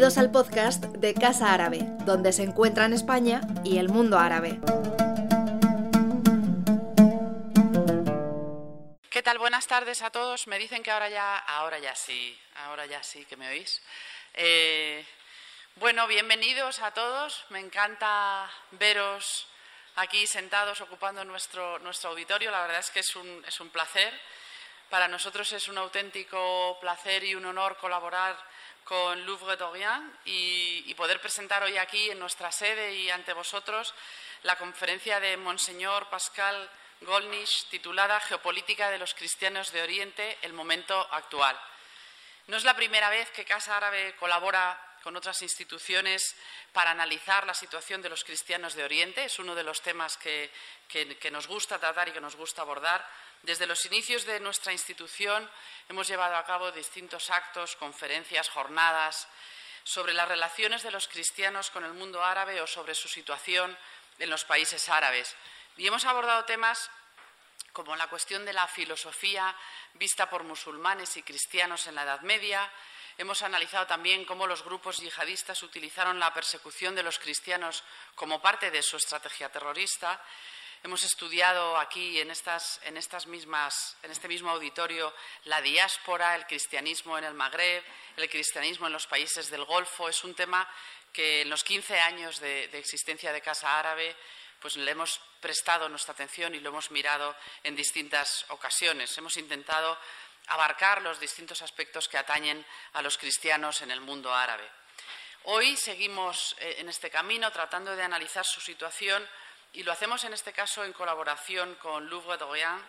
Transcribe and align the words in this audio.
Bienvenidos 0.00 0.24
al 0.24 0.32
podcast 0.32 0.84
de 0.96 1.12
Casa 1.12 1.52
Árabe, 1.52 1.80
donde 2.06 2.32
se 2.32 2.42
encuentran 2.42 2.94
España 2.94 3.42
y 3.64 3.76
el 3.76 3.90
mundo 3.90 4.18
árabe. 4.18 4.58
¿Qué 9.10 9.22
tal? 9.22 9.36
Buenas 9.36 9.66
tardes 9.66 10.00
a 10.00 10.08
todos. 10.08 10.46
Me 10.46 10.58
dicen 10.58 10.82
que 10.82 10.90
ahora 10.90 11.10
ya, 11.10 11.36
ahora 11.36 11.78
ya 11.80 11.94
sí, 11.94 12.34
ahora 12.64 12.86
ya 12.86 13.02
sí 13.02 13.26
que 13.26 13.36
me 13.36 13.50
oís. 13.50 13.82
Eh, 14.32 15.04
bueno, 15.76 16.06
bienvenidos 16.06 16.80
a 16.80 16.92
todos. 16.92 17.44
Me 17.50 17.60
encanta 17.60 18.50
veros 18.70 19.48
aquí 19.96 20.26
sentados 20.26 20.80
ocupando 20.80 21.22
nuestro, 21.26 21.78
nuestro 21.80 22.08
auditorio. 22.08 22.50
La 22.50 22.62
verdad 22.62 22.80
es 22.80 22.88
que 22.88 23.00
es 23.00 23.16
un, 23.16 23.44
es 23.46 23.60
un 23.60 23.68
placer. 23.68 24.18
Para 24.88 25.08
nosotros 25.08 25.52
es 25.52 25.68
un 25.68 25.76
auténtico 25.76 26.78
placer 26.80 27.22
y 27.22 27.34
un 27.34 27.44
honor 27.44 27.76
colaborar 27.76 28.34
con 28.90 29.24
Louvre 29.24 29.56
d'Orient 29.56 30.02
y, 30.24 30.92
poder 30.96 31.20
presentar 31.20 31.62
hoy 31.62 31.78
aquí 31.78 32.10
en 32.10 32.18
nuestra 32.18 32.50
sede 32.50 32.92
y 32.92 33.08
ante 33.08 33.32
vosotros 33.32 33.94
la 34.42 34.58
conferencia 34.58 35.20
de 35.20 35.36
Monseñor 35.36 36.10
Pascal 36.10 36.68
Golnisch 37.02 37.68
titulada 37.70 38.18
Geopolítica 38.18 38.90
de 38.90 38.98
los 38.98 39.14
cristianos 39.14 39.70
de 39.70 39.82
Oriente, 39.82 40.36
el 40.42 40.54
momento 40.54 40.98
actual. 41.12 41.56
No 42.48 42.56
es 42.56 42.64
la 42.64 42.74
primera 42.74 43.10
vez 43.10 43.30
que 43.30 43.44
Casa 43.44 43.76
Árabe 43.76 44.16
colabora 44.18 44.76
con 45.04 45.16
otras 45.16 45.40
instituciones 45.40 46.34
para 46.72 46.90
analizar 46.90 47.46
la 47.46 47.54
situación 47.54 48.02
de 48.02 48.08
los 48.08 48.24
cristianos 48.24 48.74
de 48.74 48.82
Oriente. 48.82 49.24
Es 49.24 49.38
uno 49.38 49.54
de 49.54 49.62
los 49.62 49.82
temas 49.82 50.16
que, 50.16 50.50
que, 50.88 51.16
que, 51.16 51.30
nos 51.30 51.46
gusta 51.46 51.78
tratar 51.78 52.08
y 52.08 52.12
que 52.12 52.20
nos 52.20 52.34
gusta 52.34 52.62
abordar. 52.62 53.06
Desde 53.42 53.66
los 53.66 53.84
inicios 53.86 54.26
de 54.26 54.40
nuestra 54.40 54.72
institución 54.72 55.48
hemos 55.88 56.08
llevado 56.08 56.36
a 56.36 56.44
cabo 56.44 56.72
distintos 56.72 57.30
actos, 57.30 57.76
conferencias, 57.76 58.48
jornadas 58.48 59.28
sobre 59.82 60.12
las 60.12 60.28
relaciones 60.28 60.82
de 60.82 60.90
los 60.90 61.08
cristianos 61.08 61.70
con 61.70 61.84
el 61.84 61.94
mundo 61.94 62.22
árabe 62.22 62.60
o 62.60 62.66
sobre 62.66 62.94
su 62.94 63.08
situación 63.08 63.76
en 64.18 64.30
los 64.30 64.44
países 64.44 64.88
árabes. 64.88 65.34
Y 65.76 65.86
hemos 65.86 66.04
abordado 66.04 66.44
temas 66.44 66.90
como 67.72 67.96
la 67.96 68.08
cuestión 68.08 68.44
de 68.44 68.52
la 68.52 68.66
filosofía 68.66 69.56
vista 69.94 70.28
por 70.28 70.44
musulmanes 70.44 71.16
y 71.16 71.22
cristianos 71.22 71.86
en 71.86 71.94
la 71.94 72.02
Edad 72.02 72.20
Media, 72.20 72.70
Hemos 73.20 73.42
analizado 73.42 73.86
también 73.86 74.24
cómo 74.24 74.46
los 74.46 74.64
grupos 74.64 74.96
yihadistas 74.96 75.62
utilizaron 75.62 76.18
la 76.18 76.32
persecución 76.32 76.94
de 76.94 77.02
los 77.02 77.18
cristianos 77.18 77.84
como 78.14 78.40
parte 78.40 78.70
de 78.70 78.82
su 78.82 78.96
estrategia 78.96 79.50
terrorista. 79.50 80.18
Hemos 80.82 81.02
estudiado 81.02 81.76
aquí 81.76 82.20
en, 82.20 82.30
estas, 82.30 82.80
en, 82.84 82.96
estas 82.96 83.26
mismas, 83.26 83.98
en 84.02 84.10
este 84.12 84.28
mismo 84.28 84.48
auditorio 84.48 85.12
la 85.44 85.60
diáspora, 85.60 86.34
el 86.34 86.46
cristianismo 86.46 87.18
en 87.18 87.24
el 87.24 87.34
Magreb, 87.34 87.84
el 88.16 88.30
cristianismo 88.30 88.86
en 88.86 88.94
los 88.94 89.06
países 89.06 89.50
del 89.50 89.66
Golfo. 89.66 90.08
Es 90.08 90.24
un 90.24 90.34
tema 90.34 90.66
que 91.12 91.42
en 91.42 91.50
los 91.50 91.64
15 91.64 92.00
años 92.00 92.40
de, 92.40 92.64
existencia 92.78 93.30
de 93.30 93.42
Casa 93.42 93.78
Árabe 93.78 94.16
pues 94.58 94.76
le 94.76 94.90
hemos 94.90 95.20
prestado 95.40 95.86
nuestra 95.90 96.14
atención 96.14 96.54
y 96.54 96.60
lo 96.60 96.70
hemos 96.70 96.90
mirado 96.90 97.36
en 97.62 97.76
distintas 97.76 98.46
ocasiones. 98.48 99.16
Hemos 99.18 99.36
intentado 99.36 99.98
abarcar 100.46 101.02
los 101.02 101.20
distintos 101.20 101.60
aspectos 101.60 102.08
que 102.08 102.16
atañen 102.16 102.64
a 102.94 103.02
los 103.02 103.18
cristianos 103.18 103.82
en 103.82 103.90
el 103.90 104.00
mundo 104.00 104.34
árabe. 104.34 104.66
Hoy 105.44 105.76
seguimos 105.76 106.56
eh, 106.58 106.76
en 106.78 106.88
este 106.88 107.10
camino 107.10 107.50
tratando 107.50 107.94
de 107.94 108.02
analizar 108.02 108.46
su 108.46 108.60
situación 108.60 109.26
y 109.72 109.82
lo 109.82 109.92
hacemos 109.92 110.24
en 110.24 110.32
este 110.32 110.52
caso 110.52 110.84
en 110.84 110.92
colaboración 110.92 111.74
con 111.76 112.08
Louvre 112.08 112.36
d'Orient, 112.36 112.82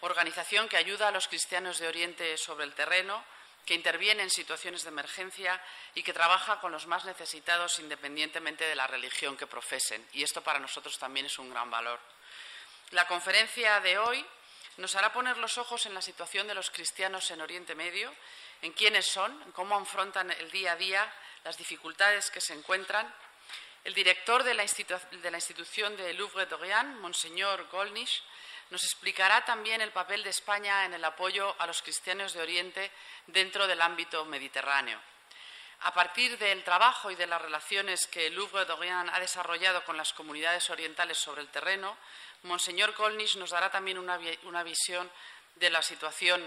organización 0.00 0.68
que 0.68 0.76
ayuda 0.76 1.08
a 1.08 1.12
los 1.12 1.28
cristianos 1.28 1.78
de 1.78 1.88
Oriente 1.88 2.36
sobre 2.36 2.64
el 2.64 2.74
terreno, 2.74 3.24
que 3.64 3.74
interviene 3.74 4.22
en 4.22 4.30
situaciones 4.30 4.82
de 4.82 4.90
emergencia 4.90 5.60
y 5.94 6.02
que 6.02 6.12
trabaja 6.12 6.60
con 6.60 6.70
los 6.70 6.86
más 6.86 7.04
necesitados 7.04 7.78
independientemente 7.80 8.64
de 8.64 8.76
la 8.76 8.86
religión 8.86 9.36
que 9.36 9.46
profesen. 9.46 10.06
Y 10.12 10.22
esto 10.22 10.40
para 10.42 10.60
nosotros 10.60 10.98
también 10.98 11.26
es 11.26 11.38
un 11.38 11.50
gran 11.50 11.70
valor. 11.70 11.98
La 12.90 13.06
conferencia 13.08 13.80
de 13.80 13.98
hoy 13.98 14.24
nos 14.76 14.94
hará 14.94 15.12
poner 15.12 15.38
los 15.38 15.58
ojos 15.58 15.86
en 15.86 15.94
la 15.94 16.02
situación 16.02 16.46
de 16.46 16.54
los 16.54 16.70
cristianos 16.70 17.28
en 17.30 17.40
Oriente 17.40 17.74
Medio, 17.74 18.14
en 18.62 18.72
quiénes 18.72 19.06
son, 19.06 19.42
en 19.42 19.52
cómo 19.52 19.76
afrontan 19.76 20.30
el 20.30 20.50
día 20.50 20.72
a 20.72 20.76
día 20.76 21.12
las 21.44 21.56
dificultades 21.56 22.30
que 22.30 22.40
se 22.40 22.54
encuentran. 22.54 23.12
El 23.86 23.94
director 23.94 24.42
de 24.42 24.52
la, 24.52 24.64
institución 24.64 25.96
de 25.96 26.12
Louvre 26.14 26.46
d'Orient, 26.46 26.98
Monseñor 26.98 27.68
Golnisch, 27.70 28.20
nos 28.70 28.82
explicará 28.82 29.44
también 29.44 29.80
el 29.80 29.92
papel 29.92 30.24
de 30.24 30.30
España 30.30 30.84
en 30.86 30.94
el 30.94 31.04
apoyo 31.04 31.54
a 31.60 31.68
los 31.68 31.82
cristianos 31.82 32.32
de 32.32 32.42
Oriente 32.42 32.90
dentro 33.28 33.68
del 33.68 33.80
ámbito 33.80 34.24
mediterráneo. 34.24 35.00
A 35.82 35.94
partir 35.94 36.36
del 36.36 36.64
trabajo 36.64 37.12
y 37.12 37.14
de 37.14 37.28
las 37.28 37.40
relaciones 37.40 38.08
que 38.08 38.28
Louvre 38.30 38.64
d'Orient 38.64 39.08
ha 39.12 39.20
desarrollado 39.20 39.84
con 39.84 39.96
las 39.96 40.12
comunidades 40.12 40.68
orientales 40.68 41.18
sobre 41.18 41.42
el 41.42 41.48
terreno, 41.48 41.96
Monseñor 42.42 42.92
Kolnisch 42.92 43.36
nos 43.36 43.50
dará 43.50 43.70
también 43.70 43.98
una, 43.98 44.18
una 44.42 44.64
visión 44.64 45.08
de 45.54 45.70
la 45.70 45.80
situación 45.80 46.42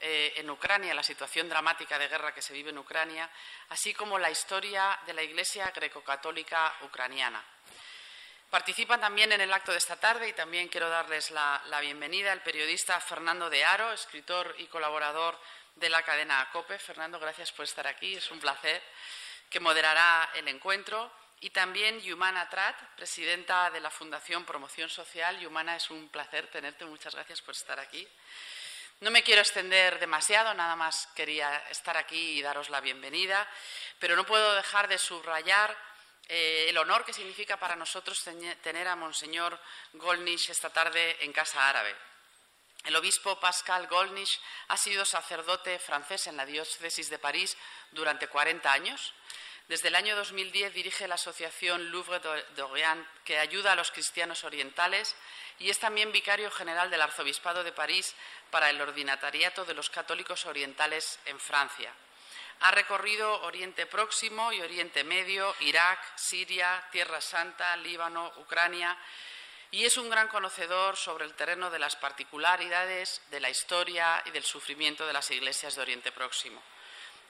eh, 0.00 0.32
en 0.36 0.48
Ucrania, 0.48 0.94
la 0.94 1.02
situación 1.02 1.48
dramática 1.48 1.98
de 1.98 2.08
guerra 2.08 2.32
que 2.32 2.42
se 2.42 2.54
vive 2.54 2.70
en 2.70 2.78
Ucrania, 2.78 3.28
así 3.68 3.92
como 3.92 4.18
la 4.18 4.30
historia 4.30 4.98
de 5.06 5.12
la 5.12 5.22
Iglesia 5.22 5.70
greco-católica 5.74 6.74
ucraniana. 6.82 7.44
Participan 8.50 9.00
también 9.00 9.30
en 9.30 9.40
el 9.40 9.52
acto 9.52 9.70
de 9.70 9.78
esta 9.78 9.94
tarde 9.94 10.28
y 10.28 10.32
también 10.32 10.68
quiero 10.68 10.88
darles 10.88 11.30
la, 11.30 11.62
bienvenida 11.80 12.32
al 12.32 12.42
periodista 12.42 12.98
Fernando 13.00 13.48
de 13.48 13.64
Aro, 13.64 13.92
escritor 13.92 14.56
y 14.58 14.66
colaborador 14.66 15.38
de 15.76 15.88
la 15.88 16.02
cadena 16.02 16.40
ACOPE. 16.40 16.78
Fernando, 16.78 17.20
gracias 17.20 17.52
por 17.52 17.64
estar 17.64 17.86
aquí, 17.86 18.16
es 18.16 18.30
un 18.30 18.40
placer, 18.40 18.82
que 19.48 19.60
moderará 19.60 20.30
el 20.34 20.48
encuentro 20.48 21.12
y 21.40 21.50
también 21.50 22.00
Yumana 22.00 22.48
Trat, 22.48 22.76
presidenta 22.96 23.70
de 23.70 23.80
la 23.80 23.90
Fundación 23.90 24.44
Promoción 24.44 24.88
Social. 24.88 25.38
Yumana, 25.38 25.76
es 25.76 25.88
un 25.90 26.08
placer 26.08 26.48
tenerte. 26.48 26.84
Muchas 26.84 27.14
gracias 27.14 27.40
por 27.40 27.54
estar 27.54 27.78
aquí. 27.78 28.06
No 29.02 29.10
me 29.10 29.22
quiero 29.22 29.40
extender 29.40 29.98
demasiado, 29.98 30.52
nada 30.52 30.76
más 30.76 31.08
quería 31.14 31.56
estar 31.70 31.96
aquí 31.96 32.32
y 32.32 32.42
daros 32.42 32.68
la 32.68 32.82
bienvenida, 32.82 33.48
pero 33.98 34.14
no 34.14 34.26
puedo 34.26 34.54
dejar 34.54 34.88
de 34.88 34.98
subrayar 34.98 35.74
eh, 36.28 36.66
el 36.68 36.76
honor 36.76 37.06
que 37.06 37.14
significa 37.14 37.56
para 37.56 37.76
nosotros 37.76 38.22
tener 38.62 38.86
a 38.86 38.96
Monseñor 38.96 39.58
Golnisch 39.94 40.50
esta 40.50 40.68
tarde 40.68 41.16
en 41.24 41.32
Casa 41.32 41.66
Árabe. 41.66 41.96
El 42.84 42.94
obispo 42.94 43.40
Pascal 43.40 43.86
Golnisch 43.86 44.38
ha 44.68 44.76
sido 44.76 45.06
sacerdote 45.06 45.78
francés 45.78 46.26
en 46.26 46.36
la 46.36 46.44
diócesis 46.44 47.08
de 47.08 47.18
París 47.18 47.56
durante 47.92 48.28
40 48.28 48.70
años. 48.70 49.14
Desde 49.66 49.88
el 49.88 49.94
año 49.94 50.14
2010 50.16 50.74
dirige 50.74 51.08
la 51.08 51.14
asociación 51.14 51.90
Louvre 51.90 52.20
d'Orient, 52.54 53.06
que 53.24 53.38
ayuda 53.38 53.72
a 53.72 53.76
los 53.76 53.92
cristianos 53.92 54.44
orientales, 54.44 55.16
y 55.60 55.70
es 55.70 55.78
también 55.78 56.10
vicario 56.10 56.50
general 56.50 56.90
del 56.90 57.02
Arzobispado 57.02 57.62
de 57.62 57.70
París 57.70 58.14
para 58.50 58.70
el 58.70 58.80
Ordinatariato 58.80 59.64
de 59.64 59.74
los 59.74 59.90
Católicos 59.90 60.46
Orientales 60.46 61.18
en 61.26 61.38
Francia. 61.38 61.92
Ha 62.60 62.70
recorrido 62.72 63.42
Oriente 63.42 63.86
Próximo 63.86 64.52
y 64.52 64.60
Oriente 64.60 65.02
Medio, 65.02 65.54
Irak, 65.60 65.98
Siria, 66.16 66.86
Tierra 66.92 67.20
Santa, 67.20 67.76
Líbano, 67.76 68.32
Ucrania, 68.36 68.96
y 69.70 69.84
es 69.84 69.96
un 69.96 70.10
gran 70.10 70.28
conocedor 70.28 70.96
sobre 70.96 71.24
el 71.24 71.34
terreno 71.34 71.70
de 71.70 71.78
las 71.78 71.96
particularidades 71.96 73.22
de 73.30 73.40
la 73.40 73.48
historia 73.48 74.22
y 74.26 74.30
del 74.30 74.44
sufrimiento 74.44 75.06
de 75.06 75.12
las 75.12 75.30
iglesias 75.30 75.74
de 75.74 75.82
Oriente 75.82 76.12
Próximo. 76.12 76.60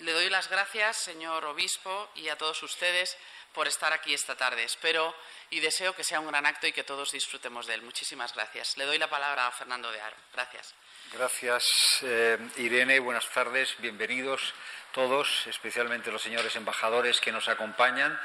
Le 0.00 0.12
doy 0.12 0.30
las 0.30 0.48
gracias, 0.48 0.96
señor 0.96 1.44
obispo, 1.44 2.10
y 2.14 2.28
a 2.28 2.38
todos 2.38 2.62
ustedes 2.62 3.18
por 3.52 3.68
estar 3.68 3.92
aquí 3.92 4.14
esta 4.14 4.34
tarde. 4.34 4.64
Espero 4.64 5.14
y 5.50 5.60
deseo 5.60 5.94
que 5.94 6.04
sea 6.04 6.20
un 6.20 6.28
gran 6.28 6.46
acto 6.46 6.66
y 6.66 6.72
que 6.72 6.84
todos 6.84 7.12
disfrutemos 7.12 7.66
de 7.66 7.74
él. 7.74 7.82
Muchísimas 7.82 8.34
gracias. 8.34 8.76
Le 8.78 8.86
doy 8.86 8.98
la 8.98 9.10
palabra 9.10 9.46
a 9.46 9.52
Fernando 9.52 9.92
de 9.92 10.00
Aro. 10.00 10.16
Gracias. 10.32 10.74
Gracias, 11.12 11.64
eh, 12.02 12.38
Irene. 12.58 13.00
Buenas 13.00 13.28
tardes. 13.30 13.74
Bienvenidos 13.78 14.54
todos, 14.92 15.44
especialmente 15.48 16.12
los 16.12 16.22
señores 16.22 16.54
embajadores 16.54 17.20
que 17.20 17.32
nos 17.32 17.48
acompañan. 17.48 18.18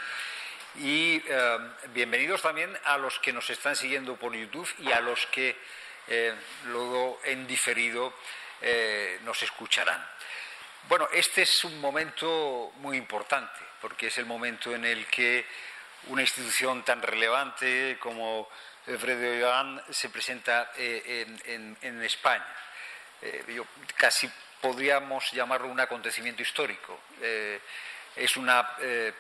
Y 0.75 1.21
eh, 1.27 1.57
bienvenidos 1.93 2.43
también 2.43 2.77
a 2.83 2.97
los 2.99 3.17
que 3.19 3.33
nos 3.33 3.49
están 3.49 3.75
siguiendo 3.75 4.15
por 4.17 4.35
YouTube 4.35 4.69
y 4.79 4.91
a 4.91 4.99
los 5.01 5.25
que 5.27 5.57
eh, 6.07 6.35
luego 6.65 7.19
en 7.23 7.47
diferido 7.47 8.13
nos 9.23 9.43
escucharán. 9.43 10.03
Bueno, 10.87 11.07
este 11.13 11.43
es 11.43 11.63
un 11.65 11.79
momento 11.79 12.71
muy 12.77 12.97
importante, 12.97 13.59
porque 13.79 14.07
es 14.07 14.17
el 14.17 14.25
momento 14.25 14.73
en 14.73 14.85
el 14.85 15.05
que 15.07 15.45
una 16.07 16.21
institución 16.21 16.83
tan 16.83 17.01
relevante 17.01 17.97
como 17.99 18.49
Freddy 18.85 19.39
Iván 19.39 19.81
se 19.89 20.09
presenta 20.09 20.71
eh, 20.77 21.25
en, 21.25 21.41
en, 21.45 21.77
en, 21.81 22.03
España. 22.03 22.45
Eh, 23.25 23.43
yo, 23.55 23.65
casi 23.97 24.29
podríamos 24.61 25.31
llamarlo 25.31 25.67
un 25.67 25.79
acontecimiento 25.79 26.43
histórico. 26.43 26.99
Eh, 27.21 27.59
es 28.15 28.37
una 28.37 28.75
eh, 28.79 29.13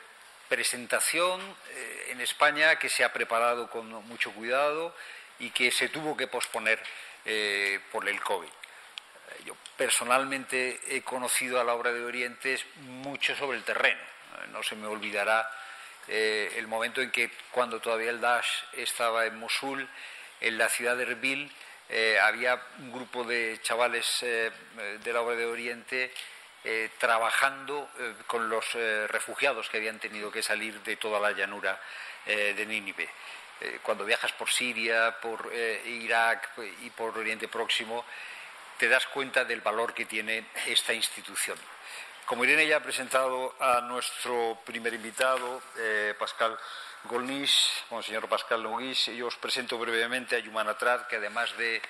presentación 0.47 1.41
eh, 1.69 2.07
en 2.09 2.21
España 2.21 2.77
que 2.77 2.87
se 2.87 3.03
ha 3.03 3.11
preparado 3.11 3.69
con 3.69 3.89
mucho 4.07 4.31
cuidado 4.31 4.95
y 5.39 5.49
que 5.49 5.71
se 5.71 5.89
tuvo 5.89 6.15
que 6.15 6.27
posponer 6.27 6.81
eh, 7.25 7.79
por 7.91 8.07
el 8.07 8.21
COVID. 8.21 8.49
Yo 9.43 9.55
personalmente 9.75 10.79
he 10.87 11.01
conocido 11.01 11.59
a 11.59 11.63
la 11.63 11.73
obra 11.73 11.91
de 11.91 12.03
Orientes 12.03 12.63
mucho 12.77 13.35
sobre 13.35 13.57
el 13.57 13.63
terreno. 13.63 14.01
No 14.49 14.61
se 14.63 14.75
me 14.75 14.87
olvidará 14.87 15.49
el 16.07 16.67
momento 16.67 17.01
en 17.01 17.11
que 17.11 17.31
cuando 17.51 17.79
todavía 17.79 18.11
el 18.11 18.21
Daesh 18.21 18.65
estaba 18.73 19.25
en 19.25 19.37
Mosul, 19.39 19.89
en 20.39 20.57
la 20.57 20.69
ciudad 20.69 20.95
de 20.95 21.03
Erbil, 21.03 21.51
había 22.21 22.61
un 22.79 22.91
grupo 22.91 23.23
de 23.23 23.59
chavales 23.61 24.19
de 24.21 25.13
la 25.13 25.21
obra 25.21 25.35
de 25.35 25.45
Oriente 25.45 26.11
trabajando 26.97 27.89
con 28.27 28.49
los 28.49 28.73
refugiados 29.07 29.69
que 29.69 29.77
habían 29.77 29.99
tenido 29.99 30.31
que 30.31 30.41
salir 30.41 30.81
de 30.81 30.97
toda 30.97 31.19
la 31.19 31.31
llanura 31.31 31.79
de 32.25 32.65
Nínive. 32.65 33.09
Eh, 33.61 33.79
cuando 33.81 34.03
viajas 34.03 34.33
por 34.33 34.49
Siria, 34.49 35.15
por 35.21 35.49
eh, 35.53 35.81
Irak 35.85 36.49
y 36.81 36.89
por 36.89 37.17
Oriente 37.17 37.47
Próximo, 37.47 38.03
te 38.77 38.89
das 38.89 39.07
cuenta 39.07 39.45
del 39.45 39.61
valor 39.61 39.93
que 39.93 40.05
tiene 40.05 40.47
esta 40.65 40.93
institución. 40.93 41.57
Como 42.25 42.43
Irene 42.43 42.67
ya 42.67 42.77
ha 42.77 42.83
presentado 42.83 43.55
a 43.59 43.79
nuestro 43.81 44.59
primer 44.65 44.93
invitado, 44.93 45.61
eh, 45.77 46.13
Pascal 46.19 46.57
Golnisch, 47.05 47.85
Monseñor 47.89 48.27
Pascal 48.27 48.65
Golnisch, 48.65 49.09
yo 49.11 49.27
os 49.27 49.37
presento 49.37 49.77
brevemente 49.77 50.35
a 50.35 50.39
Yumana 50.39 50.77
Trad, 50.77 51.07
que 51.07 51.17
además 51.17 51.55
de 51.57 51.81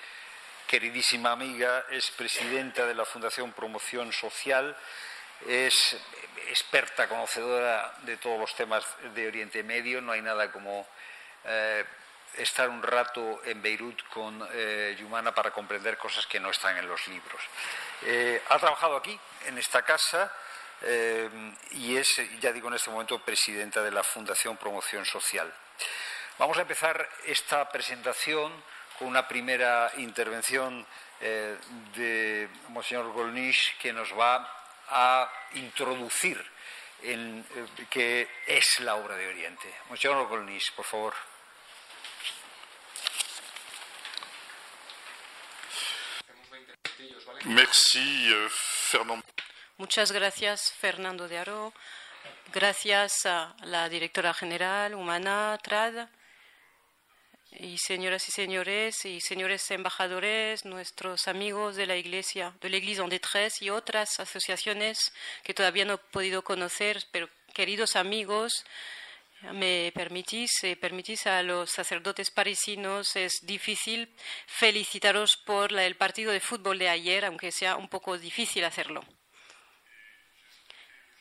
queridísima 0.66 1.32
amiga, 1.32 1.84
es 1.90 2.10
presidenta 2.10 2.86
de 2.86 2.94
la 2.94 3.04
Fundación 3.04 3.52
Promoción 3.52 4.12
Social, 4.12 4.76
es 5.46 5.96
experta, 6.48 7.08
conocedora 7.08 7.94
de 8.02 8.16
todos 8.16 8.38
los 8.38 8.54
temas 8.54 8.84
de 9.14 9.28
Oriente 9.28 9.62
Medio, 9.62 10.00
no 10.00 10.12
hay 10.12 10.22
nada 10.22 10.52
como 10.52 10.86
eh, 11.44 11.84
estar 12.36 12.68
un 12.68 12.82
rato 12.82 13.40
en 13.44 13.62
Beirut 13.62 14.02
con 14.08 14.46
eh, 14.52 14.96
Yumana 14.98 15.34
para 15.34 15.50
comprender 15.50 15.96
cosas 15.96 16.26
que 16.26 16.40
no 16.40 16.50
están 16.50 16.76
en 16.76 16.88
los 16.88 17.06
libros. 17.08 17.40
Eh, 18.02 18.42
ha 18.48 18.58
trabajado 18.58 18.96
aquí, 18.96 19.18
en 19.46 19.58
esta 19.58 19.82
casa, 19.82 20.32
y 21.72 21.96
es, 21.96 22.20
ya 22.40 22.52
digo 22.52 22.68
en 22.68 22.74
este 22.74 22.90
momento, 22.90 23.18
presidenta 23.18 23.82
de 23.82 23.90
la 23.90 24.02
Fundación 24.02 24.56
Promoción 24.56 25.04
Social. 25.04 25.52
Vamos 26.38 26.58
a 26.58 26.62
empezar 26.62 27.08
esta 27.24 27.68
presentación 27.68 28.52
con 28.98 29.08
una 29.08 29.26
primera 29.26 29.90
intervención 29.96 30.86
de 31.20 32.48
Monseñor 32.68 33.12
Golnisch 33.12 33.76
que 33.78 33.92
nos 33.92 34.12
va 34.18 34.52
a 34.88 35.30
introducir 35.54 36.44
en 37.02 37.44
qué 37.90 38.28
es 38.46 38.80
la 38.80 38.96
obra 38.96 39.16
de 39.16 39.28
Oriente. 39.28 39.72
Monseñor 39.88 40.26
Golnisch, 40.28 40.72
por 40.72 40.84
favor. 40.84 41.14
Euh, 47.48 48.48
Muchas 49.78 50.10
gracias, 50.10 50.72
Fernando 50.72 51.28
de 51.28 51.36
Aro. 51.36 51.74
Gracias 52.50 53.26
a 53.26 53.54
la 53.62 53.90
directora 53.90 54.32
general, 54.32 54.94
Humana 54.94 55.58
Trad, 55.62 56.08
y 57.50 57.76
señoras 57.76 58.26
y 58.26 58.32
señores, 58.32 59.04
y 59.04 59.20
señores 59.20 59.70
embajadores, 59.70 60.64
nuestros 60.64 61.28
amigos 61.28 61.76
de 61.76 61.84
la 61.84 61.96
Iglesia, 61.96 62.54
de 62.62 62.70
la 62.70 62.78
Iglesia 62.78 63.04
en 63.04 63.10
Détresse 63.10 63.60
y 63.60 63.68
otras 63.68 64.18
asociaciones 64.18 65.12
que 65.42 65.52
todavía 65.52 65.84
no 65.84 65.94
he 65.94 65.98
podido 65.98 66.42
conocer, 66.42 67.04
pero 67.12 67.28
queridos 67.52 67.96
amigos, 67.96 68.64
me 69.52 69.92
permitís, 69.94 70.52
eh, 70.64 70.76
permitís 70.76 71.26
a 71.26 71.42
los 71.42 71.70
sacerdotes 71.70 72.30
parisinos, 72.30 73.14
es 73.14 73.40
difícil 73.42 74.08
felicitaros 74.46 75.36
por 75.36 75.70
el 75.78 75.96
partido 75.96 76.32
de 76.32 76.40
fútbol 76.40 76.78
de 76.78 76.88
ayer, 76.88 77.26
aunque 77.26 77.52
sea 77.52 77.76
un 77.76 77.88
poco 77.88 78.16
difícil 78.16 78.64
hacerlo. 78.64 79.04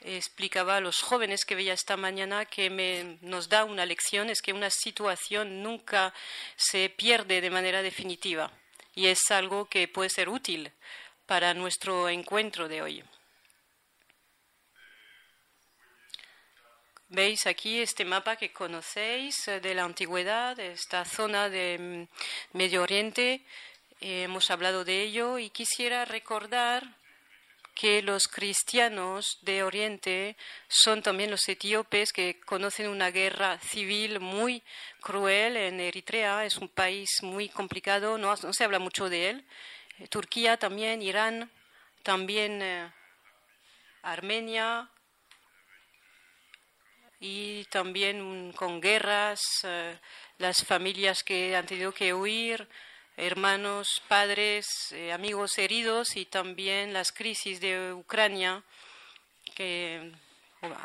Explicaba 0.08 0.78
a 0.78 0.82
los 0.82 1.02
jóvenes 1.02 1.46
que 1.46 1.56
veía 1.56 1.74
esta 1.74 1.98
mañana 1.98 2.46
que 2.46 2.70
me, 2.70 3.18
nos 3.22 3.50
da 3.50 3.66
una 3.66 3.88
lección, 3.88 4.30
es 4.30 4.40
que 4.44 4.54
una 4.54 4.70
situación 4.70 5.64
nunca 5.64 6.14
se 6.56 6.90
pierde 6.90 7.42
de 7.42 7.50
manera 7.50 7.82
definitiva 7.82 8.52
y 8.94 9.08
es 9.08 9.32
algo 9.32 9.66
que 9.66 9.88
puede 9.88 10.12
ser 10.12 10.30
útil 10.30 10.72
para 11.26 11.56
nuestro 11.56 12.08
encuentro 12.08 12.68
de 12.68 12.84
hoy. 12.84 13.04
Veis 17.08 17.48
aquí 17.48 17.82
este 17.82 18.06
mapa 18.06 18.36
que 18.36 18.54
conocéis 18.54 19.48
eh, 19.48 19.60
de 19.60 19.74
la 19.74 19.86
antigüedad, 19.86 20.56
de 20.56 20.74
esta 20.74 21.04
zona 21.06 21.50
de 21.50 22.08
mm, 22.54 22.58
Medio 22.58 22.84
Oriente. 22.84 23.44
Eh, 24.02 24.24
hemos 24.24 24.52
hablado 24.52 24.84
de 24.86 25.02
ello 25.02 25.40
y 25.40 25.50
quisiera 25.50 26.06
recordar 26.06 26.84
que 27.76 28.02
los 28.02 28.28
cristianos 28.28 29.38
de 29.42 29.62
Oriente 29.64 30.38
son 30.68 31.04
también 31.04 31.30
los 31.30 31.48
etíopes 31.48 32.12
que 32.12 32.40
conocen 32.40 32.90
una 32.90 33.12
guerra 33.12 33.60
civil 33.60 34.20
muy 34.20 34.64
cruel 35.02 35.58
en 35.58 35.80
Eritrea. 35.80 36.46
Es 36.46 36.58
un 36.58 36.70
país 36.70 37.10
muy 37.22 37.50
complicado, 37.50 38.18
no, 38.18 38.36
se 38.36 38.64
habla 38.64 38.80
mucho 38.80 39.10
de 39.10 39.30
él. 39.30 39.46
Eh, 40.00 40.08
Turquía 40.08 40.58
también, 40.58 41.02
Irán, 41.02 41.52
también 42.02 42.64
Armenia, 44.02 44.90
y 47.20 47.66
también 47.66 48.52
con 48.54 48.80
guerras, 48.80 49.42
eh, 49.64 49.98
las 50.38 50.64
familias 50.64 51.24
que 51.24 51.56
han 51.56 51.66
tenido 51.66 51.92
que 51.92 52.14
huir, 52.14 52.68
hermanos, 53.18 54.02
padres, 54.08 54.66
eh, 54.92 55.12
amigos 55.12 55.58
heridos 55.58 56.16
y 56.16 56.26
también 56.26 56.94
las 56.94 57.12
crisis 57.12 57.60
de 57.62 57.94
Ucrania, 57.94 58.64
que 59.56 60.12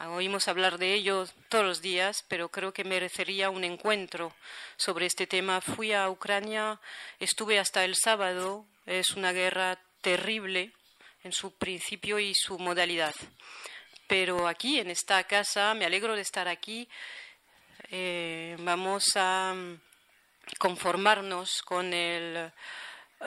oímos 0.09 0.49
hablar 0.49 0.79
de 0.79 0.95
ello 0.95 1.27
todos 1.49 1.65
los 1.65 1.81
días, 1.81 2.25
pero 2.29 2.51
creo 2.51 2.73
que 2.73 2.85
merecería 2.85 3.51
un 3.51 3.65
encuentro 3.65 4.35
sobre 4.77 5.07
este 5.07 5.27
tema. 5.27 5.61
Fui 5.61 5.93
a 5.93 6.11
Ucrania, 6.11 6.81
estuve 7.19 7.59
hasta 7.59 7.85
el 7.85 7.95
sábado, 7.97 8.67
es 8.87 9.11
una 9.11 9.33
guerra 9.33 9.79
terrible 10.01 10.73
en 11.25 11.33
su 11.33 11.53
principio 11.53 12.19
y 12.19 12.35
su 12.35 12.59
modalidad 12.59 13.15
pero 14.11 14.49
aquí, 14.49 14.81
en 14.81 14.91
esta 14.91 15.23
casa, 15.23 15.73
me 15.75 15.85
alegro 15.85 16.17
de 16.17 16.23
estar 16.23 16.49
aquí. 16.49 16.89
Eh, 17.93 18.57
vamos 18.59 19.05
a 19.15 19.55
conformarnos 20.59 21.63
con 21.63 21.93
el 21.93 22.53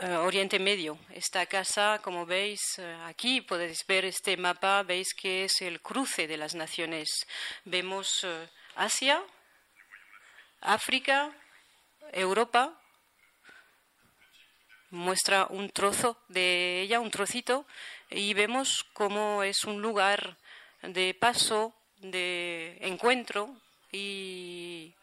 eh, 0.01 0.15
Oriente 0.17 0.59
Medio. 0.59 0.97
Esta 1.09 1.45
casa, 1.45 1.99
como 2.03 2.25
veis 2.25 2.79
eh, 2.79 2.97
aquí, 3.05 3.41
podéis 3.41 3.85
ver 3.87 4.05
este 4.05 4.37
mapa, 4.37 4.83
veis 4.83 5.13
que 5.13 5.45
es 5.45 5.61
el 5.61 5.81
cruce 5.81 6.27
de 6.27 6.37
las 6.37 6.55
naciones. 6.55 7.09
Vemos 7.65 8.25
Asia, 8.75 9.21
África, 10.61 11.31
Europa, 12.11 12.79
muestra 14.89 15.47
un 15.49 15.69
trozo 15.69 16.17
de 16.27 16.81
ella, 16.81 16.99
un 16.99 17.11
trocito, 17.11 17.65
y 18.09 18.33
vemos 18.33 18.85
cómo 18.93 19.43
es 19.43 19.63
un 19.63 19.81
lugar 19.81 20.37
de 20.83 21.15
paso, 21.19 21.73
de 21.97 22.77
encuentro 22.81 23.55
y 23.91 24.93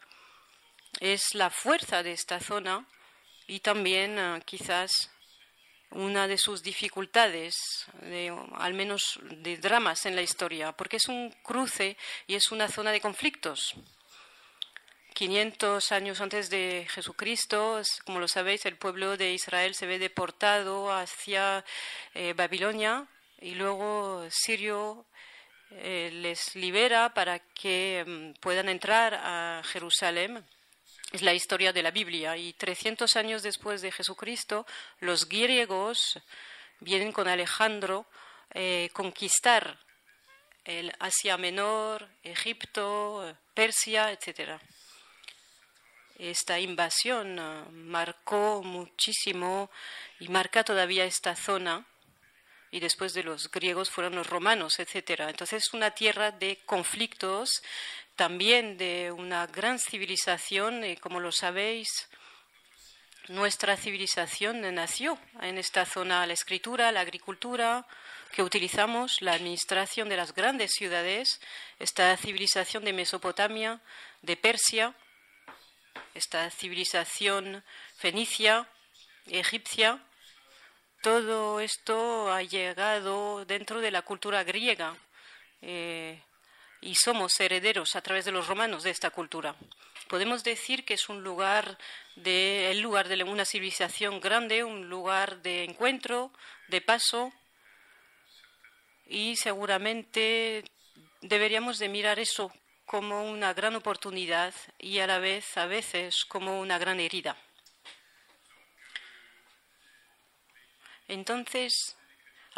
es 0.98 1.34
la 1.34 1.50
fuerza 1.50 2.02
de 2.02 2.12
esta 2.12 2.40
zona 2.40 2.86
y 3.46 3.60
también 3.60 4.18
ah, 4.18 4.40
quizás 4.44 5.10
una 5.90 6.28
de 6.28 6.38
sus 6.38 6.62
dificultades, 6.62 7.54
al 8.54 8.74
menos 8.74 9.18
de 9.22 9.56
dramas 9.56 10.06
en 10.06 10.14
la 10.14 10.22
historia, 10.22 10.72
porque 10.72 10.98
es 10.98 11.08
un 11.08 11.34
cruce 11.42 11.96
y 12.26 12.36
es 12.36 12.52
una 12.52 12.68
zona 12.68 12.92
de 12.92 13.00
conflictos. 13.00 13.74
500 15.14 15.92
años 15.92 16.20
antes 16.20 16.48
de 16.48 16.86
Jesucristo, 16.88 17.82
como 18.04 18.20
lo 18.20 18.28
sabéis, 18.28 18.64
el 18.66 18.76
pueblo 18.76 19.16
de 19.16 19.32
Israel 19.32 19.74
se 19.74 19.86
ve 19.86 19.98
deportado 19.98 20.92
hacia 20.92 21.64
eh, 22.14 22.32
Babilonia 22.34 23.06
y 23.40 23.54
luego 23.54 24.26
Sirio 24.30 25.04
eh, 25.72 26.10
les 26.12 26.54
libera 26.54 27.12
para 27.12 27.38
que 27.38 28.04
mm, 28.06 28.40
puedan 28.40 28.68
entrar 28.68 29.14
a 29.14 29.62
Jerusalén. 29.64 30.44
Es 31.12 31.22
la 31.22 31.34
historia 31.34 31.72
de 31.72 31.82
la 31.82 31.90
Biblia. 31.90 32.36
Y 32.36 32.52
300 32.52 33.16
años 33.16 33.42
después 33.42 33.82
de 33.82 33.90
Jesucristo, 33.90 34.64
los 35.00 35.28
griegos 35.28 36.20
vienen 36.78 37.10
con 37.10 37.26
Alejandro 37.26 38.06
eh, 38.52 38.90
conquistar 38.92 39.78
el 40.64 40.92
Asia 41.00 41.36
Menor, 41.36 42.08
Egipto, 42.22 43.36
Persia, 43.54 44.12
etc. 44.12 44.60
Esta 46.16 46.60
invasión 46.60 47.38
eh, 47.38 47.64
marcó 47.72 48.62
muchísimo 48.62 49.70
y 50.20 50.28
marca 50.28 50.62
todavía 50.62 51.04
esta 51.04 51.34
zona 51.34 51.84
y 52.70 52.78
después 52.78 53.14
de 53.14 53.24
los 53.24 53.50
griegos 53.50 53.90
fueron 53.90 54.14
los 54.14 54.28
romanos, 54.28 54.78
etcétera. 54.78 55.28
Entonces 55.28 55.64
es 55.64 55.74
una 55.74 55.90
tierra 55.90 56.30
de 56.30 56.58
conflictos, 56.66 57.62
también 58.20 58.76
de 58.76 59.10
una 59.12 59.46
gran 59.46 59.78
civilización, 59.78 60.84
y 60.84 60.94
como 60.98 61.20
lo 61.20 61.32
sabéis, 61.32 61.88
nuestra 63.28 63.78
civilización 63.78 64.60
nació 64.74 65.18
en 65.40 65.56
esta 65.56 65.86
zona, 65.86 66.26
la 66.26 66.34
escritura, 66.34 66.92
la 66.92 67.00
agricultura, 67.00 67.86
que 68.32 68.42
utilizamos 68.42 69.22
la 69.22 69.32
administración 69.32 70.10
de 70.10 70.18
las 70.18 70.34
grandes 70.34 70.72
ciudades, 70.72 71.40
esta 71.78 72.14
civilización 72.18 72.84
de 72.84 72.92
Mesopotamia, 72.92 73.80
de 74.20 74.36
Persia, 74.36 74.94
esta 76.12 76.50
civilización 76.50 77.64
fenicia, 77.96 78.68
egipcia, 79.28 79.98
todo 81.00 81.58
esto 81.60 82.30
ha 82.30 82.42
llegado 82.42 83.46
dentro 83.46 83.80
de 83.80 83.90
la 83.90 84.02
cultura 84.02 84.44
griega 84.44 84.94
eh, 85.62 86.20
y 86.80 86.94
somos 86.94 87.38
herederos 87.40 87.96
a 87.96 88.02
través 88.02 88.24
de 88.24 88.32
los 88.32 88.46
romanos 88.46 88.82
de 88.82 88.90
esta 88.90 89.10
cultura. 89.10 89.54
Podemos 90.08 90.42
decir 90.42 90.84
que 90.84 90.94
es 90.94 91.08
un 91.08 91.22
lugar 91.22 91.78
de, 92.16 92.70
el 92.70 92.80
lugar 92.80 93.08
de 93.08 93.22
una 93.22 93.44
civilización 93.44 94.20
grande, 94.20 94.64
un 94.64 94.88
lugar 94.88 95.42
de 95.42 95.64
encuentro, 95.64 96.32
de 96.68 96.80
paso, 96.80 97.32
y 99.06 99.36
seguramente 99.36 100.64
deberíamos 101.20 101.78
de 101.78 101.88
mirar 101.88 102.18
eso 102.18 102.52
como 102.86 103.30
una 103.30 103.54
gran 103.54 103.76
oportunidad 103.76 104.54
y 104.78 104.98
a 104.98 105.06
la 105.06 105.18
vez 105.18 105.56
a 105.56 105.66
veces 105.66 106.24
como 106.24 106.60
una 106.60 106.78
gran 106.78 106.98
herida. 106.98 107.36
Entonces, 111.06 111.96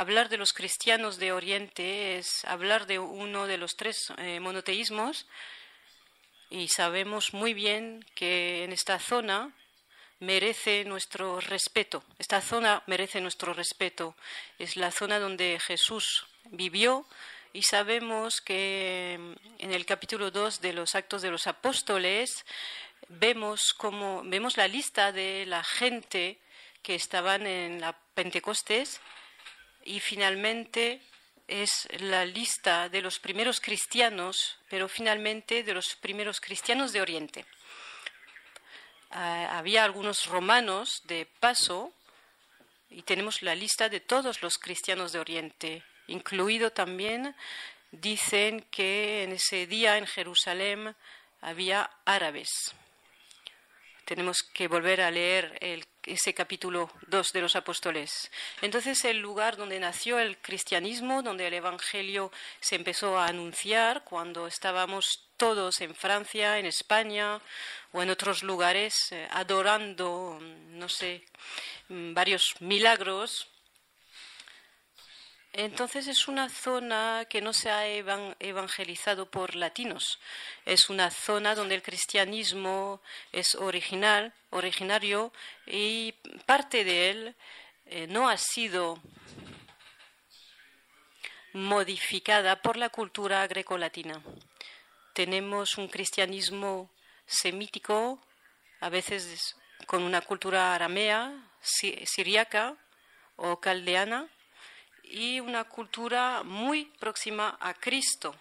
hablar 0.03 0.29
de 0.29 0.37
los 0.37 0.53
cristianos 0.53 1.17
de 1.19 1.31
Oriente 1.31 2.19
es 2.19 2.45
hablar 2.45 2.89
de 2.89 2.99
uno 2.99 3.47
de 3.47 3.57
los 3.57 3.77
tres 3.77 4.13
eh, 4.19 4.41
monoteísmos 4.41 5.29
y 6.51 6.67
sabemos 6.67 7.33
muy 7.33 7.55
bien 7.55 8.05
que 8.17 8.65
en 8.65 8.73
esta 8.73 8.99
zona 8.99 9.53
merece 10.19 10.85
nuestro 10.85 11.39
respeto. 11.39 12.03
Esta 12.19 12.41
zona 12.41 12.83
merece 12.89 13.21
nuestro 13.21 13.55
respeto. 13.55 14.17
Es 14.59 14.77
la 14.77 14.91
zona 14.91 15.21
donde 15.21 15.61
Jesús 15.65 16.27
vivió 16.51 17.07
y 17.53 17.63
sabemos 17.63 18.41
que 18.41 19.15
en 19.59 19.73
el 19.73 19.87
capítulo 19.87 20.33
2 20.33 20.61
de 20.61 20.73
los 20.73 20.97
Actos 20.97 21.23
de 21.23 21.31
los 21.31 21.47
Apóstoles 21.47 22.45
vemos 23.09 23.73
como 23.77 24.23
vemos 24.25 24.57
la 24.57 24.67
lista 24.67 25.13
de 25.13 25.45
la 25.47 25.63
gente 25.63 26.41
que 26.83 26.97
estaban 26.97 27.47
en 27.47 27.81
la 27.81 27.97
Pentecostés 28.15 29.01
y 29.85 30.01
finalmente 30.01 31.01
es 31.49 31.89
la 32.01 32.25
lista 32.25 32.89
de 32.89 33.03
los 33.03 33.19
primeros 33.19 33.61
cristianos, 33.61 34.59
pero 34.69 34.89
finalmente 34.89 35.62
de 35.62 35.75
los 35.75 35.95
primeros 35.97 36.41
cristianos 36.41 36.93
de 36.93 37.01
Oriente. 37.01 37.45
Ah, 39.11 39.59
había 39.59 39.85
algunos 39.85 40.27
romanos 40.27 41.03
de 41.05 41.27
paso 41.27 41.93
y 42.89 43.03
tenemos 43.03 43.43
la 43.43 43.55
lista 43.55 43.89
de 43.89 44.01
todos 44.01 44.43
los 44.43 44.57
cristianos 44.59 45.12
de 45.12 45.19
Oriente, 45.19 45.83
incluido 46.07 46.71
también, 46.71 47.35
dicen 47.91 48.62
que 48.71 49.25
en 49.25 49.33
ese 49.33 49.67
día 49.67 49.99
en 49.99 50.07
Jerusalén 50.07 50.97
había 51.43 51.91
árabes. 52.05 52.75
Tenemos 54.05 54.43
que 54.43 54.69
volver 54.69 55.03
a 55.03 55.11
leer 55.11 55.59
el 55.61 55.87
ese 56.05 56.35
capítulo 56.35 56.91
2 57.09 57.33
de 57.33 57.41
los 57.41 57.57
apóstoles. 57.57 58.31
Entonces, 58.61 59.05
el 59.05 59.19
lugar 59.19 59.57
donde 59.57 59.79
nació 59.79 60.19
el 60.19 60.39
cristianismo, 60.39 61.23
donde 61.23 61.47
el 61.47 61.55
Evangelio 61.55 62.33
se 62.61 62.77
empezó 62.77 63.19
a 63.19 63.27
anunciar, 63.27 64.05
cuando 64.05 64.47
estábamos 64.47 65.29
todos 65.37 65.81
en 65.81 65.95
Francia, 65.95 66.59
en 66.59 66.67
España 66.67 67.41
o 67.93 68.03
en 68.03 68.11
otros 68.11 68.43
lugares, 68.43 69.13
eh, 69.13 69.29
adorando, 69.31 70.39
no 70.41 70.89
sé, 70.89 71.25
varios 71.89 72.55
milagros, 72.61 73.49
entonces 75.53 76.07
es 76.07 76.29
una 76.29 76.49
zona 76.49 77.27
que 77.29 77.43
no 77.43 77.53
se 77.53 77.71
ha 77.71 77.87
evangelizado 77.87 79.31
por 79.31 79.55
latinos. 79.55 80.19
Es 80.65 80.89
una 80.89 81.11
zona 81.11 81.55
donde 81.55 81.75
el 81.75 81.83
cristianismo 81.83 83.03
es 83.33 83.55
original, 83.57 84.33
originario 84.51 85.31
y 85.67 86.13
parte 86.47 86.85
de 86.85 87.11
él 87.11 87.35
eh, 87.87 88.07
no 88.07 88.31
ha 88.31 88.39
sido 88.39 88.99
modificada 91.53 92.63
por 92.63 92.79
la 92.79 92.89
cultura 92.89 93.47
grecolatina. 93.47 94.23
Tenemos 95.13 95.77
un 95.77 95.89
cristianismo 95.89 96.91
semítico, 97.27 98.19
a 98.81 98.89
veces 98.89 99.55
con 99.85 100.03
una 100.03 100.23
cultura 100.23 100.75
aramea, 100.75 101.31
siriaca 101.61 102.75
o 103.37 103.61
caldeana 103.61 104.31
y 105.03 105.41
una 105.41 105.65
cultura 105.65 106.43
muy 106.43 106.87
próxima 106.99 107.57
a 107.61 107.75
Cristo, 107.75 108.35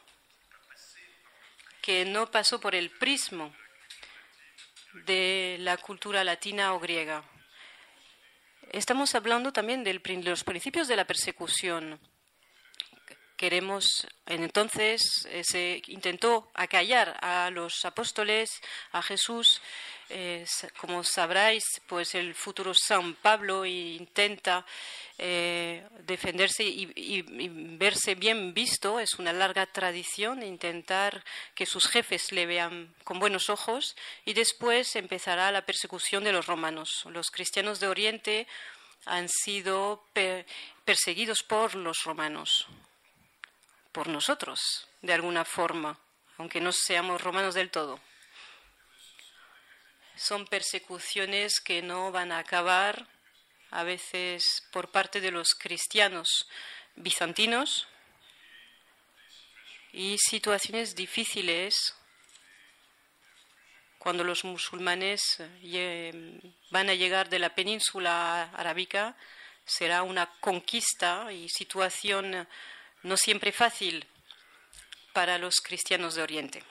que 1.81 2.05
no 2.05 2.29
pasó 2.29 2.59
por 2.59 2.75
el 2.75 2.89
prismo 2.91 3.53
de 5.05 5.57
la 5.59 5.77
cultura 5.77 6.23
latina 6.23 6.73
o 6.73 6.79
griega. 6.79 7.23
Estamos 8.71 9.15
hablando 9.15 9.51
también 9.51 9.83
de 9.83 9.99
los 10.23 10.43
principios 10.43 10.87
de 10.87 10.95
la 10.95 11.05
persecución. 11.05 11.99
Queremos, 13.35 14.07
entonces, 14.27 15.01
eh, 15.29 15.43
se 15.43 15.81
intentó 15.87 16.51
acallar 16.53 17.17
a 17.21 17.49
los 17.49 17.83
apóstoles, 17.85 18.49
a 18.91 19.01
Jesús, 19.01 19.61
como 20.77 21.03
sabráis, 21.03 21.63
pues 21.87 22.15
el 22.15 22.35
futuro 22.35 22.73
San 22.73 23.15
Pablo 23.15 23.65
intenta 23.65 24.65
eh, 25.17 25.87
defenderse 26.05 26.63
y, 26.63 27.21
verse 27.77 28.15
bien 28.15 28.53
visto. 28.53 28.99
Es 28.99 29.19
una 29.19 29.33
larga 29.33 29.65
tradición 29.65 30.43
intentar 30.43 31.23
que 31.55 31.65
sus 31.65 31.87
jefes 31.87 32.31
le 32.31 32.45
vean 32.45 32.93
con 33.03 33.19
buenos 33.19 33.49
ojos 33.49 33.95
y 34.25 34.33
después 34.33 34.95
empezará 34.95 35.51
la 35.51 35.65
persecución 35.65 36.23
de 36.23 36.33
los 36.33 36.47
romanos. 36.47 37.03
Los 37.05 37.29
cristianos 37.29 37.79
de 37.79 37.87
Oriente 37.87 38.47
han 39.05 39.29
sido 39.29 40.03
perseguidos 40.85 41.43
por 41.43 41.75
los 41.75 42.03
romanos, 42.03 42.67
por 43.91 44.07
nosotros, 44.07 44.87
de 45.01 45.13
alguna 45.13 45.45
forma, 45.45 45.97
aunque 46.37 46.61
no 46.61 46.71
seamos 46.71 47.21
romanos 47.21 47.55
del 47.55 47.71
todo 47.71 47.99
son 50.15 50.45
persecuciones 50.45 51.59
que 51.59 51.81
no 51.81 52.11
van 52.11 52.31
a 52.31 52.39
acabar 52.39 53.07
a 53.71 53.83
veces 53.83 54.63
por 54.71 54.91
parte 54.91 55.21
de 55.21 55.31
los 55.31 55.55
cristianos 55.55 56.47
bizantinos 56.95 57.87
y 59.93 60.17
situaciones 60.17 60.95
difíciles 60.95 61.95
cuando 63.97 64.23
los 64.23 64.43
musulmanes 64.43 65.21
eh, 65.63 66.39
van 66.69 66.89
a 66.89 66.95
llegar 66.95 67.29
de 67.29 67.39
la 67.39 67.53
península 67.53 68.43
arábica 68.53 69.15
será 69.65 70.03
una 70.03 70.25
conquista 70.39 71.31
y 71.31 71.47
situación 71.49 72.47
no 73.03 73.17
siempre 73.17 73.51
fácil 73.51 74.05
para 75.13 75.37
los 75.37 75.61
cristianos 75.61 76.15
de 76.15 76.23
Oriente. 76.23 76.63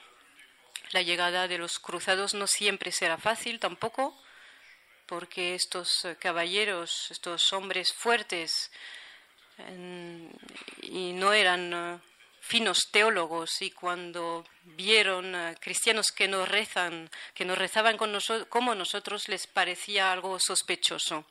La 0.93 1.03
llegada 1.03 1.47
de 1.47 1.59
los 1.59 1.79
cruzados 1.79 2.35
no 2.35 2.49
siempre 2.49 2.91
será 2.91 3.17
fácil 3.17 3.61
tampoco, 3.61 4.21
porque 5.07 5.55
estos 5.55 6.05
eh, 6.05 6.17
caballeros, 6.17 7.11
estos 7.13 7.53
hombres 7.53 7.93
fuertes, 7.93 8.73
y 10.83 11.13
no 11.13 11.33
eran 11.33 11.73
eh, 11.73 11.99
finos 12.41 12.89
teólogos 12.91 13.61
y 13.61 13.71
cuando 13.71 14.45
vieron 14.65 15.35
eh, 15.35 15.55
cristianos 15.61 16.09
que 16.11 16.27
no 16.27 16.45
rezan, 16.45 17.09
que 17.35 17.45
no 17.45 17.55
rezaban 17.55 17.97
con 17.97 18.11
nosotros, 18.11 18.49
como 18.49 18.75
nosotros, 18.75 19.29
les 19.29 19.47
parecía 19.47 20.11
algo 20.11 20.41
sospechoso. 20.41 21.25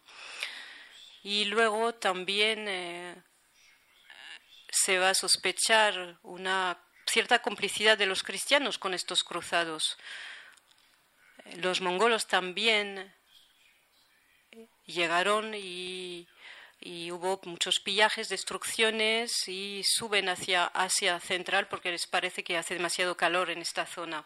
Y 1.22 1.46
luego 1.46 1.96
también 1.96 3.24
se 4.72 5.00
va 5.00 5.10
a 5.10 5.14
sospechar 5.14 6.18
una 6.24 6.78
cierta 7.10 7.40
complicidad 7.40 7.98
de 7.98 8.06
los 8.06 8.24
cristianos 8.24 8.78
con 8.78 8.94
estos 8.94 9.24
cruzados. 9.24 9.98
Los 11.58 11.82
mongolos 11.82 12.28
también 12.28 13.14
llegaron 14.86 15.54
y, 15.56 16.28
hubo 17.12 17.42
muchos 17.44 17.80
pillajes, 17.80 18.30
destrucciones 18.30 19.48
y 19.48 19.82
suben 19.84 20.30
hacia 20.30 20.66
Asia 20.66 21.20
Central 21.20 21.68
porque 21.68 21.92
les 21.92 22.08
parece 22.08 22.44
que 22.44 22.58
hace 22.58 22.76
demasiado 22.76 23.18
calor 23.18 23.50
en 23.50 23.62
esta 23.62 23.86
zona. 23.86 24.26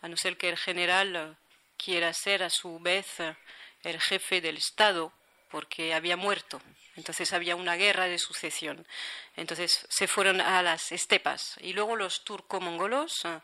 A 0.00 0.08
no 0.08 0.16
ser 0.16 0.36
que 0.36 0.48
el 0.48 0.56
general 0.56 1.36
quiera 1.76 2.12
ser 2.12 2.42
a 2.42 2.50
su 2.50 2.78
vez 2.78 3.06
el 3.82 4.00
jefe 4.00 4.40
del 4.40 4.56
Estado 4.56 5.12
porque 5.52 5.94
había 5.94 6.16
muerto. 6.16 6.60
Entonces 6.96 7.32
había 7.32 7.54
una 7.54 7.76
guerra 7.76 8.06
de 8.06 8.18
sucesión. 8.18 8.86
Entonces 9.36 9.86
se 9.88 10.08
fueron 10.08 10.40
a 10.40 10.62
las 10.62 10.90
estepas. 10.90 11.56
Y 11.60 11.74
luego 11.74 11.94
los 11.94 12.24
turco-mongolos, 12.24 13.24
eh, 13.26 13.40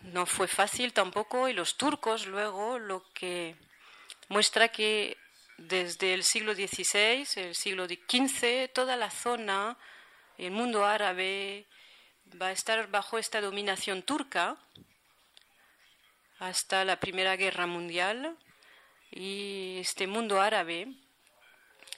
no 0.00 0.24
fue 0.26 0.48
fácil 0.48 0.92
tampoco. 0.92 1.48
Y 1.48 1.52
los 1.52 1.76
turcos 1.76 2.26
luego 2.26 2.78
lo 2.78 3.04
que 3.12 3.54
muestra 4.28 4.68
que 4.68 5.16
desde 5.58 6.14
el 6.14 6.24
siglo 6.24 6.54
XVI, 6.54 7.26
el 7.36 7.54
siglo 7.54 7.86
XV, 7.86 8.70
toda 8.72 8.96
la 8.96 9.10
zona, 9.10 9.76
el 10.38 10.50
mundo 10.50 10.86
árabe, 10.86 11.66
va 12.40 12.46
a 12.46 12.52
estar 12.52 12.88
bajo 12.88 13.18
esta 13.18 13.42
dominación 13.42 14.02
turca 14.02 14.56
hasta 16.38 16.84
la 16.86 16.98
Primera 16.98 17.36
Guerra 17.36 17.66
Mundial 17.66 18.36
y 19.10 19.78
este 19.80 20.06
mundo 20.06 20.40
árabe 20.40 20.88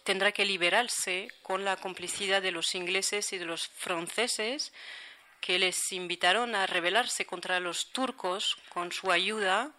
tendrá 0.04 0.32
que 0.32 0.44
liberarse 0.44 1.28
con 1.42 1.64
la 1.64 1.76
complicidad 1.76 2.42
de 2.42 2.52
los 2.52 2.74
ingleses 2.74 3.32
y 3.32 3.38
de 3.38 3.44
los 3.44 3.68
franceses 3.68 4.72
que 5.40 5.58
les 5.58 5.92
invitaron 5.92 6.54
a 6.54 6.66
rebelarse 6.66 7.26
contra 7.26 7.60
los 7.60 7.90
turcos 7.90 8.56
con 8.68 8.92
su 8.92 9.10
ayuda 9.10 9.72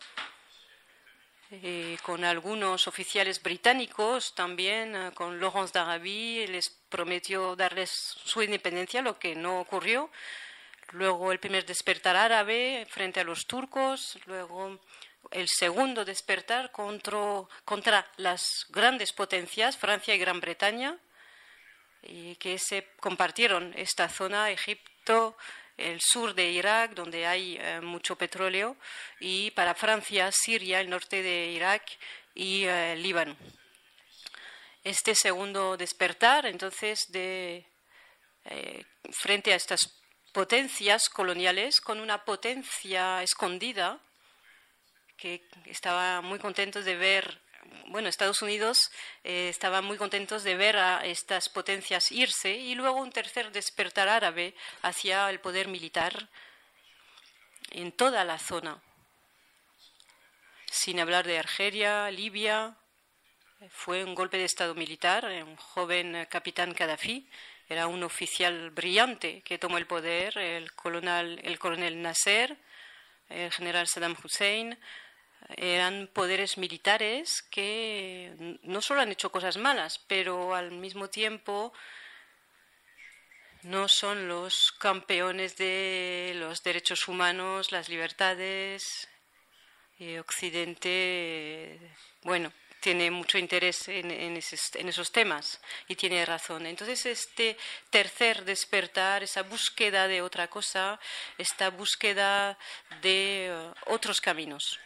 eh, 1.62 1.98
con 2.02 2.26
algunos 2.26 2.88
oficiales 2.88 3.44
británicos, 3.44 4.34
también 4.34 4.96
eh, 4.96 5.12
con 5.14 5.40
Laurence 5.40 5.72
d'Arabie, 5.72 6.48
les 6.48 6.68
prometió 6.90 7.56
darles 7.56 7.92
su 7.92 8.42
independencia, 8.42 9.04
lo 9.04 9.20
que 9.20 9.36
no 9.36 9.60
ocurrió. 9.60 10.10
Luego 10.94 11.32
el 11.32 11.40
primer 11.40 11.64
despertar 11.64 12.16
árabe 12.16 12.88
frente 12.90 13.20
a 13.20 13.24
los 13.24 13.46
turcos, 13.46 14.18
luego 14.26 14.80
el 15.32 15.48
segundo 15.48 16.06
despertar 16.06 16.72
contra, 16.72 17.44
contra 17.66 18.08
las 18.18 18.44
grandes 18.70 19.14
potencias, 19.14 19.78
Francia 19.78 20.14
y 20.14 20.20
Gran 20.20 20.40
Bretaña, 20.40 20.98
y 22.02 22.36
que 22.36 22.58
se 22.60 22.90
compartieron 23.00 23.74
esta 23.78 24.10
zona, 24.10 24.52
Egipto, 24.52 25.38
el 25.78 26.00
sur 26.02 26.34
de 26.34 26.52
Irak, 26.52 26.92
donde 26.94 27.26
hay 27.26 27.58
eh, 27.60 27.82
mucho 27.82 28.16
petróleo, 28.16 28.76
y 29.20 29.52
para 29.52 29.74
Francia, 29.74 30.30
Siria, 30.32 30.80
el 30.82 30.90
norte 30.90 31.22
de 31.24 31.48
Irak 31.48 31.84
y 32.36 32.66
eh, 32.66 32.96
Líbano. 32.96 33.36
Este 34.84 35.16
segundo 35.16 35.78
despertar, 35.78 36.46
entonces, 36.46 37.00
de, 37.10 37.66
eh, 38.46 38.86
frente 39.12 39.54
a 39.54 39.56
estas 39.56 39.80
potencias 40.34 41.10
coloniales, 41.10 41.80
con 41.80 42.00
una 42.00 42.26
potencia 42.26 43.24
escondida, 43.24 44.00
que 45.18 45.46
estaba 45.66 46.22
muy 46.22 46.40
contento 46.40 46.82
de 46.82 46.96
ver 46.96 47.44
bueno, 47.88 48.10
Estados 48.10 48.42
Unidos 48.42 48.92
eh, 49.24 49.50
estaba 49.50 49.82
muy 49.82 49.98
contentos 49.98 50.44
de 50.44 50.56
ver 50.56 50.78
a 50.78 51.06
estas 51.06 51.50
potencias 51.50 52.12
irse 52.12 52.52
y 52.52 52.76
luego 52.76 53.00
un 53.00 53.12
tercer 53.12 53.52
despertar 53.52 54.10
árabe 54.10 54.54
hacia 54.82 55.30
el 55.30 55.40
poder 55.40 55.68
militar 55.68 56.30
en 57.72 57.92
toda 57.92 58.24
la 58.24 58.38
zona, 58.38 58.82
sin 60.70 61.00
hablar 61.00 61.26
de 61.26 61.40
Argelia, 61.40 62.10
Libia. 62.12 62.76
Fue 63.70 64.04
un 64.04 64.14
golpe 64.14 64.38
de 64.38 64.46
Estado 64.46 64.76
militar, 64.76 65.26
un 65.26 65.56
joven 65.56 66.28
capitán 66.30 66.74
Gaddafi, 66.74 67.28
era 67.70 67.88
un 67.88 68.04
oficial 68.04 68.72
brillante 68.72 69.42
que 69.42 69.58
tomó 69.58 69.78
el 69.78 69.88
poder, 69.88 70.38
el 70.38 70.74
coronel, 70.74 71.40
el 71.44 71.58
coronel 71.58 72.02
Nasser, 72.02 72.58
el 73.30 73.52
general 73.52 73.88
Saddam 73.88 74.16
Hussein, 74.22 74.78
eran 75.58 76.10
poderes 76.14 76.58
militares 76.58 77.44
que 77.50 78.58
no 78.64 78.82
solo 78.82 79.02
han 79.02 79.12
hecho 79.12 79.32
cosas 79.32 79.58
malas, 79.58 80.00
pero 80.08 80.56
al 80.56 80.72
mismo 80.72 81.10
tiempo 81.10 81.74
no 83.64 83.88
son 83.88 84.28
los 84.28 84.72
campeones 84.74 85.56
de 85.58 86.34
los 86.36 86.64
derechos 86.64 87.08
humanos, 87.08 87.72
las 87.72 87.90
libertades. 87.90 89.08
Y 90.00 90.18
Occidente, 90.18 91.80
bueno, 92.24 92.52
tiene 92.82 93.10
mucho 93.10 93.38
interés 93.38 93.88
en, 93.88 94.12
esos, 94.36 95.12
temas 95.12 95.62
y 95.88 95.96
tiene 95.96 96.26
razón. 96.26 96.66
Entonces, 96.66 97.06
este 97.06 97.58
tercer 97.90 98.44
despertar, 98.44 99.24
esa 99.24 99.44
búsqueda 99.44 100.10
de 100.10 100.22
otra 100.22 100.50
cosa, 100.50 101.00
esta 101.38 101.70
búsqueda 101.70 102.58
de 103.02 103.48
eh, 103.48 103.74
otros 103.86 104.20
caminos 104.20 104.80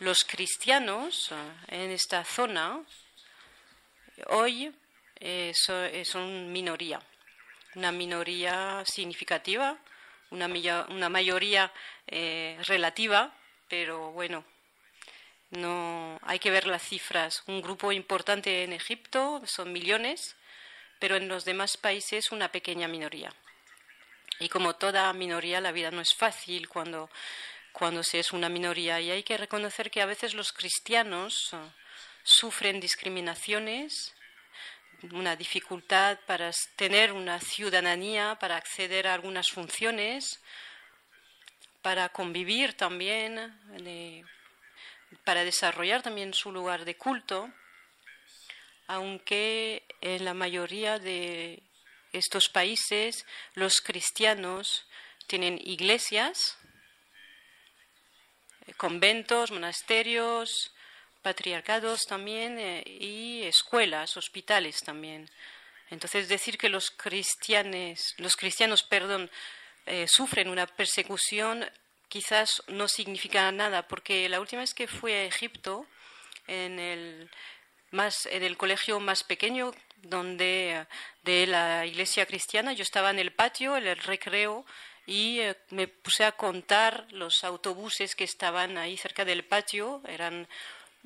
los 0.00 0.24
cristianos 0.24 1.32
eh, 1.32 1.34
en 1.68 1.90
esta 1.90 2.24
zona 2.24 2.80
hoy 4.26 4.72
eh, 5.20 5.52
eh, 5.68 6.04
son 6.04 6.52
minoría, 6.52 7.00
una 7.74 7.90
minoría 7.92 8.82
significativa, 8.86 9.76
una, 10.30 10.46
una 10.88 11.08
mayoría 11.08 11.72
relativa, 12.06 13.34
pero 13.68 14.12
bueno, 14.12 14.44
no 15.50 16.18
hay 16.22 16.38
que 16.38 16.50
ver 16.50 16.66
las 16.66 16.82
cifras. 16.82 17.42
Un 17.46 17.62
grupo 17.62 17.92
importante 17.92 18.64
en 18.64 18.72
Egipto 18.72 19.42
son 19.46 19.72
millones, 19.72 20.36
pero 20.98 21.16
en 21.16 21.28
los 21.28 21.44
demás 21.44 21.76
países 21.76 22.32
una 22.32 22.50
pequeña 22.50 22.88
minoría. 22.88 23.32
Y 24.40 24.48
como 24.48 24.76
toda 24.76 25.12
minoría, 25.12 25.60
la 25.60 25.72
vida 25.72 25.90
no 25.90 26.00
es 26.00 26.14
fácil 26.14 26.68
cuando 26.68 27.10
cuando 27.72 28.02
se 28.02 28.18
es 28.18 28.32
una 28.32 28.48
minoría. 28.48 29.00
Y 29.00 29.10
hay 29.10 29.22
que 29.22 29.36
reconocer 29.36 29.90
que 29.90 30.02
a 30.02 30.06
veces 30.06 30.34
los 30.34 30.52
cristianos 30.52 31.50
eh, 31.52 31.56
sufren 32.22 32.80
discriminaciones, 32.80 34.14
una 35.12 35.36
dificultad 35.36 36.18
para 36.26 36.50
tener 36.76 37.12
una 37.12 37.40
ciudadanía, 37.40 38.36
para 38.40 38.56
acceder 38.56 39.06
a 39.06 39.14
algunas 39.14 39.50
funciones, 39.50 40.40
para 41.82 42.08
convivir 42.08 42.74
también, 42.74 43.54
para 45.24 45.44
desarrollar 45.44 46.02
también 46.02 46.34
su 46.34 46.50
lugar 46.50 46.84
de 46.84 46.96
culto, 46.96 47.48
aunque 48.88 49.84
en 50.00 50.24
la 50.24 50.34
mayoría 50.34 50.98
de 50.98 51.62
estos 52.12 52.48
países 52.48 53.24
los 53.54 53.80
cristianos 53.80 54.86
tienen 55.26 55.60
iglesias 55.62 56.57
conventos, 58.76 59.50
monasterios, 59.50 60.72
patriarcados 61.22 62.00
también 62.06 62.58
eh, 62.58 62.82
y 62.86 63.42
escuelas, 63.44 64.16
hospitales 64.16 64.80
también. 64.80 65.28
Entonces 65.90 66.28
decir 66.28 66.58
que 66.58 66.68
los 66.68 66.90
cristianos, 66.90 68.14
los 68.18 68.36
cristianos, 68.36 68.82
perdón, 68.82 69.30
eh, 69.86 70.06
sufren 70.08 70.48
una 70.48 70.66
persecución 70.66 71.64
quizás 72.08 72.62
no 72.68 72.88
significa 72.88 73.50
nada, 73.52 73.86
porque 73.86 74.28
la 74.28 74.40
última 74.40 74.62
vez 74.62 74.74
que 74.74 74.88
fui 74.88 75.12
a 75.12 75.24
Egipto, 75.24 75.86
en 76.46 76.78
el 76.78 77.30
más 77.90 78.26
en 78.26 78.42
el 78.42 78.56
colegio 78.56 79.00
más 79.00 79.24
pequeño 79.24 79.72
donde 80.02 80.86
de 81.22 81.46
la 81.46 81.86
iglesia 81.86 82.26
cristiana, 82.26 82.72
yo 82.72 82.82
estaba 82.82 83.10
en 83.10 83.18
el 83.18 83.32
patio, 83.32 83.76
en 83.76 83.86
el 83.86 83.98
recreo 83.98 84.64
y 85.08 85.40
eh, 85.40 85.56
me 85.70 85.88
puse 85.88 86.24
a 86.24 86.32
contar 86.32 87.06
los 87.12 87.42
autobuses 87.42 88.14
que 88.14 88.24
estaban 88.24 88.76
ahí 88.76 88.98
cerca 88.98 89.24
del 89.24 89.42
patio. 89.42 90.02
Eran 90.06 90.46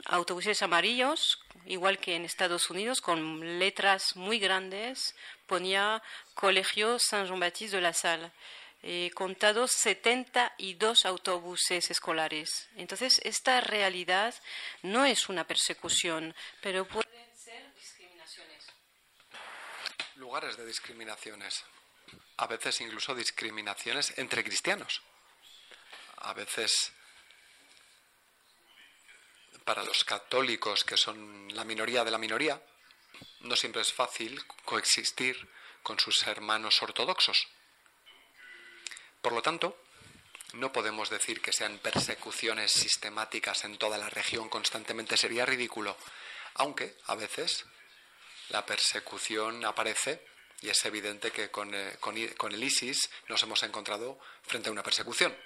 autobuses 0.06 0.60
amarillos, 0.62 1.38
igual 1.66 1.98
que 1.98 2.16
en 2.16 2.24
Estados 2.24 2.68
Unidos, 2.68 3.00
con 3.00 3.60
letras 3.60 4.16
muy 4.16 4.40
grandes. 4.40 5.14
Ponía 5.46 6.02
Colegio 6.34 6.98
Saint 6.98 7.28
Jean-Baptiste 7.28 7.76
de 7.76 7.82
la 7.82 7.92
Salle. 7.92 8.32
He 8.82 9.12
contado 9.14 9.68
72 9.68 11.06
autobuses 11.06 11.88
escolares. 11.88 12.68
Entonces, 12.74 13.20
esta 13.22 13.60
realidad 13.60 14.34
no 14.82 15.04
es 15.04 15.28
una 15.28 15.46
persecución, 15.46 16.34
pero 16.60 16.88
pueden 16.88 17.36
ser 17.36 17.72
discriminaciones. 17.76 18.66
Lugares 20.16 20.56
de 20.56 20.66
discriminaciones 20.66 21.64
a 22.36 22.46
veces 22.46 22.80
incluso 22.80 23.14
discriminaciones 23.14 24.16
entre 24.18 24.44
cristianos. 24.44 25.02
A 26.18 26.32
veces 26.34 26.92
para 29.64 29.84
los 29.84 30.04
católicos, 30.04 30.84
que 30.84 30.96
son 30.96 31.48
la 31.54 31.64
minoría 31.64 32.04
de 32.04 32.10
la 32.10 32.18
minoría, 32.18 32.60
no 33.40 33.56
siempre 33.56 33.82
es 33.82 33.92
fácil 33.92 34.44
coexistir 34.64 35.48
con 35.82 35.98
sus 35.98 36.26
hermanos 36.26 36.82
ortodoxos. 36.82 37.48
Por 39.20 39.32
lo 39.32 39.42
tanto, 39.42 39.80
no 40.54 40.72
podemos 40.72 41.10
decir 41.10 41.40
que 41.40 41.52
sean 41.52 41.78
persecuciones 41.78 42.72
sistemáticas 42.72 43.64
en 43.64 43.78
toda 43.78 43.98
la 43.98 44.10
región 44.10 44.48
constantemente, 44.48 45.16
sería 45.16 45.46
ridículo, 45.46 45.96
aunque 46.54 46.96
a 47.06 47.14
veces 47.14 47.64
la 48.48 48.66
persecución 48.66 49.64
aparece 49.64 50.26
y 50.62 50.70
es 50.70 50.84
evidente 50.84 51.32
que 51.32 51.44
eh, 51.44 51.50
con, 51.50 51.74
el 51.74 52.64
ISIS 52.64 53.10
nos 53.28 53.42
hemos 53.42 53.62
encontrado 53.64 54.18
frente 54.42 54.68
a 54.68 54.72
una 54.72 54.84
persecución. 54.84 55.36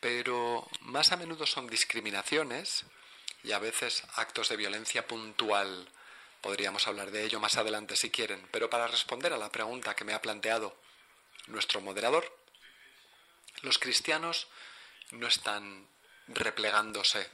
Pero 0.00 0.68
más 0.80 1.12
a 1.12 1.16
menudo 1.16 1.46
son 1.46 1.68
discriminaciones 1.68 2.84
y 3.44 3.52
a 3.52 3.60
veces 3.60 4.02
actos 4.16 4.48
de 4.48 4.56
violencia 4.56 5.06
puntual. 5.06 5.88
Podríamos 6.40 6.88
hablar 6.88 7.12
de 7.12 7.24
ello 7.24 7.38
más 7.38 7.56
adelante 7.56 7.96
si 7.96 8.10
quieren. 8.10 8.46
Pero 8.50 8.68
para 8.68 8.88
responder 8.88 9.32
a 9.32 9.38
la 9.38 9.50
pregunta 9.50 9.94
que 9.94 10.04
me 10.04 10.12
ha 10.12 10.20
planteado 10.20 10.76
nuestro 11.46 11.80
moderador, 11.80 12.36
los 13.62 13.78
cristianos 13.78 14.48
no 15.12 15.28
están 15.28 15.88
replegándose 16.26 17.30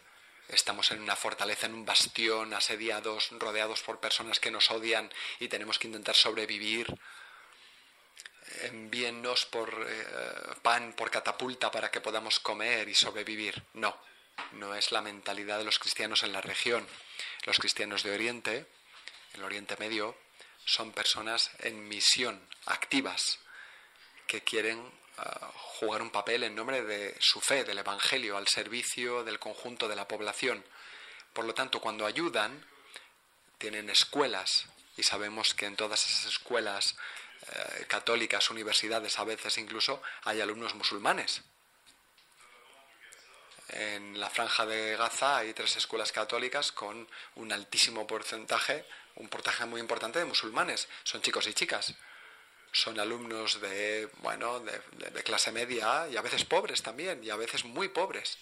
estamos 0.53 0.91
en 0.91 1.01
una 1.01 1.17
fortaleza, 1.17 1.67
en 1.67 1.75
un 1.75 1.85
bastión, 1.85 2.53
asediados, 2.55 3.31
rodeados 3.33 3.83
por 3.83 4.01
personas 4.01 4.41
que 4.41 4.51
nos 4.51 4.71
odian 4.71 5.11
y 5.39 5.49
tenemos 5.49 5.79
que 5.79 5.89
intentar 5.89 6.15
sobrevivir. 6.15 6.87
Envíennos 8.63 9.47
por 9.47 9.87
eh, 9.89 10.07
pan, 10.63 10.93
por 10.93 11.11
catapulta 11.11 11.71
para 11.71 11.91
que 11.91 12.01
podamos 12.01 12.41
comer 12.41 12.89
y 12.89 12.95
sobrevivir. 12.95 13.63
No, 13.75 13.97
no 14.53 14.75
es 14.75 14.93
la 14.93 15.01
mentalidad 15.01 15.59
de 15.59 15.65
los 15.65 15.79
cristianos 15.79 16.23
en 16.23 16.33
la 16.33 16.41
región. 16.41 16.87
Los 17.47 17.59
cristianos 17.59 18.03
de 18.03 18.13
Oriente, 18.13 18.67
en 19.35 19.41
el 19.41 19.45
Oriente 19.45 19.77
Medio, 19.79 20.17
son 20.65 20.93
personas 20.93 21.51
en 21.61 21.89
misión, 21.89 22.47
activas, 22.67 23.39
que 24.27 24.43
quieren 24.43 25.00
jugar 25.81 26.03
un 26.03 26.11
papel 26.11 26.45
en 26.45 26.55
nombre 26.55 26.83
de 26.83 27.17
su 27.21 27.41
fe, 27.41 27.65
del 27.65 27.79
Evangelio, 27.79 28.37
al 28.37 28.49
servicio 28.49 29.25
del 29.25 29.39
conjunto 29.39 29.89
de 29.89 29.97
la 29.97 30.07
población. 30.07 30.65
Por 31.33 31.45
lo 31.45 31.55
tanto, 31.55 31.81
cuando 31.81 32.07
ayudan, 32.07 32.65
tienen 33.59 33.91
escuelas 33.91 34.67
y 34.97 35.03
sabemos 35.03 35.55
que 35.55 35.67
en 35.67 35.77
todas 35.77 36.07
esas 36.07 36.27
escuelas 36.27 36.97
eh, 37.47 37.87
católicas, 37.89 38.51
universidades, 38.51 39.19
a 39.19 39.25
veces 39.25 39.57
incluso 39.59 40.03
hay 40.25 40.41
alumnos 40.41 40.75
musulmanes. 40.75 41.43
En 43.69 44.19
la 44.19 44.29
franja 44.29 44.67
de 44.67 44.97
Gaza 44.97 45.39
hay 45.39 45.55
tres 45.55 45.77
escuelas 45.77 46.11
católicas 46.11 46.73
con 46.73 47.09
un 47.37 47.53
altísimo 47.53 48.07
porcentaje, 48.07 48.85
un 49.15 49.29
porcentaje 49.29 49.65
muy 49.67 49.81
importante 49.81 50.19
de 50.19 50.25
musulmanes. 50.25 50.89
Son 51.05 51.23
chicos 51.23 51.47
y 51.47 51.55
chicas 51.55 51.95
son 52.73 53.01
alumnos 53.01 53.61
de, 53.61 54.09
bueno, 54.19 54.61
de, 54.61 55.23
clase 55.25 55.53
media 55.53 56.09
y 56.09 56.17
a 56.17 56.23
veces 56.23 56.45
pobres 56.45 56.83
también, 56.83 57.23
y 57.25 57.31
a 57.31 57.37
veces 57.37 57.65
muy 57.65 57.89
pobres. 57.89 58.39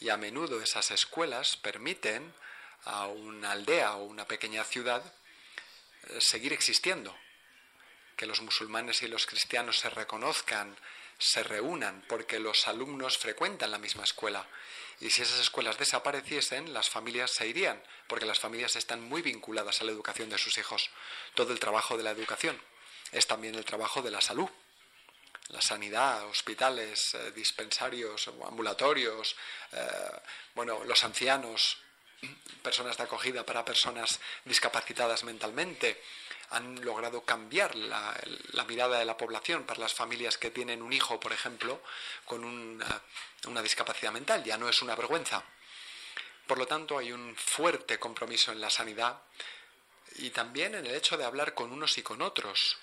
Y 0.00 0.08
a 0.08 0.16
menudo 0.16 0.62
esas 0.62 0.90
escuelas 0.90 1.56
permiten 1.56 2.32
a 2.84 3.06
una 3.06 3.52
aldea 3.52 3.96
o 3.96 4.04
una 4.04 4.26
pequeña 4.26 4.64
ciudad 4.64 5.02
eh, 6.08 6.20
seguir 6.20 6.54
existiendo, 6.54 7.14
que 8.16 8.26
los 8.26 8.40
musulmanes 8.40 9.02
y 9.02 9.08
los 9.08 9.26
cristianos 9.26 9.78
se 9.78 9.90
reconozcan, 9.90 10.74
se 11.18 11.42
reúnan, 11.42 12.02
porque 12.08 12.38
los 12.38 12.66
alumnos 12.66 13.18
frecuentan 13.18 13.70
la 13.70 13.78
misma 13.78 14.04
escuela. 14.04 14.46
Y 15.00 15.10
si 15.10 15.20
esas 15.22 15.40
escuelas 15.40 15.78
desapareciesen, 15.78 16.72
las 16.72 16.88
familias 16.88 17.30
se 17.30 17.46
irían, 17.46 17.82
porque 18.06 18.26
las 18.26 18.38
familias 18.38 18.76
están 18.76 19.02
muy 19.02 19.20
vinculadas 19.20 19.80
a 19.80 19.84
la 19.84 19.92
educación 19.92 20.30
de 20.30 20.38
sus 20.38 20.56
hijos, 20.56 20.90
todo 21.34 21.52
el 21.52 21.60
trabajo 21.60 21.98
de 21.98 22.04
la 22.04 22.10
educación 22.10 22.58
es 23.12 23.26
también 23.26 23.54
el 23.54 23.64
trabajo 23.64 24.02
de 24.02 24.10
la 24.10 24.20
salud. 24.20 24.48
La 25.48 25.60
sanidad, 25.60 26.26
hospitales, 26.26 27.14
eh, 27.14 27.32
dispensarios, 27.32 28.28
ambulatorios, 28.46 29.34
eh, 29.72 29.86
bueno, 30.54 30.84
los 30.84 31.02
ancianos, 31.02 31.78
personas 32.62 32.96
de 32.96 33.02
acogida 33.02 33.44
para 33.44 33.64
personas 33.64 34.20
discapacitadas 34.44 35.24
mentalmente, 35.24 36.00
han 36.50 36.84
logrado 36.84 37.22
cambiar 37.22 37.74
la, 37.76 38.14
mirada 38.66 38.98
de 38.98 39.04
la 39.04 39.16
población 39.16 39.64
para 39.64 39.80
las 39.80 39.94
familias 39.94 40.36
que 40.36 40.50
tienen 40.50 40.82
un 40.82 40.92
hijo, 40.92 41.18
por 41.20 41.32
ejemplo, 41.32 41.80
con 42.24 42.44
una, 42.44 43.02
una 43.46 43.62
discapacidad 43.62 44.12
mental. 44.12 44.42
Ya 44.42 44.58
no 44.58 44.68
es 44.68 44.82
una 44.82 44.96
vergüenza. 44.96 45.44
Por 46.46 46.58
lo 46.58 46.66
tanto, 46.66 46.98
hay 46.98 47.12
un 47.12 47.36
fuerte 47.36 47.98
compromiso 48.00 48.50
en 48.50 48.60
la 48.60 48.70
sanidad 48.70 49.20
y 50.16 50.30
también 50.30 50.74
en 50.74 50.86
el 50.86 50.94
hecho 50.94 51.16
de 51.16 51.24
hablar 51.24 51.54
con 51.54 51.72
unos 51.72 51.96
y 51.98 52.02
con 52.02 52.20
otros, 52.20 52.76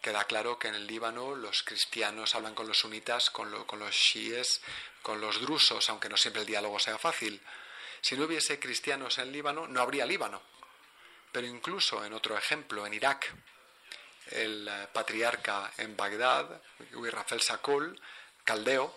Queda 0.00 0.24
claro 0.24 0.58
que 0.58 0.68
en 0.68 0.76
el 0.76 0.86
Líbano 0.86 1.34
los 1.34 1.62
cristianos 1.64 2.34
hablan 2.34 2.54
con 2.54 2.68
los 2.68 2.78
sunitas, 2.78 3.30
con, 3.30 3.50
los 3.50 3.94
chiíes, 3.94 4.60
con 5.02 5.20
los 5.20 5.40
drusos, 5.40 5.90
aunque 5.90 6.08
no 6.08 6.16
siempre 6.16 6.42
el 6.42 6.46
diálogo 6.46 6.78
sea 6.78 6.98
fácil. 6.98 7.40
Si 8.00 8.16
no 8.16 8.24
hubiese 8.24 8.60
cristianos 8.60 9.18
en 9.18 9.32
Líbano, 9.32 9.66
no 9.66 9.80
habría 9.80 10.06
Líbano. 10.06 10.40
Pero 11.32 11.46
incluso 11.46 12.04
en 12.04 12.12
otro 12.12 12.38
ejemplo, 12.38 12.86
en 12.86 12.94
Irak, 12.94 13.34
el 14.30 14.68
eh, 14.68 14.88
patriarca 14.92 15.72
en 15.78 15.96
Bagdad, 15.96 16.62
Rafael 16.92 17.42
Sakul, 17.42 18.00
caldeo, 18.44 18.96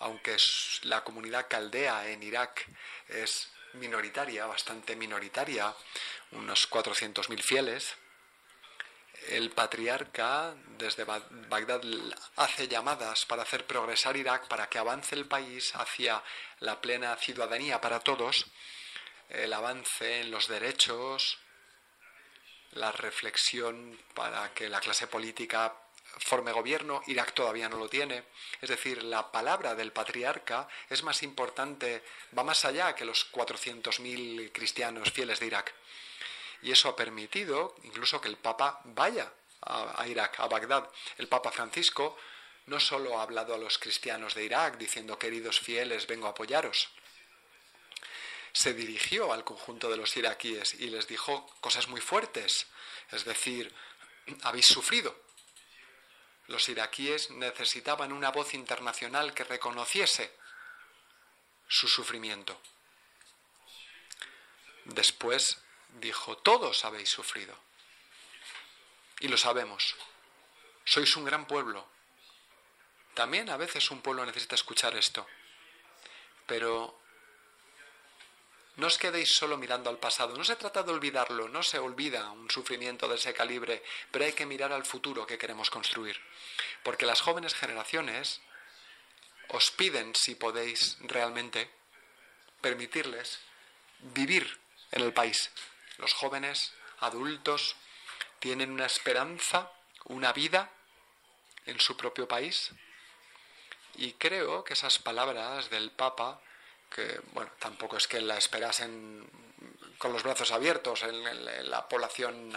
aunque 0.00 0.36
la 0.82 1.04
comunidad 1.04 1.46
caldea 1.48 2.08
en 2.08 2.22
Irak 2.22 2.66
es 3.08 3.48
minoritaria, 3.74 4.46
bastante 4.46 4.96
minoritaria, 4.96 5.74
unos 6.32 6.68
400.000 6.70 7.42
fieles, 7.42 7.96
el 9.28 9.50
patriarca 9.50 10.54
desde 10.78 11.04
Bagdad 11.04 11.82
hace 12.36 12.68
llamadas 12.68 13.26
para 13.26 13.42
hacer 13.42 13.66
progresar 13.66 14.16
Irak, 14.16 14.48
para 14.48 14.68
que 14.68 14.78
avance 14.78 15.14
el 15.14 15.26
país 15.26 15.74
hacia 15.74 16.22
la 16.60 16.80
plena 16.80 17.16
ciudadanía 17.16 17.80
para 17.80 18.00
todos, 18.00 18.46
el 19.28 19.52
avance 19.52 20.20
en 20.20 20.30
los 20.30 20.48
derechos, 20.48 21.38
la 22.72 22.92
reflexión 22.92 23.98
para 24.14 24.52
que 24.52 24.68
la 24.68 24.80
clase 24.80 25.06
política 25.06 25.74
forme 26.18 26.52
gobierno, 26.52 27.02
Irak 27.06 27.34
todavía 27.34 27.68
no 27.68 27.76
lo 27.76 27.88
tiene. 27.88 28.24
Es 28.60 28.68
decir, 28.68 29.02
la 29.02 29.30
palabra 29.32 29.74
del 29.74 29.92
patriarca 29.92 30.68
es 30.88 31.02
más 31.02 31.22
importante, 31.22 32.02
va 32.36 32.44
más 32.44 32.64
allá 32.64 32.94
que 32.94 33.04
los 33.04 33.30
400.000 33.32 34.52
cristianos 34.52 35.10
fieles 35.10 35.40
de 35.40 35.46
Irak. 35.46 35.74
Y 36.62 36.72
eso 36.72 36.88
ha 36.88 36.96
permitido 36.96 37.76
incluso 37.82 38.20
que 38.20 38.28
el 38.28 38.36
Papa 38.36 38.80
vaya 38.84 39.32
a, 39.62 40.06
Irak, 40.06 40.40
a 40.40 40.46
Bagdad. 40.46 40.88
El 41.18 41.28
Papa 41.28 41.50
Francisco 41.50 42.16
no 42.66 42.80
solo 42.80 43.18
ha 43.18 43.22
hablado 43.22 43.54
a 43.54 43.58
los 43.58 43.78
cristianos 43.78 44.34
de 44.34 44.44
Irak 44.44 44.78
diciendo, 44.78 45.18
queridos 45.18 45.60
fieles, 45.60 46.06
vengo 46.06 46.26
a 46.26 46.30
apoyaros, 46.30 46.88
se 48.52 48.72
dirigió 48.72 49.32
al 49.32 49.44
conjunto 49.44 49.90
de 49.90 49.96
los 49.96 50.16
iraquíes 50.16 50.74
y 50.74 50.86
les 50.86 51.08
dijo 51.08 51.46
cosas 51.60 51.88
muy 51.88 52.00
fuertes, 52.00 52.66
es 53.10 53.24
decir, 53.24 53.74
habéis 54.42 54.66
sufrido. 54.66 55.14
Los 56.46 56.68
iraquíes 56.68 57.30
necesitaban 57.30 58.12
una 58.12 58.30
voz 58.30 58.54
internacional 58.54 59.34
que 59.34 59.44
reconociese 59.44 60.32
su 61.66 61.88
sufrimiento. 61.88 62.60
Después 64.84 65.58
dijo, 66.00 66.36
todos 66.38 66.84
habéis 66.84 67.08
sufrido. 67.08 67.56
Y 69.20 69.28
lo 69.28 69.36
sabemos. 69.36 69.96
Sois 70.84 71.16
un 71.16 71.24
gran 71.24 71.46
pueblo. 71.46 71.86
También 73.14 73.48
a 73.48 73.56
veces 73.56 73.90
un 73.90 74.00
pueblo 74.00 74.26
necesita 74.26 74.54
escuchar 74.54 74.96
esto. 74.96 75.26
Pero 76.46 77.00
no 78.76 78.88
os 78.88 78.98
quedéis 78.98 79.30
solo 79.30 79.56
mirando 79.56 79.88
al 79.88 79.98
pasado. 79.98 80.36
No 80.36 80.44
se 80.44 80.56
trata 80.56 80.82
de 80.82 80.92
olvidarlo, 80.92 81.48
no 81.48 81.62
se 81.62 81.78
olvida 81.78 82.30
un 82.30 82.50
sufrimiento 82.50 83.06
de 83.08 83.14
ese 83.14 83.32
calibre, 83.32 83.82
pero 84.10 84.24
hay 84.24 84.32
que 84.32 84.46
mirar 84.46 84.72
al 84.72 84.84
futuro 84.84 85.26
que 85.26 85.38
queremos 85.38 85.70
construir. 85.70 86.20
Porque 86.82 87.06
las 87.06 87.20
jóvenes 87.20 87.54
generaciones 87.54 88.40
os 89.48 89.70
piden, 89.70 90.14
si 90.14 90.34
podéis 90.34 90.98
realmente, 91.00 91.70
permitirles 92.60 93.38
vivir 94.00 94.58
en 94.90 95.02
el 95.02 95.12
país, 95.12 95.50
los 95.98 96.12
jóvenes, 96.14 96.72
adultos, 97.00 97.76
tienen 98.38 98.70
una 98.70 98.86
esperanza, 98.86 99.70
una 100.04 100.32
vida 100.32 100.70
en 101.66 101.80
su 101.80 101.96
propio 101.96 102.28
país. 102.28 102.70
Y 103.96 104.12
creo 104.14 104.64
que 104.64 104.74
esas 104.74 104.98
palabras 104.98 105.70
del 105.70 105.90
Papa, 105.90 106.40
que 106.90 107.20
bueno, 107.32 107.50
tampoco 107.58 107.96
es 107.96 108.08
que 108.08 108.20
la 108.20 108.36
esperasen 108.36 109.28
con 109.98 110.12
los 110.12 110.22
brazos 110.22 110.50
abiertos 110.50 111.02
en, 111.04 111.70
la 111.70 111.88
población 111.88 112.52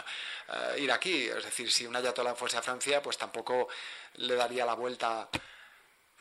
eh, 0.50 0.80
iraquí, 0.80 1.28
es 1.28 1.44
decir, 1.44 1.72
si 1.72 1.86
un 1.86 1.96
ayatollah 1.96 2.36
fuese 2.36 2.58
a 2.58 2.62
Francia, 2.62 3.02
pues 3.02 3.18
tampoco 3.18 3.68
le 4.16 4.36
daría 4.36 4.66
la 4.66 4.74
vuelta 4.74 5.30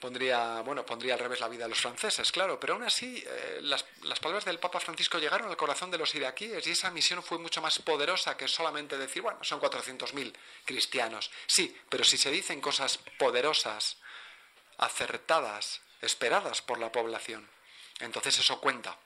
pondría, 0.01 0.61
bueno, 0.61 0.85
pondría 0.85 1.15
al 1.15 1.21
revés 1.21 1.41
la 1.41 1.49
vida 1.49 1.65
de 1.65 1.71
los 1.71 1.81
franceses, 1.81 2.31
claro, 2.31 2.61
pero 2.61 2.75
aún 2.75 2.83
así 2.83 3.23
eh, 3.27 3.59
las, 3.63 3.85
las, 4.03 4.21
palabras 4.21 4.45
del 4.45 4.59
Papa 4.59 4.81
Francisco 4.81 5.19
llegaron 5.19 5.49
al 5.49 5.57
corazón 5.57 5.91
de 5.91 5.99
los 5.99 6.15
iraquíes 6.15 6.67
y 6.67 6.71
esa 6.71 6.91
misión 6.91 7.23
fue 7.23 7.39
mucho 7.39 7.63
más 7.63 7.79
poderosa 7.79 8.37
que 8.37 8.49
solamente 8.49 8.99
decir, 8.99 9.23
bueno, 9.23 9.39
son 9.43 9.61
400.000 9.61 10.33
cristianos. 10.65 11.31
Sí, 11.47 11.77
pero 11.89 12.05
si 12.05 12.19
se 12.19 12.31
dicen 12.31 12.61
cosas 12.61 12.99
poderosas, 13.19 13.97
acertadas, 14.79 15.81
esperadas 16.03 16.61
por 16.61 16.79
la 16.79 16.93
población, 16.93 17.49
entonces 18.01 18.39
eso 18.39 18.61
cuenta. 18.61 18.99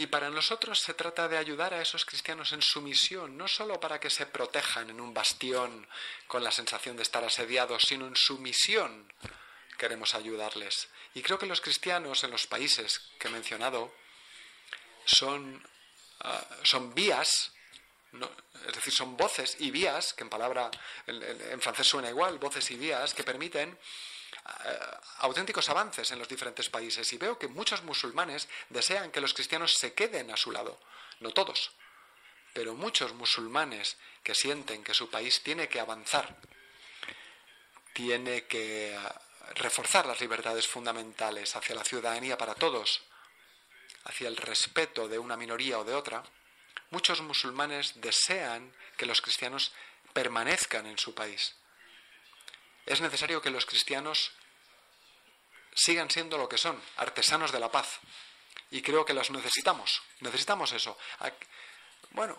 Y 0.00 0.06
para 0.06 0.30
nosotros 0.30 0.80
se 0.80 0.94
trata 0.94 1.28
de 1.28 1.36
ayudar 1.36 1.74
a 1.74 1.82
esos 1.82 2.06
cristianos 2.06 2.54
en 2.54 2.62
su 2.62 2.80
misión, 2.80 3.36
no 3.36 3.46
solo 3.46 3.78
para 3.78 4.00
que 4.00 4.08
se 4.08 4.24
protejan 4.24 4.88
en 4.88 4.98
un 4.98 5.12
bastión 5.12 5.86
con 6.26 6.42
la 6.42 6.50
sensación 6.50 6.96
de 6.96 7.02
estar 7.02 7.22
asediados, 7.22 7.82
sino 7.82 8.06
en 8.06 8.16
su 8.16 8.38
misión 8.38 9.12
queremos 9.76 10.14
ayudarles. 10.14 10.88
Y 11.12 11.20
creo 11.20 11.38
que 11.38 11.44
los 11.44 11.60
cristianos 11.60 12.24
en 12.24 12.30
los 12.30 12.46
países 12.46 13.10
que 13.18 13.28
he 13.28 13.30
mencionado 13.30 13.94
son, 15.04 15.62
ah, 16.20 16.46
son 16.62 16.94
vías, 16.94 17.52
es 18.66 18.72
decir, 18.72 18.94
son 18.94 19.18
voces 19.18 19.58
y 19.58 19.70
vías, 19.70 20.14
que 20.14 20.24
en 20.24 20.30
palabra 20.30 20.70
en 21.08 21.60
francés 21.60 21.86
suena 21.86 22.08
igual, 22.08 22.38
voces 22.38 22.70
y 22.70 22.76
vías, 22.76 23.12
que 23.12 23.22
permiten 23.22 23.78
auténticos 25.18 25.68
avances 25.68 26.10
en 26.10 26.18
los 26.18 26.28
diferentes 26.28 26.68
países 26.68 27.12
y 27.12 27.18
veo 27.18 27.38
que 27.38 27.48
muchos 27.48 27.82
musulmanes 27.82 28.48
desean 28.68 29.10
que 29.10 29.20
los 29.20 29.34
cristianos 29.34 29.74
se 29.74 29.92
queden 29.94 30.30
a 30.30 30.36
su 30.36 30.50
lado. 30.50 30.78
No 31.20 31.30
todos, 31.32 31.72
pero 32.52 32.74
muchos 32.74 33.12
musulmanes 33.14 33.96
que 34.22 34.34
sienten 34.34 34.82
que 34.82 34.94
su 34.94 35.10
país 35.10 35.42
tiene 35.42 35.68
que 35.68 35.80
avanzar, 35.80 36.36
tiene 37.92 38.46
que 38.46 38.96
reforzar 39.54 40.06
las 40.06 40.20
libertades 40.20 40.66
fundamentales 40.66 41.56
hacia 41.56 41.74
la 41.74 41.84
ciudadanía 41.84 42.38
para 42.38 42.54
todos, 42.54 43.02
hacia 44.04 44.28
el 44.28 44.36
respeto 44.36 45.08
de 45.08 45.18
una 45.18 45.36
minoría 45.36 45.78
o 45.78 45.84
de 45.84 45.94
otra, 45.94 46.22
muchos 46.90 47.20
musulmanes 47.20 48.00
desean 48.00 48.72
que 48.96 49.06
los 49.06 49.20
cristianos 49.20 49.72
permanezcan 50.12 50.86
en 50.86 50.98
su 50.98 51.14
país. 51.14 51.54
Es 52.90 53.00
necesario 53.00 53.40
que 53.40 53.50
los 53.50 53.66
cristianos 53.66 54.32
sigan 55.72 56.10
siendo 56.10 56.36
lo 56.36 56.48
que 56.48 56.58
son, 56.58 56.82
artesanos 56.96 57.52
de 57.52 57.60
la 57.60 57.70
paz. 57.70 58.00
Y 58.72 58.82
creo 58.82 59.04
que 59.04 59.14
los 59.14 59.30
necesitamos, 59.30 60.02
necesitamos 60.18 60.72
eso. 60.72 60.98
Bueno, 62.10 62.36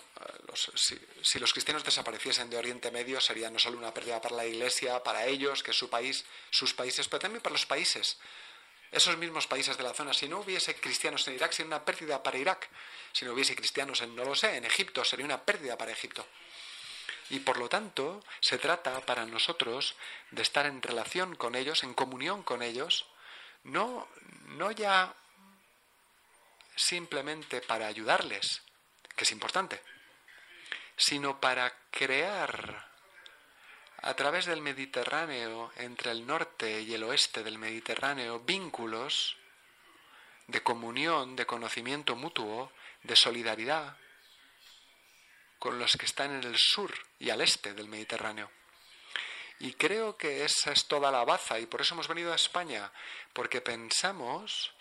si, 0.76 1.00
si, 1.22 1.40
los 1.40 1.54
cristianos 1.54 1.86
desapareciesen 1.86 2.50
de 2.50 2.58
Oriente 2.58 2.92
Medio 2.92 3.22
sería 3.22 3.50
no 3.50 3.60
solo 3.60 3.78
una 3.78 3.94
pérdida 3.94 4.20
para 4.20 4.36
la 4.36 4.46
Iglesia, 4.46 5.02
para 5.02 5.26
ellos, 5.26 5.64
que 5.64 5.72
es 5.72 5.78
su 5.78 5.90
país, 5.90 6.26
sus 6.50 6.74
países, 6.74 7.08
pero 7.08 7.22
también 7.22 7.42
para 7.42 7.54
los 7.54 7.66
países 7.66 8.18
esos 8.92 9.18
mismos 9.18 9.48
países 9.48 9.78
de 9.78 9.84
la 9.84 9.94
zona. 9.94 10.14
Si 10.14 10.28
no 10.28 10.42
hubiese 10.42 10.76
cristianos 10.76 11.26
en 11.28 11.36
Irak, 11.36 11.54
sería 11.54 11.68
una 11.68 11.86
pérdida 11.86 12.22
para 12.22 12.38
Irak. 12.38 12.70
Si 13.14 13.24
no 13.24 13.32
hubiese 13.32 13.56
cristianos 13.56 14.02
en, 14.02 14.14
no 14.16 14.26
lo 14.26 14.36
sé, 14.36 14.58
en 14.58 14.66
Egipto, 14.66 15.06
sería 15.06 15.26
una 15.26 15.42
pérdida 15.46 15.78
para 15.78 15.92
Egipto. 15.92 16.28
Y 17.32 17.40
por 17.40 17.58
lo 17.58 17.70
tanto, 17.70 18.22
se 18.42 18.58
trata 18.58 19.00
para 19.06 19.26
nosotros 19.26 19.96
de 20.32 20.42
estar 20.42 20.66
en 20.66 20.82
relación 20.82 21.38
con 21.38 21.56
ellos, 21.56 21.84
en 21.84 21.94
comunión 21.94 22.44
con 22.44 22.62
ellos, 22.62 23.06
no, 23.64 24.06
no 24.48 24.70
ya 24.72 25.16
simplemente 26.76 27.62
para 27.62 27.88
ayudarles, 27.88 28.64
que 29.16 29.24
es 29.24 29.32
importante, 29.32 29.82
sino 30.98 31.40
para 31.40 31.74
crear 31.90 32.90
a 34.02 34.14
través 34.16 34.46
del 34.46 34.60
Mediterráneo, 34.60 35.72
entre 35.78 36.12
el 36.12 36.28
norte 36.28 36.82
y 36.82 36.94
el 36.94 37.04
oeste 37.04 37.44
del 37.44 37.58
Mediterráneo, 37.58 38.42
vínculos 38.42 39.38
de 40.48 40.62
comunión, 40.64 41.38
de 41.38 41.46
conocimiento 41.46 42.18
mutuo, 42.18 42.74
de 43.04 43.16
solidaridad 43.16 43.96
con 45.62 45.78
los 45.78 45.96
que 45.96 46.08
están 46.08 46.34
en 46.34 46.44
el 46.44 46.58
sur 46.58 46.92
y 47.20 47.30
al 47.30 47.40
este 47.40 47.76
del 47.76 47.88
Mediterráneo. 47.88 48.50
Y 49.60 49.74
creo 49.74 50.18
que 50.18 50.44
esa 50.44 50.72
es 50.72 50.88
toda 50.88 51.12
la 51.12 51.24
baza 51.24 51.60
y 51.60 51.68
por 51.68 51.82
eso 51.82 51.94
hemos 51.94 52.08
venido 52.08 52.34
a 52.34 52.36
España, 52.36 52.92
porque 53.32 53.62
pensamos 53.62 54.74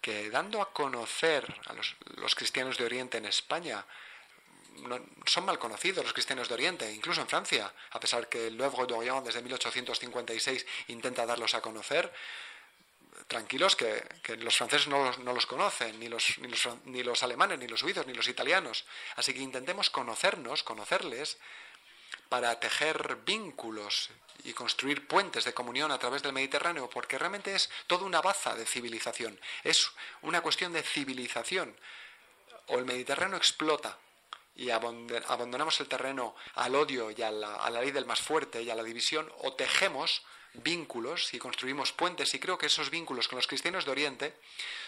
que 0.00 0.30
dando 0.30 0.62
a 0.62 0.72
conocer 0.72 1.44
a 1.66 1.74
los, 1.74 2.34
cristianos 2.34 2.78
de 2.78 2.86
Oriente 2.86 3.18
en 3.18 3.26
España, 3.26 3.84
son 5.26 5.44
mal 5.44 5.58
conocidos 5.58 6.02
los 6.02 6.14
cristianos 6.14 6.48
de 6.48 6.54
Oriente, 6.54 6.90
incluso 6.90 7.20
en 7.20 7.28
Francia, 7.28 7.70
a 7.90 8.00
pesar 8.00 8.26
que 8.26 8.46
el 8.46 8.56
L'Oeuvre 8.56 8.86
d'Orient 8.86 9.22
desde 9.22 9.42
1856 9.42 10.64
intenta 10.86 11.26
darlos 11.26 11.52
a 11.52 11.60
conocer. 11.60 12.10
Tranquilos 13.26 13.76
que, 13.76 14.02
los 14.38 14.56
franceses 14.56 14.88
no 14.88 15.12
los, 15.34 15.46
conocen, 15.46 15.98
ni 15.98 16.08
los, 16.08 16.38
ni, 16.38 16.48
los, 16.48 16.68
ni 16.84 17.02
los 17.02 17.22
alemanes, 17.22 17.58
ni 17.58 17.66
los 17.66 17.80
suizos, 17.80 18.06
ni 18.06 18.14
los 18.14 18.28
italianos. 18.28 18.84
Así 19.16 19.34
que 19.34 19.40
intentemos 19.40 19.90
conocernos, 19.90 20.62
conocerles, 20.62 21.38
para 22.28 22.58
tejer 22.60 23.16
vínculos 23.24 24.10
y 24.44 24.52
construir 24.52 25.06
puentes 25.06 25.44
de 25.44 25.54
comunión 25.54 25.90
a 25.90 25.98
través 25.98 26.22
del 26.22 26.32
Mediterráneo, 26.32 26.88
porque 26.88 27.18
realmente 27.18 27.54
es 27.54 27.70
toda 27.86 28.04
una 28.04 28.20
baza 28.20 28.54
de 28.54 28.66
civilización, 28.66 29.38
es 29.64 29.90
una 30.22 30.40
cuestión 30.40 30.72
de 30.72 30.82
civilización. 30.82 31.76
O 32.68 32.78
el 32.78 32.84
Mediterráneo 32.84 33.38
explota 33.38 33.98
y 34.54 34.70
abandonamos 34.70 35.80
el 35.80 35.88
terreno 35.88 36.34
al 36.54 36.74
odio 36.74 37.10
y 37.10 37.22
a 37.22 37.30
la, 37.30 37.70
ley 37.70 37.92
del 37.92 38.06
más 38.06 38.20
fuerte 38.20 38.62
y 38.62 38.70
a 38.70 38.74
la 38.74 38.82
división, 38.82 39.32
o 39.38 39.54
tejemos 39.54 40.22
vínculos 40.54 41.32
y 41.34 41.38
construimos 41.38 41.92
puentes, 41.92 42.34
y 42.34 42.38
creo 42.38 42.58
que 42.58 42.66
esos 42.66 42.90
vínculos 42.90 43.28
con 43.28 43.36
los 43.36 43.46
cristianos 43.46 43.84
de 43.84 43.90
Oriente 43.90 44.34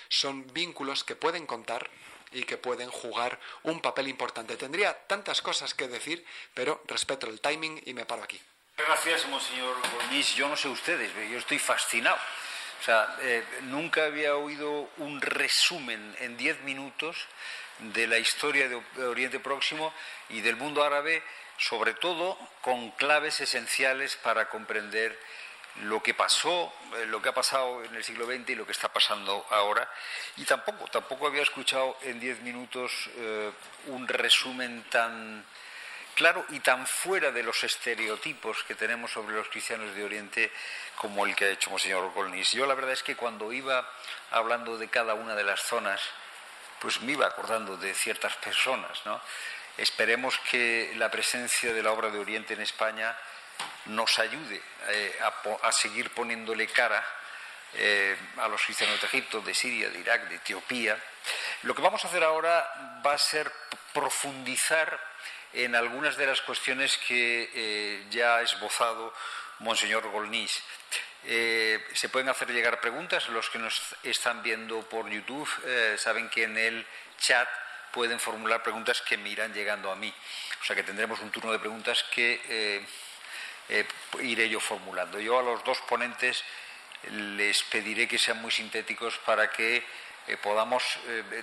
son 0.08 0.52
vínculos 0.52 1.04
que 1.04 1.16
pueden 1.16 1.46
contar 1.46 1.88
y 2.32 2.44
que 2.44 2.56
pueden 2.56 2.90
jugar 2.90 3.38
un 3.64 3.80
papel 3.80 4.08
importante. 4.08 4.56
Tendría 4.56 4.94
tantas 5.06 5.42
cosas 5.42 5.74
que 5.74 5.88
decir, 5.88 6.24
pero 6.54 6.82
respeto 6.86 7.28
el 7.28 7.40
timing 7.40 7.82
y 7.86 7.94
me 7.94 8.06
paro 8.06 8.22
aquí. 8.22 8.40
Gracias, 8.76 9.26
monseñor 9.26 9.76
Gornis. 9.92 10.34
Yo 10.34 10.48
no 10.48 10.56
sé 10.56 10.68
ustedes, 10.68 11.12
yo 11.30 11.38
estoy 11.38 11.58
fascinado. 11.58 12.16
O 12.80 12.82
sea, 12.82 13.16
eh, 13.20 13.44
nunca 13.62 14.06
había 14.06 14.36
oído 14.36 14.88
un 14.96 15.20
resumen 15.20 16.16
en 16.20 16.36
diez 16.38 16.58
minutos 16.62 17.16
de 17.78 18.06
la 18.06 18.18
historia 18.18 18.68
de 18.68 19.04
Oriente 19.04 19.38
Próximo 19.38 19.92
y 20.30 20.40
del 20.40 20.56
mundo 20.56 20.82
árabe, 20.82 21.22
sobre 21.58 21.92
todo 21.94 22.38
con 22.62 22.90
claves 22.92 23.40
esenciales 23.40 24.16
para 24.16 24.48
comprender 24.48 25.18
lo 25.76 26.02
que 26.02 26.14
pasó, 26.14 26.72
eh, 26.96 27.06
lo 27.06 27.22
que 27.22 27.28
ha 27.28 27.34
pasado 27.34 27.82
en 27.84 27.94
el 27.94 28.04
siglo 28.04 28.26
XX 28.26 28.50
y 28.50 28.54
lo 28.54 28.66
que 28.66 28.72
está 28.72 28.92
pasando 28.92 29.46
ahora. 29.50 29.88
Y 30.36 30.44
tampoco, 30.44 30.86
tampoco 30.88 31.26
había 31.26 31.42
escuchado 31.42 31.96
en 32.02 32.20
diez 32.20 32.40
minutos 32.40 32.92
eh, 33.16 33.50
un 33.86 34.06
resumen 34.06 34.84
tan 34.90 35.44
claro 36.14 36.44
y 36.50 36.60
tan 36.60 36.86
fuera 36.86 37.30
de 37.30 37.42
los 37.42 37.64
estereotipos 37.64 38.62
que 38.64 38.74
tenemos 38.74 39.10
sobre 39.10 39.34
los 39.34 39.48
cristianos 39.48 39.94
de 39.94 40.04
Oriente 40.04 40.52
como 40.96 41.24
el 41.24 41.34
que 41.34 41.46
ha 41.46 41.50
hecho 41.50 41.70
Monseñor 41.70 42.12
Colnis. 42.12 42.52
Yo 42.52 42.66
la 42.66 42.74
verdad 42.74 42.92
es 42.92 43.02
que 43.02 43.16
cuando 43.16 43.52
iba 43.52 43.88
hablando 44.30 44.76
de 44.76 44.88
cada 44.88 45.14
una 45.14 45.34
de 45.34 45.44
las 45.44 45.62
zonas, 45.62 46.00
pues 46.80 47.00
me 47.00 47.12
iba 47.12 47.26
acordando 47.26 47.76
de 47.76 47.94
ciertas 47.94 48.36
personas. 48.36 49.00
¿no? 49.06 49.20
Esperemos 49.78 50.38
que 50.50 50.92
la 50.96 51.10
presencia 51.10 51.72
de 51.72 51.82
la 51.82 51.92
obra 51.92 52.10
de 52.10 52.18
Oriente 52.18 52.54
en 52.54 52.60
España 52.60 53.16
nos 53.86 54.18
ayude 54.18 54.60
eh, 54.88 55.18
a, 55.62 55.72
seguir 55.72 56.10
poniéndole 56.10 56.66
cara 56.66 57.04
eh, 57.74 58.16
a 58.38 58.48
los 58.48 58.62
cristianos 58.62 59.00
de 59.00 59.06
Egipto, 59.06 59.40
de 59.40 59.54
Siria, 59.54 59.90
de 59.90 59.98
Irak, 59.98 60.28
de 60.28 60.36
Etiopía. 60.36 60.98
Lo 61.62 61.74
que 61.74 61.82
vamos 61.82 62.04
a 62.04 62.08
hacer 62.08 62.22
ahora 62.24 63.00
va 63.04 63.14
a 63.14 63.18
ser 63.18 63.52
profundizar 63.92 64.98
en 65.52 65.74
algunas 65.74 66.16
de 66.16 66.26
las 66.26 66.40
cuestiones 66.42 66.96
que 66.98 67.50
eh, 67.54 68.06
ya 68.10 68.36
ha 68.36 68.42
esbozado 68.42 69.12
Monseñor 69.60 70.08
Golniz. 70.10 70.62
Eh, 71.24 71.84
se 71.92 72.08
pueden 72.08 72.28
hacer 72.28 72.50
llegar 72.50 72.80
preguntas. 72.80 73.28
Los 73.28 73.50
que 73.50 73.58
nos 73.58 73.80
están 74.02 74.42
viendo 74.42 74.80
por 74.88 75.08
YouTube 75.08 75.48
eh, 75.66 75.96
saben 75.98 76.28
que 76.30 76.44
en 76.44 76.56
el 76.56 76.86
chat 77.18 77.48
pueden 77.92 78.20
formular 78.20 78.62
preguntas 78.62 79.02
que 79.02 79.18
me 79.18 79.28
irán 79.28 79.52
llegando 79.52 79.90
a 79.90 79.96
mí. 79.96 80.12
O 80.60 80.64
sea 80.64 80.76
que 80.76 80.82
tendremos 80.82 81.20
un 81.20 81.30
turno 81.30 81.52
de 81.52 81.58
preguntas 81.58 82.04
que 82.04 82.86
eh, 83.70 83.86
iré 84.20 84.48
yo 84.48 84.60
formulando. 84.60 85.18
Yo 85.18 85.38
a 85.38 85.42
los 85.42 85.64
dos 85.64 85.80
ponentes 85.88 86.44
les 87.10 87.62
pediré 87.64 88.06
que 88.06 88.18
sean 88.18 88.42
muy 88.42 88.50
sintéticos 88.50 89.16
para 89.24 89.50
que 89.50 89.82
podamos 90.42 90.84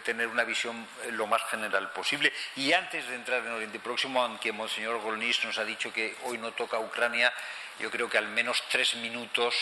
tener 0.06 0.28
una 0.28 0.44
visión 0.44 0.88
lo 1.12 1.26
más 1.26 1.44
general 1.50 1.92
posible. 1.92 2.32
Y 2.56 2.72
antes 2.72 3.08
de 3.08 3.16
entrar 3.16 3.44
en 3.44 3.52
Oriente 3.52 3.80
Próximo, 3.80 4.22
aunque 4.22 4.52
Monseñor 4.52 5.02
Golnis 5.02 5.44
nos 5.44 5.58
ha 5.58 5.66
dicho 5.66 5.92
que 5.92 6.16
hoy 6.24 6.38
no 6.38 6.52
toca 6.52 6.80
Ucrania, 6.80 7.34
yo 7.80 7.92
creo 7.92 8.10
que 8.10 8.18
al 8.18 8.28
menos 8.28 8.64
tres 8.70 8.96
minutos 8.96 9.56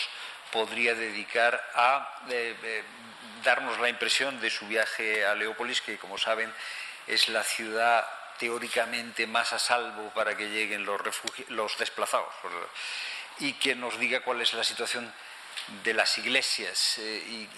podría 0.50 0.94
dedicar 0.94 1.62
a 1.74 2.20
eh, 2.30 2.56
eh, 2.62 2.82
darnos 3.44 3.78
la 3.78 3.88
impresión 3.88 4.40
de 4.40 4.50
su 4.50 4.66
viaje 4.66 5.24
a 5.26 5.34
Leópolis, 5.34 5.80
que 5.80 5.98
como 5.98 6.18
saben 6.18 6.52
es 7.06 7.28
la 7.28 7.42
ciudad 7.42 8.06
teóricamente 8.38 9.26
más 9.26 9.52
a 9.52 9.58
salvo 9.58 10.12
para 10.14 10.36
que 10.36 10.48
lleguen 10.48 10.84
los, 10.84 11.00
los 11.48 11.78
desplazados, 11.78 12.32
y 13.38 13.52
que 13.54 13.74
nos 13.74 13.98
diga 13.98 14.20
cuál 14.20 14.40
es 14.40 14.54
la 14.54 14.64
situación 14.64 15.12
de 15.82 15.94
las 15.94 16.16
iglesias 16.18 16.98
eh, 16.98 17.48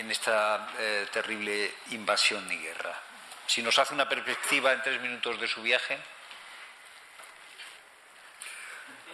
en 0.00 0.10
esta 0.10 0.68
terrible 1.12 1.72
invasión 1.90 2.50
y 2.50 2.56
guerra. 2.58 3.00
Si 3.46 3.62
nos 3.62 3.78
hace 3.78 3.94
una 3.94 4.08
perspectiva 4.08 4.72
en 4.72 4.82
tres 4.82 5.00
minutos 5.00 5.40
de 5.40 5.46
su 5.46 5.62
viaje. 5.62 5.98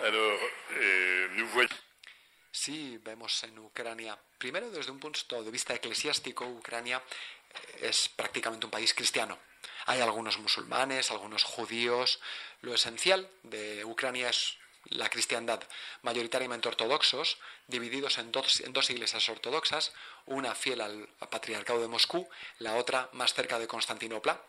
Eh, 0.03 1.69
sí, 2.51 2.99
vemos 3.03 3.43
en 3.45 3.59
Ucrania, 3.59 4.19
primero 4.39 4.71
desde 4.71 4.91
un 4.91 4.99
punto 4.99 5.43
de 5.43 5.51
vista 5.51 5.75
eclesiástico, 5.75 6.47
Ucrania 6.47 7.03
eh, 7.53 7.89
es 7.89 8.09
prácticamente 8.09 8.67
un 8.67 8.71
país 8.71 8.95
cristiano. 8.95 9.39
Hay 9.87 10.01
algunos 10.01 10.39
musulmanes, 10.39 11.11
algunos 11.11 11.45
judíos. 11.45 12.21
Lo 12.63 12.75
esencial 12.75 13.29
de 13.43 13.85
Ucrania 13.85 14.31
es 14.31 14.59
la 14.85 15.09
cristiandad, 15.09 15.63
mayoritariamente 16.03 16.69
ortodoxos, 16.69 17.39
divididos 17.67 18.19
en 18.19 18.33
dos, 18.33 18.61
en 18.61 18.73
dos, 18.73 18.91
iglesias 18.91 19.29
ortodoxas, 19.29 19.93
una 20.27 20.55
fiel 20.55 20.81
al 20.81 21.09
patriarcado 21.31 21.81
de 21.81 21.89
Moscú, 21.89 22.29
la 22.59 22.77
otra 22.77 23.09
más 23.13 23.35
cerca 23.35 23.59
de 23.59 23.69
Constantinopla, 23.69 24.41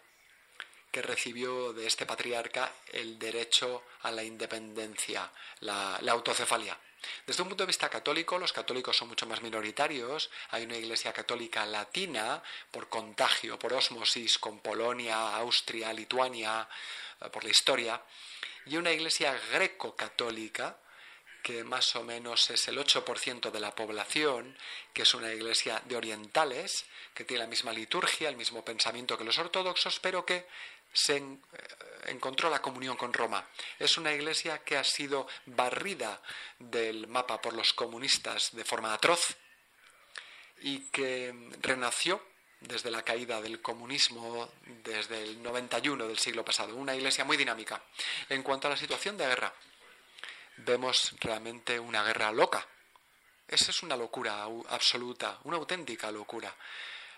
que 0.91 1.01
recibió 1.01 1.73
de 1.73 1.87
este 1.87 2.05
patriarca 2.05 2.71
el 2.91 3.17
derecho 3.17 3.83
a 4.01 4.11
la 4.11 4.23
independencia, 4.23 5.31
la, 5.61 5.95
autocefalia. 6.09 6.77
Desde 7.25 7.41
un 7.41 7.49
punto 7.49 7.63
de 7.63 7.67
vista 7.67 7.89
católico, 7.89 8.37
los 8.37 8.53
católicos 8.53 8.95
son 8.95 9.07
mucho 9.07 9.25
más 9.25 9.41
minoritarios. 9.41 10.29
Hay 10.49 10.63
una 10.63 10.77
iglesia 10.77 11.13
católica 11.13 11.65
latina 11.65 12.41
por 12.69 12.89
contagio, 12.89 13.57
por 13.57 13.73
osmosis 13.73 14.37
con 14.37 14.59
Polonia, 14.59 15.35
Austria, 15.37 15.93
Lituania, 15.93 16.67
eh, 17.19 17.29
por 17.29 17.43
la 17.43 17.49
historia. 17.49 18.01
Y 18.65 18.77
una 18.77 18.91
iglesia 18.91 19.39
greco-católica 19.51 20.77
que 21.41 21.63
más 21.63 21.95
o 21.95 22.03
menos 22.03 22.49
es 22.51 22.67
el 22.67 22.77
8% 22.77 23.49
de 23.49 23.59
la 23.59 23.73
población, 23.73 24.55
que 24.93 25.01
es 25.01 25.13
una 25.13 25.33
iglesia 25.33 25.81
de 25.85 25.95
orientales, 25.95 26.85
que 27.13 27.25
tiene 27.25 27.43
la 27.43 27.49
misma 27.49 27.73
liturgia, 27.73 28.29
el 28.29 28.37
mismo 28.37 28.63
pensamiento 28.63 29.17
que 29.17 29.23
los 29.23 29.39
ortodoxos, 29.39 29.99
pero 29.99 30.25
que 30.25 30.45
se 30.93 31.17
eh, 31.17 31.39
encontró 32.07 32.49
la 32.49 32.61
comunión 32.61 32.97
con 32.97 33.13
Roma. 33.13 33.47
Es 33.79 33.97
una 33.97 34.13
iglesia 34.13 34.59
que 34.59 34.77
ha 34.77 34.83
sido 34.83 35.27
barrida 35.45 36.21
del 36.59 37.07
mapa 37.07 37.41
por 37.41 37.53
los 37.53 37.73
comunistas 37.73 38.49
de 38.53 38.65
forma 38.65 38.93
atroz 38.93 39.35
y 40.61 40.89
que 40.89 41.33
renació 41.61 42.21
desde 42.61 42.91
la 42.91 43.03
caída 43.03 43.41
del 43.41 43.61
comunismo 43.61 44.49
desde 44.83 45.23
el 45.23 45.41
91 45.41 46.07
del 46.07 46.19
siglo 46.19 46.45
pasado. 46.45 46.75
Una 46.75 46.95
iglesia 46.95 47.25
muy 47.25 47.35
dinámica. 47.35 47.81
En 48.29 48.43
cuanto 48.43 48.67
a 48.67 48.71
la 48.71 48.77
situación 48.77 49.17
de 49.17 49.25
guerra, 49.25 49.53
vemos 50.57 51.13
realmente 51.19 51.79
una 51.79 52.03
guerra 52.03 52.31
loca. 52.31 52.65
Esa 53.47 53.71
es 53.71 53.83
una 53.83 53.97
locura 53.97 54.43
absoluta, 54.69 55.39
una 55.43 55.57
auténtica 55.57 56.11
locura. 56.11 56.55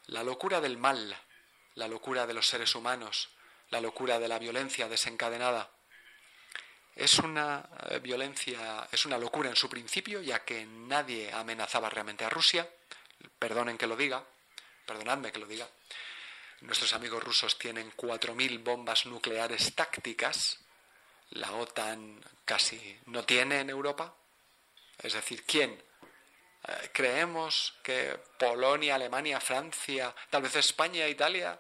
La 0.08 0.24
locura 0.24 0.62
del 0.62 0.78
mal, 0.78 1.16
la 1.76 1.88
locura 1.88 2.26
de 2.26 2.34
los 2.34 2.48
seres 2.48 2.74
humanos, 2.74 3.30
la 3.74 3.82
locura 3.82 4.20
de 4.20 4.28
la 4.28 4.38
violencia 4.38 4.88
desencadenada. 4.88 5.68
Es 6.96 7.18
una 7.18 7.68
eh, 7.90 7.98
violencia, 7.98 8.88
es 8.92 9.04
una 9.08 9.18
locura 9.18 9.50
en 9.50 9.56
su 9.56 9.68
principio, 9.68 10.22
ya 10.22 10.46
que 10.46 10.64
nadie 10.64 11.34
amenazaba 11.34 11.90
realmente 11.90 12.24
a 12.24 12.30
Rusia. 12.30 12.70
Perdonen 13.40 13.80
que 13.80 13.88
lo 13.88 13.96
diga, 13.96 14.24
perdonadme 14.86 15.32
que 15.32 15.40
lo 15.40 15.48
diga. 15.48 15.68
Nuestros 16.62 16.94
amigos 16.94 17.24
rusos 17.24 17.58
tienen 17.58 17.92
4.000 17.94 18.64
bombas 18.64 19.08
nucleares 19.08 19.74
tácticas. 19.74 20.60
La 21.32 21.52
OTAN 21.54 22.24
casi 22.46 23.00
no 23.08 23.26
tiene 23.26 23.62
en 23.62 23.72
Europa. 23.72 24.14
Es 25.00 25.14
decir, 25.14 25.46
¿quién? 25.46 25.72
Eh, 25.72 26.90
¿Creemos 26.94 27.74
que 27.82 28.20
Polonia, 28.38 28.94
Alemania, 28.94 29.40
Francia, 29.40 30.14
tal 30.30 30.44
vez 30.44 30.56
España, 30.58 31.08
Italia 31.08 31.60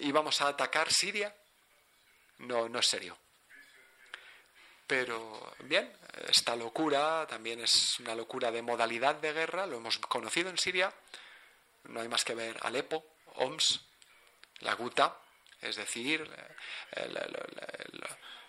íbamos 0.00 0.40
a 0.40 0.48
atacar 0.48 0.92
Siria. 0.92 1.34
No, 2.38 2.68
no 2.68 2.78
es 2.78 2.86
serio. 2.86 3.16
Pero 4.86 5.54
bien, 5.60 5.90
esta 6.28 6.56
locura 6.56 7.26
también 7.28 7.60
es 7.60 7.98
una 8.00 8.14
locura 8.14 8.50
de 8.50 8.62
modalidad 8.62 9.14
de 9.14 9.32
guerra, 9.32 9.66
lo 9.66 9.76
hemos 9.76 9.98
conocido 9.98 10.50
en 10.50 10.58
Siria. 10.58 10.92
No 11.84 12.00
hay 12.00 12.08
más 12.08 12.24
que 12.24 12.34
ver 12.34 12.58
Alepo, 12.62 13.04
Homs, 13.36 13.80
la 14.60 14.74
Guta, 14.74 15.16
es 15.60 15.76
decir, 15.76 16.28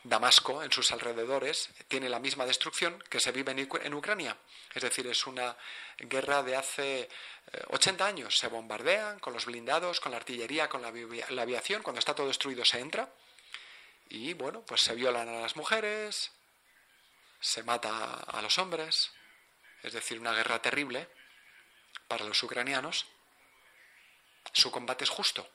Damasco 0.03 0.61
en 0.61 0.71
sus 0.71 0.91
alrededores 0.91 1.69
tiene 1.87 2.09
la 2.09 2.19
misma 2.19 2.45
destrucción 2.45 3.01
que 3.09 3.21
se 3.21 3.31
vive 3.31 3.53
en 3.53 3.93
Ucrania. 3.93 4.37
Es 4.73 4.83
decir, 4.83 5.07
es 5.07 5.25
una 5.25 5.55
guerra 5.97 6.43
de 6.43 6.57
hace 6.57 7.09
80 7.67 8.03
eh, 8.03 8.07
años. 8.09 8.37
Se 8.37 8.47
bombardean 8.47 9.19
con 9.19 9.33
los 9.33 9.45
blindados, 9.45 10.01
con 10.01 10.11
la 10.11 10.17
artillería, 10.17 10.67
con 10.67 10.81
la, 10.81 10.89
aviación. 11.41 11.83
Cuando 11.83 11.99
está 11.99 12.13
todo 12.13 12.27
destruido 12.27 12.65
se 12.65 12.79
entra. 12.79 13.09
Y 14.09 14.33
bueno, 14.33 14.61
pues 14.65 14.81
se 14.81 14.93
violan 14.93 15.29
a 15.29 15.39
las 15.39 15.55
mujeres, 15.55 16.31
se 17.39 17.63
mata 17.63 18.15
a 18.15 18.41
los 18.41 18.57
hombres. 18.57 19.11
Es 19.83 19.93
decir, 19.93 20.19
una 20.19 20.33
guerra 20.33 20.61
terrible 20.61 21.07
para 22.09 22.25
los 22.25 22.43
ucranianos. 22.43 23.05
Su 24.51 24.69
combate 24.69 25.05
es 25.05 25.09
justo 25.09 25.49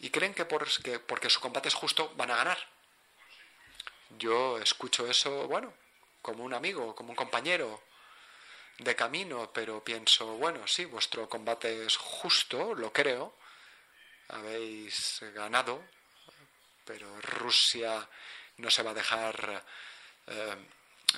y 0.00 0.10
creen 0.10 0.34
que, 0.34 0.44
porque 0.44 1.30
su 1.30 1.40
combate 1.40 1.68
es 1.68 1.74
justo 1.74 2.12
van 2.16 2.30
a 2.30 2.36
ganar. 2.36 2.58
Yo 4.18 4.58
escucho 4.58 5.06
eso, 5.06 5.46
bueno, 5.46 5.72
como 6.22 6.44
un 6.44 6.54
amigo, 6.54 6.94
como 6.94 7.10
un 7.10 7.16
compañero 7.16 7.82
de 8.78 8.96
camino, 8.96 9.50
pero 9.52 9.84
pienso, 9.84 10.26
bueno, 10.36 10.66
sí, 10.66 10.86
vuestro 10.86 11.28
combate 11.28 11.84
es 11.84 11.96
justo, 11.96 12.74
lo 12.74 12.92
creo, 12.92 13.36
habéis 14.28 15.20
ganado, 15.34 15.84
pero 16.84 17.20
Rusia 17.20 18.08
no 18.56 18.70
se 18.70 18.82
va 18.82 18.92
a 18.92 18.94
dejar, 18.94 19.64
eh, 20.26 20.56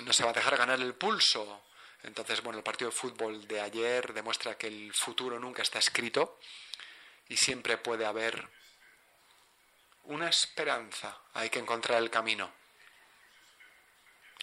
no 0.01 0.11
se 0.11 0.23
va 0.23 0.31
a 0.31 0.33
dejar 0.33 0.57
ganar 0.57 0.79
el 0.79 0.93
pulso. 0.93 1.63
Entonces, 2.03 2.41
bueno, 2.41 2.59
el 2.59 2.63
partido 2.63 2.91
de 2.91 2.97
fútbol 2.97 3.47
de 3.47 3.61
ayer 3.61 4.13
demuestra 4.13 4.57
que 4.57 4.67
el 4.67 4.93
futuro 4.93 5.39
nunca 5.39 5.61
está 5.61 5.79
escrito 5.79 6.37
y 7.29 7.37
siempre 7.37 7.77
puede 7.77 8.05
haber 8.05 8.49
una 10.03 10.29
esperanza, 10.29 11.17
hay 11.33 11.49
que 11.49 11.59
encontrar 11.59 12.01
el 12.01 12.09
camino. 12.09 12.51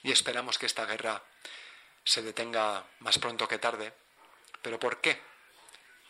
Y 0.02 0.12
esperamos 0.12 0.58
que 0.58 0.66
esta 0.66 0.86
guerra 0.86 1.22
se 2.04 2.22
detenga 2.22 2.84
más 3.00 3.18
pronto 3.18 3.46
que 3.46 3.58
tarde. 3.58 3.92
¿Pero 4.62 4.78
por 4.78 5.00
qué? 5.00 5.20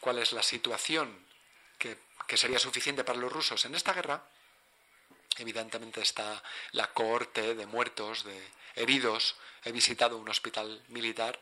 ¿Cuál 0.00 0.18
es 0.18 0.32
la 0.32 0.42
situación 0.42 1.26
que, 1.78 1.98
que 2.26 2.36
sería 2.36 2.58
suficiente 2.58 3.04
para 3.04 3.18
los 3.18 3.32
rusos 3.32 3.64
en 3.64 3.74
esta 3.74 3.92
guerra? 3.92 4.24
Evidentemente 5.38 6.00
está 6.00 6.42
la 6.72 6.88
cohorte 6.92 7.54
de 7.54 7.66
muertos, 7.66 8.24
de 8.24 8.48
heridos. 8.74 9.36
He 9.64 9.72
visitado 9.72 10.16
un 10.16 10.28
hospital 10.28 10.82
militar 10.88 11.38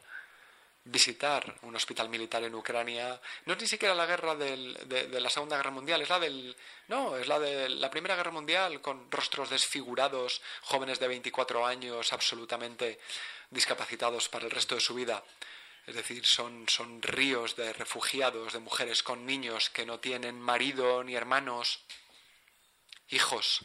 visitar 0.91 1.57
un 1.63 1.77
hospital 1.77 2.09
militar 2.09 2.43
en 2.45 2.55
Ucrania. 2.55 3.21
No 3.47 3.53
es 3.53 3.61
ni 3.61 3.67
siquiera 3.67 3.95
la 3.95 4.07
guerra 4.07 4.35
de, 4.35 4.75
de, 4.87 5.21
la 5.21 5.31
Segunda 5.31 5.57
Guerra 5.57 5.71
Mundial, 5.71 6.01
es 6.03 6.09
la 6.09 6.19
del. 6.19 6.57
No, 6.89 7.17
es 7.17 7.27
la 7.27 7.39
de 7.39 7.69
la 7.69 7.91
Primera 7.91 8.17
Guerra 8.17 8.31
Mundial, 8.31 8.81
con 8.81 9.11
rostros 9.11 9.51
desfigurados, 9.51 10.41
jóvenes 10.63 10.99
de 10.99 11.09
24 11.09 11.67
años, 11.67 12.13
absolutamente 12.13 12.99
discapacitados 13.51 14.29
para 14.29 14.47
el 14.47 14.51
resto 14.51 14.75
de 14.75 14.81
su 14.81 14.95
vida. 14.95 15.23
Es 15.87 15.95
decir, 15.95 16.25
son, 16.27 16.69
son 16.69 17.01
ríos 17.03 17.57
de 17.57 17.73
refugiados, 17.73 18.53
de 18.53 18.59
mujeres 18.59 19.03
con 19.03 19.25
niños 19.25 19.71
que 19.71 19.87
no 19.87 20.01
tienen 20.01 20.39
marido 20.41 21.03
ni 21.03 21.15
hermanos, 21.15 21.81
hijos, 23.09 23.65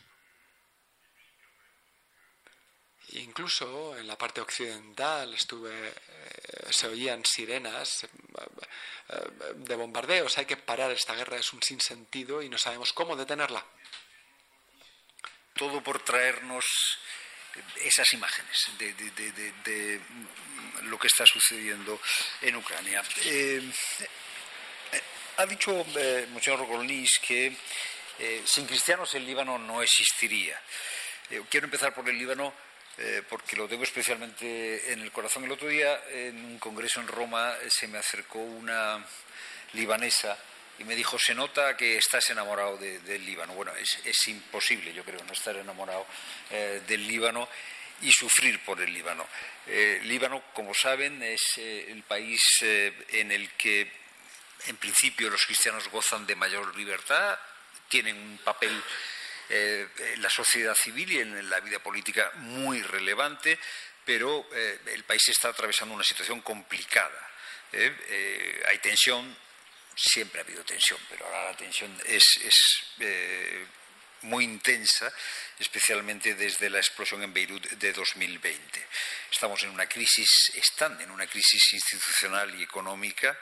Incluso 3.10 3.96
en 3.98 4.08
la 4.08 4.18
parte 4.18 4.42
occidental 4.42 5.34
estuve, 5.34 5.90
eh, 5.90 5.94
se 6.72 6.88
oían 6.88 7.24
sirenas 7.24 8.06
eh, 8.06 8.08
eh, 9.10 9.16
de 9.56 9.76
bombardeos. 9.76 10.38
Hay 10.38 10.46
que 10.46 10.58
parar 10.58 10.90
esta 10.92 11.14
guerra, 11.14 11.38
es 11.38 11.54
un 11.54 11.62
sinsentido 11.62 12.42
y 12.42 12.50
no 12.50 12.58
sabemos 12.58 12.92
cómo 12.94 13.16
detenerla. 13.16 13.64
Todo 15.54 15.84
por 15.84 16.04
traernos 16.04 16.66
esas 17.82 18.12
imágenes 18.14 18.58
de, 18.80 20.02
lo 20.84 20.98
que 20.98 21.06
está 21.06 21.26
sucediendo 21.28 22.02
en 22.42 22.56
Ucrania. 22.56 23.04
ha 25.38 25.46
dicho 25.46 25.86
eh, 25.96 26.28
Monseñor 26.32 26.66
que 27.22 27.56
sin 28.46 28.66
cristianos 28.66 29.14
el 29.14 29.26
Líbano 29.26 29.60
no 29.60 29.84
existiría. 29.84 30.60
quiero 31.50 31.66
empezar 31.66 31.94
por 31.94 32.10
el 32.10 32.18
Líbano 32.18 32.54
eh, 32.98 33.24
porque 33.28 33.56
lo 33.56 33.68
tengo 33.68 33.84
especialmente 33.84 34.94
en 34.94 35.02
el 35.02 35.12
corazón. 35.12 35.44
El 35.44 35.52
otro 35.52 35.68
día, 35.68 36.00
en 36.12 36.46
un 36.46 36.60
congreso 36.60 37.02
en 37.02 37.08
Roma, 37.08 37.54
se 37.68 37.88
me 37.88 37.98
acercó 37.98 38.40
una 38.40 39.04
libanesa 39.74 40.38
y 40.78 40.84
me 40.84 40.96
dijo, 40.96 41.18
se 41.18 41.34
nota 41.34 41.76
que 41.76 41.98
estás 41.98 42.30
enamorado 42.30 42.78
del 42.78 43.26
Líbano. 43.26 43.54
Bueno, 43.54 43.72
es, 43.76 44.28
imposible, 44.28 44.94
yo 44.94 45.04
creo, 45.04 45.24
no 45.24 45.34
estar 45.34 45.56
enamorado 45.56 46.06
eh, 46.52 46.82
del 46.88 47.08
Líbano 47.08 47.48
y 48.02 48.12
sufrir 48.12 48.60
por 48.64 48.80
el 48.80 48.94
Líbano. 48.94 49.28
Eh, 49.66 50.00
Líbano, 50.04 50.44
como 50.54 50.74
saben, 50.74 51.22
es 51.24 51.58
el 51.58 52.04
país 52.04 52.42
en 52.62 53.32
el 53.32 53.50
que, 53.52 53.92
en 54.68 54.78
principio, 54.78 55.30
los 55.30 55.46
cristianos 55.46 55.88
gozan 55.90 56.28
de 56.28 56.36
mayor 56.36 56.76
libertad, 56.76 57.40
tienen 57.90 58.18
un 58.18 58.38
papel 58.40 58.84
eh, 59.50 59.88
en 60.14 60.22
la 60.22 60.30
sociedad 60.30 60.76
civil 60.76 61.12
y 61.12 61.20
en 61.20 61.50
la 61.50 61.60
vida 61.60 61.80
política 61.80 62.32
muy 62.36 62.82
relevante, 62.82 63.60
pero 64.06 64.48
eh, 64.54 64.80
el 64.88 65.04
país 65.04 65.28
está 65.28 65.50
atravesando 65.50 65.94
una 65.94 66.04
situación 66.04 66.42
complicada. 66.42 67.30
¿eh? 67.72 68.64
hay 68.68 68.78
tensión, 68.80 69.36
siempre 69.96 70.40
ha 70.40 70.44
habido 70.44 70.64
tensión, 70.64 71.00
pero 71.10 71.26
ahora 71.26 71.52
la 71.52 71.58
tensión 71.58 71.96
es, 72.06 72.24
muy 74.22 74.46
intensa, 74.46 75.12
especialmente 75.60 76.36
desde 76.36 76.70
la 76.70 76.78
explosión 76.78 77.22
en 77.24 77.34
Beirut 77.34 77.68
de 77.72 77.92
2020. 77.92 78.88
Estamos 79.30 79.62
en 79.64 79.72
una 79.72 79.86
crisis, 79.86 80.54
están 80.56 81.02
en 81.02 81.12
una 81.12 81.28
crisis 81.28 81.74
institucional 81.74 82.56
y 82.56 82.64
económica. 82.64 83.38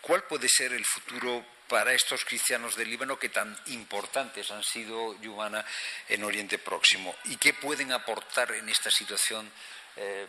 ¿Cuál 0.00 0.24
puede 0.24 0.48
ser 0.48 0.72
el 0.72 0.84
futuro 0.84 1.46
para 1.70 1.94
estos 1.94 2.24
cristianos 2.24 2.74
del 2.74 2.90
Líbano 2.90 3.16
que 3.16 3.28
tan 3.28 3.56
importantes 3.66 4.50
han 4.50 4.64
sido, 4.64 5.14
Yumana, 5.20 5.64
en 6.08 6.24
Oriente 6.24 6.58
Próximo? 6.58 7.14
¿Y 7.26 7.36
qué 7.36 7.54
pueden 7.54 7.92
aportar 7.92 8.50
en 8.50 8.68
esta 8.68 8.90
situación 8.90 9.48
eh, 9.96 10.26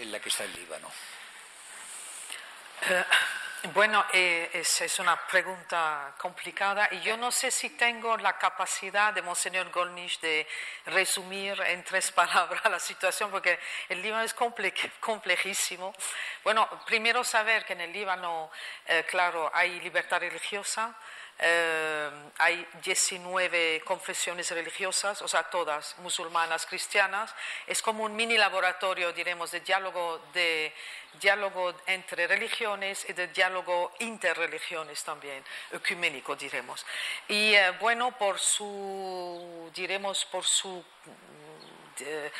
en 0.00 0.10
la 0.10 0.18
que 0.18 0.30
está 0.30 0.44
el 0.44 0.54
Líbano? 0.54 0.90
Eh, 2.88 3.04
bueno, 3.74 4.04
eh, 4.12 4.50
es, 4.52 4.98
una 5.00 5.16
pregunta 5.26 6.14
complicada 6.16 6.88
y 6.92 7.00
yo 7.00 7.16
no 7.16 7.32
sé 7.32 7.50
si 7.50 7.70
tengo 7.70 8.16
la 8.16 8.38
capacidad 8.38 9.12
de 9.12 9.20
Monseñor 9.20 9.70
Golnisch 9.70 10.20
de 10.20 10.46
resumir 10.86 11.60
en 11.62 11.82
tres 11.82 12.12
palabras 12.12 12.62
la 12.70 12.78
situación, 12.78 13.30
porque 13.30 13.58
el 13.88 14.00
Líbano 14.00 14.22
es 14.22 14.34
complejísimo. 15.00 15.92
Bueno, 16.44 16.68
primero 16.86 17.24
saber 17.24 17.64
que 17.64 17.72
en 17.72 17.80
el 17.80 17.92
Líbano, 17.92 18.50
eh, 18.86 19.04
claro, 19.08 19.50
hay 19.52 19.80
libertad 19.80 20.20
religiosa, 20.20 20.94
eh, 21.40 22.10
hay 22.38 22.66
19 22.82 23.82
confesiones 23.84 24.50
religiosas, 24.50 25.22
o 25.22 25.28
sea, 25.28 25.44
todas 25.44 25.96
musulmanas, 25.98 26.66
cristianas. 26.66 27.32
Es 27.66 27.80
como 27.80 28.04
un 28.04 28.16
mini 28.16 28.36
laboratorio, 28.36 29.12
diremos, 29.12 29.52
de 29.52 29.60
diálogo, 29.60 30.20
de 30.32 30.74
diálogo 31.20 31.74
entre 31.86 32.26
religiones 32.26 33.08
y 33.08 33.12
de 33.12 33.28
diálogo 33.28 33.92
interreligiones 34.00 35.04
también, 35.04 35.44
ecuménico, 35.70 36.34
diremos. 36.34 36.84
Y 37.28 37.54
eh, 37.54 37.70
bueno, 37.80 38.16
por 38.18 38.38
su, 38.40 39.70
diremos, 39.74 40.24
por 40.24 40.44
su, 40.44 40.84
eh, 42.00 42.30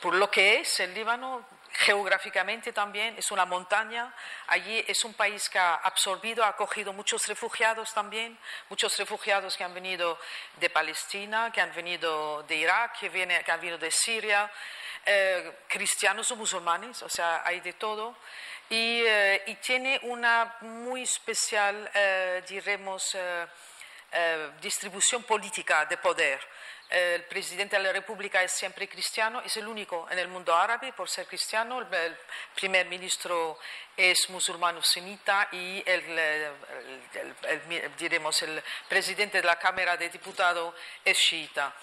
por 0.00 0.14
lo 0.14 0.30
que 0.30 0.60
es 0.60 0.80
el 0.80 0.94
Líbano, 0.94 1.46
Geográficamente 1.80 2.72
también 2.72 3.14
es 3.16 3.30
una 3.30 3.44
montaña. 3.44 4.12
Allí 4.48 4.84
es 4.88 5.04
un 5.04 5.14
país 5.14 5.48
que 5.48 5.60
ha 5.60 5.76
absorbido, 5.76 6.42
ha 6.42 6.48
acogido 6.48 6.92
muchos 6.92 7.28
refugiados 7.28 7.94
también, 7.94 8.36
muchos 8.68 8.98
refugiados 8.98 9.56
que 9.56 9.62
han 9.62 9.72
venido 9.72 10.18
de 10.56 10.70
Palestina, 10.70 11.52
que 11.52 11.60
han 11.60 11.72
venido 11.72 12.42
de 12.42 12.56
Irak, 12.56 12.98
que, 12.98 13.08
viene, 13.08 13.44
que 13.44 13.52
han 13.52 13.60
venido 13.60 13.78
de 13.78 13.92
Siria, 13.92 14.50
eh, 15.06 15.58
cristianos 15.68 16.28
o 16.32 16.36
musulmanes, 16.36 17.00
o 17.04 17.08
sea, 17.08 17.42
hay 17.46 17.60
de 17.60 17.74
todo. 17.74 18.16
Y, 18.68 19.04
eh, 19.06 19.58
tiene 19.62 20.00
una 20.02 20.56
muy 20.62 21.02
especial, 21.02 21.88
eh, 21.94 22.42
diremos, 22.48 23.16
distribución 24.60 25.22
política 25.22 25.84
de 25.84 25.98
poder 25.98 26.40
el 26.90 27.24
presidente 27.24 27.76
de 27.76 27.82
la 27.82 27.92
República 27.92 28.42
es 28.42 28.52
siempre 28.52 28.88
cristiano, 28.88 29.42
es 29.44 29.54
el 29.58 29.68
único 29.68 30.08
en 30.10 30.18
el 30.18 30.28
mundo 30.28 30.56
árabe 30.56 30.92
por 30.94 31.08
ser 31.08 31.26
cristiano. 31.26 31.80
El, 31.80 32.16
primer 32.54 32.86
ministro 32.86 33.58
es 33.94 34.30
musulmán 34.30 34.82
semita 34.82 35.48
y 35.52 35.82
el, 35.84 36.50
diremos, 37.98 38.42
el 38.42 38.62
presidente 38.88 39.38
de 39.38 39.46
la 39.46 39.58
Cámara 39.58 39.96
de 39.98 40.08
Diputados 40.08 40.74
es 41.04 41.18
chiita. 41.18 41.74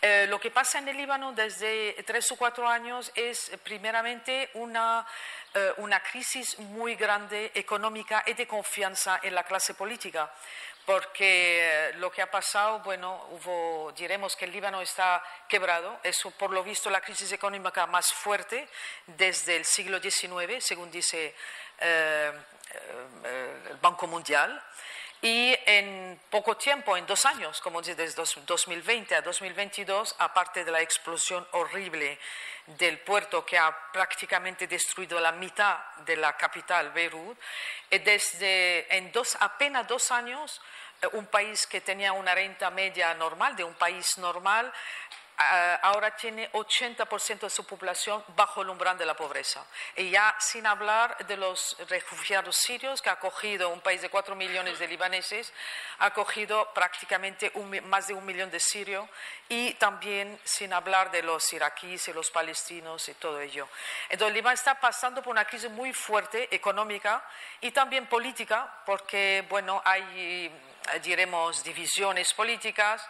Eh, 0.00 0.26
lo 0.28 0.38
que 0.38 0.50
pasa 0.50 0.78
en 0.78 0.88
el 0.88 0.96
Líbano 0.96 1.32
desde 1.32 2.00
tres 2.06 2.30
o 2.30 2.36
cuatro 2.36 2.68
años 2.68 3.10
es 3.16 3.50
primeramente 3.64 4.50
una, 4.54 5.04
eh, 5.54 5.72
una 5.78 6.00
crisis 6.00 6.58
muy 6.60 6.94
grande 6.94 7.50
económica 7.54 8.22
y 8.26 8.34
de 8.34 8.46
confianza 8.46 9.18
en 9.22 9.34
la 9.34 9.42
clase 9.42 9.74
política 9.74 10.30
porque 10.92 11.88
eh, 11.88 11.92
lo 11.94 12.12
que 12.12 12.20
ha 12.20 12.30
pasado, 12.30 12.80
bueno, 12.80 13.28
hubo, 13.30 13.92
diremos 13.92 14.36
que 14.36 14.44
el 14.44 14.52
Líbano 14.52 14.82
está 14.82 15.22
quebrado, 15.48 15.98
es 16.02 16.22
por 16.38 16.50
lo 16.50 16.62
visto 16.62 16.90
la 16.90 17.00
crisis 17.00 17.32
económica 17.32 17.86
más 17.86 18.12
fuerte 18.12 18.68
desde 19.06 19.56
el 19.56 19.64
siglo 19.64 20.00
XIX, 20.00 20.62
según 20.62 20.90
dice 20.90 21.34
eh, 21.78 22.32
eh, 23.24 23.56
el 23.70 23.76
Banco 23.78 24.06
Mundial, 24.06 24.62
y 25.22 25.56
en 25.66 26.20
poco 26.28 26.56
tiempo, 26.56 26.96
en 26.96 27.06
dos 27.06 27.24
años, 27.26 27.60
como 27.60 27.80
desde 27.80 28.04
2020 28.04 29.14
a 29.14 29.22
2022, 29.22 30.16
aparte 30.18 30.64
de 30.64 30.72
la 30.72 30.80
explosión 30.80 31.46
horrible 31.52 32.18
del 32.66 32.98
puerto 32.98 33.46
que 33.46 33.56
ha 33.56 33.72
prácticamente 33.92 34.66
destruido 34.66 35.20
la 35.20 35.30
mitad 35.30 35.78
de 36.04 36.16
la 36.16 36.36
capital, 36.36 36.90
Beirut, 36.90 37.38
desde 37.88 38.96
en 38.96 39.12
dos, 39.12 39.36
apenas 39.38 39.86
dos 39.86 40.10
años, 40.10 40.60
eh, 41.00 41.08
un 41.12 41.26
país 41.26 41.68
que 41.68 41.80
tenía 41.80 42.12
una 42.12 42.34
renta 42.34 42.70
media 42.70 43.14
normal, 43.14 43.54
de 43.54 43.62
un 43.62 43.74
país 43.74 44.18
normal, 44.18 44.72
ahora 45.36 46.14
tiene 46.16 46.50
80% 46.52 47.40
de 47.40 47.50
su 47.50 47.64
población 47.64 48.22
bajo 48.36 48.62
el 48.62 48.68
umbral 48.68 48.96
de 48.98 49.06
la 49.06 49.14
pobreza. 49.14 49.64
Y 49.96 50.10
ya 50.10 50.34
sin 50.38 50.66
hablar 50.66 51.16
de 51.26 51.36
los 51.36 51.76
refugiados 51.88 52.56
sirios, 52.56 53.02
que 53.02 53.10
ha 53.10 53.14
acogido 53.14 53.68
un 53.68 53.80
país 53.80 54.02
de 54.02 54.10
4 54.10 54.34
millones 54.36 54.78
de 54.78 54.88
libaneses, 54.88 55.52
ha 55.98 56.06
acogido 56.06 56.72
prácticamente 56.74 57.52
más 57.84 58.06
de 58.06 58.14
un 58.14 58.24
millón 58.24 58.50
de 58.50 58.60
sirios, 58.60 59.08
y 59.52 59.74
también 59.74 60.40
sin 60.44 60.72
hablar 60.72 61.10
de 61.10 61.22
los 61.22 61.52
iraquíes 61.52 62.08
y 62.08 62.14
los 62.14 62.30
palestinos 62.30 63.06
y 63.10 63.12
todo 63.12 63.38
ello. 63.38 63.68
Entonces, 64.08 64.34
Líbano 64.34 64.54
está 64.54 64.80
pasando 64.80 65.22
por 65.22 65.30
una 65.30 65.44
crisis 65.44 65.70
muy 65.70 65.92
fuerte 65.92 66.48
económica 66.54 67.22
y 67.60 67.70
también 67.70 68.06
política, 68.06 68.80
porque, 68.86 69.44
bueno, 69.50 69.82
hay, 69.84 70.50
diremos, 71.02 71.62
divisiones 71.62 72.32
políticas. 72.32 73.06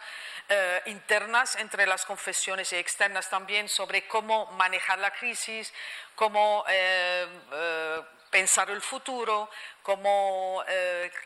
Eh, 0.49 0.83
internas 0.87 1.55
entre 1.55 1.87
las 1.87 2.05
confesiones 2.05 2.73
y 2.73 2.77
externas 2.77 3.31
también 3.31 3.69
sobre 3.69 4.09
cómo 4.09 4.47
manejar 4.47 4.99
la 4.99 5.13
crisis, 5.13 5.73
cómo 6.15 6.65
eh, 6.69 7.27
eh, 7.53 8.01
pensar 8.31 8.71
el 8.71 8.81
futuro, 8.81 9.51
cómo, 9.83 10.65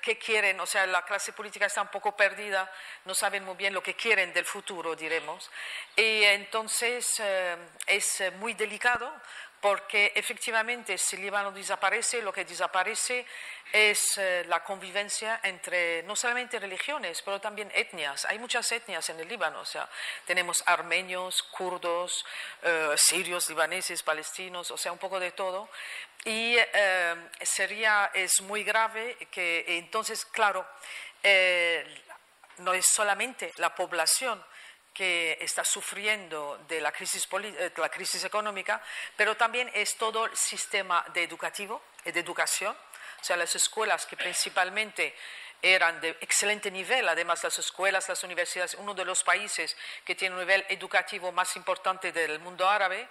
qué 0.03 0.19
quieren, 0.19 0.59
o 0.59 0.67
sea, 0.67 0.87
la 0.87 1.03
clase 1.03 1.33
política 1.33 1.67
está 1.67 1.83
un 1.83 1.89
poco 1.89 2.17
perdida, 2.17 2.69
no 3.05 3.15
saben 3.15 3.45
muy 3.45 3.55
bien 3.55 3.73
lo 3.73 3.83
que 3.83 3.95
quieren 3.95 4.33
del 4.33 4.45
futuro, 4.45 4.97
diremos. 4.97 5.49
Y 5.95 6.25
entonces 6.25 7.23
es 7.87 8.33
muy 8.39 8.55
delicado 8.55 9.13
porque 9.67 10.13
efectivamente 10.15 10.97
si 10.97 11.17
Líbano 11.17 11.51
desaparece, 11.51 12.23
lo 12.23 12.33
que 12.33 12.45
desaparece 12.45 13.27
es 13.73 14.17
eh, 14.17 14.45
la 14.47 14.63
convivencia 14.63 15.41
entre 15.43 16.05
no 16.05 16.15
solamente 16.15 16.61
religiones, 16.61 17.21
pero 17.23 17.41
también 17.41 17.73
etnias. 17.75 18.27
Hay 18.27 18.39
muchas 18.39 18.71
etnias 18.71 19.11
en 19.11 19.19
el 19.19 19.29
Líbano, 19.29 19.59
o 19.59 19.65
sea, 19.65 19.89
tenemos 20.25 20.63
armenios, 20.67 21.43
kurdos, 21.43 22.25
eh, 22.63 22.95
sirios, 22.97 23.49
libaneses, 23.49 24.05
palestinos, 24.05 24.71
o 24.71 24.77
sea, 24.77 24.93
un 24.93 24.99
poco 24.99 25.19
de 25.19 25.33
todo. 25.33 25.69
Y 26.25 26.55
eh, 26.57 27.17
sería, 27.43 28.13
es 28.15 28.41
muy 28.43 28.63
grave 28.63 29.17
que 29.33 29.65
entonces, 29.79 30.25
claro, 30.27 30.65
no 32.59 32.73
es 32.73 32.87
solamente 32.87 33.51
la 33.57 33.75
población, 33.75 34.41
que 34.97 35.37
está 35.43 35.63
sufriendo 35.63 36.59
de 36.67 36.81
la 36.81 36.91
crisis, 36.91 37.29
de 37.29 37.73
la 37.77 37.91
económica, 38.25 38.83
pero 39.15 39.37
también 39.37 39.71
es 39.75 39.97
todo 39.97 40.25
el 40.25 40.35
sistema 40.35 41.05
de 41.13 41.23
educativo 41.23 41.83
y 42.07 42.13
de 42.13 42.21
educación. 42.21 42.75
O 43.21 43.25
sea, 43.25 43.37
las 43.37 43.55
escuelas 43.55 44.07
que 44.07 44.17
principalmente 44.17 45.15
eran 45.61 46.01
de 46.01 46.11
excelente 46.21 46.71
nivel, 46.71 47.07
además 47.09 47.45
las 47.45 47.59
escuelas, 47.59 48.09
las 48.09 48.25
universidades, 48.25 48.75
uno 48.75 48.95
de 48.95 49.05
los 49.05 49.23
países 49.23 49.77
que 50.05 50.15
tiene 50.15 50.35
un 50.35 50.41
nivel 50.41 50.65
educativo 50.69 51.31
más 51.31 51.57
importante 51.57 52.11
del 52.11 52.39
mundo 52.39 52.67
árabe, 52.67 53.07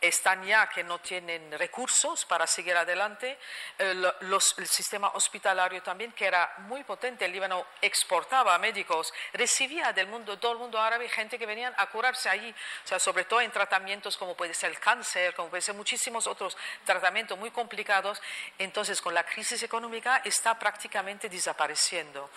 están 0.00 0.44
ya 0.44 0.68
que 0.68 0.84
no 0.84 0.98
tienen 0.98 1.52
recursos 1.58 2.24
para 2.24 2.46
seguir 2.46 2.76
adelante. 2.76 3.38
El, 3.78 4.06
el, 4.20 4.66
sistema 4.66 5.08
hospitalario 5.14 5.82
también, 5.82 6.12
que 6.12 6.26
era 6.26 6.54
muy 6.58 6.84
potente, 6.84 7.24
el 7.24 7.32
Líbano 7.32 7.66
exportaba 7.80 8.58
médicos, 8.58 9.12
recibía 9.32 9.92
del 9.92 10.06
mundo, 10.06 10.38
todo 10.38 10.52
el 10.52 10.58
mundo 10.58 10.80
árabe 10.80 11.08
gente 11.08 11.38
que 11.38 11.46
venían 11.46 11.74
a 11.76 11.86
curarse 11.86 12.28
allí, 12.28 12.50
o 12.50 12.88
sea, 12.88 12.98
sobre 12.98 13.24
todo 13.24 13.40
en 13.40 13.50
tratamientos 13.50 14.16
como 14.16 14.36
puede 14.36 14.54
ser 14.54 14.70
el 14.70 14.78
cáncer, 14.78 15.34
como 15.34 15.48
puede 15.48 15.62
ser 15.62 15.74
muchísimos 15.74 16.26
otros 16.26 16.56
tratamientos 16.84 17.38
muy 17.38 17.50
complicados. 17.50 18.20
Entonces, 18.58 19.00
con 19.00 19.14
la 19.14 19.24
crisis 19.24 19.62
económica 19.62 20.22
está 20.24 20.58
prácticamente 20.58 21.28
desapareciendo. 21.28 22.30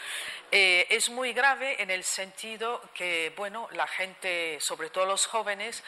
Eh, 0.52 0.88
es 0.90 1.10
muy 1.10 1.34
grave 1.34 1.82
en 1.82 1.92
el 1.92 2.04
sentido 2.04 2.82
que, 2.94 3.34
bueno, 3.36 3.68
la 3.72 3.88
gente, 3.88 4.58
sobre 4.62 4.90
todo 4.90 5.06
los 5.06 5.26
jóvenes, 5.26 5.84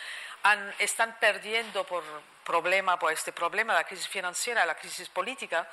están 0.80 1.18
perdiendo 1.20 1.84
por 1.86 2.04
problema, 2.44 2.98
por 2.98 3.12
este 3.12 3.32
problema, 3.32 3.74
la 3.74 3.84
crisis 3.84 4.08
financiera, 4.08 4.66
la 4.66 4.76
crisis 4.76 5.08
política, 5.10 5.70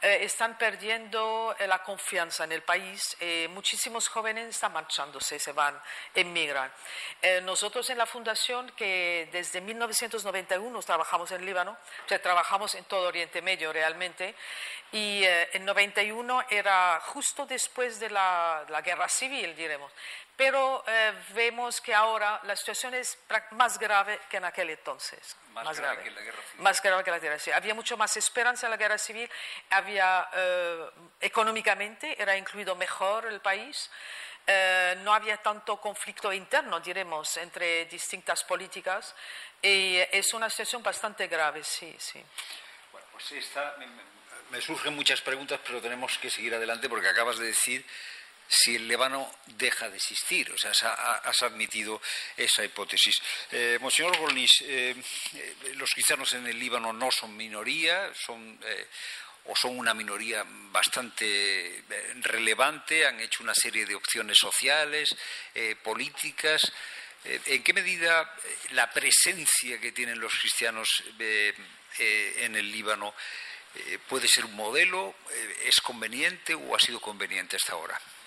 eh, 0.00 0.20
están 0.22 0.56
perdiendo 0.56 1.54
eh, 1.58 1.66
la 1.66 1.82
confianza 1.82 2.44
en 2.44 2.52
el 2.52 2.62
país. 2.62 3.16
Eh, 3.20 3.48
muchísimos 3.50 4.08
jóvenes 4.08 4.48
están 4.48 4.72
marchándose, 4.72 5.38
se 5.38 5.52
van, 5.52 5.78
emigran. 6.14 6.72
nosotros 7.42 7.88
en 7.90 7.98
la 7.98 8.06
fundación, 8.06 8.70
que 8.76 9.28
desde 9.32 9.60
1991 9.60 10.82
trabajamos 10.82 11.30
en 11.32 11.44
Líbano, 11.44 11.72
o 11.72 12.08
sea, 12.08 12.20
trabajamos 12.20 12.74
en 12.74 12.84
todo 12.84 13.08
Oriente 13.08 13.42
Medio 13.42 13.72
realmente, 13.72 14.34
y 14.92 15.24
en 15.24 15.64
91 15.64 16.44
era 16.50 17.00
justo 17.06 17.46
después 17.46 17.98
de 17.98 18.10
la, 18.10 18.64
la 18.68 18.80
guerra 18.82 19.08
civil, 19.08 19.54
diremos. 19.56 19.90
Pero 20.36 20.82
eh, 20.86 21.12
vemos 21.34 21.80
que 21.80 21.94
ahora 21.94 22.40
la 22.44 22.56
situación 22.56 22.94
es 22.94 23.18
más 23.52 23.78
grave 23.78 24.20
que 24.30 24.38
en 24.38 24.44
aquel 24.44 24.70
entonces. 24.70 25.36
Más, 25.50 25.78
grave, 25.78 26.02
que 26.02 26.10
la 26.10 26.22
guerra 26.22 26.42
civil. 26.42 26.62
Más 26.62 26.82
grave 26.82 27.04
que 27.04 27.10
la 27.10 27.18
guerra 27.18 27.38
civil. 27.38 27.54
Había 27.54 27.74
mucho 27.74 27.96
más 27.96 28.16
esperanza 28.16 28.66
en 28.66 28.70
la 28.70 28.76
guerra 28.76 28.98
civil, 28.98 29.30
había 29.70 30.28
eh, 30.32 30.90
económicamente, 31.20 32.20
era 32.20 32.36
incluido 32.36 32.74
mejor 32.74 33.26
el 33.26 33.40
país. 33.40 33.90
Eh, 34.46 34.96
no 35.02 35.14
había 35.14 35.36
tanto 35.36 35.80
conflicto 35.80 36.32
interno, 36.32 36.80
diremos, 36.80 37.36
entre 37.36 37.84
distintas 37.84 38.42
políticas 38.42 39.14
y 39.60 39.98
es 40.10 40.34
una 40.34 40.50
situación 40.50 40.82
bastante 40.82 41.28
grave, 41.28 41.62
sí, 41.62 41.94
sí. 41.98 42.20
Bueno, 42.90 43.06
pues 43.12 43.30
esta, 43.30 43.76
me, 43.78 43.86
me 44.50 44.60
surgen 44.60 44.96
muchas 44.96 45.20
preguntas, 45.20 45.60
pero 45.64 45.80
tenemos 45.80 46.18
que 46.18 46.28
seguir 46.28 46.54
adelante 46.54 46.88
porque 46.88 47.08
acabas 47.08 47.38
de 47.38 47.46
decir 47.46 47.86
si 48.52 48.76
el 48.76 48.86
Líbano 48.86 49.34
deja 49.46 49.88
de 49.88 49.96
existir. 49.96 50.52
O 50.52 50.58
sea, 50.58 50.72
has 51.24 51.42
admitido 51.42 52.00
esa 52.36 52.64
hipótesis. 52.64 53.16
Eh, 53.50 53.78
Monseñor 53.80 54.16
eh, 54.36 54.94
eh, 55.34 55.54
los 55.74 55.90
cristianos 55.90 56.32
en 56.34 56.46
el 56.46 56.58
Líbano 56.58 56.92
no 56.92 57.10
son 57.10 57.36
minoría, 57.36 58.12
son 58.14 58.58
o 59.46 59.56
son 59.56 59.76
una 59.76 59.92
minoría 59.92 60.44
bastante 60.46 61.82
relevante, 62.20 63.06
han 63.06 63.18
hecho 63.18 63.42
una 63.42 63.54
serie 63.54 63.84
de 63.86 63.96
opciones 63.96 64.38
sociales, 64.38 65.16
políticas. 65.82 66.70
¿En 67.24 67.62
qué 67.64 67.72
medida 67.72 68.32
la 68.70 68.88
presencia 68.92 69.80
que 69.80 69.90
tienen 69.90 70.20
los 70.20 70.32
cristianos 70.34 70.88
en 71.98 72.54
el 72.54 72.70
Líbano 72.70 73.14
puede 74.08 74.28
ser 74.28 74.44
un 74.44 74.54
modelo, 74.54 75.16
es 75.64 75.80
conveniente 75.80 76.54
o 76.54 76.76
ha 76.76 76.78
sido 76.78 77.00
conveniente 77.00 77.56
hasta 77.56 77.72
ahora? 77.72 78.00
Euh, 78.00 78.22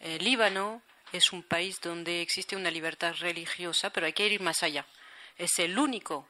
el 0.00 0.24
Líbano 0.24 0.82
es 1.12 1.32
un 1.32 1.42
país 1.42 1.80
donde 1.80 2.22
existe 2.22 2.56
una 2.56 2.70
libertad 2.70 3.14
religiosa, 3.18 3.90
pero 3.90 4.06
hay 4.06 4.12
que 4.12 4.26
ir 4.26 4.40
más 4.40 4.62
allá. 4.62 4.86
Es 5.36 5.58
el 5.58 5.78
único 5.78 6.26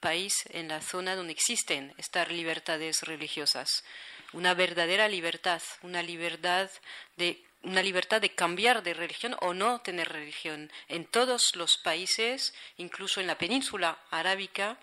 país 0.00 0.34
en 0.50 0.68
la 0.68 0.80
zona 0.80 1.16
donde 1.16 1.32
existen 1.32 1.94
estas 1.98 2.30
libertades 2.30 3.02
religiosas. 3.02 3.84
Una 4.32 4.54
verdadera 4.54 5.08
libertad, 5.08 5.62
una 5.82 6.02
libertad 6.02 6.70
de 7.16 7.44
una 7.62 7.82
libertad 7.82 8.22
de 8.22 8.34
cambiar 8.34 8.82
de 8.82 8.94
religión 8.94 9.36
o 9.40 9.52
no 9.52 9.82
tener 9.82 10.08
religión. 10.08 10.72
En 10.88 11.04
todos 11.04 11.54
los 11.56 11.76
países, 11.76 12.54
incluso 12.78 13.20
en 13.20 13.26
la 13.26 13.36
península 13.36 13.98
arábica, 14.10 14.78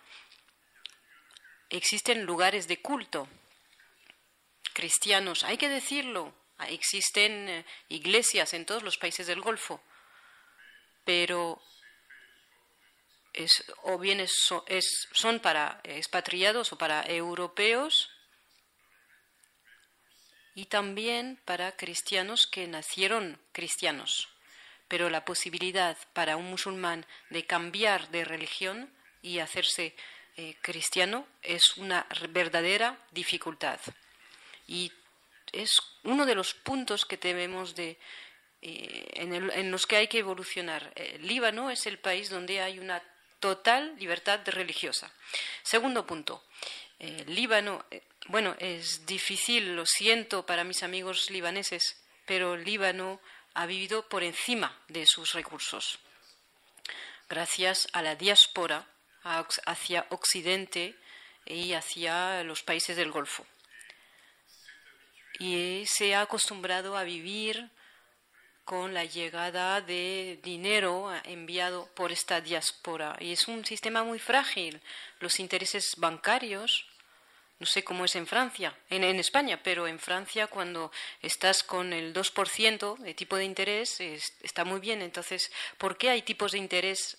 existen 1.71 2.23
lugares 2.23 2.67
de 2.67 2.79
culto 2.79 3.27
cristianos. 4.77 5.43
Hay 5.43 5.57
que 5.57 5.69
decirlo, 5.69 6.31
existen 6.69 7.49
eh, 7.49 7.65
iglesias 7.89 8.53
en 8.53 8.63
todos 8.63 8.83
los 8.83 8.99
países 8.99 9.25
del 9.25 9.41
Golfo, 9.41 9.81
pero 11.03 11.59
es, 13.33 13.65
o 13.81 13.97
bien 13.97 14.23
son 14.27 15.39
para 15.39 15.81
expatriados 15.83 16.73
o 16.73 16.77
para 16.77 17.01
europeos 17.07 18.11
y 20.53 20.65
también 20.65 21.39
para 21.43 21.75
cristianos 21.75 22.45
que 22.45 22.67
nacieron 22.67 23.41
cristianos. 23.53 24.29
Pero 24.87 25.09
la 25.09 25.25
posibilidad 25.25 25.97
para 26.13 26.37
un 26.37 26.51
musulmán 26.51 27.03
de 27.31 27.47
cambiar 27.47 28.09
de 28.09 28.25
religión 28.25 28.93
y 29.23 29.39
hacerse 29.39 29.95
eh, 30.35 30.55
cristiano 30.61 31.25
es 31.41 31.77
una 31.77 32.05
verdadera 32.29 32.99
dificultad. 33.11 33.79
Y 34.67 34.91
es 35.51 35.81
uno 36.03 36.25
de 36.25 36.35
los 36.35 36.53
puntos 36.53 37.05
que 37.05 37.17
debemos 37.17 37.75
de, 37.75 37.97
eh, 38.61 39.09
en, 39.13 39.71
los 39.71 39.85
que 39.85 39.97
hay 39.97 40.07
que 40.07 40.19
evolucionar. 40.19 40.91
El 40.95 41.27
Líbano 41.27 41.69
es 41.69 41.85
el 41.87 41.99
país 41.99 42.29
donde 42.29 42.61
hay 42.61 42.79
una 42.79 43.01
total 43.39 43.95
libertad 43.97 44.41
religiosa. 44.45 45.11
Segundo 45.63 46.05
punto. 46.05 46.43
El 46.99 47.33
Líbano, 47.33 47.85
eh, 47.91 48.03
bueno, 48.27 48.55
es 48.59 49.05
difícil, 49.05 49.75
lo 49.75 49.85
siento 49.85 50.45
para 50.45 50.63
mis 50.63 50.83
amigos 50.83 51.29
libaneses, 51.29 52.01
pero 52.25 52.57
Líbano 52.57 53.21
ha 53.53 53.65
vivido 53.65 54.07
por 54.09 54.23
encima 54.23 54.77
de 54.87 55.05
sus 55.05 55.33
recursos. 55.33 55.99
Gracias 57.29 57.87
a 57.93 58.01
la 58.01 58.15
diáspora 58.15 58.87
hacia 59.23 60.05
Occidente 60.09 60.95
y 61.45 61.73
hacia 61.73 62.43
los 62.43 62.63
países 62.63 62.95
del 62.95 63.11
Golfo 63.11 63.45
y 65.39 65.83
se 65.85 66.15
ha 66.15 66.21
acostumbrado 66.21 66.97
a 66.97 67.03
vivir 67.03 67.69
con 68.67 68.93
la 68.93 69.05
llegada 69.05 69.79
de 69.79 70.41
dinero 70.43 71.09
enviado 71.23 71.87
por 71.95 72.11
esta 72.11 72.41
diáspora. 72.41 73.15
Y 73.21 73.31
es 73.31 73.47
un 73.47 73.63
sistema 73.63 74.03
muy 74.03 74.19
frágil. 74.19 74.81
Los 75.21 75.39
intereses 75.39 75.93
bancarios, 75.95 76.85
no 77.59 77.65
sé 77.65 77.85
cómo 77.85 78.03
es 78.03 78.17
en 78.17 78.27
Francia, 78.27 78.77
en, 78.89 79.05
en 79.05 79.19
España, 79.19 79.61
pero 79.63 79.87
en 79.87 79.99
Francia 79.99 80.47
cuando 80.47 80.91
estás 81.21 81.63
con 81.63 81.93
el 81.93 82.13
2% 82.13 82.97
de 82.97 83.13
tipo 83.13 83.37
de 83.37 83.45
interés 83.45 84.01
está 84.01 84.65
muy 84.65 84.81
bien. 84.81 85.01
Entonces, 85.01 85.49
¿por 85.77 85.97
qué 85.97 86.09
hay 86.09 86.23
tipos 86.23 86.51
de 86.51 86.57
interés 86.57 87.17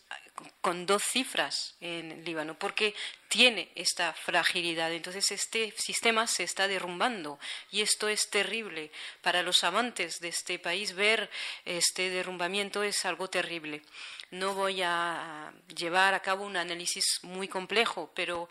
con 0.61 0.87
dos 0.87 1.03
cifras 1.03 1.77
en 1.81 2.25
Líbano, 2.25 2.59
porque 2.59 2.95
tiene 3.29 3.71
esta 3.75 4.13
fragilidad. 4.13 4.93
Entonces 4.93 5.31
este 5.31 5.73
sistema 5.77 6.27
se 6.27 6.45
está 6.45 6.69
derrumbando 6.69 7.39
y 7.71 7.83
esto 7.83 8.09
es 8.09 8.31
terrible. 8.31 8.91
Para 9.23 9.43
los 9.43 9.65
amantes 9.65 10.21
de 10.21 10.29
este 10.29 10.59
país 10.59 10.95
ver 10.95 11.31
este 11.65 12.11
derrumbamiento 12.11 12.83
es 12.83 13.05
algo 13.05 13.29
terrible. 13.29 13.83
No 14.31 14.55
voy 14.55 14.83
a 14.83 15.53
llevar 15.75 16.15
a 16.15 16.21
cabo 16.21 16.45
un 16.45 16.57
análisis 16.57 17.05
muy 17.23 17.49
complejo, 17.49 18.11
pero 18.15 18.49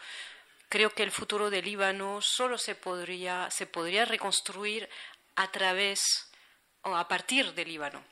creo 0.70 0.90
que 0.90 1.04
el 1.04 1.12
futuro 1.12 1.50
del 1.50 1.66
Líbano 1.66 2.20
solo 2.22 2.58
se 2.58 2.76
podría, 2.76 3.50
se 3.52 3.68
podría 3.68 4.06
reconstruir 4.06 4.90
a 5.36 5.52
través 5.52 6.02
o 6.82 6.96
a 6.96 7.08
partir 7.08 7.54
del 7.54 7.68
Líbano. 7.68 8.04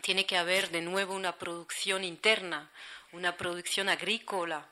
Tiene 0.00 0.26
que 0.26 0.36
haber 0.36 0.70
de 0.70 0.80
nuevo 0.80 1.14
una 1.14 1.36
producción 1.36 2.04
interna, 2.04 2.70
una 3.12 3.36
producción 3.36 3.88
agrícola. 3.88 4.68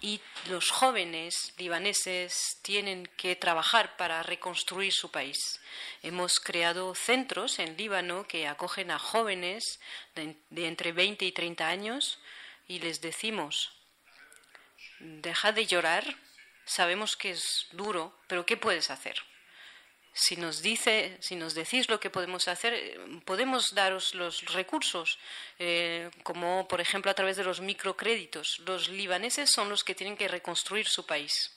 Y 0.00 0.20
los 0.48 0.70
jóvenes 0.70 1.54
libaneses 1.56 2.58
tienen 2.62 3.06
que 3.16 3.36
trabajar 3.36 3.96
para 3.96 4.22
reconstruir 4.22 4.92
su 4.92 5.10
país. 5.10 5.60
Hemos 6.02 6.40
creado 6.40 6.94
centros 6.94 7.58
en 7.58 7.76
Líbano 7.76 8.26
que 8.28 8.46
acogen 8.46 8.90
a 8.90 8.98
jóvenes 8.98 9.80
de, 10.14 10.36
entre 10.66 10.92
20 10.92 11.24
y 11.24 11.32
30 11.32 11.66
años 11.66 12.18
y 12.68 12.80
les 12.80 13.00
decimos, 13.00 13.72
deja 14.98 15.52
de 15.52 15.64
llorar, 15.64 16.04
sabemos 16.66 17.16
que 17.16 17.30
es 17.30 17.66
duro, 17.72 18.14
pero 18.26 18.44
¿qué 18.44 18.58
puedes 18.58 18.90
hacer? 18.90 19.16
Si 20.16 20.36
nos 20.36 20.62
dice, 20.62 21.18
si 21.20 21.34
nos 21.34 21.54
decís 21.54 21.88
lo 21.88 21.98
que 21.98 22.08
podemos 22.08 22.46
hacer, 22.46 22.72
eh, 22.72 22.98
podemos 23.24 23.74
daros 23.74 24.14
los 24.14 24.44
recursos, 24.52 25.18
eh, 25.58 26.08
como 26.22 26.68
por 26.68 26.80
ejemplo 26.80 27.10
a 27.10 27.14
través 27.14 27.36
de 27.36 27.42
los 27.42 27.60
microcréditos. 27.60 28.60
Los 28.60 28.88
libaneses 28.88 29.50
son 29.50 29.68
los 29.68 29.82
que 29.82 29.96
tienen 29.96 30.16
que 30.16 30.28
reconstruir 30.28 30.86
su 30.86 31.04
país. 31.04 31.50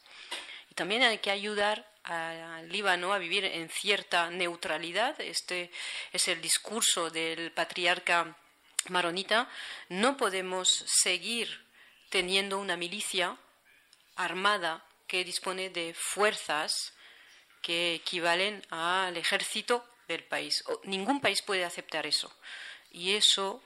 Y 0.72 0.74
también 0.74 1.04
hay 1.04 1.20
que 1.20 1.30
ayudar 1.30 1.88
al 2.04 2.68
Líbano 2.70 3.14
a 3.14 3.20
vivir 3.20 3.46
en 3.46 3.70
cierta 3.70 4.32
neutralidad. 4.32 5.20
Este 5.22 5.70
es 6.12 6.28
el 6.28 6.42
discurso 6.42 7.12
del 7.12 7.52
patriarca 7.52 8.36
maronita. 8.90 9.50
No 9.90 10.18
podemos 10.18 10.84
seguir 10.88 11.64
teniendo 12.10 12.58
una 12.58 12.78
milicia 12.78 13.38
armada 14.16 14.84
que 15.06 15.24
dispone 15.24 15.70
de 15.70 15.94
fuerzas 15.94 16.94
que 17.68 17.96
equivalen 17.96 18.66
al 18.70 19.18
ejército 19.18 19.86
del 20.08 20.24
país. 20.24 20.64
ningún 20.84 21.20
país 21.20 21.42
puede 21.42 21.66
aceptar 21.66 22.08
eso. 22.08 22.32
Y 22.92 23.16
eso 23.16 23.62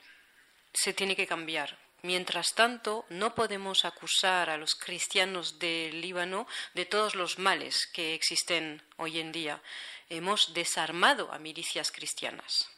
se 0.74 0.92
tiene 0.92 1.16
que 1.16 1.28
cambiar. 1.28 1.78
Mientras 2.02 2.56
tanto, 2.56 3.06
no 3.10 3.36
podemos 3.36 3.86
acusar 3.86 4.50
a 4.50 4.58
los 4.58 4.74
cristianos 4.74 5.60
del 5.60 6.02
Líbano 6.02 6.48
de 6.74 6.88
todos 6.88 7.14
los 7.14 7.38
males 7.38 7.86
que 7.94 8.16
existen 8.16 8.82
hoy 8.98 9.20
en 9.20 9.32
día. 9.32 9.62
Hemos 10.10 10.56
desarmado 10.56 11.32
a 11.32 11.38
milicias 11.38 11.92
cristianas. 11.92 12.72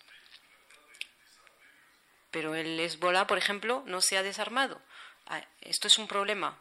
Pero 2.32 2.54
el 2.54 2.78
Hezbollah, 2.78 3.28
por 3.28 3.38
ejemplo, 3.38 3.82
no 3.86 4.02
se 4.02 4.18
ha 4.18 4.24
desarmado. 4.24 4.82
Ah, 5.28 5.42
esto 5.62 5.88
es 5.88 5.98
un 5.98 6.10
problema 6.10 6.60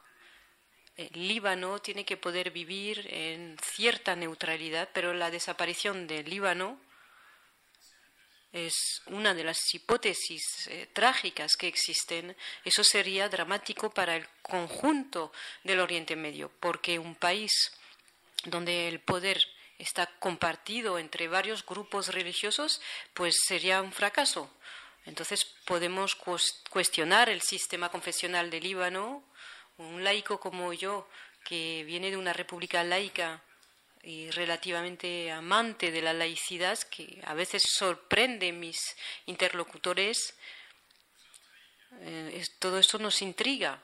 Líbano 1.15 1.81
tiene 1.81 2.05
que 2.05 2.17
poder 2.17 2.51
vivir 2.51 3.07
en 3.11 3.57
cierta 3.63 4.17
neutralidad, 4.17 4.89
pero 4.93 5.15
la 5.15 5.31
desaparición 5.31 6.07
del 6.07 6.29
Líbano 6.29 6.79
es 8.53 9.03
una 9.07 9.33
de 9.35 9.45
las 9.45 9.59
hipótesis 9.73 10.43
eh, 10.69 10.89
trágicas 10.93 11.57
que 11.57 11.69
existen. 11.69 12.37
Eso 12.65 12.85
sería 12.85 13.29
dramático 13.29 13.91
para 13.91 14.17
el 14.17 14.29
conjunto 14.43 15.33
del 15.65 15.81
Oriente 15.81 16.17
Medio, 16.17 16.51
porque 16.61 16.99
un 16.99 17.15
país 17.15 17.53
donde 18.45 18.89
el 18.89 19.01
poder 19.01 19.47
está 19.79 20.07
compartido 20.19 20.99
entre 20.99 21.29
varios 21.29 21.65
grupos 21.65 22.09
religiosos, 22.09 22.81
pues 23.15 23.35
sería 23.47 23.83
un 23.83 23.93
fracaso. 23.93 24.51
Entonces 25.05 25.45
podemos 25.65 26.15
cuestionar 26.71 27.29
el 27.29 27.41
sistema 27.41 27.89
confesional 27.89 28.51
de 28.51 28.61
Líbano. 28.61 29.25
Un 29.83 30.05
laico 30.05 30.39
como 30.39 30.73
yo, 30.73 31.09
que 31.45 31.85
viene 31.85 32.11
de 32.11 32.17
una 32.17 32.33
república 32.33 32.85
laica 32.85 33.43
y 34.03 34.31
relativamente 34.31 35.31
amante 35.31 35.91
de 35.91 36.03
la 36.03 36.13
laicidad, 36.13 36.79
que 36.91 37.21
a 37.25 37.35
veces 37.35 37.63
sorprende 37.69 38.53
mis 38.53 38.79
interlocutores, 39.27 40.35
eh, 42.01 42.45
todo 42.59 42.79
esto 42.79 42.99
nos 42.99 43.23
intriga, 43.23 43.81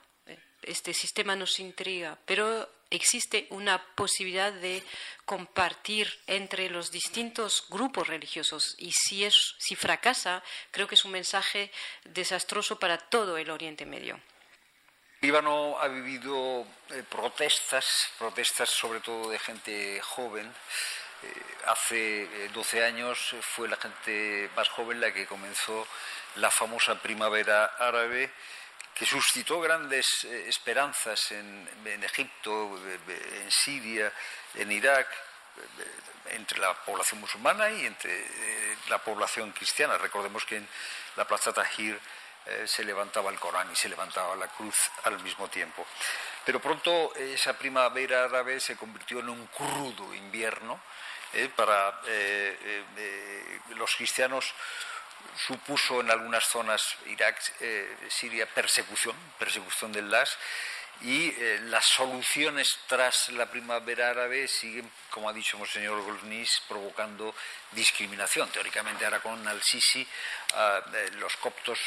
este 0.63 0.93
sistema 0.93 1.37
nos 1.37 1.61
intriga, 1.61 2.19
pero 2.27 2.69
existe 2.91 3.47
una 3.51 3.95
posibilidad 3.95 4.53
de 4.53 4.83
compartir 5.25 6.11
entre 6.27 6.71
los 6.71 6.91
distintos 6.91 7.67
grupos 7.69 8.09
religiosos 8.09 8.75
y 8.79 8.93
si, 8.93 9.25
es, 9.25 9.55
si 9.59 9.77
fracasa, 9.77 10.43
creo 10.71 10.89
que 10.89 10.95
es 10.95 11.05
un 11.05 11.13
mensaje 11.13 11.71
desastroso 12.05 12.79
para 12.79 12.99
todo 12.99 13.37
el 13.37 13.51
Oriente 13.51 13.85
Medio. 13.85 14.21
Líbano 15.21 15.77
ha 15.81 15.89
vivido 15.89 16.65
eh, 16.91 17.03
protestas, 17.11 17.85
protestas 18.19 18.71
sobre 18.71 19.01
todo 19.01 19.31
de 19.31 19.39
gente 19.41 20.01
joven. 20.01 20.47
Eh, 20.47 21.33
hace 21.67 22.49
12 22.55 22.79
eh, 22.79 22.85
años 22.85 23.35
fue 23.41 23.69
la 23.69 23.77
gente 23.77 24.49
más 24.55 24.69
joven 24.69 25.01
la 25.01 25.13
que 25.13 25.27
comenzó 25.27 25.89
la 26.37 26.53
famosa 26.53 26.95
primavera 27.03 27.65
árabe 27.81 28.31
que 28.95 29.07
suscitó 29.07 29.61
grandes 29.61 30.07
esperanzas 30.25 31.33
en, 31.33 31.69
Egipto, 32.03 32.77
en 33.09 33.51
Siria, 33.51 34.13
en 34.55 34.73
Irak, 34.73 35.07
entre 36.31 36.59
la 36.59 36.75
población 36.75 37.21
musulmana 37.21 37.71
y 37.71 37.87
entre 37.87 38.27
la 38.89 38.99
población 38.99 39.53
cristiana. 39.53 39.99
Recordemos 39.99 40.45
que 40.45 40.57
en 40.57 40.69
la 41.17 41.25
Plaza 41.27 41.53
Tahir 41.53 42.01
eh, 42.49 42.67
se 42.67 42.85
levantaba 42.85 43.31
el 43.31 43.39
Corán 43.39 43.71
y 43.73 43.77
se 43.77 43.89
levantaba 43.89 44.35
la 44.37 44.49
cruz 44.49 44.77
al 45.05 45.21
mismo 45.23 45.49
tiempo. 45.49 45.87
Pero 46.45 46.61
pronto 46.61 47.15
esa 47.15 47.59
primavera 47.59 48.25
árabe 48.25 48.61
se 48.61 48.77
convirtió 48.77 49.21
en 49.21 49.29
un 49.29 49.47
crudo 49.47 50.15
invierno 50.15 50.81
para 51.55 52.01
los 53.77 53.95
cristianos 53.97 54.55
supuso 55.37 56.01
en 56.01 56.11
algunas 56.11 56.45
zonas, 56.45 56.97
Irak, 57.07 57.41
eh, 57.61 57.97
Siria, 58.09 58.47
persecución, 58.47 59.17
persecución 59.39 59.93
del 59.93 60.11
LAS, 60.11 60.37
y 61.03 61.29
eh, 61.29 61.61
las 61.65 61.85
soluciones 61.87 62.79
tras 62.87 63.29
la 63.31 63.47
primavera 63.47 64.11
árabe 64.11 64.49
siguen, 64.49 64.91
como 65.11 65.29
ha 65.29 65.33
dicho 65.33 65.57
el 65.63 65.69
señor 65.69 66.03
Golnis, 66.03 66.63
provocando 66.69 67.35
discriminación. 67.73 68.49
Teóricamente 68.51 69.05
ahora 69.05 69.21
con 69.21 69.47
Al-Sisi 69.47 70.07
ah, 70.55 70.81
eh, 70.93 71.11
los 71.19 71.37
coptos 71.37 71.79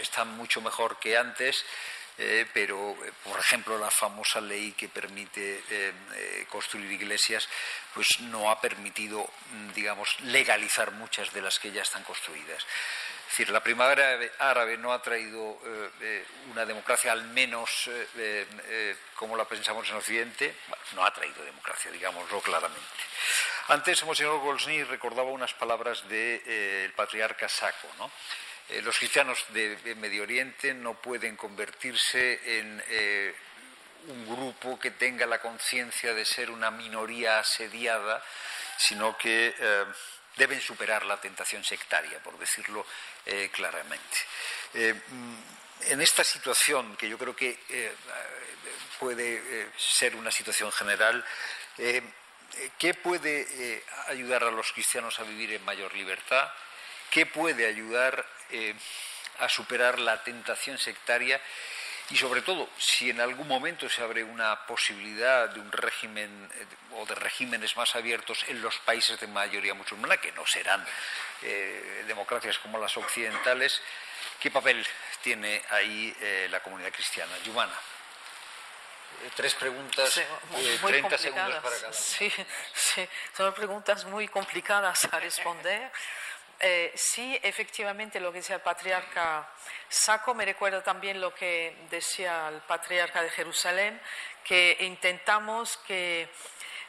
están 0.00 0.36
mucho 0.36 0.60
mejor 0.60 0.98
que 0.98 1.16
antes, 1.16 1.64
eh, 2.20 2.46
pero, 2.52 2.96
eh, 3.04 3.12
por 3.22 3.38
ejemplo, 3.38 3.78
la 3.78 3.92
famosa 3.92 4.40
ley 4.40 4.72
que 4.72 4.88
permite 4.88 5.62
eh, 5.70 5.92
construir 6.48 6.90
iglesias, 6.90 7.48
pues 7.94 8.08
no 8.22 8.50
ha 8.50 8.60
permitido, 8.60 9.24
mm, 9.52 9.72
digamos, 9.72 10.08
legalizar 10.22 10.90
muchas 10.90 11.32
de 11.32 11.42
las 11.42 11.60
que 11.60 11.70
ya 11.70 11.82
están 11.82 12.02
construidas. 12.02 12.66
Es 13.28 13.36
decir, 13.36 13.50
la 13.50 13.62
primavera 13.62 14.18
árabe 14.38 14.78
no 14.78 14.92
ha 14.92 15.02
traído 15.02 15.60
una 16.50 16.64
democracia, 16.64 17.12
al 17.12 17.24
menos 17.24 17.90
como 19.14 19.36
la 19.36 19.44
pensamos 19.44 19.88
en 19.90 19.96
Occidente, 19.96 20.54
no 20.94 21.04
ha 21.04 21.12
traído 21.12 21.44
democracia, 21.44 21.90
digámoslo 21.90 22.40
claramente. 22.40 22.86
Antes, 23.68 24.02
el 24.02 24.16
señor 24.16 24.40
Golsny 24.40 24.82
recordaba 24.84 25.30
unas 25.30 25.52
palabras 25.52 26.08
del 26.08 26.90
patriarca 26.94 27.50
Saco. 27.50 27.88
Eh, 28.70 28.82
los 28.82 28.98
cristianos 28.98 29.38
de, 29.48 29.94
Medio 29.96 30.22
Oriente 30.22 30.74
no 30.74 30.94
pueden 30.94 31.36
convertirse 31.36 32.58
en 32.58 32.82
eh, 32.88 33.34
un 34.08 34.26
grupo 34.26 34.78
que 34.78 34.90
tenga 34.90 35.24
la 35.24 35.40
conciencia 35.40 36.12
de 36.12 36.24
ser 36.24 36.50
una 36.50 36.70
minoría 36.70 37.38
asediada, 37.38 38.22
sino 38.76 39.16
que 39.16 39.54
eh, 39.58 39.84
deben 40.38 40.60
superar 40.60 41.04
la 41.04 41.20
tentación 41.20 41.64
sectaria, 41.64 42.18
por 42.20 42.38
decirlo 42.38 42.86
claramente. 43.52 44.18
Mm, 44.74 45.34
en 45.90 46.00
esta 46.00 46.24
situación, 46.24 46.96
que 46.96 47.08
yo 47.08 47.18
creo 47.18 47.36
que 47.36 47.58
puede 48.98 49.68
ser 49.76 50.16
una 50.16 50.30
situación 50.30 50.72
general, 50.72 51.24
¿qué 52.78 52.94
puede 52.94 53.82
ayudar 54.06 54.44
a 54.44 54.50
los 54.50 54.72
cristianos 54.72 55.18
a 55.18 55.24
vivir 55.24 55.52
en 55.52 55.64
mayor 55.64 55.94
libertad? 55.94 56.50
¿Qué 57.10 57.24
puede 57.24 57.66
ayudar 57.66 58.24
eh, 58.50 58.74
a 59.38 59.48
superar 59.48 59.98
la 59.98 60.22
tentación 60.22 60.78
sectaria? 60.78 61.40
Y 62.10 62.16
sobre 62.16 62.42
todo, 62.42 62.68
si 62.78 63.10
en 63.10 63.20
algún 63.20 63.46
momento 63.46 63.88
se 63.88 64.02
abre 64.02 64.24
una 64.24 64.66
posibilidad 64.66 65.48
de 65.50 65.60
un 65.60 65.70
régimen 65.70 66.50
eh, 66.54 66.66
o 66.96 67.04
de 67.04 67.14
regímenes 67.14 67.76
más 67.76 67.94
abiertos 67.96 68.44
en 68.48 68.62
los 68.62 68.78
países 68.78 69.20
de 69.20 69.26
mayoría 69.26 69.74
musulmana, 69.74 70.16
que 70.16 70.32
no 70.32 70.46
serán 70.46 70.84
eh, 71.42 72.04
democracias 72.06 72.58
como 72.58 72.78
las 72.78 72.96
occidentales, 72.96 73.82
¿qué 74.40 74.50
papel 74.50 74.86
tiene 75.22 75.62
ahí 75.70 76.14
la 76.50 76.60
comunidad 76.60 76.92
cristiana? 76.92 77.32
Yumana. 77.44 77.74
Tres 79.34 79.54
preguntas, 79.54 80.12
sí, 80.12 80.20
muy 80.50 80.92
30 80.92 81.18
segundos 81.18 81.54
para 81.62 81.76
cada. 81.76 81.92
Sí, 81.92 82.32
sí, 82.72 83.08
son 83.36 83.52
preguntas 83.52 84.04
muy 84.04 84.28
complicadas 84.28 85.08
a 85.10 85.18
responder. 85.18 85.90
Eh, 86.60 86.92
sí, 86.96 87.38
efectivamente, 87.42 88.18
lo 88.18 88.32
que 88.32 88.38
decía 88.38 88.56
el 88.56 88.62
patriarca 88.62 89.48
Saco 89.88 90.34
me 90.34 90.44
recuerda 90.44 90.82
también 90.82 91.20
lo 91.20 91.32
que 91.32 91.86
decía 91.88 92.48
el 92.48 92.60
patriarca 92.62 93.22
de 93.22 93.30
Jerusalén, 93.30 94.00
que 94.42 94.76
intentamos 94.80 95.76
que 95.86 96.28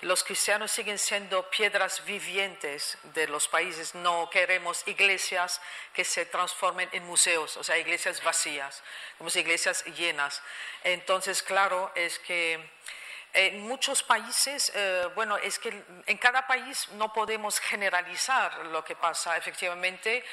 los 0.02 0.24
cristianos 0.24 0.72
siguen 0.72 0.98
siendo 0.98 1.48
piedras 1.50 2.04
vivientes 2.06 2.98
de 3.14 3.28
los 3.28 3.48
países. 3.48 3.94
No 3.94 4.30
queremos 4.30 4.88
iglesias 4.88 5.62
que 5.94 6.04
se 6.04 6.26
transformen 6.26 6.90
en 6.92 7.06
museos, 7.06 7.56
o 7.58 7.64
sea, 7.64 7.78
iglesias 7.78 8.24
vacías, 8.24 8.82
como 9.18 9.30
iglesias 9.36 9.86
llenas. 9.86 10.42
Entonces, 10.84 11.44
claro, 11.44 11.92
es 11.96 12.18
que 12.20 12.60
en 13.34 13.62
muchos 13.62 14.02
países, 14.04 14.72
eh, 14.74 15.08
bueno, 15.14 15.38
es 15.38 15.60
que 15.60 15.84
en 16.06 16.18
cada 16.18 16.48
país 16.48 16.88
no 16.94 17.14
podemos 17.14 17.60
generalizar 17.60 18.66
lo 18.68 18.84
que 18.84 18.96
pasa. 18.96 19.38
Efectivamente, 19.38 20.24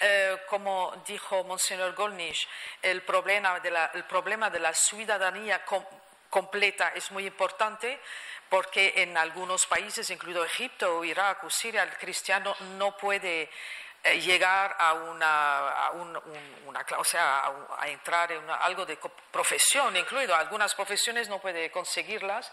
eh, 0.00 0.38
como 0.48 1.02
dijo 1.06 1.42
Monseñor 1.44 1.94
Golnisch, 1.94 2.48
el 2.80 3.02
problema 3.02 3.58
de 3.60 3.70
la, 3.70 3.90
problema 4.08 4.50
de 4.50 4.60
la 4.60 4.72
ciudadanía 4.72 5.64
completa 6.30 6.92
es 6.94 7.10
muy 7.10 7.26
importante 7.26 8.00
porque 8.48 8.92
en 8.96 9.16
algunos 9.16 9.66
países, 9.66 10.10
incluido 10.10 10.44
Egipto, 10.44 11.02
Irak 11.02 11.42
o 11.44 11.50
Siria, 11.50 11.82
el 11.82 11.96
cristiano 11.96 12.54
no 12.78 12.96
puede 12.96 13.50
eh, 14.06 14.20
llegar 14.20 14.76
a 14.78 14.92
una, 14.92 15.90
una 15.94 16.84
o 16.98 17.04
sea, 17.04 17.50
a, 17.78 17.88
entrar 17.88 18.32
en 18.32 18.48
algo 18.50 18.84
de 18.84 18.98
profesión 19.30 19.96
incluido. 19.96 20.34
Algunas 20.34 20.74
profesiones 20.74 21.30
no 21.30 21.40
puede 21.40 21.70
conseguirlas. 21.70 22.52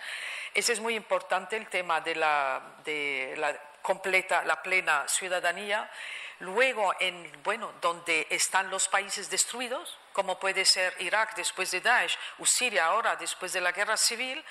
Ese 0.54 0.72
es 0.72 0.80
muy 0.80 0.96
importante 0.96 1.58
el 1.58 1.68
tema 1.68 2.00
de 2.00 2.16
la, 2.16 2.62
de 2.86 3.36
la 3.38 3.54
completa, 3.82 4.44
la 4.46 4.64
plena 4.64 5.06
ciudadanía. 5.10 5.92
Luego, 6.40 6.94
en, 7.02 7.30
bueno, 7.44 7.74
donde 7.82 8.28
están 8.30 8.70
los 8.70 8.88
países 8.88 9.30
destruidos, 9.30 9.98
como 10.14 10.40
puede 10.40 10.66
ser 10.66 10.96
Irak 11.00 11.36
después 11.36 11.72
de 11.72 11.82
Daesh 11.82 12.18
o 12.40 12.46
Siria 12.46 12.86
ahora 12.86 13.16
después 13.16 13.54
de 13.54 13.62
la 13.62 13.72
guerra 13.72 13.98
civil, 13.98 14.44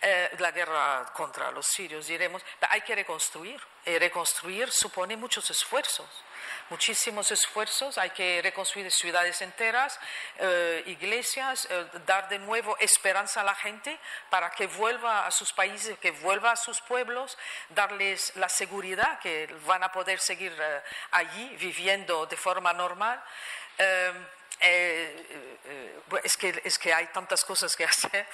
eh, 0.00 0.30
la 0.38 0.50
guerra 0.50 1.12
contra 1.12 1.50
los 1.50 1.66
sirios, 1.66 2.06
diremos, 2.06 2.42
hay 2.68 2.80
que 2.82 2.94
reconstruir. 2.94 3.60
Y 3.84 3.98
reconstruir 3.98 4.70
supone 4.70 5.16
muchos 5.16 5.48
esfuerzos 5.50 6.08
muchísimos 6.70 7.30
esfuerzos, 7.30 7.98
hay 7.98 8.10
que 8.10 8.40
reconstruir 8.42 8.90
ciudades 8.90 9.40
enteras, 9.42 9.98
eh, 10.38 10.82
iglesias, 10.86 11.66
eh, 11.70 11.86
dar 12.06 12.28
de 12.28 12.38
nuevo 12.38 12.76
esperanza 12.78 13.40
a 13.40 13.44
la 13.44 13.54
gente 13.54 13.98
para 14.30 14.50
que 14.50 14.66
vuelva 14.66 15.26
a 15.26 15.30
sus 15.30 15.52
países, 15.52 15.98
que 15.98 16.10
vuelva 16.10 16.52
a 16.52 16.56
sus 16.56 16.80
pueblos, 16.80 17.38
darles 17.70 18.34
la 18.36 18.48
seguridad 18.48 19.18
que 19.20 19.46
van 19.66 19.82
a 19.82 19.92
poder 19.92 20.20
seguir 20.20 20.54
eh, 20.58 20.82
allí 21.12 21.56
viviendo 21.56 22.26
de 22.26 22.36
forma 22.36 22.72
normal. 22.72 23.22
Es, 24.60 26.36
que, 26.36 26.60
es 26.64 26.78
que 26.78 26.92
hay 26.92 27.06
tantas 27.08 27.44
cosas 27.44 27.74
que 27.76 27.84
hacer. 27.86 28.26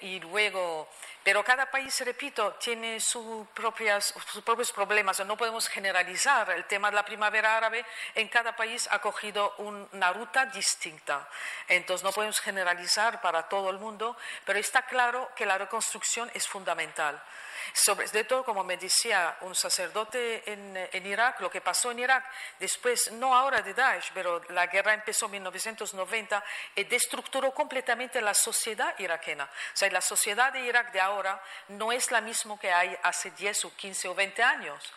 y 0.00 0.20
luego 0.20 0.88
Pero 1.26 1.42
cada 1.42 1.68
país, 1.68 2.00
repito, 2.04 2.52
tiene 2.54 3.00
sus, 3.00 3.48
propias, 3.48 4.14
sus 4.32 4.44
propios 4.44 4.70
problemas. 4.70 5.18
No 5.26 5.36
podemos 5.36 5.68
generalizar. 5.68 6.50
El 6.50 6.66
tema 6.66 6.88
de 6.90 6.94
la 6.94 7.04
primavera 7.04 7.56
árabe 7.56 7.84
en 8.14 8.28
cada 8.28 8.54
país 8.54 8.88
ha 8.92 9.00
cogido 9.00 9.54
una 9.58 10.12
ruta 10.12 10.46
distinta. 10.46 11.28
Entonces 11.66 12.04
no 12.04 12.12
podemos 12.12 12.40
generalizar 12.40 13.20
para 13.20 13.48
todo 13.48 13.70
el 13.70 13.78
mundo, 13.78 14.16
pero 14.44 14.60
está 14.60 14.82
claro 14.82 15.28
que 15.34 15.46
la 15.46 15.58
reconstrucción 15.58 16.30
es 16.32 16.46
fundamental. 16.46 17.20
Sobre 17.72 18.24
todo, 18.24 18.44
como 18.44 18.64
me 18.64 18.76
decía 18.76 19.36
un 19.42 19.54
sacerdote 19.54 20.50
en, 20.50 20.76
en, 20.92 21.06
Irak, 21.06 21.40
lo 21.40 21.50
que 21.50 21.60
pasó 21.60 21.90
en 21.90 22.00
Irak 22.00 22.24
después, 22.58 23.12
no 23.12 23.34
ahora 23.34 23.62
de 23.62 23.74
Daesh, 23.74 24.10
pero 24.14 24.42
la 24.50 24.66
guerra 24.66 24.94
empezó 24.94 25.26
en 25.26 25.32
1990 25.32 26.44
y 26.74 26.84
destructuró 26.84 27.52
completamente 27.52 28.20
la 28.20 28.34
sociedad 28.34 28.98
iraquena. 28.98 29.44
O 29.44 29.76
sea, 29.76 29.90
la 29.90 30.00
sociedad 30.00 30.52
de 30.52 30.60
Irak 30.60 30.92
de 30.92 31.00
ahora 31.00 31.42
no 31.68 31.92
es 31.92 32.10
la 32.10 32.20
misma 32.20 32.58
que 32.58 32.72
hay 32.72 32.96
hace 33.02 33.30
10 33.30 33.64
o 33.66 33.76
15 33.76 34.08
o 34.08 34.14
20 34.14 34.42
años. 34.42 34.92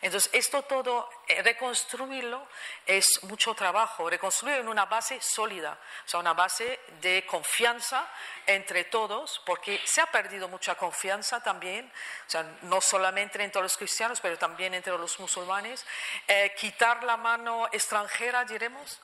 Entonces, 0.00 0.30
esto 0.32 0.62
todo, 0.62 1.08
eh, 1.28 1.42
reconstruirlo 1.42 2.46
es 2.86 3.22
mucho 3.24 3.54
trabajo, 3.54 4.08
reconstruirlo 4.08 4.62
en 4.62 4.68
una 4.68 4.86
base 4.86 5.20
sólida, 5.20 5.78
o 6.06 6.08
sea, 6.08 6.20
una 6.20 6.34
base 6.34 6.80
de 7.00 7.24
confianza 7.26 8.08
entre 8.46 8.84
todos, 8.84 9.40
porque 9.44 9.80
se 9.84 10.00
ha 10.00 10.06
perdido 10.06 10.48
mucha 10.48 10.74
confianza 10.74 11.42
también, 11.42 11.90
o 12.26 12.30
sea, 12.30 12.42
no 12.62 12.80
solamente 12.80 13.42
entre 13.42 13.62
los 13.62 13.76
cristianos, 13.76 14.20
pero 14.20 14.38
también 14.38 14.74
entre 14.74 14.96
los 14.96 15.18
musulmanes, 15.20 15.84
eh, 16.26 16.54
quitar 16.58 17.04
la 17.04 17.16
mano 17.16 17.68
extranjera, 17.72 18.44
diremos, 18.44 19.00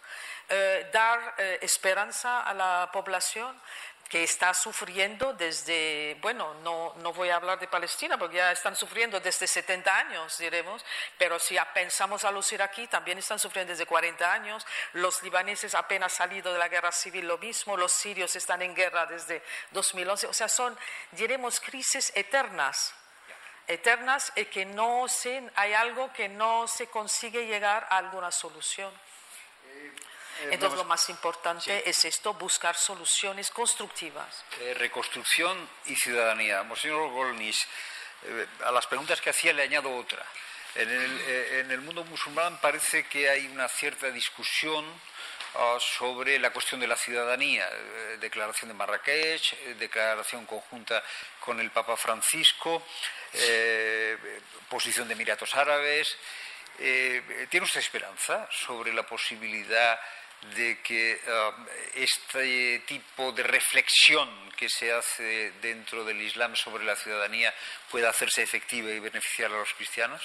eh, 0.49 0.89
dar 0.93 1.35
esperanza 1.61 2.43
a 2.43 2.55
la 2.55 2.89
población, 2.93 3.61
que 4.09 4.23
está 4.23 4.55
sufriendo 4.55 5.33
desde, 5.33 6.17
bueno, 6.21 6.55
no, 6.63 6.95
no, 6.97 7.13
voy 7.13 7.29
a 7.31 7.37
hablar 7.37 7.59
de 7.59 7.67
Palestina 7.67 8.17
porque 8.17 8.37
ya 8.37 8.53
están 8.53 8.77
sufriendo 8.77 9.19
desde 9.19 9.47
70 9.47 9.97
años, 9.97 10.39
diremos, 10.39 10.85
pero 11.19 11.39
si 11.39 11.57
pensamos 11.75 12.25
a 12.25 12.31
los 12.31 12.51
iraquíes, 12.53 12.91
también 12.91 13.19
están 13.19 13.39
sufriendo 13.39 13.73
desde 13.73 13.87
40 13.87 14.33
años, 14.33 14.67
los 14.93 15.23
libaneses 15.23 15.75
apenas 15.75 16.13
salido 16.13 16.53
de 16.53 16.59
la 16.59 16.69
guerra 16.69 16.93
civil 16.93 17.27
lo 17.27 17.39
mismo, 17.39 17.77
los 17.77 17.93
sirios 17.93 18.37
están 18.37 18.63
en 18.63 18.75
guerra 18.75 19.07
desde 19.07 19.43
2011, 19.73 20.29
o 20.29 20.33
sea, 20.33 20.49
son, 20.49 20.79
diremos, 21.13 21.61
crisis 21.61 22.13
eternas 22.15 22.95
eternas 23.69 24.33
y 24.37 24.45
que 24.45 24.65
no 24.65 25.09
se, 25.09 25.51
hay 25.57 25.73
algo 25.75 26.13
que 26.13 26.29
no 26.29 26.69
se 26.69 26.87
consigue 26.87 27.47
llegar 27.47 27.87
a 27.91 27.99
alguna 27.99 28.31
solución. 28.31 28.93
Eh, 30.43 30.49
Entonces, 30.53 30.79
lo 30.79 30.85
más 30.85 31.09
importante 31.09 31.89
es 31.89 32.05
esto, 32.05 32.35
buscar 32.35 32.77
soluciones 32.77 33.51
constructivas. 33.51 34.45
Eh, 34.61 34.75
reconstrucción 34.75 35.69
y 35.87 35.97
ciudadanía. 35.97 36.63
Monseñor 36.63 37.11
Golnis, 37.11 37.67
eh, 38.25 38.47
a 38.65 38.71
las 38.71 38.87
preguntas 38.87 39.21
que 39.21 39.31
hacía 39.31 39.53
le 39.53 39.63
añado 39.63 39.95
otra. 39.95 40.25
En 40.75 40.91
el, 40.91 41.21
en 41.61 41.71
el 41.71 41.81
mundo 41.81 42.05
musulmán 42.05 42.61
parece 42.61 43.07
que 43.07 43.31
hay 43.31 43.47
una 43.47 43.67
cierta 43.67 44.11
discusión 44.11 44.85
ah, 45.55 45.79
sobre 45.81 46.39
la 46.39 46.51
cuestión 46.51 46.79
de 46.81 46.87
la 46.87 46.97
ciudadanía. 46.97 47.67
declaración 48.21 48.69
de 48.69 48.75
Marrakech, 48.75 49.57
declaración 49.79 50.45
conjunta 50.45 51.03
con 51.41 51.61
el 51.61 51.71
Papa 51.71 51.97
Francisco, 51.97 52.83
posición 54.69 55.09
de 55.09 55.15
Emiratos 55.15 55.55
Árabes. 55.55 56.15
¿Tiene 56.77 57.65
usted 57.65 57.81
esperanza 57.81 58.47
sobre 58.51 58.93
la 58.93 59.05
posibilidad 59.05 59.99
de 60.55 60.81
que 60.83 61.21
um, 61.27 61.67
este 61.95 62.81
tipo 62.87 63.33
de 63.33 63.43
reflexión 63.43 64.29
que 64.57 64.69
se 64.69 64.93
hace 64.93 65.53
dentro 65.63 66.05
del 66.05 66.21
Islam 66.23 66.55
sobre 66.57 66.85
la 66.85 66.97
ciudadanía 66.97 67.55
pueda 67.91 68.11
hacerse 68.11 68.43
efectiva 68.43 68.91
y 68.91 69.01
beneficiar 69.01 69.51
a 69.53 69.59
los 69.59 69.73
cristianos? 69.75 70.23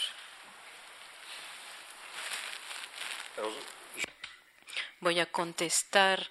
Voy 4.99 5.19
a 5.19 5.25
contestar 5.25 6.29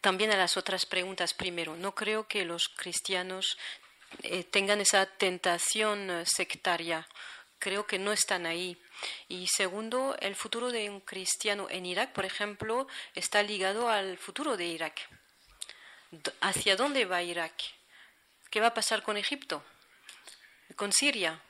también 0.00 0.30
a 0.32 0.36
las 0.36 0.56
otras 0.56 0.84
preguntas 0.84 1.32
primero. 1.32 1.76
No 1.76 1.94
creo 1.94 2.26
que 2.26 2.44
los 2.44 2.68
cristianos 2.68 3.56
eh, 4.22 4.44
tengan 4.44 4.80
esa 4.80 5.06
tentación 5.06 6.10
eh, 6.10 6.24
sectaria. 6.26 7.06
Creo 7.58 7.86
que 7.86 7.98
no 7.98 8.12
están 8.12 8.44
ahí. 8.46 8.76
Y 9.28 9.46
segundo, 9.46 10.16
el 10.20 10.34
futuro 10.36 10.70
de 10.70 10.90
un 10.90 11.00
cristiano 11.00 11.68
en 11.70 11.86
Irak, 11.86 12.12
por 12.12 12.24
ejemplo, 12.24 12.86
está 13.14 13.42
ligado 13.42 13.88
al 13.88 14.18
futuro 14.18 14.56
de 14.56 14.66
Irak. 14.66 15.00
¿Hacia 16.40 16.76
dónde 16.76 17.04
va 17.04 17.22
Irak? 17.22 17.54
¿Qué 18.50 18.60
va 18.60 18.68
a 18.68 18.74
pasar 18.74 19.02
con 19.02 19.16
Egipto? 19.16 19.64
¿Con 20.76 20.92
Siria? 20.92 21.40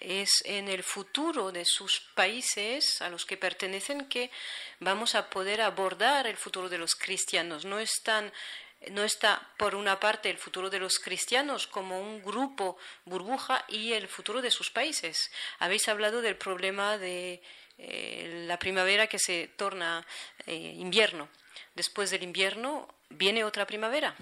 Es 0.00 0.42
en 0.44 0.66
el 0.66 0.82
futuro 0.82 1.52
de 1.52 1.64
sus 1.64 2.00
países 2.14 3.00
a 3.00 3.08
los 3.08 3.24
que 3.24 3.36
pertenecen 3.36 4.08
que 4.08 4.32
vamos 4.80 5.14
a 5.14 5.30
poder 5.30 5.60
abordar 5.60 6.26
el 6.26 6.36
futuro 6.36 6.68
de 6.68 6.78
los 6.78 6.96
cristianos. 6.96 7.64
No 7.64 7.78
están 7.78 8.32
no 8.90 9.04
está, 9.04 9.48
por 9.56 9.74
una 9.74 10.00
parte, 10.00 10.30
el 10.30 10.38
futuro 10.38 10.68
de 10.68 10.78
los 10.78 10.98
cristianos 10.98 11.66
como 11.66 12.00
un 12.00 12.22
grupo 12.22 12.76
burbuja 13.04 13.64
y 13.68 13.92
el 13.92 14.08
futuro 14.08 14.42
de 14.42 14.50
sus 14.50 14.70
países. 14.70 15.30
Habéis 15.58 15.88
hablado 15.88 16.20
del 16.20 16.36
problema 16.36 16.98
de 16.98 17.42
eh, 17.78 18.44
la 18.46 18.58
primavera 18.58 19.06
que 19.06 19.18
se 19.18 19.48
torna 19.56 20.06
eh, 20.46 20.54
invierno. 20.54 21.28
Después 21.74 22.10
del 22.10 22.22
invierno 22.22 22.88
viene 23.08 23.44
otra 23.44 23.66
primavera. 23.66 24.14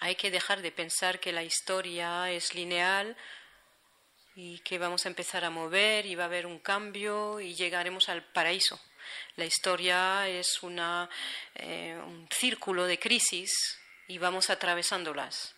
Hay 0.00 0.16
que 0.16 0.30
dejar 0.30 0.62
de 0.62 0.72
pensar 0.72 1.20
que 1.20 1.32
la 1.32 1.42
historia 1.42 2.30
es 2.30 2.54
lineal 2.54 3.16
y 4.34 4.58
que 4.60 4.78
vamos 4.78 5.06
a 5.06 5.08
empezar 5.08 5.44
a 5.44 5.50
mover 5.50 6.06
y 6.06 6.14
va 6.14 6.24
a 6.24 6.26
haber 6.26 6.46
un 6.46 6.58
cambio 6.58 7.40
y 7.40 7.54
llegaremos 7.54 8.08
al 8.08 8.24
paraíso. 8.24 8.80
La 9.36 9.44
historia 9.44 10.28
es 10.28 10.58
eh, 10.62 12.00
un 12.04 12.28
círculo 12.30 12.84
de 12.84 12.98
crisis 12.98 13.52
y 14.08 14.18
vamos 14.18 14.50
atravesándolas. 14.50 15.54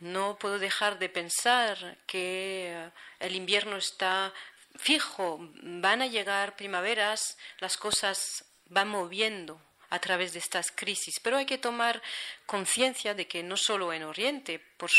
No 0.00 0.38
puedo 0.38 0.58
dejar 0.58 0.98
de 0.98 1.08
pensar 1.08 1.98
que 2.06 2.90
el 3.18 3.34
invierno 3.34 3.76
está 3.76 4.32
fijo, 4.76 5.38
van 5.40 6.02
a 6.02 6.06
llegar 6.06 6.56
primaveras, 6.56 7.36
las 7.58 7.76
cosas 7.76 8.44
van 8.66 8.88
moviendo 8.88 9.60
a 9.90 9.98
través 9.98 10.32
de 10.32 10.38
estas 10.38 10.70
crisis, 10.70 11.18
pero 11.20 11.36
hay 11.36 11.46
que 11.46 11.58
tomar 11.58 12.02
conciencia 12.46 13.14
de 13.14 13.26
que 13.26 13.42
no 13.42 13.56
solo 13.56 13.92
en 13.92 14.04
Oriente, 14.04 14.60
por, 14.76 14.90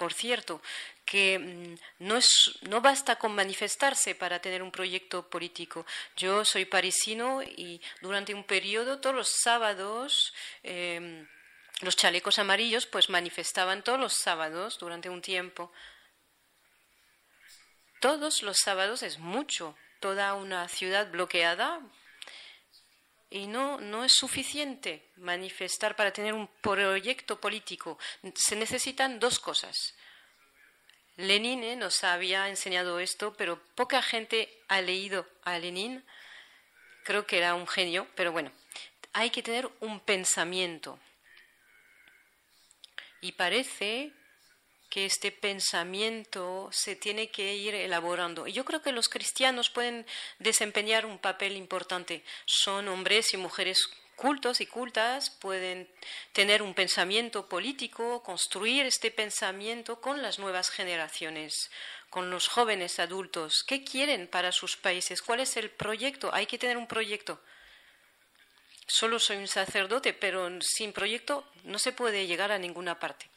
por 0.00 0.14
cierto, 0.14 0.62
que 1.04 1.38
mm, 1.38 2.06
no, 2.06 2.16
es, 2.16 2.26
no 2.62 2.80
basta 2.80 3.16
con 3.16 3.34
manifestarse 3.34 4.14
para 4.14 4.40
tener 4.40 4.62
un 4.62 4.72
proyecto 4.72 5.28
político. 5.28 5.84
Yo 6.16 6.42
soy 6.46 6.64
parisino 6.64 7.42
y 7.42 7.82
durante 8.00 8.32
un 8.32 8.44
periodo, 8.44 8.98
todos 8.98 9.14
los 9.14 9.30
sábados, 9.42 10.32
em, 10.62 11.28
los 11.82 11.96
chalecos 11.96 12.38
amarillos 12.38 12.86
pues 12.86 13.10
manifestaban 13.10 13.84
todos 13.84 14.00
los 14.00 14.14
sábados 14.14 14.78
durante 14.78 15.10
un 15.10 15.20
tiempo. 15.20 15.70
Todos 18.00 18.42
los 18.42 18.56
sábados 18.56 19.02
es 19.02 19.18
mucho, 19.18 19.76
toda 20.00 20.32
una 20.32 20.66
ciudad 20.68 21.10
bloqueada 21.10 21.82
y 23.30 23.46
no, 23.46 23.80
no 23.80 24.04
es 24.04 24.12
suficiente 24.12 25.08
manifestar 25.16 25.94
para 25.94 26.12
tener 26.12 26.34
un 26.34 26.48
proyecto 26.60 27.40
político. 27.40 27.98
Se 28.34 28.56
necesitan 28.56 29.20
dos 29.20 29.38
cosas. 29.38 29.94
Lenin 31.16 31.78
nos 31.78 32.02
había 32.02 32.48
enseñado 32.48 32.98
esto, 32.98 33.34
pero 33.34 33.62
poca 33.76 34.02
gente 34.02 34.50
ha 34.68 34.80
leído 34.80 35.26
a 35.44 35.58
Lenin. 35.58 36.04
Creo 37.04 37.26
que 37.26 37.38
era 37.38 37.54
un 37.54 37.68
genio, 37.68 38.08
pero 38.16 38.32
bueno, 38.32 38.50
hay 39.12 39.30
que 39.30 39.42
tener 39.42 39.70
un 39.80 40.00
pensamiento. 40.00 40.98
Y 43.20 43.32
parece 43.32 44.12
que 44.90 45.06
este 45.06 45.30
pensamiento 45.30 46.68
se 46.72 46.96
tiene 46.96 47.30
que 47.30 47.54
ir 47.54 47.74
elaborando. 47.74 48.46
Y 48.46 48.52
yo 48.52 48.64
creo 48.64 48.82
que 48.82 48.92
los 48.92 49.08
cristianos 49.08 49.70
pueden 49.70 50.04
desempeñar 50.40 51.06
un 51.06 51.18
papel 51.18 51.56
importante. 51.56 52.24
Son 52.44 52.88
hombres 52.88 53.32
y 53.32 53.36
mujeres 53.36 53.88
cultos 54.16 54.60
y 54.60 54.66
cultas, 54.66 55.30
pueden 55.30 55.88
tener 56.34 56.60
un 56.60 56.74
pensamiento 56.74 57.48
político, 57.48 58.22
construir 58.22 58.84
este 58.84 59.10
pensamiento 59.10 60.00
con 60.00 60.20
las 60.20 60.38
nuevas 60.38 60.68
generaciones, 60.68 61.70
con 62.10 62.28
los 62.28 62.48
jóvenes 62.48 62.98
adultos. 62.98 63.64
¿Qué 63.66 63.82
quieren 63.82 64.26
para 64.26 64.52
sus 64.52 64.76
países? 64.76 65.22
¿Cuál 65.22 65.40
es 65.40 65.56
el 65.56 65.70
proyecto? 65.70 66.34
Hay 66.34 66.44
que 66.44 66.58
tener 66.58 66.76
un 66.76 66.86
proyecto 66.86 67.40
solo 68.90 69.18
soy 69.18 69.36
un 69.36 69.48
sacerdote, 69.48 70.12
pero 70.12 70.50
sin 70.60 70.92
proyecto 70.92 71.44
no 71.64 71.78
se 71.78 71.92
puede 71.92 72.26
llegar 72.26 72.50
a 72.50 72.58
ninguna 72.58 72.98
parte. 72.98 73.28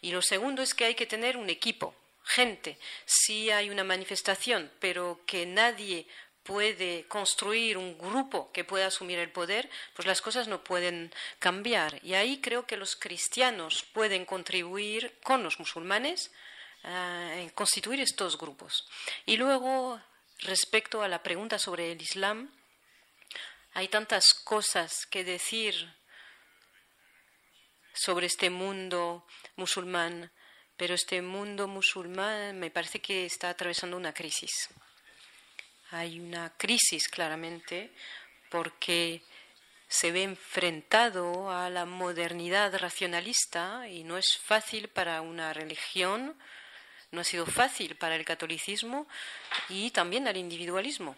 Y 0.00 0.12
lo 0.12 0.22
segundo 0.22 0.62
es 0.62 0.74
que 0.74 0.84
hay 0.84 0.94
que 0.94 1.06
tener 1.06 1.36
un 1.36 1.50
equipo, 1.50 1.94
gente. 2.24 2.78
Si 3.06 3.50
hay 3.50 3.70
una 3.70 3.84
manifestación, 3.84 4.70
pero 4.78 5.20
que 5.26 5.46
nadie 5.46 6.06
puede 6.44 7.04
construir 7.08 7.76
un 7.76 7.98
grupo 7.98 8.50
que 8.52 8.64
pueda 8.64 8.86
asumir 8.86 9.18
el 9.18 9.30
poder, 9.30 9.68
pues 9.94 10.06
las 10.06 10.22
cosas 10.22 10.48
no 10.48 10.62
pueden 10.62 11.12
cambiar. 11.38 12.00
Y 12.04 12.14
ahí 12.14 12.40
creo 12.40 12.66
que 12.66 12.76
los 12.76 12.96
cristianos 12.96 13.84
pueden 13.92 14.24
contribuir 14.24 15.18
con 15.22 15.42
los 15.42 15.58
musulmanes 15.58 16.30
a 16.84 17.34
en 17.36 17.50
constituir 17.50 18.00
estos 18.00 18.38
grupos. 18.38 18.88
Y 19.26 19.36
luego, 19.36 20.00
respecto 20.40 21.02
a 21.02 21.08
la 21.08 21.22
pregunta 21.22 21.58
sobre 21.58 21.92
el 21.92 22.00
Islam, 22.00 22.50
hay 23.72 23.88
tantas 23.88 24.34
cosas 24.34 25.06
que 25.06 25.24
decir 25.24 25.94
sobre 27.94 28.26
este 28.26 28.50
mundo 28.50 29.26
musulmán, 29.56 30.32
pero 30.76 30.94
este 30.94 31.22
mundo 31.22 31.68
musulmán 31.68 32.58
me 32.58 32.70
parece 32.70 33.00
que 33.00 33.26
está 33.26 33.50
atravesando 33.50 33.96
una 33.96 34.14
crisis. 34.14 34.68
Hay 35.90 36.20
una 36.20 36.56
crisis 36.56 37.08
claramente 37.08 37.92
porque 38.50 39.22
se 39.88 40.12
ve 40.12 40.22
enfrentado 40.22 41.50
a 41.50 41.68
la 41.68 41.84
modernidad 41.84 42.76
racionalista 42.78 43.88
y 43.88 44.04
no 44.04 44.16
es 44.16 44.38
fácil 44.38 44.88
para 44.88 45.20
una 45.20 45.52
religión, 45.52 46.36
no 47.10 47.20
ha 47.20 47.24
sido 47.24 47.44
fácil 47.44 47.96
para 47.96 48.14
el 48.14 48.24
catolicismo 48.24 49.08
y 49.68 49.90
también 49.90 50.28
al 50.28 50.36
individualismo. 50.36 51.16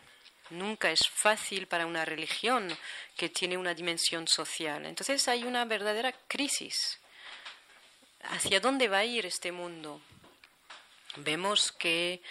Nunca 0.52 0.90
es 0.90 1.00
fácil 1.08 1.66
para 1.66 1.86
una 1.86 2.04
religión 2.04 2.68
que 3.16 3.28
tiene 3.28 3.56
una 3.56 3.74
dimensión 3.74 4.28
social. 4.28 4.84
Entonces 4.84 5.26
hay 5.28 5.44
una 5.44 5.64
verdadera 5.64 6.12
crisis. 6.28 6.98
¿Hacia 8.24 8.60
dónde 8.60 8.88
va 8.88 8.98
a 8.98 9.04
ir 9.04 9.26
este 9.26 9.50
mundo? 9.50 10.00
Vemos 11.16 11.72
que 11.72 12.22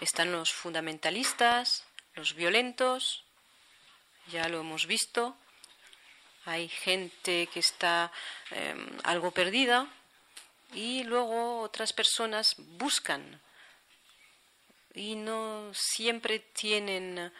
están 0.00 0.32
los 0.32 0.52
fundamentalistas, 0.52 1.84
los 2.14 2.34
violentos, 2.34 3.24
ya 4.30 4.48
lo 4.48 4.60
hemos 4.60 4.86
visto. 4.86 5.36
Hay 6.44 6.68
gente 6.68 7.48
que 7.52 7.60
está 7.60 8.10
eh, 8.50 8.74
algo 9.04 9.30
perdida 9.30 9.86
y 10.74 11.04
luego 11.04 11.60
otras 11.60 11.92
personas 11.92 12.54
buscan 12.58 13.40
y 14.94 15.14
no 15.14 15.70
siempre 15.72 16.40
tienen 16.40 17.32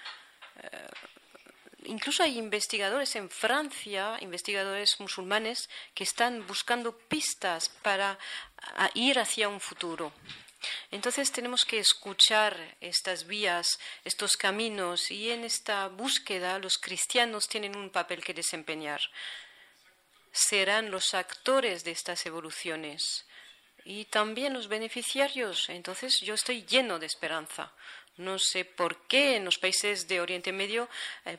incluso 1.84 2.22
hay 2.22 2.38
investigadores 2.38 3.16
en 3.16 3.30
Francia, 3.30 4.16
investigadores 4.20 5.00
musulmanes, 5.00 5.68
que 5.94 6.04
están 6.04 6.46
buscando 6.46 6.96
pistas 6.96 7.68
para 7.68 8.18
ir 8.94 9.18
hacia 9.18 9.48
un 9.48 9.60
futuro. 9.60 10.12
Entonces 10.90 11.30
tenemos 11.30 11.64
que 11.64 11.78
escuchar 11.78 12.76
estas 12.80 13.26
vías, 13.26 13.78
estos 14.04 14.36
caminos, 14.36 15.10
y 15.10 15.30
en 15.30 15.44
esta 15.44 15.88
búsqueda 15.88 16.58
los 16.58 16.78
cristianos 16.78 17.48
tienen 17.48 17.76
un 17.76 17.90
papel 17.90 18.24
que 18.24 18.34
desempeñar. 18.34 19.00
Serán 20.32 20.90
los 20.90 21.14
actores 21.14 21.84
de 21.84 21.92
estas 21.92 22.26
evoluciones 22.26 23.24
y 23.84 24.04
también 24.06 24.52
los 24.52 24.68
beneficiarios. 24.68 25.68
Entonces 25.68 26.20
yo 26.20 26.34
estoy 26.34 26.64
lleno 26.64 26.98
de 26.98 27.06
esperanza. 27.06 27.72
No 28.18 28.38
sé 28.38 28.64
por 28.64 29.06
qué 29.06 29.36
en 29.36 29.44
los 29.44 29.58
países 29.58 30.08
de 30.08 30.20
Oriente 30.20 30.52
Medio 30.52 30.88
eh, 31.24 31.38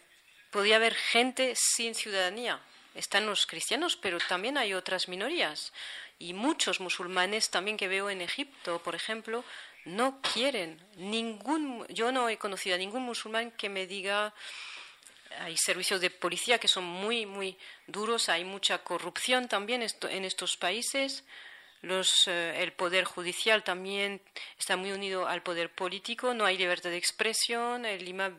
podía 0.49 0.77
haber 0.77 0.95
gente 0.95 1.53
sin 1.55 1.93
ciudadanía. 1.93 2.59
Están 2.95 3.25
los 3.25 3.45
cristianos, 3.45 3.97
pero 3.97 4.17
también 4.17 4.57
hay 4.57 4.73
otras 4.73 5.07
minorías. 5.09 5.73
Y 6.17 6.33
muchos 6.33 6.79
musulmanes 6.79 7.49
también 7.49 7.77
que 7.77 7.87
veo 7.87 8.09
en 8.09 8.21
Egipto, 8.21 8.81
por 8.81 8.95
ejemplo, 8.95 9.43
no 9.85 10.21
quieren 10.21 10.81
ningún. 10.95 11.85
Yo 11.89 12.11
no 12.11 12.29
he 12.29 12.37
conocido 12.37 12.75
a 12.75 12.79
ningún 12.79 13.03
musulmán 13.03 13.51
que 13.51 13.69
me 13.69 13.85
diga. 13.85 14.33
Hay 15.41 15.57
servicios 15.57 16.01
de 16.01 16.09
policía 16.09 16.57
que 16.57 16.67
son 16.67 16.85
muy, 16.85 17.25
muy 17.25 17.57
duros, 17.87 18.29
hay 18.29 18.43
mucha 18.43 18.79
corrupción 18.79 19.47
también 19.47 19.83
en 19.83 20.25
estos 20.25 20.57
países. 20.57 21.23
Eh, 21.81 22.63
el 22.63 22.73
poder 22.73 23.05
judicial 23.05 23.63
también 23.63 24.21
está 24.57 24.75
muy 24.75 24.91
unido 24.91 25.27
al 25.27 25.41
poder 25.43 25.71
político, 25.73 26.33
no 26.33 26.45
hay 26.45 26.57
libertad 26.57 26.89
de 26.89 26.97
expresión. 26.97 27.85
El 27.85 28.03
Lima 28.03 28.31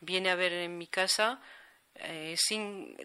viene 0.00 0.30
a 0.30 0.34
ver 0.34 0.52
en 0.52 0.76
mi 0.78 0.86
casa. 0.86 1.40
Eh, 1.94 2.34
sin, 2.38 2.96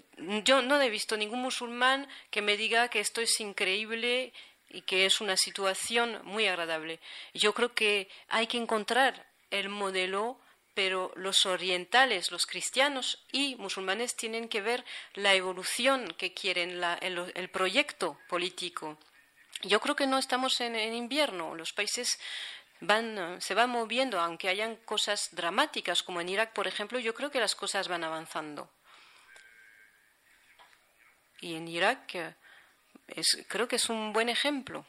yo 0.44 0.62
no 0.62 0.82
he 0.82 0.90
visto 0.90 1.18
ningún 1.18 1.42
musulmán 1.42 2.08
que 2.32 2.42
me 2.42 2.58
diga 2.58 2.88
que 2.90 3.00
esto 3.00 3.22
es 3.22 3.40
increíble 3.40 4.34
y 4.70 4.82
que 4.82 5.06
es 5.06 5.22
una 5.22 5.38
situación 5.38 6.20
muy 6.24 6.48
agradable. 6.48 7.00
Yo 7.34 7.54
creo 7.54 7.74
que 7.74 8.10
hay 8.30 8.48
que 8.48 8.58
encontrar 8.58 9.28
el 9.52 9.70
modelo, 9.70 10.40
pero 10.74 11.12
los 11.16 11.46
orientales, 11.46 12.32
los 12.32 12.46
cristianos 12.46 13.24
y 13.32 13.56
musulmanes 13.56 14.16
tienen 14.16 14.50
que 14.50 14.62
ver 14.62 14.84
la 15.14 15.34
evolución 15.36 16.08
que 16.18 16.34
quieren, 16.34 16.82
el 17.02 17.50
proyecto 17.50 18.18
político. 18.28 18.98
Yo 19.62 19.80
creo 19.80 19.96
que 19.96 20.08
no 20.08 20.18
estamos 20.18 20.60
en, 20.62 20.76
invierno. 20.94 21.56
Los 21.56 21.74
países 21.74 22.20
van, 22.82 23.42
se 23.42 23.54
van 23.54 23.70
moviendo, 23.70 24.20
aunque 24.20 24.50
hayan 24.50 24.76
cosas 24.78 25.30
dramáticas, 25.32 26.04
como 26.04 26.22
en 26.22 26.30
Irak, 26.30 26.54
por 26.54 26.68
ejemplo, 26.68 27.00
yo 27.00 27.14
creo 27.14 27.32
que 27.32 27.40
las 27.40 27.56
cosas 27.56 27.88
van 27.88 28.04
avanzando. 28.04 28.70
Y 31.42 31.56
en 31.56 31.68
Irak 31.68 32.16
eh, 32.16 32.36
creo 33.48 33.68
que 33.68 33.76
es 33.78 33.90
un 33.90 34.14
buen 34.14 34.30
ejemplo. 34.30 34.86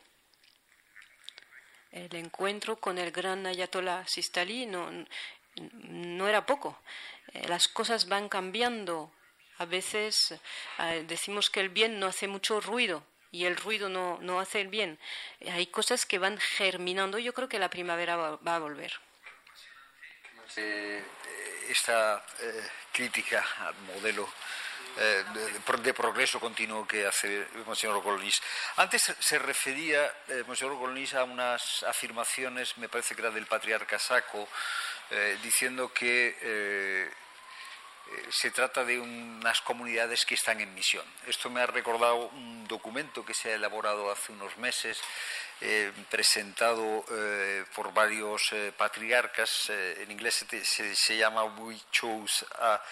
El 1.90 2.14
encuentro 2.14 2.76
con 2.76 2.98
el 2.98 3.10
gran 3.10 3.46
Ayatollah 3.46 4.06
Sistali 4.06 4.66
no, 4.66 4.90
no 5.56 6.28
era 6.28 6.44
poco. 6.46 6.78
Eh, 7.32 7.48
las 7.48 7.68
cosas 7.68 8.08
van 8.08 8.28
cambiando. 8.28 9.12
A 9.58 9.64
veces 9.64 10.34
eh, 10.78 11.04
decimos 11.06 11.50
que 11.50 11.60
el 11.60 11.70
bien 11.70 11.98
no 11.98 12.06
hace 12.06 12.28
mucho 12.28 12.60
ruido, 12.60 13.02
y 13.30 13.44
el 13.44 13.56
ruido 13.56 13.88
no, 13.88 14.18
no 14.20 14.40
hace 14.40 14.60
el 14.60 14.68
bien. 14.68 14.98
Hay 15.50 15.66
cosas 15.66 16.06
que 16.06 16.18
van 16.18 16.38
germinando. 16.38 17.18
Yo 17.18 17.32
creo 17.32 17.48
que 17.48 17.58
la 17.58 17.70
primavera 17.70 18.16
va, 18.16 18.54
a 18.54 18.58
volver. 18.58 18.92
Eh, 20.56 21.04
esta 21.68 22.24
eh, 22.40 22.68
crítica 22.92 23.44
al 23.60 23.74
modelo 23.94 24.28
eh, 24.98 25.24
de, 25.82 25.94
progreso 25.94 26.40
continuo 26.40 26.86
que 26.86 27.06
hace 27.06 27.46
Monseñor 27.66 28.02
Colnis. 28.02 28.40
Antes 28.76 29.14
se 29.18 29.38
refería 29.38 30.10
Monseñor 30.46 30.78
Colnis 30.78 31.14
a 31.14 31.24
unas 31.24 31.82
afirmaciones, 31.82 32.78
me 32.78 32.88
parece 32.88 33.14
que 33.14 33.20
era 33.20 33.30
del 33.30 33.46
patriarca 33.46 33.98
Saco, 33.98 34.48
diciendo 35.42 35.92
que 35.92 36.36
eh, 36.40 37.10
se 38.30 38.50
trata 38.50 38.84
de 38.84 38.98
unas 38.98 39.60
comunidades 39.62 40.24
que 40.24 40.34
están 40.34 40.60
en 40.60 40.74
misión. 40.74 41.04
Esto 41.26 41.50
me 41.50 41.60
ha 41.60 41.66
recordado 41.66 42.28
un 42.28 42.66
documento 42.66 43.24
que 43.24 43.34
se 43.34 43.50
ha 43.50 43.54
elaborado 43.54 44.10
hace 44.10 44.32
unos 44.32 44.56
meses, 44.58 45.00
eh, 45.60 45.92
presentado 46.10 47.04
eh, 47.10 47.64
por 47.74 47.92
varios 47.92 48.54
patriarcas. 48.76 49.70
en 49.70 50.10
inglés 50.10 50.44
se, 50.64 51.16
llama 51.16 51.44
We 51.44 51.76
Chose 51.90 52.44
a 52.58 52.82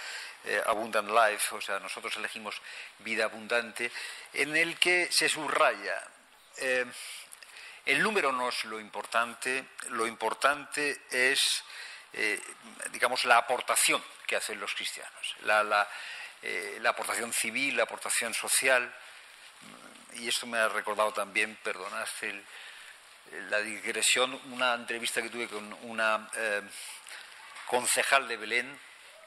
Abundant 0.66 1.10
Life, 1.10 1.54
o 1.54 1.60
sea, 1.60 1.78
nosotros 1.78 2.16
elegimos 2.16 2.60
vida 2.98 3.24
abundante, 3.24 3.90
en 4.32 4.56
el 4.56 4.78
que 4.78 5.08
se 5.10 5.28
subraya. 5.28 6.02
el 7.86 8.02
número 8.02 8.32
no 8.32 8.48
es 8.48 8.64
lo 8.64 8.78
importante, 8.80 9.64
lo 9.90 10.06
importante 10.06 11.02
es 11.10 11.64
eh, 12.16 12.40
digamos, 12.92 13.24
la 13.24 13.38
aportación 13.38 14.02
que 14.26 14.36
hacen 14.36 14.60
los 14.60 14.74
cristianos, 14.74 15.36
eh, 16.42 16.78
la, 16.80 16.90
aportación 16.90 17.32
civil, 17.32 17.76
la 17.76 17.84
aportación 17.84 18.32
social. 18.34 18.92
Y 20.14 20.28
esto 20.28 20.46
me 20.46 20.58
ha 20.58 20.68
recordado 20.68 21.12
también, 21.12 21.58
perdonaste 21.62 22.44
la 23.50 23.58
digresión, 23.60 24.40
una 24.52 24.74
entrevista 24.74 25.22
que 25.22 25.30
tuve 25.30 25.48
con 25.48 25.72
una 25.82 26.28
eh, 26.36 26.62
concejal 27.66 28.28
de 28.28 28.36
Belén 28.36 28.78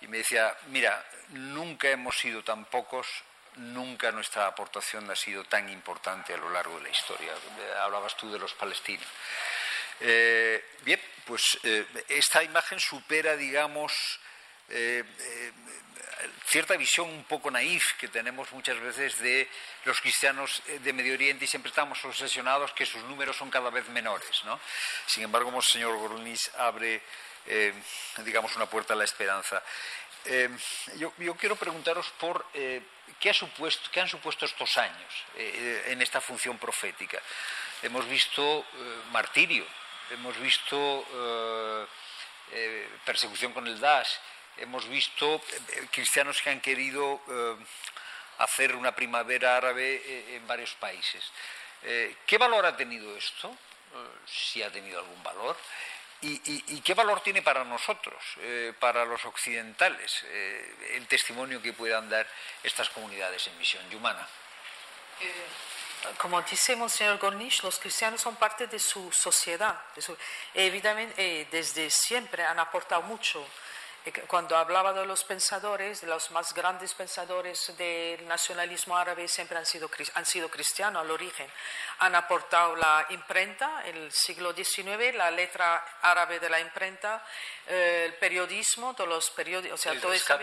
y 0.02 0.08
me 0.08 0.20
decía, 0.20 0.56
mira, 0.68 1.04
nunca 1.30 1.90
hemos 1.90 2.18
sido 2.18 2.44
tan 2.44 2.66
pocos, 2.66 3.08
nunca 3.56 4.12
nuestra 4.12 4.48
aportación 4.48 5.10
ha 5.12 5.16
sido 5.16 5.44
tan 5.44 5.68
importante 5.70 6.34
a 6.34 6.38
lo 6.38 6.50
largo 6.50 6.78
de 6.78 6.84
la 6.84 6.90
historia. 6.90 7.34
Hablabas 7.82 8.16
tú 8.16 8.32
de 8.32 8.40
los 8.40 8.54
palestinos. 8.54 9.08
Eh, 10.00 10.64
bien, 10.84 11.02
pues 11.26 11.60
eh, 11.64 11.86
esta 12.10 12.44
imagen 12.44 12.80
supera, 12.80 13.36
digamos, 13.36 13.94
eh, 14.70 15.04
cierta 16.46 16.78
visión 16.78 17.10
un 17.10 17.24
poco 17.24 17.50
naif 17.52 17.94
que 18.00 18.08
tenemos 18.08 18.52
muchas 18.52 18.80
veces 18.80 19.20
de 19.20 19.50
los 19.86 20.00
cristianos 20.02 20.62
de 20.66 20.94
Medio 20.94 21.14
Oriente 21.14 21.46
y 21.46 21.48
siempre 21.48 21.70
estamos 21.70 22.04
obsesionados 22.06 22.74
que 22.74 22.86
sus 22.86 23.04
números 23.04 23.36
son 23.36 23.50
cada 23.50 23.70
vez 23.70 23.88
menores. 23.90 24.44
¿no? 24.46 24.60
Sin 25.06 25.24
embargo, 25.24 25.56
el 25.56 25.64
señor 25.64 25.98
Gorunis 25.98 26.52
abre, 26.58 27.02
digamos, 28.24 28.56
una 28.56 28.66
puerta 28.66 28.94
a 28.94 28.98
la 28.98 29.04
esperanza. 29.04 29.62
Yo, 30.96 31.14
yo, 31.18 31.36
quiero 31.36 31.56
preguntaros 31.56 32.10
por 32.20 32.46
¿qué, 32.52 33.30
ha 33.30 33.34
supuesto, 33.34 33.90
qué 33.92 34.02
han 34.02 34.10
supuesto 34.10 34.46
estos 34.46 34.78
años 34.78 35.26
en 35.36 36.02
esta 36.02 36.20
función 36.20 36.58
profética. 36.58 37.22
Hemos 37.84 38.08
visto 38.10 38.66
martirio, 39.12 39.66
hemos 40.12 40.38
visto 40.40 41.06
eh, 41.14 41.86
eh, 42.52 42.90
persecución 43.06 43.54
con 43.54 43.68
el 43.68 43.80
Daesh, 43.80 44.20
hemos 44.58 44.88
visto 44.88 45.36
eh, 45.36 45.88
cristianos 45.92 46.42
que 46.42 46.50
han 46.50 46.62
querido 46.62 47.22
hacer 48.40 48.76
una 48.76 48.94
primavera 48.96 49.58
árabe 49.58 50.36
en 50.36 50.48
varios 50.48 50.74
países. 50.76 51.24
¿Qué 51.82 52.38
valor 52.38 52.66
ha 52.66 52.76
tenido 52.76 53.16
esto? 53.16 53.56
Si 54.26 54.62
ha 54.62 54.72
tenido 54.72 55.00
algún 55.00 55.22
valor. 55.24 55.58
¿Y, 56.22 56.82
qué 56.82 56.94
valor 56.94 57.22
tiene 57.22 57.42
para 57.42 57.64
nosotros, 57.64 58.24
para 58.80 59.06
los 59.06 59.24
occidentales, 59.26 60.24
el 60.94 61.08
testimonio 61.08 61.62
que 61.62 61.74
puedan 61.74 62.10
dar 62.10 62.28
estas 62.64 62.90
comunidades 62.90 63.48
en 63.48 63.58
misión 63.58 63.88
yumana? 63.90 64.28
Como 66.18 66.42
dice 66.42 66.76
Monseñor 66.76 67.18
Gornish, 67.18 67.64
los 67.64 67.80
cristianos 67.80 68.22
son 68.22 68.36
parte 68.36 68.68
de 68.68 68.80
su 68.80 69.12
sociedad. 69.12 69.80
evidentemente, 70.54 71.14
eh, 71.18 71.48
desde 71.52 71.90
siempre 71.90 72.44
han 72.44 72.60
aportado 72.60 73.02
mucho 73.04 73.46
cuando 74.28 74.56
hablaba 74.56 74.94
de 74.94 75.06
los 75.06 75.24
pensadores, 75.24 76.02
de 76.02 76.08
los 76.08 76.32
más 76.32 76.54
grandes 76.54 76.94
pensadores 76.94 77.74
del 77.78 78.28
nacionalismo 78.28 78.98
árabe, 78.98 79.28
siempre 79.28 79.58
han 79.58 79.66
sido, 79.66 79.90
han 80.14 80.26
sido 80.26 80.50
cristianos 80.50 81.02
al 81.02 81.12
origen. 81.12 81.48
Han 82.00 82.16
aportado 82.16 82.76
la 82.76 83.06
imprenta, 83.10 83.84
en 83.86 83.98
el 83.98 84.12
siglo 84.12 84.54
XIX, 84.54 85.16
la 85.16 85.32
letra 85.32 85.84
árabe 86.02 86.40
de 86.40 86.50
la 86.50 86.60
imprenta, 86.60 87.26
eh, 87.68 88.04
el 88.06 88.14
periodismo, 88.16 88.94
todos 88.94 89.10
los 89.10 89.30
periódicos, 89.32 89.80
o 89.80 89.84
sea, 89.84 90.00
todo 90.00 90.14
eso. 90.14 90.38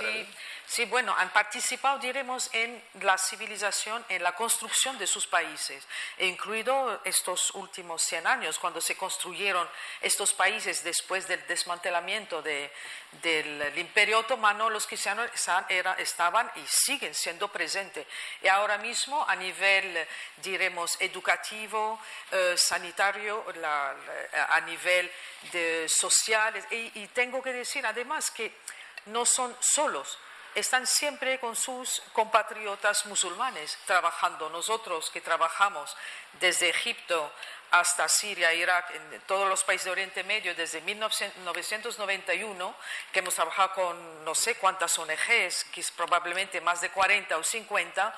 sí, 0.00 0.28
sí, 0.66 0.84
bueno, 0.86 1.14
han 1.16 1.30
participado, 1.30 1.98
diremos, 1.98 2.50
en 2.52 2.82
la 3.00 3.18
civilización, 3.18 4.04
en 4.08 4.22
la 4.22 4.34
construcción 4.34 4.98
de 4.98 5.06
sus 5.06 5.26
países, 5.26 5.84
e 6.18 6.26
incluido 6.26 7.00
estos 7.04 7.50
últimos 7.54 8.02
100 8.02 8.26
años, 8.26 8.58
cuando 8.58 8.80
se 8.80 8.96
construyeron 8.96 9.68
estos 10.00 10.32
países 10.32 10.82
después 10.84 11.28
del 11.28 11.46
desmantelamiento 11.46 12.42
de, 12.42 12.70
del 13.22 13.78
Imperio 13.78 14.20
Otomano, 14.20 14.70
los 14.70 14.86
cristianos 14.86 15.30
estaban 15.98 16.50
y 16.56 16.64
siguen 16.66 17.14
siendo 17.14 17.48
presentes. 17.48 18.06
Y 18.42 18.48
ahora 18.48 18.78
mismo, 18.78 19.24
a 19.28 19.36
nivel, 19.36 20.06
diremos, 20.38 20.96
educativo, 21.00 22.00
eh, 22.30 22.54
sanitario, 22.56 23.44
a 24.48 24.60
nivel 24.60 25.10
de 25.52 25.86
social, 25.88 26.54
y 26.70 27.06
tengo 27.08 27.42
que 27.42 27.52
decir 27.52 27.86
además 27.86 28.30
que 28.30 28.52
no 29.06 29.26
son 29.26 29.54
solos 29.60 30.18
están 30.54 30.86
siempre 30.86 31.38
con 31.40 31.56
sus 31.56 32.02
compatriotas 32.12 33.06
musulmanes 33.06 33.78
trabajando. 33.86 34.48
Nosotros 34.50 35.10
que 35.10 35.20
trabajamos 35.20 35.96
desde 36.40 36.70
Egipto 36.70 37.32
hasta 37.70 38.08
Siria, 38.08 38.54
Irak, 38.54 38.94
en 38.94 39.20
todos 39.22 39.48
los 39.48 39.64
países 39.64 39.86
de 39.86 39.90
Oriente 39.90 40.22
Medio 40.22 40.54
desde 40.54 40.80
1991, 40.82 42.74
que 43.12 43.18
hemos 43.18 43.34
trabajado 43.34 43.72
con 43.74 44.24
no 44.24 44.34
sé 44.34 44.54
cuántas 44.56 44.96
ONGs, 44.96 45.64
que 45.72 45.80
es 45.80 45.90
probablemente 45.90 46.60
más 46.60 46.80
de 46.80 46.90
40 46.90 47.36
o 47.36 47.42
50, 47.42 48.14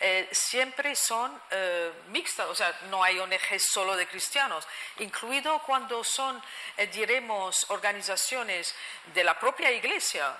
eh, 0.00 0.28
siempre 0.32 0.94
son 0.96 1.40
eh, 1.50 1.92
mixtas, 2.08 2.48
o 2.48 2.54
sea, 2.54 2.76
no 2.90 3.02
hay 3.02 3.18
ONGs 3.18 3.70
solo 3.70 3.96
de 3.96 4.06
cristianos, 4.06 4.66
incluido 4.98 5.58
cuando 5.60 6.02
son, 6.02 6.42
eh, 6.76 6.88
diremos, 6.88 7.64
organizaciones 7.70 8.74
de 9.14 9.24
la 9.24 9.38
propia 9.38 9.70
iglesia. 9.70 10.36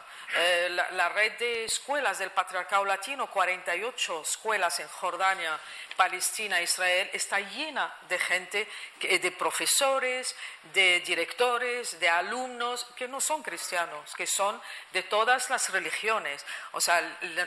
La, 0.70 0.90
la, 0.90 1.08
red 1.08 1.32
de 1.38 1.64
escuelas 1.64 2.18
del 2.18 2.30
Patriarcado 2.30 2.84
Latino, 2.84 3.30
48 3.30 4.22
escuelas 4.22 4.80
en 4.80 4.88
Jordania, 4.88 5.58
Palestina, 5.96 6.60
Israel, 6.60 7.08
está 7.12 7.38
llena 7.40 7.94
de 8.08 8.18
gente, 8.18 8.68
de 9.00 9.32
profesores, 9.32 10.34
de 10.74 11.00
directores, 11.00 11.98
de 12.00 12.08
alumnos 12.08 12.84
que 12.96 13.08
no 13.08 13.20
son 13.20 13.42
cristianos, 13.42 14.14
que 14.14 14.26
son 14.26 14.60
de 14.92 15.04
todas 15.04 15.48
las 15.48 15.70
religiones. 15.70 16.44
O 16.72 16.80
sea, 16.80 17.00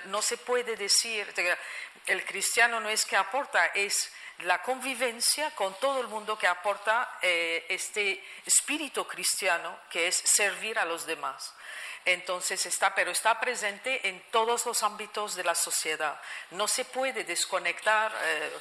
no 0.05 0.21
se 0.21 0.37
puede 0.37 0.75
decir, 0.75 1.31
el 2.07 2.25
cristiano 2.25 2.79
no 2.79 2.89
es 2.89 3.05
que 3.05 3.17
aporta, 3.17 3.67
es 3.67 4.11
la 4.39 4.61
convivencia 4.61 5.51
con 5.51 5.77
todo 5.79 5.99
el 6.01 6.07
mundo 6.07 6.37
que 6.37 6.47
aporta 6.47 7.17
eh, 7.21 7.65
este 7.69 8.23
espíritu 8.45 9.05
cristiano 9.05 9.79
que 9.89 10.07
es 10.07 10.15
servir 10.15 10.79
a 10.79 10.85
los 10.85 11.05
demás. 11.05 11.53
Entonces 12.05 12.65
está, 12.65 12.95
pero 12.95 13.11
está 13.11 13.39
presente 13.39 14.07
en 14.07 14.21
todos 14.31 14.65
los 14.65 14.83
ámbitos 14.83 15.35
de 15.35 15.43
la 15.43 15.53
sociedad. 15.53 16.19
No 16.51 16.67
se 16.67 16.85
puede 16.85 17.23
desconectar 17.23 18.11
eh, 18.23 18.51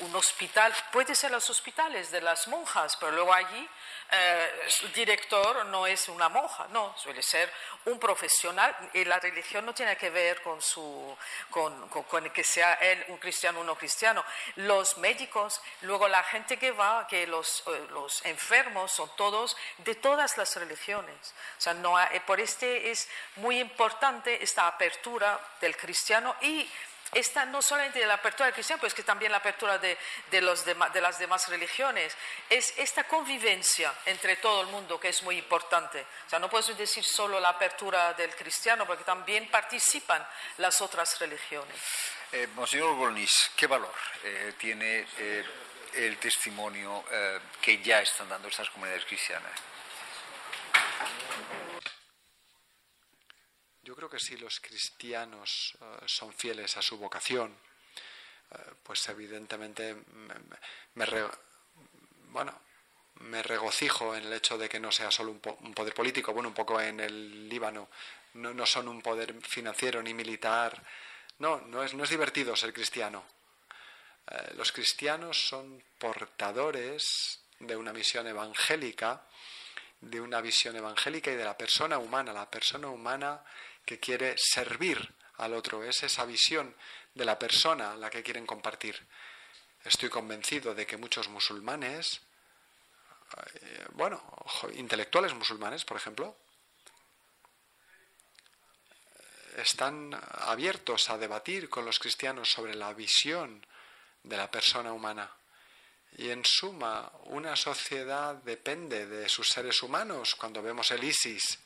un 0.00 0.14
hospital, 0.14 0.72
puede 0.92 1.14
ser 1.14 1.30
los 1.30 1.48
hospitales 1.50 2.10
de 2.10 2.20
las 2.20 2.48
monjas, 2.48 2.96
pero 2.96 3.12
luego 3.12 3.32
allí 3.32 3.68
eh, 4.14 4.68
el 4.82 4.92
director 4.92 5.64
no 5.66 5.86
es 5.86 6.08
una 6.08 6.28
monja, 6.28 6.66
no, 6.68 6.94
suele 6.98 7.22
ser 7.22 7.50
un 7.86 7.98
profesional 7.98 8.90
y 8.92 9.06
la 9.06 9.18
religión 9.18 9.64
no 9.64 9.72
tiene 9.72 9.96
que 9.96 10.10
ver 10.10 10.42
con, 10.42 10.60
su, 10.60 11.16
con, 11.50 11.88
que 12.30 12.44
sea 12.44 12.74
él 12.74 13.02
un 13.08 13.16
cristiano 13.16 13.60
o 13.60 13.64
no 13.64 13.74
cristiano. 13.74 14.22
Los 14.56 14.98
médicos, 14.98 15.62
luego 15.80 16.08
la 16.08 16.22
gente 16.24 16.58
que 16.58 16.72
va, 16.72 17.06
que 17.06 17.26
los, 17.26 17.64
eh, 17.68 17.86
los 17.90 18.22
enfermos 18.26 18.92
son 18.92 19.10
todos 19.16 19.56
de 19.78 19.94
todas 19.94 20.36
las 20.36 20.54
religiones. 20.56 21.34
O 21.58 21.60
sea, 21.60 21.72
no 21.72 21.94
por 22.26 22.38
este 22.38 22.90
es 22.90 23.08
muy 23.36 23.60
importante 23.60 24.42
esta 24.42 24.66
apertura 24.66 25.40
del 25.60 25.74
cristiano 25.74 26.36
y 26.42 26.68
esta 27.12 27.44
no 27.44 27.60
solamente 27.60 27.98
de 27.98 28.06
la 28.06 28.14
apertura 28.14 28.46
del 28.46 28.54
cristiano, 28.54 28.80
pues 28.80 28.94
que 28.94 29.02
también 29.02 29.30
la 29.30 29.38
apertura 29.38 29.78
de, 29.78 29.98
de 30.30 30.40
las 30.40 31.18
demás 31.18 31.48
religiones, 31.48 32.16
es 32.48 32.72
esta 32.78 33.04
convivencia 33.04 33.92
entre 34.06 34.36
todo 34.36 34.62
el 34.62 34.68
mundo 34.68 34.98
que 34.98 35.08
es 35.08 35.22
muy 35.22 35.36
importante. 35.36 36.00
O 36.26 36.30
sea, 36.30 36.38
no 36.38 36.48
puedo 36.48 36.74
decir 36.74 37.04
solo 37.04 37.38
la 37.38 37.50
apertura 37.50 38.14
del 38.14 38.34
cristiano, 38.34 38.86
porque 38.86 39.04
también 39.04 39.50
participan 39.50 40.26
las 40.58 40.80
otras 40.80 41.18
religiones. 41.20 41.76
Eh, 42.32 42.48
Monseñor 42.54 43.14
¿qué 43.56 43.66
valor 43.66 43.94
eh, 44.24 44.54
tiene 44.56 45.06
eh, 45.18 45.44
el 45.94 46.16
testimonio 46.16 47.04
que 47.60 47.82
ya 47.82 48.00
están 48.00 48.28
dando 48.28 48.48
estas 48.48 48.70
comunidades 48.70 49.04
cristianas? 49.04 49.52
Yo 53.84 53.96
creo 53.96 54.08
que 54.08 54.20
si 54.20 54.36
los 54.36 54.60
cristianos 54.60 55.76
eh, 55.80 55.84
son 56.06 56.32
fieles 56.32 56.76
a 56.76 56.82
su 56.82 56.98
vocación, 56.98 57.52
eh, 58.52 58.56
pues 58.82 59.08
evidentemente 59.08 59.96
me, 60.94 61.04
bueno, 62.28 62.60
me 63.20 63.42
regocijo 63.42 64.14
en 64.14 64.24
el 64.24 64.32
hecho 64.32 64.56
de 64.56 64.68
que 64.68 64.78
no 64.78 64.92
sea 64.92 65.10
solo 65.10 65.32
un, 65.32 65.74
poder 65.74 65.94
político, 65.94 66.32
bueno, 66.32 66.48
un 66.48 66.54
poco 66.54 66.80
en 66.80 67.00
el 67.00 67.48
Líbano, 67.48 67.88
no, 68.34 68.66
son 68.66 68.86
un 68.86 69.02
poder 69.02 69.34
financiero 69.42 70.00
ni 70.00 70.14
militar. 70.14 70.80
No, 71.38 71.60
no 71.62 71.82
es, 71.82 71.92
no 71.94 72.04
es 72.04 72.10
divertido 72.10 72.54
ser 72.54 72.72
cristiano. 72.72 73.24
Eh, 74.30 74.52
los 74.56 74.70
cristianos 74.70 75.48
son 75.48 75.82
portadores 75.98 77.40
de 77.58 77.76
una 77.76 77.92
misión 77.92 78.26
evangélica, 78.28 79.26
de 80.00 80.20
una 80.20 80.40
visión 80.40 80.76
evangélica 80.76 81.32
y 81.32 81.36
de 81.36 81.44
la 81.44 81.56
persona 81.56 81.98
humana. 81.98 82.32
La 82.32 82.48
persona 82.48 82.88
humana 82.88 83.42
que 83.84 83.98
quiere 83.98 84.34
servir 84.36 85.14
al 85.38 85.54
otro, 85.54 85.82
es 85.82 86.02
esa 86.02 86.24
visión 86.24 86.74
de 87.14 87.24
la 87.24 87.38
persona 87.38 87.96
la 87.96 88.10
que 88.10 88.22
quieren 88.22 88.46
compartir. 88.46 89.06
Estoy 89.84 90.08
convencido 90.08 90.74
de 90.74 90.86
que 90.86 90.96
muchos 90.96 91.28
musulmanes, 91.28 92.20
eh, 93.54 93.86
bueno, 93.92 94.22
intelectuales 94.74 95.34
musulmanes, 95.34 95.84
por 95.84 95.96
ejemplo, 95.96 96.36
están 99.56 100.18
abiertos 100.32 101.10
a 101.10 101.18
debatir 101.18 101.68
con 101.68 101.84
los 101.84 101.98
cristianos 101.98 102.50
sobre 102.50 102.74
la 102.74 102.94
visión 102.94 103.64
de 104.22 104.36
la 104.36 104.50
persona 104.50 104.92
humana. 104.92 105.30
Y 106.16 106.30
en 106.30 106.44
suma, 106.44 107.10
una 107.24 107.56
sociedad 107.56 108.34
depende 108.36 109.06
de 109.06 109.28
sus 109.28 109.48
seres 109.48 109.82
humanos. 109.82 110.34
Cuando 110.34 110.62
vemos 110.62 110.90
el 110.90 111.04
ISIS, 111.04 111.58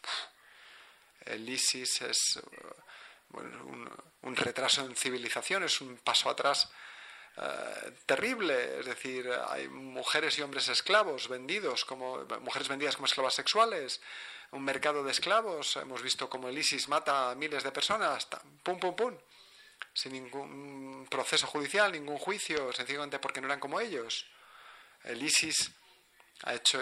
el 1.27 1.49
ISIS 1.49 2.03
es 2.03 2.41
un, 4.23 4.37
retraso 4.37 4.85
en 4.85 4.95
civilización, 4.97 5.65
es 5.65 5.81
un 5.81 5.97
paso 5.99 6.31
atrás 6.31 6.71
eh, 7.37 7.93
terrible. 8.07 8.81
Es 8.81 8.87
decir, 8.87 9.31
hay 9.49 9.69
mujeres 9.69 10.39
y 10.39 10.43
hombres 10.43 10.69
esclavos 10.69 11.29
vendidos, 11.29 11.85
como 11.85 12.25
mujeres 12.41 12.69
vendidas 12.69 12.97
como 12.97 13.07
esclavas 13.07 13.35
sexuales, 13.35 14.01
un 14.53 14.65
mercado 14.65 15.05
de 15.05 15.13
esclavos. 15.13 15.77
Hemos 15.77 16.03
visto 16.03 16.29
cómo 16.29 16.49
el 16.49 16.59
ISIS 16.59 16.89
mata 16.89 17.31
a 17.31 17.35
miles 17.35 17.63
de 17.63 17.73
personas, 17.73 18.27
pum, 18.63 18.79
pum, 18.79 18.95
pum, 18.97 19.17
sin 19.93 20.13
ningún 20.13 21.07
proceso 21.11 21.47
judicial, 21.47 21.93
ningún 21.93 22.19
juicio, 22.19 22.73
sencillamente 22.73 23.19
porque 23.19 23.41
no 23.41 23.47
eran 23.47 23.61
como 23.61 23.81
ellos. 23.81 24.27
El 25.05 25.23
ISIS 25.23 25.73
ha 26.43 26.55
hecho, 26.55 26.81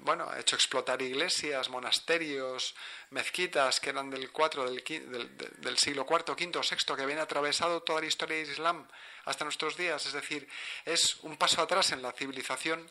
bueno, 0.00 0.28
ha 0.28 0.40
hecho 0.40 0.56
explotar 0.56 1.00
iglesias, 1.00 1.68
monasterios, 1.68 2.74
mezquitas 3.10 3.80
que 3.80 3.90
eran 3.90 4.10
del, 4.10 4.30
4, 4.32 4.70
del, 4.70 5.36
del, 5.58 5.78
siglo 5.78 6.06
IV, 6.08 6.32
V, 6.32 6.60
VI, 6.60 6.96
que 6.96 7.02
habían 7.02 7.20
atravesado 7.20 7.82
toda 7.82 8.00
la 8.00 8.06
historia 8.06 8.36
del 8.36 8.50
Islam 8.50 8.86
hasta 9.24 9.44
nuestros 9.44 9.76
días. 9.76 10.06
Es 10.06 10.12
decir, 10.12 10.48
es 10.84 11.16
un 11.22 11.36
paso 11.36 11.62
atrás 11.62 11.92
en 11.92 12.02
la 12.02 12.12
civilización 12.12 12.90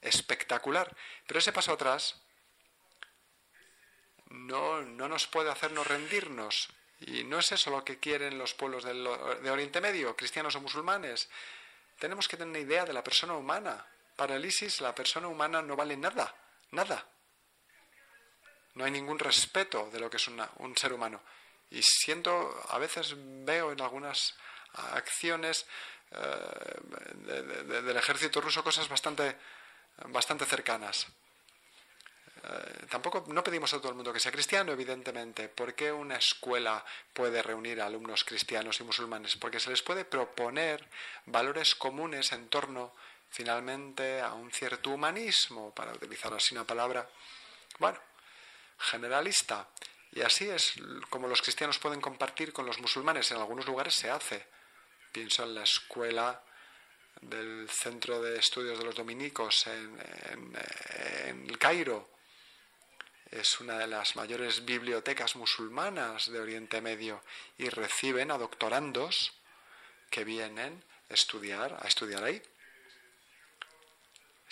espectacular. 0.00 0.96
Pero 1.26 1.40
ese 1.40 1.52
paso 1.52 1.72
atrás 1.72 2.16
no, 4.30 4.82
no 4.82 5.08
nos 5.08 5.26
puede 5.26 5.50
hacernos 5.50 5.86
rendirnos. 5.86 6.68
Y 7.00 7.24
no 7.24 7.38
es 7.38 7.50
eso 7.52 7.70
lo 7.70 7.84
que 7.84 7.98
quieren 7.98 8.38
los 8.38 8.54
pueblos 8.54 8.84
del, 8.84 9.04
de 9.42 9.50
Oriente 9.50 9.80
Medio, 9.80 10.14
cristianos 10.14 10.54
o 10.54 10.60
musulmanes. 10.60 11.28
Tenemos 11.98 12.28
que 12.28 12.36
tener 12.36 12.50
una 12.50 12.58
idea 12.58 12.84
de 12.84 12.92
la 12.92 13.02
persona 13.02 13.34
humana. 13.34 13.86
Para 14.20 14.36
el 14.36 14.44
ISIS 14.44 14.82
la 14.82 14.94
persona 14.94 15.28
humana 15.28 15.62
no 15.62 15.74
vale 15.74 15.96
nada, 15.96 16.34
nada. 16.72 17.06
No 18.74 18.84
hay 18.84 18.90
ningún 18.90 19.18
respeto 19.18 19.88
de 19.90 19.98
lo 19.98 20.10
que 20.10 20.18
es 20.18 20.28
un 20.28 20.76
ser 20.76 20.92
humano. 20.92 21.22
Y 21.70 21.80
siento, 21.82 22.54
a 22.68 22.76
veces 22.76 23.14
veo 23.16 23.72
en 23.72 23.80
algunas 23.80 24.36
acciones 24.74 25.64
eh, 26.10 27.64
del 27.64 27.96
ejército 27.96 28.42
ruso 28.42 28.62
cosas 28.62 28.90
bastante, 28.90 29.38
bastante 30.08 30.44
cercanas. 30.44 31.06
Eh, 32.42 32.86
tampoco 32.90 33.24
no 33.28 33.42
pedimos 33.42 33.72
a 33.74 33.78
todo 33.78 33.88
el 33.88 33.94
mundo 33.94 34.12
que 34.12 34.20
sea 34.20 34.32
cristiano, 34.32 34.72
evidentemente. 34.72 35.48
¿Por 35.48 35.74
qué 35.74 35.92
una 35.92 36.16
escuela 36.16 36.84
puede 37.14 37.42
reunir 37.42 37.80
a 37.80 37.86
alumnos 37.86 38.24
cristianos 38.24 38.80
y 38.80 38.84
musulmanes? 38.84 39.36
Porque 39.36 39.60
se 39.60 39.70
les 39.70 39.80
puede 39.82 40.04
proponer 40.04 40.86
valores 41.26 41.74
comunes 41.74 42.32
en 42.32 42.48
torno, 42.48 42.94
finalmente, 43.30 44.20
a 44.20 44.34
un 44.34 44.50
cierto 44.50 44.90
humanismo, 44.90 45.74
para 45.74 45.92
utilizar 45.92 46.34
así 46.34 46.54
una 46.54 46.66
palabra, 46.66 47.08
bueno, 47.78 47.98
generalista. 48.78 49.68
Y 50.12 50.22
así 50.22 50.48
es 50.48 50.74
como 51.08 51.28
los 51.28 51.40
cristianos 51.40 51.78
pueden 51.78 52.00
compartir 52.00 52.52
con 52.52 52.66
los 52.66 52.78
musulmanes. 52.80 53.30
En 53.30 53.38
algunos 53.38 53.66
lugares 53.66 53.94
se 53.94 54.10
hace. 54.10 54.46
Pienso 55.12 55.44
en 55.44 55.54
la 55.54 55.62
escuela 55.62 56.42
del 57.20 57.68
Centro 57.68 58.20
de 58.20 58.38
Estudios 58.38 58.78
de 58.78 58.84
los 58.84 58.94
Dominicos 58.94 59.66
en, 59.66 59.98
en 61.26 61.48
el 61.48 61.58
Cairo 61.58 62.10
es 63.30 63.60
una 63.60 63.78
de 63.78 63.86
las 63.86 64.16
mayores 64.16 64.64
bibliotecas 64.64 65.36
musulmanas 65.36 66.30
de 66.32 66.40
Oriente 66.40 66.80
Medio 66.80 67.22
y 67.58 67.68
reciben 67.68 68.30
a 68.32 68.38
doctorandos 68.38 69.32
que 70.10 70.24
vienen 70.24 70.82
a 71.08 71.14
estudiar, 71.14 71.78
a 71.80 71.86
estudiar 71.86 72.24
ahí. 72.24 72.42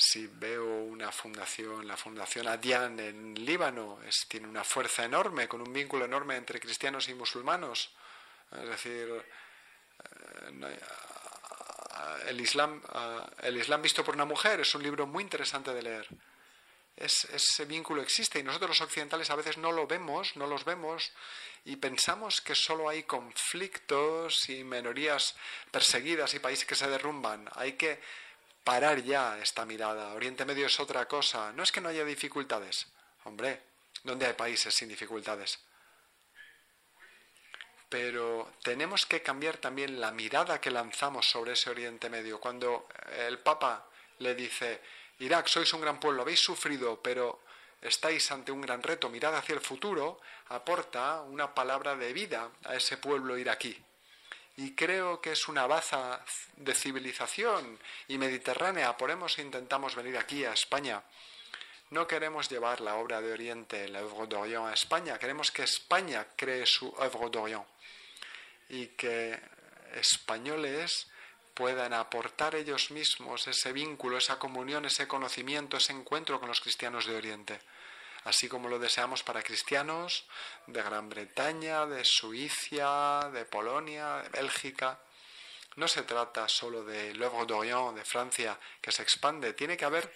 Si 0.00 0.28
veo 0.28 0.84
una 0.84 1.10
fundación, 1.10 1.86
la 1.86 1.96
Fundación 1.96 2.46
Adian 2.46 3.00
en 3.00 3.34
Líbano, 3.34 3.98
es, 4.06 4.26
tiene 4.28 4.46
una 4.46 4.62
fuerza 4.62 5.04
enorme, 5.04 5.48
con 5.48 5.60
un 5.60 5.72
vínculo 5.72 6.04
enorme 6.04 6.36
entre 6.36 6.60
cristianos 6.60 7.08
y 7.08 7.14
musulmanos. 7.14 7.90
Es 8.52 8.68
decir, 8.68 9.24
eh, 10.04 10.78
el 12.28 12.40
Islam, 12.40 12.80
eh, 12.94 13.20
el 13.42 13.56
Islam 13.56 13.82
visto 13.82 14.04
por 14.04 14.14
una 14.14 14.24
mujer 14.24 14.60
es 14.60 14.72
un 14.76 14.84
libro 14.84 15.04
muy 15.06 15.24
interesante 15.24 15.74
de 15.74 15.82
leer 15.82 16.08
ese 16.98 17.64
vínculo 17.64 18.02
existe 18.02 18.38
y 18.38 18.42
nosotros 18.42 18.70
los 18.70 18.80
occidentales 18.80 19.30
a 19.30 19.36
veces 19.36 19.56
no 19.56 19.70
lo 19.72 19.86
vemos, 19.86 20.36
no 20.36 20.46
los 20.46 20.64
vemos 20.64 21.12
y 21.64 21.76
pensamos 21.76 22.40
que 22.40 22.54
solo 22.54 22.88
hay 22.88 23.04
conflictos 23.04 24.48
y 24.48 24.64
minorías 24.64 25.36
perseguidas 25.70 26.34
y 26.34 26.40
países 26.40 26.66
que 26.66 26.74
se 26.74 26.88
derrumban. 26.88 27.48
Hay 27.54 27.74
que 27.74 28.00
parar 28.68 29.02
ya 29.02 29.38
esta 29.38 29.64
mirada. 29.64 30.12
Oriente 30.12 30.44
Medio 30.44 30.66
es 30.66 30.78
otra 30.78 31.08
cosa. 31.08 31.54
No 31.54 31.62
es 31.62 31.72
que 31.72 31.80
no 31.80 31.88
haya 31.88 32.04
dificultades. 32.04 32.86
Hombre, 33.24 33.62
¿dónde 34.02 34.26
hay 34.26 34.34
países 34.34 34.74
sin 34.74 34.90
dificultades? 34.90 35.58
Pero 37.88 38.52
tenemos 38.62 39.06
que 39.06 39.22
cambiar 39.22 39.56
también 39.56 39.98
la 39.98 40.12
mirada 40.12 40.60
que 40.60 40.70
lanzamos 40.70 41.30
sobre 41.30 41.52
ese 41.52 41.70
Oriente 41.70 42.10
Medio. 42.10 42.38
Cuando 42.40 42.88
el 43.16 43.38
Papa 43.38 43.88
le 44.18 44.34
dice, 44.34 44.82
Irak, 45.20 45.46
sois 45.46 45.72
un 45.72 45.80
gran 45.80 45.98
pueblo, 45.98 46.20
habéis 46.20 46.40
sufrido, 46.40 47.00
pero 47.02 47.40
estáis 47.80 48.30
ante 48.32 48.52
un 48.52 48.60
gran 48.60 48.82
reto, 48.82 49.08
mirad 49.08 49.34
hacia 49.34 49.54
el 49.54 49.62
futuro, 49.62 50.20
aporta 50.48 51.22
una 51.22 51.54
palabra 51.54 51.96
de 51.96 52.12
vida 52.12 52.50
a 52.64 52.74
ese 52.74 52.98
pueblo 52.98 53.38
iraquí. 53.38 53.82
Y 54.58 54.74
creo 54.74 55.20
que 55.20 55.30
es 55.30 55.46
una 55.46 55.68
baza 55.68 56.20
de 56.56 56.74
civilización 56.74 57.78
y 58.08 58.18
mediterránea. 58.18 58.96
Por 58.96 59.08
eso 59.08 59.40
intentamos 59.40 59.94
venir 59.94 60.18
aquí 60.18 60.44
a 60.44 60.52
España. 60.52 61.00
No 61.90 62.08
queremos 62.08 62.50
llevar 62.50 62.80
la 62.80 62.96
obra 62.96 63.20
de 63.20 63.32
Oriente, 63.32 63.86
la 63.86 64.00
œuvre 64.00 64.26
d'Orient, 64.26 64.66
a 64.66 64.74
España. 64.74 65.16
Queremos 65.16 65.52
que 65.52 65.62
España 65.62 66.26
cree 66.34 66.66
su 66.66 66.92
œuvre 66.98 67.30
d'Orient. 67.30 67.64
Y 68.70 68.88
que 68.88 69.40
españoles 69.94 71.06
puedan 71.54 71.92
aportar 71.92 72.56
ellos 72.56 72.90
mismos 72.90 73.46
ese 73.46 73.72
vínculo, 73.72 74.18
esa 74.18 74.40
comunión, 74.40 74.84
ese 74.86 75.06
conocimiento, 75.06 75.76
ese 75.76 75.92
encuentro 75.92 76.40
con 76.40 76.48
los 76.48 76.60
cristianos 76.60 77.06
de 77.06 77.14
Oriente, 77.14 77.60
así 78.28 78.48
como 78.48 78.68
lo 78.68 78.78
deseamos 78.78 79.22
para 79.22 79.42
cristianos 79.42 80.26
de 80.66 80.82
Gran 80.82 81.08
Bretaña, 81.08 81.86
de 81.86 82.04
Suiza, 82.04 83.30
de 83.32 83.44
Polonia, 83.44 84.22
de 84.22 84.28
Bélgica. 84.28 85.00
No 85.76 85.88
se 85.88 86.02
trata 86.02 86.48
solo 86.48 86.84
de 86.84 87.14
l'œuvre 87.14 87.46
d'Orient, 87.46 87.96
de 87.96 88.04
Francia, 88.04 88.58
que 88.80 88.92
se 88.92 89.02
expande, 89.02 89.54
tiene 89.54 89.76
que 89.76 89.84
haber 89.84 90.12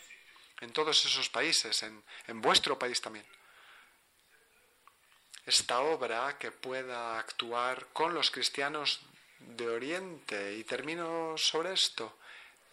en 0.60 0.72
todos 0.72 1.04
esos 1.04 1.28
países, 1.28 1.82
en, 1.82 2.04
en 2.26 2.40
vuestro 2.40 2.78
país 2.78 3.00
también 3.00 3.26
esta 5.46 5.80
obra 5.80 6.38
que 6.38 6.52
pueda 6.52 7.18
actuar 7.18 7.88
con 7.92 8.14
los 8.14 8.30
cristianos 8.30 9.00
de 9.40 9.68
Oriente. 9.68 10.54
Y 10.54 10.64
termino 10.64 11.36
sobre 11.36 11.72
esto. 11.72 12.18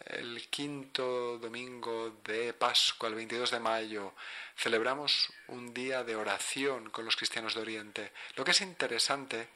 El 0.06 0.48
quinto 0.48 1.38
domingo 1.38 2.20
de 2.24 2.54
Pascua, 2.54 3.08
el 3.08 3.14
22 3.14 3.50
de 3.50 3.60
mayo, 3.60 4.14
celebramos 4.56 5.30
un 5.48 5.74
día 5.74 6.02
de 6.02 6.16
oración 6.16 6.90
con 6.90 7.04
los 7.04 7.16
cristianos 7.16 7.54
de 7.54 7.60
Oriente. 7.60 8.12
Lo 8.36 8.44
que 8.44 8.52
es 8.52 8.60
interesante 8.62 9.48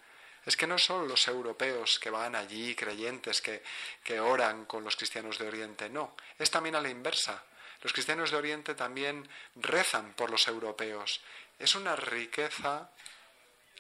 es 0.45 0.57
que 0.57 0.67
no 0.67 0.79
son 0.79 1.09
los 1.09 1.27
europeos 1.29 1.99
que 1.99 2.11
van 2.11 2.37
allí, 2.37 2.75
creyentes, 2.75 3.41
que, 3.41 3.63
que 4.03 4.21
oran 4.21 4.67
con 4.67 4.85
los 4.85 4.97
cristianos 4.97 5.39
de 5.39 5.49
Oriente, 5.49 5.89
no, 5.89 6.15
es 6.39 6.51
también 6.51 6.77
a 6.77 6.81
la 6.81 6.91
inversa. 6.91 7.43
Los 7.83 7.93
cristianos 7.93 8.31
de 8.31 8.37
Oriente 8.37 8.75
también 8.75 9.29
rezan 9.57 10.13
por 10.15 10.31
los 10.31 10.47
europeos. 10.49 11.21
Es 11.59 11.75
una 11.75 11.97
riqueza 11.97 12.91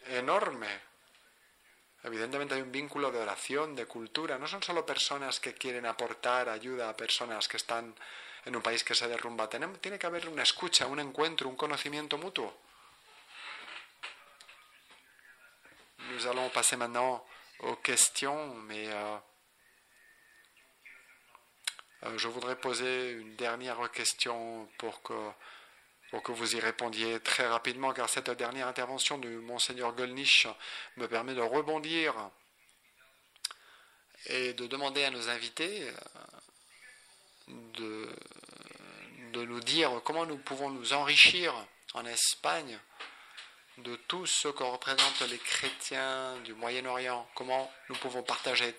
enorme 0.06 0.93
Evidentemente 2.04 2.54
hay 2.54 2.60
un 2.60 2.70
vínculo 2.70 3.10
de 3.10 3.18
oración, 3.18 3.74
de 3.74 3.86
cultura. 3.86 4.38
No 4.38 4.46
son 4.46 4.62
solo 4.62 4.84
personas 4.84 5.40
que 5.40 5.54
quieren 5.54 5.86
aportar 5.86 6.50
ayuda 6.50 6.90
a 6.90 6.96
personas 6.96 7.48
que 7.48 7.56
están 7.56 7.94
en 8.44 8.54
un 8.54 8.60
país 8.60 8.84
que 8.84 8.94
se 8.94 9.08
derrumba. 9.08 9.48
Tiene 9.48 9.98
que 9.98 10.06
haber 10.06 10.28
una 10.28 10.42
escucha, 10.42 10.86
un 10.86 11.00
encuentro, 11.00 11.48
un 11.48 11.56
conocimiento 11.56 12.18
mutuo. 12.18 12.54
Nous 16.10 16.26
allons 16.26 16.50
passer 16.50 16.76
maintenant 16.76 17.24
aux 17.60 17.76
questions, 17.76 18.54
mais 18.54 18.86
euh, 18.86 19.18
euh, 22.02 22.18
je 22.18 22.28
voudrais 22.28 22.56
poser 22.56 23.12
une 23.12 23.34
dernière 23.36 23.90
question 23.90 24.68
pour 24.76 25.00
que 25.02 25.32
pour 26.14 26.22
que 26.22 26.30
vous 26.30 26.54
y 26.54 26.60
répondiez 26.60 27.18
très 27.18 27.44
rapidement, 27.44 27.92
car 27.92 28.08
cette 28.08 28.30
dernière 28.30 28.68
intervention 28.68 29.18
de 29.18 29.28
Monseigneur 29.30 29.92
Golnisch 29.94 30.46
me 30.96 31.08
permet 31.08 31.34
de 31.34 31.40
rebondir 31.40 32.14
et 34.26 34.52
de 34.52 34.68
demander 34.68 35.02
à 35.02 35.10
nos 35.10 35.28
invités 35.28 35.90
euh, 37.48 38.06
de, 39.32 39.44
nous 39.44 39.58
dire 39.58 39.90
comment 40.04 40.24
nous 40.24 40.38
pouvons 40.38 40.70
nous 40.70 40.92
enrichir 40.92 41.52
en 41.94 42.06
Espagne 42.06 42.78
de 43.78 43.96
tout 44.06 44.24
ce 44.24 44.46
que 44.46 44.62
représentent 44.62 45.28
les 45.28 45.38
chrétiens 45.38 46.38
du 46.44 46.54
Moyen-Orient, 46.54 47.28
comment 47.34 47.68
nous 47.88 47.96
pouvons 47.96 48.22
partager 48.22 48.72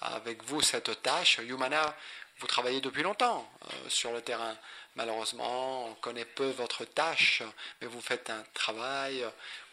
avec 0.00 0.44
vous 0.44 0.60
cette 0.60 1.02
tâche. 1.02 1.38
Yumana, 1.38 1.92
vous 2.38 2.46
travaillez 2.46 2.80
depuis 2.80 3.02
longtemps 3.02 3.50
euh, 3.64 3.88
sur 3.88 4.12
le 4.12 4.20
terrain. 4.20 4.56
Malheureusement, 4.96 5.86
on 5.86 5.94
connaît 5.94 6.26
peu 6.26 6.50
votre 6.50 6.84
tâche, 6.84 7.42
mais 7.80 7.86
vous 7.86 8.02
faites 8.02 8.28
un 8.28 8.44
travail, 8.52 9.24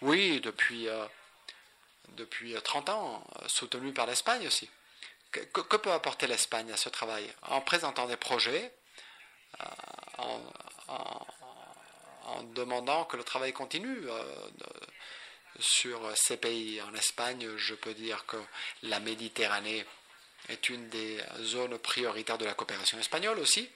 oui, 0.01 0.39
depuis, 0.39 0.87
euh, 0.87 1.05
depuis 2.09 2.55
30 2.63 2.89
ans, 2.89 3.27
euh, 3.41 3.47
soutenu 3.47 3.91
par 3.91 4.05
l'Espagne 4.05 4.47
aussi. 4.47 4.69
Que, 5.31 5.41
peut 5.77 5.91
apporter 5.91 6.25
l'Espagne 6.25 6.71
à 6.71 6.77
ce 6.77 6.87
travail? 6.87 7.29
En 7.43 7.59
présentant 7.61 8.07
des 8.07 8.15
projets, 8.15 8.73
euh, 9.59 9.65
en, 10.87 12.43
demandant 12.53 13.03
que 13.05 13.17
le 13.17 13.23
travail 13.23 13.51
continue 13.53 14.07
sur 15.59 15.99
ces 16.15 16.37
pays. 16.37 16.81
En 16.81 16.93
Espagne, 16.93 17.57
je 17.57 17.73
peux 17.73 17.93
dire 17.93 18.25
que 18.25 18.37
la 18.83 18.99
Méditerranée 18.99 19.85
est 20.47 20.69
une 20.69 20.87
des 20.89 21.19
zones 21.41 21.77
prioritaires 21.79 22.37
de 22.37 22.45
la 22.45 22.53
coopération 22.53 22.97
espagnole 22.99 23.39
aussi. 23.39 23.69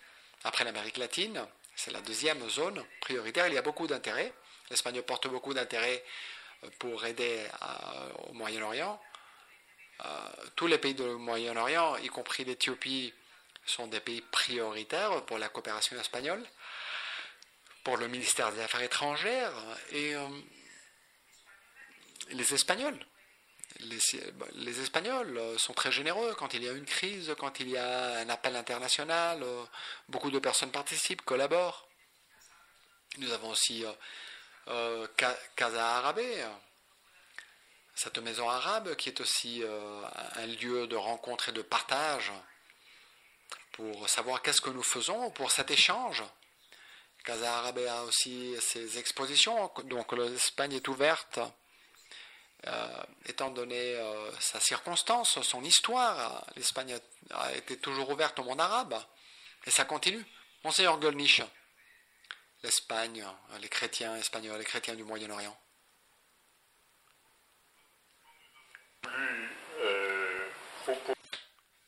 Après 0.43 0.63
l'Amérique 0.63 0.97
latine, 0.97 1.45
c'est 1.75 1.91
la 1.91 2.01
deuxième 2.01 2.49
zone 2.49 2.83
prioritaire. 2.99 3.47
Il 3.47 3.53
y 3.53 3.57
a 3.57 3.61
beaucoup 3.61 3.87
d'intérêt. 3.87 4.33
L'Espagne 4.69 5.01
porte 5.01 5.27
beaucoup 5.27 5.53
d'intérêt 5.53 6.03
euh, 6.63 6.69
pour 6.79 7.05
aider 7.05 7.39
euh, 7.61 8.13
au 8.29 8.33
Moyen-Orient. 8.33 9.01
Euh, 10.05 10.09
tous 10.55 10.67
les 10.67 10.77
pays 10.77 10.93
du 10.93 11.03
Moyen-Orient, 11.03 11.97
y 11.97 12.07
compris 12.07 12.43
l'Éthiopie, 12.43 13.13
sont 13.65 13.87
des 13.87 14.01
pays 14.01 14.21
prioritaires 14.21 15.23
pour 15.25 15.37
la 15.37 15.49
coopération 15.49 15.97
espagnole. 15.99 16.45
pour 17.83 17.97
le 17.97 18.07
ministère 18.07 18.51
des 18.53 18.61
Affaires 18.61 18.81
étrangères 18.81 19.53
et 19.91 20.15
les 22.29 22.53
Espagnols. 22.53 22.97
Les, 23.79 23.97
les, 24.53 24.79
Espagnols 24.81 25.39
sont 25.57 25.73
très 25.73 25.91
généreux 25.91 26.35
quand 26.35 26.53
il 26.53 26.63
y 26.63 26.69
a 26.69 26.71
une 26.73 26.85
crise, 26.85 27.33
quand 27.39 27.59
il 27.59 27.69
y 27.69 27.77
a 27.77 28.19
un 28.19 28.29
appel 28.29 28.55
international. 28.55 29.41
euh, 29.43 29.65
beaucoup 30.09 30.31
de 30.31 30.39
personnes 30.39 30.71
participent, 30.71 31.23
collaborent. 31.23 31.87
Nous 33.17 33.31
avons 33.31 33.49
aussi 33.49 33.83
euh, 33.85 33.91
euh, 34.69 35.07
Ca- 35.19 35.37
Casa 35.55 35.97
Arabe, 35.97 36.21
cette 37.95 38.17
maison 38.19 38.49
arabe 38.49 38.95
qui 38.95 39.09
est 39.09 39.21
aussi 39.21 39.61
euh, 39.63 40.01
un 40.35 40.45
lieu 40.45 40.87
de 40.87 40.95
rencontre 40.95 41.49
et 41.49 41.51
de 41.51 41.61
partage 41.61 42.31
pour 43.73 44.07
savoir 44.09 44.41
qu'est-ce 44.41 44.61
que 44.61 44.69
nous 44.69 44.83
faisons 44.83 45.31
pour 45.31 45.51
cet 45.51 45.71
échange. 45.71 46.23
Casa 47.23 47.57
Arabe 47.57 47.79
a 47.89 48.03
aussi 48.03 48.55
ses 48.61 48.97
expositions, 48.99 49.71
donc 49.85 50.11
l'Espagne 50.13 50.73
est 50.73 50.87
ouverte, 50.87 51.39
euh, 52.65 53.03
étant 53.25 53.49
donné 53.49 53.95
euh, 53.95 54.31
sa 54.39 54.59
circonstance, 54.59 55.41
son 55.41 55.63
histoire. 55.63 56.45
L'Espagne 56.55 56.97
a, 57.31 57.51
été 57.53 57.77
toujours 57.77 58.09
ouverte 58.09 58.39
au 58.39 58.43
monde 58.43 58.61
arabe 58.61 58.95
et 59.65 59.71
ça 59.71 59.85
continue. 59.85 60.25
Monseigneur 60.63 60.97
Golnisch, 60.97 61.41
l'Espagne, 62.61 63.25
les 63.59 63.67
chrétiens 63.67 64.15
espagnols, 64.15 64.57
les 64.59 64.65
chrétiens 64.65 64.95
du 64.95 65.03
Moyen-Orient. 65.03 65.57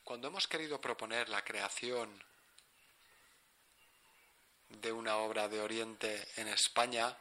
Cuando 0.04 0.28
hemos 0.28 0.48
querido 0.48 0.80
proponer 0.80 1.30
la 1.30 1.42
creación 1.42 2.10
de 4.70 4.92
una 4.92 5.18
obra 5.18 5.48
de 5.48 5.62
Oriente 5.62 6.28
en 6.36 6.50
España, 6.50 7.18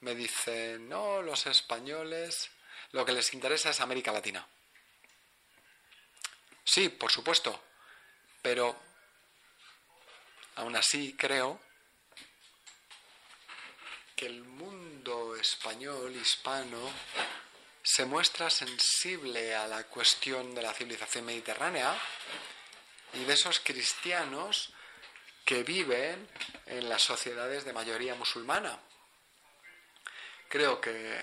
me 0.00 0.14
dicen, 0.14 0.88
no, 0.88 1.20
los 1.20 1.46
españoles, 1.46 2.50
lo 2.92 3.04
que 3.04 3.12
les 3.12 3.32
interesa 3.34 3.70
es 3.70 3.80
América 3.80 4.12
Latina. 4.12 4.46
Sí, 6.64 6.88
por 6.88 7.10
supuesto, 7.10 7.60
pero 8.40 8.78
aún 10.56 10.76
así 10.76 11.16
creo 11.16 11.60
que 14.14 14.26
el 14.26 14.44
mundo 14.44 15.34
español, 15.36 16.14
hispano, 16.14 16.90
se 17.82 18.04
muestra 18.04 18.48
sensible 18.48 19.56
a 19.56 19.66
la 19.66 19.84
cuestión 19.84 20.54
de 20.54 20.62
la 20.62 20.72
civilización 20.72 21.24
mediterránea 21.24 21.98
y 23.14 23.24
de 23.24 23.32
esos 23.32 23.58
cristianos 23.60 24.72
que 25.44 25.64
viven 25.64 26.28
en 26.66 26.88
las 26.88 27.02
sociedades 27.02 27.64
de 27.64 27.72
mayoría 27.72 28.14
musulmana. 28.14 28.78
Creo 30.48 30.80
que 30.80 31.20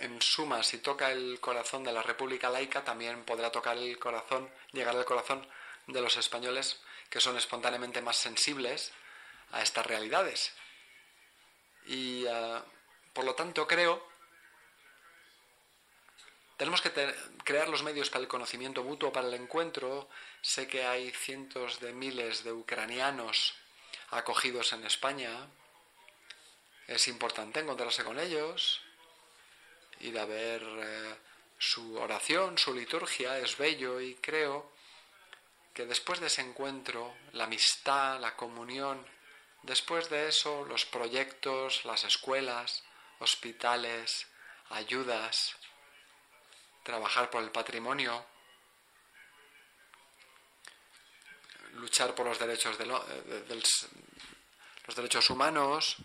en 0.00 0.20
suma, 0.20 0.62
si 0.62 0.78
toca 0.78 1.10
el 1.12 1.40
corazón 1.40 1.84
de 1.84 1.92
la 1.92 2.02
República 2.02 2.50
Laica, 2.50 2.84
también 2.84 3.24
podrá 3.24 3.50
tocar 3.50 3.76
el 3.76 3.98
corazón, 3.98 4.50
llegar 4.72 4.96
al 4.96 5.04
corazón 5.04 5.46
de 5.86 6.00
los 6.00 6.16
españoles 6.16 6.80
que 7.08 7.20
son 7.20 7.36
espontáneamente 7.36 8.00
más 8.00 8.16
sensibles 8.16 8.92
a 9.52 9.62
estas 9.62 9.86
realidades. 9.86 10.52
Y 11.86 12.24
uh, 12.24 12.62
por 13.12 13.24
lo 13.24 13.34
tanto 13.34 13.66
creo 13.66 14.10
tenemos 16.60 16.82
que 16.82 16.92
crear 17.42 17.70
los 17.70 17.82
medios 17.82 18.10
para 18.10 18.20
el 18.20 18.28
conocimiento 18.28 18.84
mutuo, 18.84 19.10
para 19.10 19.28
el 19.28 19.32
encuentro. 19.32 20.10
Sé 20.42 20.68
que 20.68 20.84
hay 20.84 21.10
cientos 21.10 21.80
de 21.80 21.94
miles 21.94 22.44
de 22.44 22.52
ucranianos 22.52 23.54
acogidos 24.10 24.74
en 24.74 24.84
España. 24.84 25.48
Es 26.86 27.08
importante 27.08 27.60
encontrarse 27.60 28.04
con 28.04 28.18
ellos, 28.18 28.82
ir 30.00 30.18
a 30.18 30.24
ver 30.24 30.62
eh, 30.62 31.14
su 31.58 31.96
oración, 31.98 32.58
su 32.58 32.74
liturgia, 32.74 33.38
es 33.38 33.56
bello 33.56 34.00
y 34.00 34.14
creo 34.16 34.72
que 35.74 35.86
después 35.86 36.20
de 36.20 36.26
ese 36.26 36.42
encuentro, 36.42 37.14
la 37.32 37.44
amistad, 37.44 38.20
la 38.20 38.34
comunión, 38.36 39.06
después 39.62 40.10
de 40.10 40.28
eso, 40.28 40.64
los 40.64 40.84
proyectos, 40.86 41.84
las 41.84 42.04
escuelas, 42.04 42.82
hospitales, 43.18 44.26
ayudas, 44.70 45.56
trabajar 46.82 47.30
por 47.30 47.42
el 47.42 47.50
patrimonio, 47.50 48.24
luchar 51.74 52.14
por 52.14 52.26
los 52.26 52.38
derechos, 52.38 52.78
de, 52.78 52.86
lo, 52.86 53.00
de, 53.04 53.42
de 53.42 53.54
los 53.54 54.96
derechos 54.96 55.30
humanos, 55.30 55.96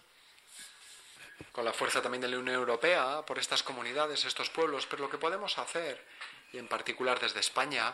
con 1.56 1.64
la 1.64 1.72
fuerza 1.72 2.02
también 2.02 2.20
de 2.22 2.28
la 2.28 2.38
Unión 2.38 2.58
Europea, 2.58 3.22
por 3.26 3.40
estas 3.40 3.64
comunidades, 3.64 4.26
estos 4.26 4.50
pueblos, 4.50 4.88
pero 4.88 5.04
lo 5.04 5.10
que 5.10 5.18
podemos 5.18 5.58
hacer, 5.58 6.06
y 6.52 6.58
en 6.58 6.68
particular 6.68 7.18
desde 7.18 7.40
España, 7.40 7.94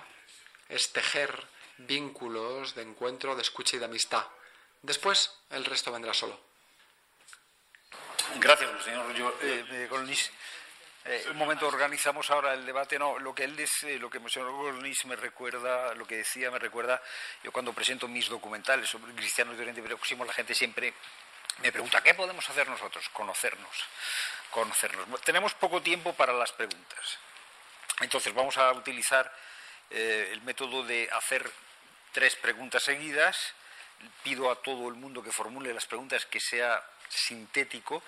es 0.68 0.92
tejer 0.92 1.32
vínculos 1.78 2.74
de 2.74 2.82
encuentro, 2.82 3.36
de 3.36 3.44
escucha 3.44 3.76
y 3.76 3.80
de 3.80 3.86
amistad. 3.86 4.26
Después 4.82 5.38
el 5.52 5.64
resto 5.64 5.92
vendrá 5.92 6.12
solo. 6.12 6.40
Gracias, 8.40 8.84
señor 8.84 9.06
eh. 9.44 9.88
Eh, 11.06 11.26
un 11.30 11.38
momento 11.38 11.68
organizamos 11.68 12.32
ahora 12.32 12.56
el 12.56 12.66
debate. 12.66 12.98
No, 12.98 13.20
lo 13.20 13.36
que 13.36 13.44
él 13.44 13.56
dice, 13.56 14.00
lo 14.00 14.10
que 14.10 14.18
el 14.18 14.30
señor 14.32 14.52
Golnisch 14.54 15.06
me 15.06 15.16
recuerda, 15.16 15.94
lo 15.94 16.08
que 16.08 16.18
decía 16.18 16.50
me 16.50 16.58
recuerda, 16.58 17.00
yo 17.44 17.52
cuando 17.52 17.74
presento 17.74 18.08
mis 18.08 18.28
documentales 18.28 18.90
sobre 18.90 19.14
cristianos 19.14 19.56
de 19.56 19.62
Oriente 19.62 19.84
Próximo, 19.84 20.26
la 20.26 20.34
gente 20.34 20.56
siempre 20.56 20.96
me 21.60 21.72
pregunta, 21.72 22.02
¿qué 22.02 22.14
podemos 22.14 22.50
hacer 22.50 22.68
nosotros? 22.68 23.08
Conocernos, 23.10 23.76
conocernos. 24.50 25.22
Tenemos 25.22 25.54
poco 25.54 25.82
tiempo 25.82 26.14
para 26.14 26.34
las 26.34 26.52
preguntas. 26.52 27.18
Entonces 28.00 28.34
vamos 28.34 28.58
a 28.58 28.72
utilizar 28.72 29.32
eh, 29.90 30.30
el 30.32 30.42
método 30.42 30.84
de 30.84 31.10
hacer 31.12 31.50
tres 32.12 32.36
preguntas 32.36 32.84
seguidas. 32.84 33.54
Pido 34.24 34.50
a 34.50 34.56
todo 34.62 34.88
el 34.90 34.96
mundo 34.96 35.22
que 35.22 35.32
formule 35.32 35.74
las 35.74 35.86
preguntas 35.86 36.26
que 36.26 36.40
sea 36.40 36.84
sintético 37.08 38.02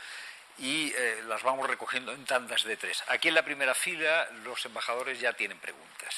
y 0.57 0.91
eh, 0.95 1.21
las 1.27 1.43
vamos 1.43 1.67
recogiendo 1.67 2.11
en 2.11 2.25
tandas 2.25 2.63
de 2.63 2.77
tres. 2.77 3.03
Aquí 3.07 3.27
en 3.27 3.35
la 3.35 3.45
primera 3.45 3.75
fila 3.75 4.27
los 4.43 4.65
embajadores 4.65 5.19
ya 5.19 5.33
tienen 5.33 5.59
preguntas. 5.59 6.15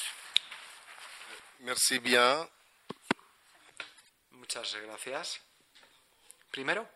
Merci 1.60 1.98
bien. 1.98 2.48
Muchas 4.30 4.74
gracias. 4.74 5.40
Primero, 6.50 6.88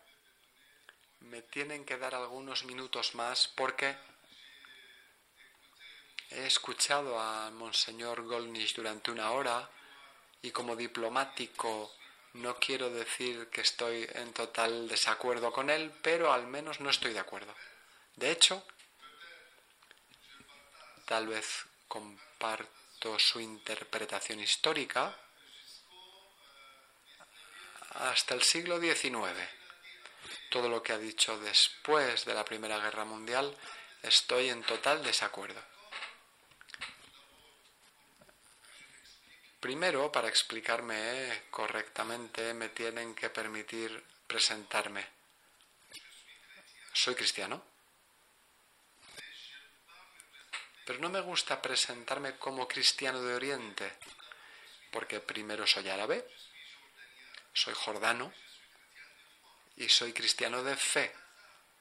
me 1.21 1.41
tienen 1.41 1.85
que 1.85 1.97
dar 1.97 2.15
algunos 2.15 2.63
minutos 2.65 3.15
más 3.15 3.47
porque 3.55 3.95
he 6.29 6.45
escuchado 6.45 7.19
a 7.19 7.51
Monseñor 7.51 8.23
Golnisch 8.23 8.75
durante 8.75 9.11
una 9.11 9.31
hora 9.31 9.69
y 10.41 10.51
como 10.51 10.75
diplomático 10.75 11.91
no 12.33 12.55
quiero 12.55 12.89
decir 12.89 13.49
que 13.49 13.61
estoy 13.61 14.07
en 14.13 14.33
total 14.33 14.87
desacuerdo 14.87 15.51
con 15.51 15.69
él, 15.69 15.91
pero 16.01 16.31
al 16.31 16.47
menos 16.47 16.79
no 16.79 16.89
estoy 16.89 17.13
de 17.13 17.19
acuerdo. 17.19 17.53
De 18.15 18.31
hecho, 18.31 18.65
tal 21.05 21.27
vez 21.27 21.65
comparto 21.87 23.19
su 23.19 23.41
interpretación 23.41 24.39
histórica 24.39 25.17
hasta 27.95 28.33
el 28.33 28.41
siglo 28.43 28.79
XIX. 28.79 29.60
Todo 30.51 30.67
lo 30.67 30.83
que 30.83 30.91
ha 30.91 30.97
dicho 30.97 31.39
después 31.39 32.25
de 32.25 32.33
la 32.33 32.43
Primera 32.43 32.77
Guerra 32.77 33.05
Mundial 33.05 33.57
estoy 34.03 34.49
en 34.49 34.61
total 34.63 35.01
desacuerdo. 35.01 35.63
Primero, 39.61 40.11
para 40.11 40.27
explicarme 40.27 41.43
correctamente, 41.49 42.53
me 42.53 42.67
tienen 42.67 43.15
que 43.15 43.29
permitir 43.29 44.03
presentarme. 44.27 45.07
Soy 46.91 47.15
cristiano. 47.15 47.63
Pero 50.85 50.99
no 50.99 51.07
me 51.07 51.21
gusta 51.21 51.61
presentarme 51.61 52.37
como 52.37 52.67
cristiano 52.67 53.21
de 53.21 53.35
Oriente, 53.35 53.93
porque 54.91 55.21
primero 55.21 55.65
soy 55.65 55.87
árabe, 55.87 56.27
soy 57.53 57.73
jordano 57.73 58.33
y 59.75 59.89
soy 59.89 60.13
cristiano 60.13 60.63
de 60.63 60.75
fe. 60.75 61.13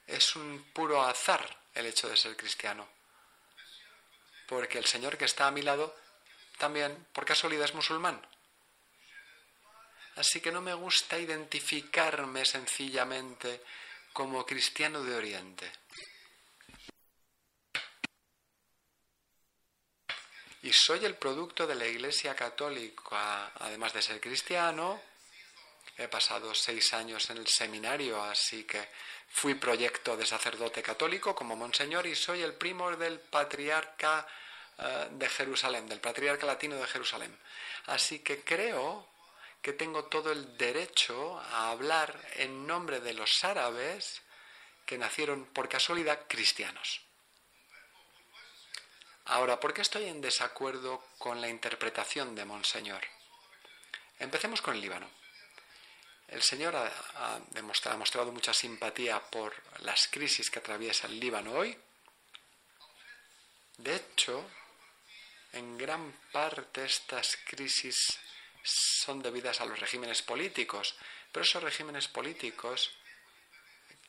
Es 0.07 0.37
un 0.37 0.71
puro 0.73 1.03
azar 1.03 1.45
el 1.75 1.87
hecho 1.87 2.09
de 2.09 2.17
ser 2.17 2.37
cristiano, 2.37 2.89
porque 4.47 4.79
el 4.79 4.87
Señor 4.87 5.17
que 5.17 5.25
está 5.25 5.47
a 5.47 5.51
mi 5.51 5.63
lado 5.63 5.97
también, 6.59 7.07
por 7.13 7.25
casualidad, 7.25 7.65
es 7.65 7.75
musulmán. 7.75 8.21
Así 10.17 10.41
que 10.41 10.53
no 10.53 10.61
me 10.61 10.75
gusta 10.75 11.19
identificarme 11.19 12.45
sencillamente 12.45 13.63
como 14.13 14.45
cristiano 14.45 15.03
de 15.03 15.15
Oriente. 15.15 15.73
Y 20.63 20.73
soy 20.75 21.07
el 21.07 21.17
producto 21.17 21.67
de 21.67 21.75
la 21.75 21.87
Iglesia 21.87 22.35
Católica, 22.35 23.53
además 23.55 23.95
de 23.95 24.03
ser 24.03 24.21
cristiano, 24.21 25.01
he 26.01 26.09
pasado 26.09 26.55
seis 26.55 26.95
años 26.95 27.29
en 27.29 27.37
el 27.37 27.47
seminario, 27.47 28.23
así 28.23 28.65
que 28.65 28.89
fui 29.29 29.55
proyecto 29.55 30.17
de 30.17 30.25
sacerdote 30.25 30.83
católico 30.83 31.35
como 31.35 31.57
monseñor 31.57 32.07
y 32.07 32.15
soy 32.15 32.41
el 32.43 32.55
primo 32.55 32.91
del 32.97 33.21
patriarca 33.21 34.27
eh, 34.79 35.09
de 35.11 35.29
Jerusalén, 35.29 35.87
del 35.87 36.01
patriarca 36.01 36.47
latino 36.47 36.77
de 36.77 36.87
Jerusalén. 36.87 37.37
Así 37.87 38.21
que 38.21 38.43
creo 38.43 39.07
que 39.61 39.75
tengo 39.75 40.05
todo 40.05 40.33
el 40.33 40.57
derecho 40.57 41.39
a 41.39 41.71
hablar 41.71 42.19
en 42.37 42.67
nombre 42.67 43.01
de 43.01 43.13
los 43.13 43.45
árabes 43.45 44.23
que 44.87 44.97
nacieron 44.97 45.45
por 45.45 45.69
casualidad 45.69 46.21
cristianos. 46.27 47.03
Ahora, 49.27 49.61
¿por 49.61 49.75
qué 49.75 49.83
estoy 49.83 50.07
en 50.07 50.23
desacuerdo 50.23 51.05
con 51.19 51.43
la 51.43 51.49
interpretación 51.49 52.35
de 52.35 52.47
Monseñor? 52.47 53.03
Empecemos 54.19 54.63
con 54.63 54.75
el 54.75 54.81
Líbano. 54.81 55.20
El 56.31 56.43
Señor 56.43 56.77
ha, 56.77 57.41
demostrado, 57.51 57.97
ha 57.97 57.99
mostrado 57.99 58.33
mucha 58.33 58.55
simpatía 58.55 59.21
por 59.21 59.53
las 59.81 60.07
crisis 60.09 60.49
que 60.49 60.61
atraviesa 60.61 61.09
el 61.09 61.19
Líbano 61.19 61.53
hoy. 61.53 61.77
De 63.79 63.97
hecho, 63.97 64.49
en 65.53 65.77
gran 65.77 66.13
parte 66.31 66.85
estas 66.85 67.37
crisis 67.45 68.19
son 68.63 69.23
debidas 69.23 69.61
a 69.61 69.65
los 69.65 69.81
regímenes 69.81 70.23
políticos, 70.23 70.95
pero 71.33 71.45
esos 71.45 71.63
regímenes 71.63 72.07
políticos, 72.07 72.93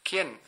¿quién? 0.04 0.40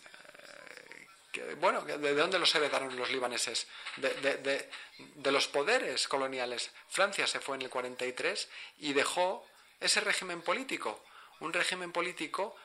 Eh, 1.34 1.56
bueno, 1.60 1.82
¿de 1.82 2.14
dónde 2.14 2.38
los 2.38 2.54
heredaron 2.54 2.96
los 2.96 3.10
libaneses? 3.10 3.68
De, 3.98 4.70
de, 5.16 5.32
los 5.32 5.48
poderes 5.48 6.08
coloniales. 6.08 6.70
Francia 6.90 7.26
se 7.26 7.40
fue 7.40 7.56
en 7.56 7.64
el 7.64 7.70
43 7.70 8.50
y 8.80 8.94
dejó 8.94 9.48
ese 9.80 10.02
régimen 10.02 10.44
político, 10.44 11.04
un 11.40 11.54
régimen 11.54 11.92
político 11.92 12.56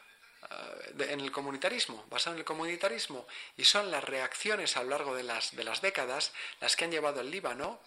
eh, 0.51 1.07
en 1.11 1.21
el 1.21 1.33
comunitarismo, 1.33 2.07
basado 2.09 2.35
en 2.35 2.41
el 2.41 2.45
comunitarismo, 2.45 3.27
y 3.57 3.65
son 3.65 3.91
las 3.91 4.05
reacciones 4.05 4.77
a 4.77 4.83
lo 4.83 4.91
largo 4.91 5.15
de 5.15 5.23
las, 5.23 5.55
de 5.57 5.65
las 5.65 5.81
décadas 5.81 6.33
las 6.61 6.77
que 6.77 6.85
han 6.85 6.91
llevado 6.91 7.21
al 7.21 7.31
Líbano 7.31 7.81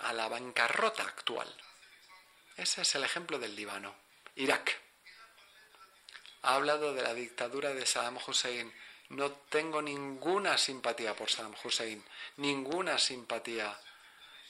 a 0.00 0.12
la 0.12 0.28
bancarrota 0.28 1.02
actual. 1.02 1.52
Ese 2.56 2.82
es 2.82 2.94
el 2.94 3.04
ejemplo 3.04 3.38
del 3.38 3.54
Líbano. 3.54 3.94
Irak. 4.36 4.78
Ha 6.42 6.54
hablado 6.54 6.94
de 6.94 7.02
la 7.02 7.14
dictadura 7.14 7.74
de 7.74 7.84
Saddam 7.84 8.18
Hussein. 8.26 8.72
No 9.10 9.32
tengo 9.32 9.82
ninguna 9.82 10.56
simpatía 10.56 11.14
por 11.14 11.28
Saddam 11.30 11.54
Hussein, 11.62 12.04
ninguna 12.36 12.98
simpatía 12.98 13.78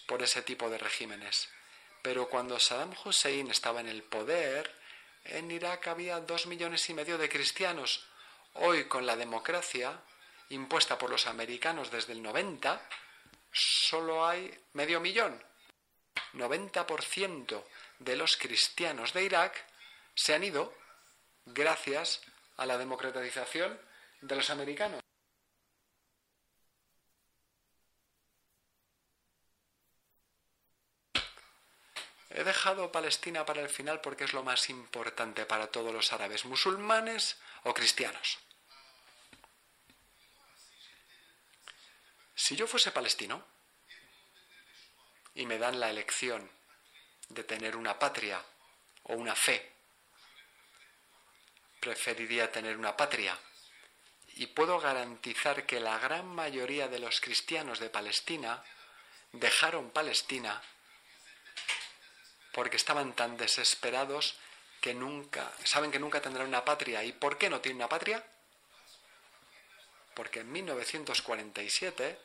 por 0.07 0.23
ese 0.23 0.43
tipo 0.43 0.69
de 0.69 0.79
regímenes. 0.79 1.49
Pero 2.03 2.29
cuando 2.29 2.59
Saddam 2.59 2.95
Hussein 3.05 3.51
estaba 3.51 3.81
en 3.81 3.89
el 3.89 4.03
poder, 4.03 4.71
en 5.25 5.51
Irak 5.51 5.89
había 5.89 6.21
dos 6.21 6.47
millones 6.47 6.89
y 6.89 6.95
medio 6.95 7.19
de 7.19 7.29
cristianos. 7.29 8.07
Hoy, 8.55 8.85
con 8.85 9.07
la 9.07 9.17
democracia 9.17 10.01
impuesta 10.49 10.99
por 10.99 11.11
los 11.11 11.27
americanos 11.27 11.91
desde 11.91 12.13
el 12.13 12.23
90, 12.23 12.81
solo 13.53 14.27
hay 14.27 14.51
medio 14.73 15.01
millón. 15.01 15.43
90% 16.35 17.65
de 17.99 18.17
los 18.17 18.37
cristianos 18.37 19.13
de 19.13 19.25
Irak 19.25 19.65
se 20.15 20.35
han 20.35 20.45
ido 20.45 20.75
gracias 21.47 22.21
a 22.57 22.67
la 22.67 22.79
democratización 22.79 23.79
de 24.21 24.37
los 24.37 24.51
americanos. 24.51 25.00
He 32.31 32.45
dejado 32.45 32.93
Palestina 32.93 33.45
para 33.45 33.61
el 33.61 33.69
final 33.69 34.01
porque 34.01 34.25
es 34.25 34.33
lo 34.33 34.45
más 34.45 34.71
importante 34.71 35.47
para 35.47 35.67
todos 35.67 35.93
los 35.93 36.13
árabes, 36.13 36.45
musulmanes 36.45 37.37
o 37.65 37.75
cristianos. 37.75 38.39
Si 42.37 42.55
yo 42.55 42.69
fuese 42.69 42.93
palestino 42.93 43.45
y 45.35 45.45
me 45.45 45.59
dan 45.59 45.81
la 45.81 45.91
elección 45.91 46.49
de 47.29 47.43
tener 47.43 47.77
una 47.77 47.99
patria 47.99 48.43
o 49.05 49.15
una 49.15 49.35
fe, 49.35 49.73
preferiría 51.81 52.53
tener 52.53 52.77
una 52.77 52.97
patria. 52.97 53.37
Y 54.37 54.47
puedo 54.47 54.79
garantizar 54.79 55.67
que 55.67 55.81
la 55.81 55.99
gran 55.99 56.27
mayoría 56.27 56.87
de 56.87 57.01
los 57.01 57.21
cristianos 57.21 57.81
de 57.81 57.91
Palestina 57.91 58.63
dejaron 59.33 59.91
Palestina 59.91 60.63
porque 62.61 62.77
estaban 62.77 63.15
tan 63.15 63.39
desesperados 63.39 64.35
que 64.83 64.93
nunca, 64.93 65.51
saben 65.65 65.91
que 65.91 65.99
nunca 65.99 66.21
tendrán 66.21 66.47
una 66.47 66.63
patria. 66.63 67.03
¿Y 67.03 67.13
por 67.13 67.39
qué 67.39 67.49
no 67.49 67.63
tienen 67.63 67.79
una 67.79 67.89
patria? 67.89 68.23
Porque 70.13 70.41
en 70.41 70.53
1947 70.53 72.19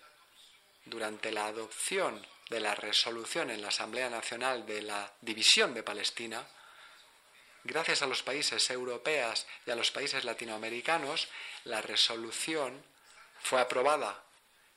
durante 0.84 1.32
la 1.32 1.46
adopción 1.46 2.22
de 2.50 2.60
la 2.60 2.76
resolución 2.76 3.50
en 3.50 3.62
la 3.62 3.70
Asamblea 3.70 4.10
Nacional 4.10 4.66
de 4.66 4.82
la 4.82 5.10
división 5.22 5.74
de 5.74 5.84
Palestina, 5.84 6.46
gracias 7.64 8.02
a 8.02 8.08
los 8.08 8.22
países 8.22 8.70
europeos 8.70 9.48
y 9.66 9.72
a 9.72 9.76
los 9.78 9.90
países 9.92 10.26
latinoamericanos, 10.26 11.30
la 11.64 11.82
resolución 11.82 12.84
fue 13.42 13.62
aprobada 13.62 14.25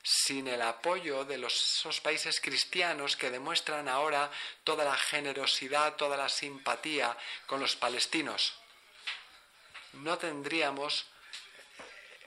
sin 0.03 0.47
el 0.47 0.61
apoyo 0.61 1.25
de 1.25 1.37
los, 1.37 1.53
esos 1.53 1.99
países 2.01 2.39
cristianos 2.39 3.15
que 3.15 3.29
demuestran 3.29 3.87
ahora 3.87 4.31
toda 4.63 4.85
la 4.85 4.95
generosidad, 4.95 5.95
toda 5.95 6.17
la 6.17 6.29
simpatía 6.29 7.15
con 7.45 7.59
los 7.59 7.75
palestinos. 7.75 8.53
No 9.93 10.17
tendríamos 10.17 11.07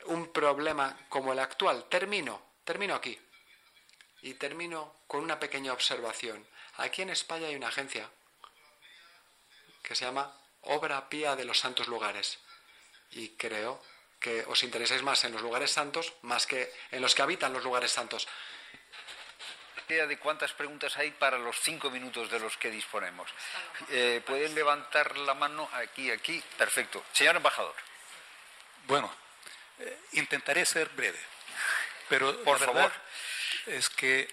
un 0.07 0.33
problema 0.33 0.99
como 1.09 1.33
el 1.33 1.39
actual. 1.39 1.89
Termino, 1.89 2.43
termino 2.65 2.95
aquí. 2.95 3.19
Y 4.23 4.35
termino 4.35 4.95
con 5.07 5.21
una 5.21 5.41
pequeña 5.41 5.73
observación. 5.73 6.47
Aquí 6.77 7.03
en 7.03 7.11
España 7.11 7.49
hay 7.49 7.57
una 7.57 7.69
agencia 7.69 8.09
que 9.83 9.95
se 9.95 10.05
llama 10.05 10.33
Obra 10.63 11.09
Pía 11.09 11.35
de 11.35 11.45
los 11.45 11.59
Santos 11.59 11.89
Lugares. 11.89 12.39
Y 13.11 13.31
creo 13.31 13.83
que 14.23 14.45
os 14.47 14.63
intereséis 14.63 15.03
más 15.03 15.25
en 15.25 15.33
los 15.33 15.43
lugares 15.43 15.71
santos 15.71 16.15
más 16.23 16.47
que 16.47 16.73
en 16.91 17.03
los 17.03 17.15
que 17.15 17.23
habitan 17.23 17.53
los 17.53 17.65
lugares 17.65 17.91
santos. 17.91 18.27
Idea 19.89 20.07
de 20.07 20.19
cuántas 20.19 20.55
preguntas 20.55 20.97
hay 20.97 21.11
para 21.11 21.37
los 21.37 21.61
cinco 21.61 21.91
minutos 21.91 22.31
de 22.31 22.39
los 22.39 22.57
que 22.57 22.71
disponemos. 22.71 23.29
Eh, 23.91 24.23
Pueden 24.25 24.55
levantar 24.55 25.19
la 25.19 25.35
mano 25.35 25.69
aquí, 25.75 26.11
aquí. 26.11 26.43
Perfecto. 26.57 27.05
Señor 27.13 27.37
embajador. 27.37 27.75
Bueno, 28.87 29.15
eh, 29.81 29.99
intentaré 30.13 30.65
ser 30.65 30.89
breve, 30.91 31.19
pero 32.09 32.43
por 32.43 32.59
favor 32.59 32.91
es 33.67 33.91
que 33.91 34.29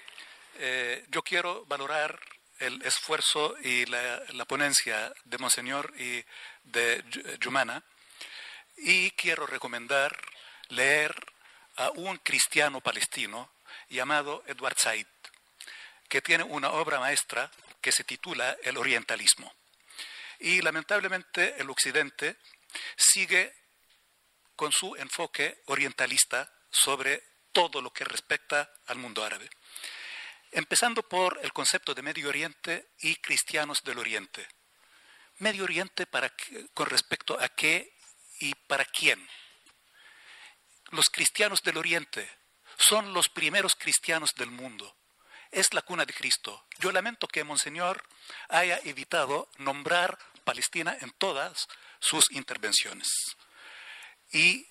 eh, 0.60 1.06
yo 1.10 1.22
quiero 1.24 1.66
valorar 1.66 2.18
el 2.60 2.82
esfuerzo 2.84 3.58
y 3.62 3.86
la, 3.86 4.46
ponencia 4.48 5.14
de 5.26 5.38
Monseñor 5.40 5.94
y 5.98 6.24
de 6.64 7.04
Jumana 7.44 7.84
y 8.82 9.12
quiero 9.12 9.46
recomendar 9.46 10.16
leer 10.70 11.16
a 11.78 11.92
un 11.92 12.18
cristiano 12.18 12.82
palestino 12.82 13.52
llamado 13.90 14.44
Edward 14.48 14.78
Said, 14.78 15.08
que 16.08 16.22
tiene 16.22 16.44
una 16.44 16.72
obra 16.72 17.00
maestra 17.00 17.50
que 17.82 17.92
se 17.92 18.04
titula 18.04 18.58
El 18.64 18.78
Orientalismo. 18.78 19.54
Y 20.40 20.62
lamentablemente 20.62 21.56
el 21.60 21.70
Occidente 21.70 22.38
sigue 22.96 23.54
con 24.56 24.72
su 24.72 24.96
enfoque 24.96 25.62
orientalista 25.66 26.52
sobre 26.70 27.24
todo 27.52 27.82
lo 27.82 27.92
que 27.92 28.04
respecta 28.04 28.72
al 28.88 28.98
mundo 28.98 29.24
árabe. 29.24 29.50
Empezando 30.52 31.04
por 31.04 31.40
el 31.44 31.54
concepto 31.54 31.94
de 31.94 32.02
Medio 32.02 32.30
Oriente 32.30 32.90
y 33.00 33.16
cristianos 33.18 33.82
del 33.84 34.00
Oriente. 34.00 34.48
Medio 35.38 35.64
Oriente 35.64 36.06
para, 36.06 36.34
con 36.74 36.88
respecto 36.88 37.40
a 37.40 37.50
qué 37.50 37.99
y 38.40 38.56
para 38.56 38.86
quién. 38.86 39.28
Los 40.92 41.10
cristianos 41.10 41.62
del 41.62 41.78
Oriente 41.78 42.30
son 42.78 43.14
los 43.14 43.30
primeros 43.30 43.76
cristianos 43.76 44.34
del 44.36 44.50
mundo. 44.50 44.96
Es 45.52 45.74
la 45.74 45.82
cuna 45.82 46.06
de 46.06 46.14
Cristo. 46.14 46.66
Yo 46.80 46.92
lamento 46.92 47.28
que 47.28 47.44
Monseñor 47.44 48.04
haya 48.50 48.80
evitado 48.84 49.50
nombrar 49.58 50.18
Palestina 50.44 50.98
en 51.02 51.12
todas 51.12 51.68
sus 52.00 52.32
intervenciones. 52.32 53.08
Y 54.32 54.68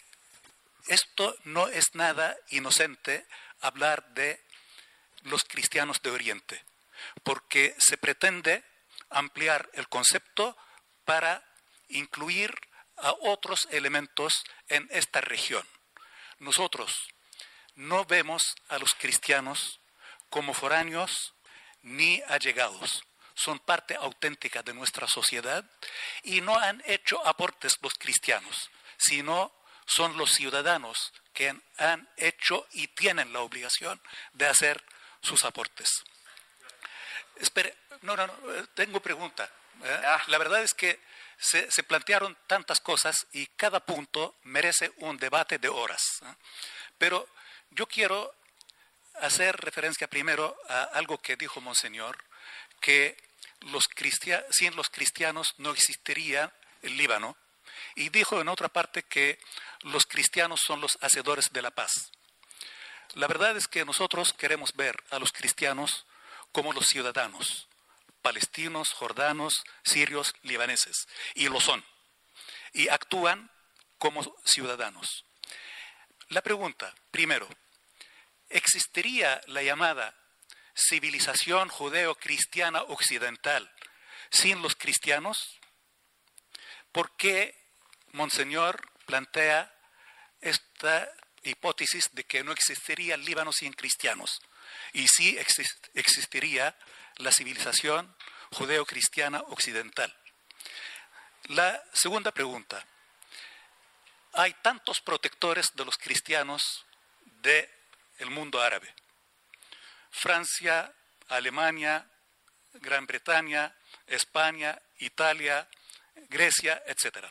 esto 0.89 1.37
no 1.45 1.69
es 1.69 1.95
nada 1.95 2.37
inocente 2.51 3.27
hablar 3.61 4.09
de 4.15 4.43
los 5.23 5.45
cristianos 5.45 6.01
de 6.03 6.11
Oriente, 6.11 6.65
porque 7.23 7.75
se 7.79 7.99
pretende 7.99 8.65
ampliar 9.11 9.69
el 9.75 9.89
concepto 9.89 10.57
para 11.05 11.45
incluir 11.89 12.55
a 13.01 13.13
otros 13.21 13.69
elementos 13.71 14.45
en 14.69 14.89
esta 14.91 15.21
región. 15.21 15.67
Nosotros 16.39 17.09
no 17.75 18.05
vemos 18.05 18.55
a 18.69 18.79
los 18.79 18.95
cristianos 18.95 19.81
como 20.31 20.55
foráneos 20.55 21.35
ni 21.83 22.21
allegados, 22.29 23.05
son 23.35 23.61
parte 23.61 23.95
auténtica 23.95 24.63
de 24.63 24.75
nuestra 24.75 25.07
sociedad 25.07 25.65
y 26.23 26.41
no 26.41 26.59
han 26.59 26.83
hecho 26.87 27.25
aportes 27.27 27.79
los 27.81 27.95
cristianos, 27.95 28.71
sino 28.97 29.55
son 29.87 30.17
los 30.17 30.33
ciudadanos 30.33 31.13
que 31.33 31.55
han 31.79 32.09
hecho 32.17 32.67
y 32.73 32.89
tienen 32.89 33.33
la 33.33 33.41
obligación 33.41 34.01
de 34.33 34.47
hacer 34.47 34.85
sus 35.23 35.45
aportes. 35.45 36.03
Espere, 37.37 37.77
no, 38.03 38.17
no, 38.17 38.27
no 38.27 38.55
eh, 38.55 38.67
tengo 38.75 39.01
pregunta. 39.01 39.49
¿eh? 39.85 40.01
Ah. 40.05 40.23
La 40.27 40.39
verdad 40.39 40.63
es 40.63 40.75
que 40.75 41.01
se, 41.39 41.83
plantearon 41.85 42.37
tantas 42.47 42.81
cosas 42.81 43.27
y 43.33 43.47
cada 43.47 43.81
punto 43.81 44.37
merece 44.43 44.93
un 44.99 45.17
debate 45.17 45.59
de 45.59 45.69
horas. 45.69 46.21
¿eh? 46.23 46.35
Pero 46.99 47.29
yo 47.71 47.87
quiero 47.87 48.35
hacer 49.21 49.57
referencia 49.57 50.09
primero 50.09 50.57
a 50.69 50.83
algo 50.85 51.19
que 51.19 51.37
dijo 51.37 51.61
Monseñor, 51.61 52.17
que 52.81 53.17
los 53.61 53.89
sin 54.51 54.77
los 54.77 54.89
cristianos 54.91 55.55
no 55.59 55.71
existiría 55.71 56.53
el 56.83 56.97
Líbano, 56.97 57.37
y 57.95 58.09
dijo 58.11 58.41
en 58.41 58.49
otra 58.49 58.69
parte 58.69 59.03
que 59.03 59.39
los 59.83 60.07
cristianos 60.07 60.61
son 60.61 60.81
los 60.81 60.99
hacedores 61.01 61.53
de 61.53 61.63
la 61.63 61.71
paz. 61.71 62.11
La 63.15 63.27
verdad 63.27 63.57
es 63.57 63.67
que 63.69 63.85
nosotros 63.85 64.33
queremos 64.33 64.73
ver 64.75 64.97
a 65.11 65.19
los 65.19 65.33
cristianos 65.33 66.07
como 66.53 66.73
los 66.73 66.87
ciudadanos, 66.87 67.69
palestinos, 68.23 68.91
jordanos, 68.91 69.65
sirios, 69.85 70.35
libaneses, 70.43 71.07
y 71.35 71.49
lo 71.49 71.61
son, 71.61 71.85
y 72.73 72.89
actúan 72.89 73.51
como 73.99 74.23
ciudadanos. 74.45 75.25
La 76.29 76.43
pregunta, 76.43 76.95
primero, 77.11 77.49
¿existiría 78.49 79.41
la 79.47 79.63
llamada 79.63 80.15
civilización 80.75 81.69
judeo-cristiana 81.69 82.83
occidental 82.83 83.71
sin 84.31 84.63
los 84.63 84.77
cristianos? 84.77 85.59
¿Por 86.93 87.17
qué 87.17 87.55
Monseñor 88.13 88.81
plantea 89.07 89.75
esta 90.41 91.11
hipótesis 91.43 92.11
de 92.13 92.25
que 92.25 92.45
no 92.45 92.53
existiría 92.53 93.17
Líbano 93.17 93.53
sin 93.53 93.73
cristianos 93.73 94.41
y 94.93 95.07
sí 95.09 95.39
existiría 95.95 96.77
la 97.19 97.33
civilización 97.33 98.15
judeo-cristiana 98.53 99.41
occidental. 99.49 100.15
La 101.49 101.83
segunda 101.93 102.33
pregunta. 102.33 102.85
Hay 104.35 104.55
tantos 104.63 105.01
protectores 105.01 105.71
de 105.75 105.85
los 105.85 105.97
cristianos 105.97 106.85
del 107.43 108.31
mundo 108.31 108.61
árabe. 108.61 108.95
Francia, 110.11 110.93
Alemania, 111.29 112.09
Gran 112.75 113.07
Bretaña, 113.07 113.75
España, 114.07 114.79
Italia, 114.99 115.69
Grecia, 116.29 116.83
etcétera 116.87 117.29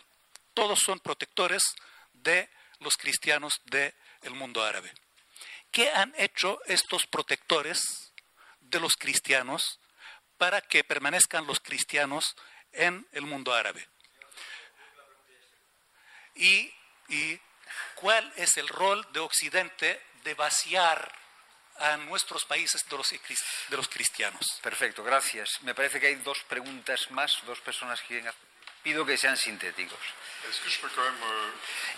todos 0.58 0.80
son 0.80 1.00
protectores 1.00 1.62
de 2.14 2.50
los 2.80 2.98
cristianos 2.98 3.62
del 3.66 3.94
mundo 4.34 4.64
árabe. 4.64 4.92
¿Qué 5.70 5.92
han 5.92 6.16
hecho 6.18 6.60
estos 6.66 7.06
protectores 7.06 8.07
de 8.70 8.80
los 8.80 8.96
cristianos 8.96 9.80
para 10.38 10.62
que 10.62 10.84
permanezcan 10.84 11.48
los 11.48 11.60
cristianos 11.60 12.36
en 12.72 13.08
el 13.12 13.24
mundo 13.24 13.54
árabe? 13.54 13.88
¿Y, 16.36 16.72
y 17.10 17.40
cuál 17.96 18.32
es 18.36 18.58
el 18.58 18.68
rol 18.68 19.06
de 19.12 19.20
Occidente 19.20 20.02
de 20.24 20.34
vaciar 20.36 21.12
a 21.80 21.98
nuestros 21.98 22.46
países 22.46 22.88
de 22.88 22.98
los, 22.98 23.10
de 23.10 23.78
los 23.78 23.88
cristianos? 23.88 24.60
Perfecto, 24.62 25.04
gracias. 25.04 25.62
Me 25.62 25.74
parece 25.74 26.00
que 26.00 26.08
hay 26.08 26.16
dos 26.16 26.40
preguntas 26.44 27.10
más, 27.12 27.40
dos 27.46 27.60
personas 27.62 28.02
que 28.02 28.24
pido 28.84 29.06
que 29.06 29.18
sean 29.18 29.36
sintéticos. 29.36 30.00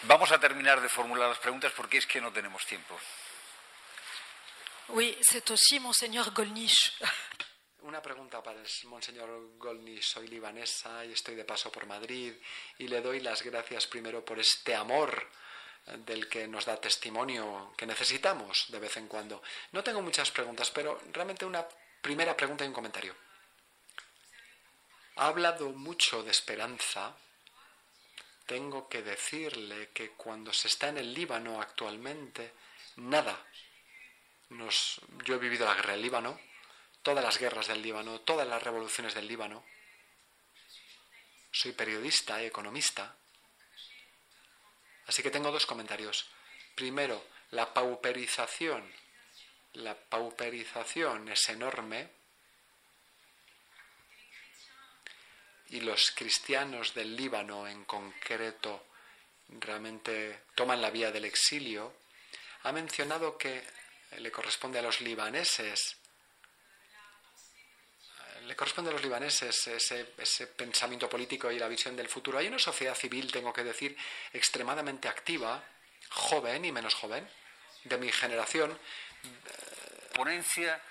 Vamos 0.03 0.31
a 0.31 0.39
terminar 0.39 0.81
de 0.81 0.89
formular 0.89 1.29
las 1.29 1.39
preguntas 1.39 1.71
porque 1.75 1.97
es 1.97 2.07
que 2.07 2.21
no 2.21 2.31
tenemos 2.31 2.65
tiempo. 2.65 2.99
Oui, 4.91 5.17
c'est 5.21 5.49
aussi 5.51 5.79
Monseñor 5.79 6.31
Golnisch. 6.33 6.93
Una 7.81 8.01
pregunta 8.01 8.41
para 8.41 8.59
el 8.59 8.67
Monseñor 8.85 9.57
Golnisch. 9.57 10.03
Soy 10.13 10.27
libanesa 10.27 11.05
y 11.05 11.13
estoy 11.13 11.35
de 11.35 11.45
paso 11.45 11.71
por 11.71 11.85
Madrid 11.85 12.33
y 12.77 12.87
le 12.87 13.01
doy 13.01 13.19
las 13.19 13.41
gracias 13.41 13.87
primero 13.87 14.23
por 14.25 14.39
este 14.39 14.75
amor 14.75 15.29
del 16.05 16.27
que 16.27 16.47
nos 16.47 16.65
da 16.65 16.75
testimonio 16.77 17.73
que 17.77 17.85
necesitamos 17.85 18.65
de 18.69 18.79
vez 18.79 18.97
en 18.97 19.07
cuando. 19.07 19.41
No 19.71 19.83
tengo 19.83 20.01
muchas 20.01 20.31
preguntas, 20.31 20.71
pero 20.71 21.01
realmente 21.13 21.45
una 21.45 21.65
primera 22.01 22.35
pregunta 22.35 22.63
y 22.63 22.67
un 22.67 22.73
comentario. 22.73 23.15
Ha 25.15 25.27
hablado 25.27 25.69
mucho 25.69 26.23
de 26.23 26.31
esperanza 26.31 27.15
tengo 28.49 28.89
que 28.89 29.03
decirle 29.03 29.91
que 29.93 30.09
cuando 30.13 30.51
se 30.51 30.69
está 30.69 30.87
en 30.87 30.97
el 30.97 31.13
Líbano 31.13 31.61
actualmente, 31.61 32.53
nada. 32.95 33.45
Yo 34.49 35.35
he 35.35 35.37
vivido 35.37 35.65
la 35.65 35.75
guerra 35.75 35.93
del 35.93 36.01
Líbano, 36.01 36.39
todas 37.03 37.23
las 37.23 37.37
guerras 37.37 37.67
del 37.67 37.81
Líbano, 37.81 38.21
todas 38.21 38.47
las 38.47 38.61
revoluciones 38.61 39.13
del 39.13 39.27
Líbano. 39.27 39.63
Soy 41.51 41.71
periodista 41.71 42.41
y 42.41 42.45
economista. 42.45 43.15
Así 45.07 45.23
que 45.23 45.31
tengo 45.31 45.51
dos 45.51 45.65
comentarios. 45.65 46.29
Primero, 46.75 47.25
la 47.51 47.73
pauperización. 47.73 48.91
La 49.73 49.95
pauperización 49.95 51.29
es 51.29 51.47
enorme 51.49 52.09
y 55.69 55.81
los 55.81 56.11
cristianos 56.11 56.93
del 56.93 57.15
Líbano 57.15 57.67
en 57.67 57.85
concreto 57.85 58.87
realmente 59.59 60.41
toman 60.55 60.81
la 60.81 60.89
vía 60.89 61.11
del 61.11 61.25
exilio, 61.25 61.93
ha 62.63 62.71
mencionado 62.71 63.37
que 63.37 63.63
le 64.17 64.31
corresponde 64.31 64.79
a 64.79 64.81
los 64.81 65.01
libaneses 65.01 65.99
le 68.49 68.55
corresponde 68.55 68.89
a 68.89 68.93
los 68.93 69.03
libaneses 69.03 69.67
ese, 69.67 70.13
ese, 70.17 70.47
pensamiento 70.47 71.07
político 71.07 71.51
y 71.51 71.59
la 71.59 71.67
visión 71.67 71.95
del 71.95 72.09
futuro. 72.09 72.39
Hay 72.39 72.47
una 72.47 72.57
sociedad 72.57 72.95
civil, 72.95 73.31
tengo 73.31 73.53
que 73.53 73.63
decir, 73.63 73.95
extremadamente 74.33 75.07
activa, 75.07 75.63
joven 76.09 76.65
y 76.65 76.71
menos 76.71 76.95
joven, 76.95 77.29
de 77.83 77.97
mi 77.99 78.11
generación. 78.11 78.77
Ponencia 80.13 80.81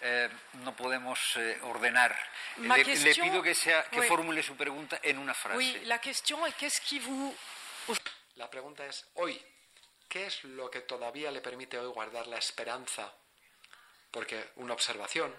eh, 0.00 0.28
no 0.54 0.74
podemos 0.74 1.18
eh, 1.36 1.58
ordenar. 1.62 2.16
Le, 2.56 2.82
question, 2.82 3.24
le, 3.24 3.30
pido 3.30 3.42
que, 3.42 3.54
sea, 3.54 3.84
que 3.84 4.00
oui. 4.00 4.08
formule 4.08 4.42
su 4.42 4.56
pregunta 4.56 4.98
en 5.02 5.18
una 5.18 5.34
frase. 5.34 5.56
Oui, 5.56 5.82
la, 5.84 6.00
question 6.00 6.44
est, 6.46 6.56
qu'est-ce 6.56 6.80
qui 6.80 6.98
vous... 6.98 7.34
la 8.36 8.50
pregunta 8.50 8.84
es, 8.86 9.06
hoy, 9.14 9.40
¿qué 10.08 10.26
es 10.26 10.44
lo 10.44 10.70
que 10.70 10.80
todavía 10.80 11.30
le 11.30 11.40
permite 11.40 11.78
hoy 11.78 11.92
guardar 11.92 12.26
la 12.26 12.38
esperanza? 12.38 13.12
Porque 14.10 14.50
una 14.56 14.74
observación, 14.74 15.34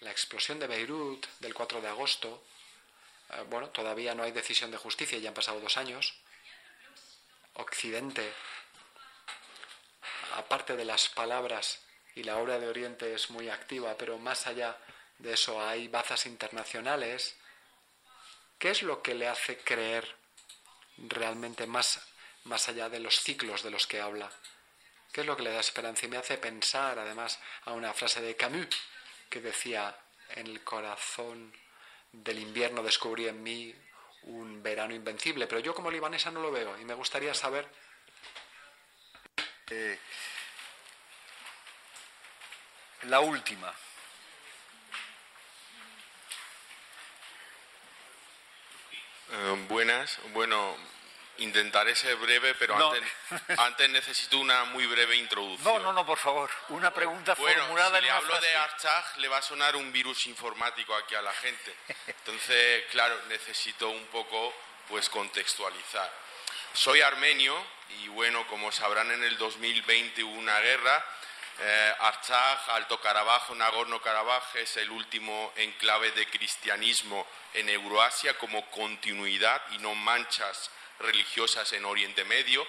la 0.00 0.10
explosión 0.10 0.58
de 0.58 0.66
Beirut 0.66 1.26
del 1.40 1.54
4 1.54 1.80
de 1.80 1.88
agosto, 1.88 2.44
eh, 3.30 3.44
bueno, 3.48 3.68
todavía 3.70 4.14
no 4.14 4.22
hay 4.22 4.32
decisión 4.32 4.70
de 4.70 4.78
justicia, 4.78 5.18
ya 5.18 5.28
han 5.28 5.34
pasado 5.34 5.60
dos 5.60 5.76
años. 5.76 6.14
Occidente, 7.54 8.32
aparte 10.36 10.76
de 10.76 10.84
las 10.84 11.08
palabras 11.08 11.80
y 12.14 12.22
la 12.22 12.38
obra 12.38 12.58
de 12.58 12.68
Oriente 12.68 13.14
es 13.14 13.30
muy 13.30 13.48
activa, 13.48 13.96
pero 13.98 14.18
más 14.18 14.46
allá 14.46 14.76
de 15.18 15.32
eso 15.32 15.60
hay 15.60 15.88
bazas 15.88 16.26
internacionales. 16.26 17.36
¿Qué 18.58 18.70
es 18.70 18.82
lo 18.82 19.02
que 19.02 19.14
le 19.14 19.28
hace 19.28 19.58
creer 19.58 20.16
realmente 20.96 21.66
más, 21.66 22.00
más 22.44 22.68
allá 22.68 22.88
de 22.88 23.00
los 23.00 23.20
ciclos 23.20 23.62
de 23.62 23.70
los 23.70 23.86
que 23.86 24.00
habla? 24.00 24.30
¿Qué 25.12 25.22
es 25.22 25.26
lo 25.26 25.36
que 25.36 25.42
le 25.42 25.52
da 25.52 25.60
esperanza? 25.60 26.06
Y 26.06 26.08
me 26.08 26.18
hace 26.18 26.38
pensar, 26.38 26.98
además, 26.98 27.38
a 27.64 27.72
una 27.72 27.92
frase 27.92 28.20
de 28.20 28.36
Camus 28.36 28.68
que 29.28 29.40
decía, 29.40 29.96
en 30.30 30.46
el 30.46 30.62
corazón 30.62 31.52
del 32.12 32.38
invierno 32.38 32.82
descubrí 32.82 33.28
en 33.28 33.42
mí 33.42 33.74
un 34.22 34.62
verano 34.62 34.94
invencible, 34.94 35.46
pero 35.46 35.60
yo 35.60 35.74
como 35.74 35.90
libanesa 35.90 36.30
no 36.30 36.40
lo 36.40 36.50
veo 36.50 36.78
y 36.78 36.84
me 36.84 36.94
gustaría 36.94 37.34
saber... 37.34 37.68
Eh, 39.70 39.98
la 43.02 43.20
última. 43.20 43.72
Eh, 49.30 49.66
buenas. 49.68 50.18
Bueno, 50.32 50.76
intentaré 51.38 51.94
ser 51.94 52.16
breve, 52.16 52.54
pero 52.54 52.76
No. 52.78 52.92
antes, 52.92 53.12
antes 53.58 53.90
necesito 53.90 54.38
una 54.38 54.64
muy 54.64 54.86
breve 54.86 55.16
introducción. 55.16 55.74
No, 55.74 55.78
no, 55.80 55.92
no, 55.92 56.04
por 56.06 56.18
favor. 56.18 56.50
Una 56.68 56.92
pregunta 56.92 57.34
Bueno, 57.34 57.60
formulada 57.62 57.90
si 57.90 57.96
en 57.98 58.02
le 58.04 58.08
una 58.08 58.16
hablo 58.18 58.30
frase. 58.30 58.46
de 58.46 58.56
Artsaj, 58.56 59.16
le 59.18 59.28
va 59.28 59.38
a 59.38 59.42
sonar 59.42 59.76
un 59.76 59.92
virus 59.92 60.26
informático 60.26 60.94
aquí 60.94 61.14
a 61.14 61.22
la 61.22 61.32
gente. 61.32 61.74
Entonces, 62.06 62.84
claro, 62.90 63.18
necesito 63.28 63.88
un 63.88 64.06
poco 64.06 64.54
pues 64.88 65.08
contextualizar. 65.08 66.10
Soy 66.72 67.00
armenio 67.00 67.56
y 68.02 68.08
bueno, 68.08 68.46
como 68.48 68.70
sabrán, 68.72 69.10
en 69.10 69.22
el 69.24 69.36
2020 69.38 70.22
hubo 70.24 70.34
una 70.38 70.58
guerra 70.60 71.04
Eh, 71.60 71.94
Artsaj, 71.98 72.70
Alto 72.70 73.00
Karabaj, 73.00 73.50
Nagorno-Karabaj 73.50 74.54
es 74.58 74.76
el 74.76 74.90
último 74.92 75.52
enclave 75.56 76.12
de 76.12 76.24
cristianismo 76.30 77.26
en 77.52 77.68
Euroasia 77.68 78.38
como 78.38 78.64
continuidad 78.70 79.60
y 79.72 79.78
no 79.78 79.92
manchas 79.96 80.70
religiosas 81.00 81.72
en 81.72 81.84
Oriente 81.84 82.24
Medio. 82.24 82.66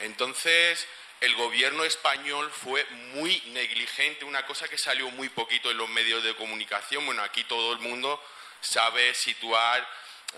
Entonces, 0.00 0.86
el 1.20 1.34
gobierno 1.34 1.84
español 1.84 2.50
fue 2.50 2.84
muy 3.12 3.40
negligente, 3.48 4.24
una 4.24 4.46
cosa 4.46 4.68
que 4.68 4.78
salió 4.78 5.10
muy 5.10 5.28
poquito 5.28 5.70
en 5.70 5.76
los 5.76 5.88
medios 5.88 6.24
de 6.24 6.34
comunicación. 6.34 7.04
Bueno, 7.04 7.22
aquí 7.22 7.44
todo 7.44 7.72
el 7.72 7.78
mundo 7.80 8.22
sabe 8.60 9.14
situar 9.14 9.86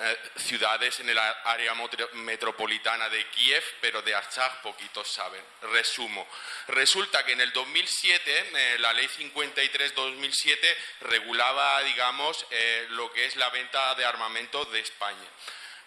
eh, 0.01 0.17
ciudades 0.37 1.01
en 1.01 1.11
el 1.11 1.19
área 1.19 1.75
metropolitana 2.15 3.11
de 3.11 3.27
Kiev, 3.29 3.63
pero 3.83 4.01
de 4.01 4.15
Artsaj 4.15 4.63
poquitos 4.63 5.07
saben. 5.07 5.45
Resumo. 5.71 6.27
Resulta 6.69 7.25
que 7.27 7.33
en 7.33 7.43
el 7.43 7.53
2007, 7.53 8.51
eh, 8.55 8.77
la 8.79 8.95
ley 8.95 9.07
53-2007 9.07 10.77
regulaba, 11.03 11.83
digamos, 11.83 12.47
eh, 12.51 12.87
lo 12.91 13.13
que 13.13 13.27
es 13.27 13.37
la 13.37 13.51
venta 13.51 13.95
de 13.95 14.07
armamento 14.07 14.65
de 14.65 14.81
España. 14.81 15.29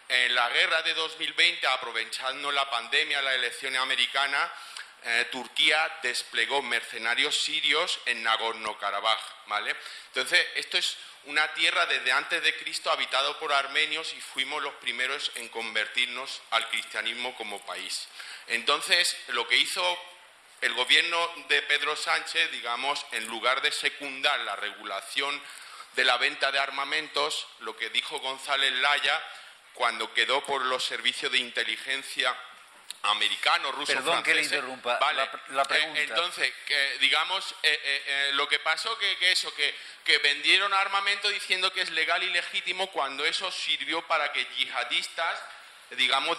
En 0.07 0.35
la 0.35 0.49
guerra 0.49 0.81
de 0.83 0.93
2020, 0.93 1.65
aprovechando 1.67 2.51
la 2.51 2.69
pandemia, 2.69 3.21
la 3.21 3.33
elección 3.33 3.75
americana, 3.75 4.51
Turquía 5.31 5.99
desplegó 6.01 6.61
mercenarios 6.61 7.35
sirios 7.35 7.99
en 8.05 8.23
Nagorno-Karabaj, 8.23 9.19
¿vale? 9.47 9.75
Entonces, 10.07 10.45
esto 10.55 10.77
es 10.77 10.97
una 11.25 11.51
tierra 11.53 11.85
desde 11.87 12.11
antes 12.11 12.41
de 12.43 12.55
Cristo 12.57 12.91
habitado 12.91 13.37
por 13.39 13.51
armenios 13.51 14.13
y 14.13 14.21
fuimos 14.21 14.61
los 14.61 14.73
primeros 14.75 15.31
en 15.35 15.49
convertirnos 15.49 16.41
al 16.51 16.69
cristianismo 16.69 17.35
como 17.35 17.63
país. 17.65 18.07
Entonces, 18.47 19.15
lo 19.29 19.47
que 19.47 19.57
hizo 19.57 19.99
el 20.61 20.73
gobierno 20.73 21.33
de 21.49 21.61
Pedro 21.63 21.95
Sánchez, 21.95 22.51
digamos, 22.51 23.03
en 23.11 23.25
lugar 23.27 23.61
de 23.61 23.71
secundar 23.71 24.39
la 24.41 24.55
regulación 24.55 25.41
de 25.93 26.03
la 26.03 26.17
venta 26.17 26.51
de 26.51 26.59
armamentos, 26.59 27.47
lo 27.59 27.75
que 27.75 27.89
dijo 27.89 28.19
González 28.19 28.71
Laya 28.73 29.23
cuando 29.75 30.11
quedó 30.13 30.43
por 30.43 30.65
los 30.65 30.83
servicios 30.83 31.31
de 31.31 31.37
inteligencia 31.37 32.35
americano, 33.03 33.71
ruso, 33.71 33.93
Perdón 33.93 34.23
que 34.23 34.33
le 34.33 34.41
interrumpa. 34.43 34.99
La, 35.13 35.23
eh, 35.25 35.65
pregunta. 35.67 36.01
entonces, 36.01 36.51
digamos, 36.99 37.53
eh, 37.61 37.79
eh, 37.83 38.29
lo 38.33 38.47
que 38.47 38.59
pasó 38.59 38.97
que, 38.97 39.17
que 39.17 39.31
eso, 39.31 39.53
que, 39.53 39.75
que, 40.03 40.17
vendieron 40.19 40.73
armamento 40.73 41.29
diciendo 41.29 41.71
que 41.71 41.81
es 41.81 41.91
legal 41.91 42.23
y 42.23 42.29
legítimo 42.29 42.87
cuando 42.87 43.25
eso 43.25 43.51
sirvió 43.51 44.01
para 44.07 44.31
que 44.31 44.45
yihadistas, 44.57 45.39
digamos, 45.91 46.37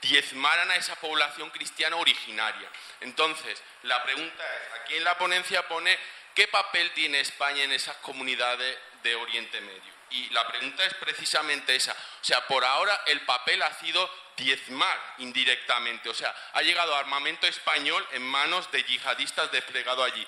diezmaran 0.00 0.70
a 0.70 0.76
esa 0.76 0.96
población 0.96 1.50
cristiana 1.50 1.96
originaria. 1.96 2.68
Entonces, 3.00 3.62
la 3.82 4.02
pregunta 4.04 4.42
es, 4.42 4.80
aquí 4.80 4.96
en 4.96 5.04
la 5.04 5.18
ponencia 5.18 5.68
pone 5.68 5.98
qué 6.34 6.48
papel 6.48 6.90
tiene 6.92 7.20
España 7.20 7.64
en 7.64 7.72
esas 7.72 7.96
comunidades 7.96 8.78
de 9.02 9.14
Oriente 9.16 9.60
Medio. 9.60 9.94
Y 10.14 10.30
la 10.30 10.46
pregunta 10.46 10.84
es 10.84 10.94
precisamente 10.94 11.74
esa. 11.74 11.92
O 11.92 12.24
sea, 12.24 12.46
por 12.46 12.64
ahora 12.64 13.02
el 13.06 13.20
papel 13.22 13.60
ha 13.62 13.72
sido 13.74 14.08
diezmar 14.36 15.14
indirectamente. 15.18 16.08
O 16.08 16.14
sea, 16.14 16.34
ha 16.52 16.62
llegado 16.62 16.94
armamento 16.94 17.48
español 17.48 18.06
en 18.12 18.22
manos 18.22 18.70
de 18.70 18.84
yihadistas 18.84 19.50
desplegado 19.50 20.04
allí. 20.04 20.24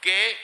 ¿Qué 0.00 0.38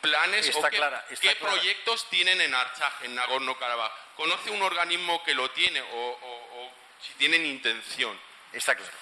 planes 0.00 0.54
o 0.54 0.62
qué, 0.62 1.36
proyectos 1.36 2.08
tienen 2.08 2.40
en 2.40 2.54
Artsaj, 2.54 3.02
en 3.02 3.14
Nagorno-Karabaj? 3.16 3.92
¿Conoce 4.16 4.50
un 4.50 4.62
organismo 4.62 5.22
que 5.24 5.34
lo 5.34 5.50
tiene 5.50 5.82
o, 5.82 6.72
si 7.00 7.12
tienen 7.14 7.44
intención? 7.44 8.18
Está 8.52 8.76
claro. 8.76 8.92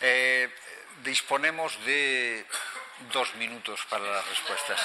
Eh, 0.00 0.54
disponemos 1.02 1.84
de 1.84 2.46
dos 3.12 3.34
minutos 3.34 3.80
para 3.90 4.04
las 4.04 4.26
respuestas. 4.28 4.80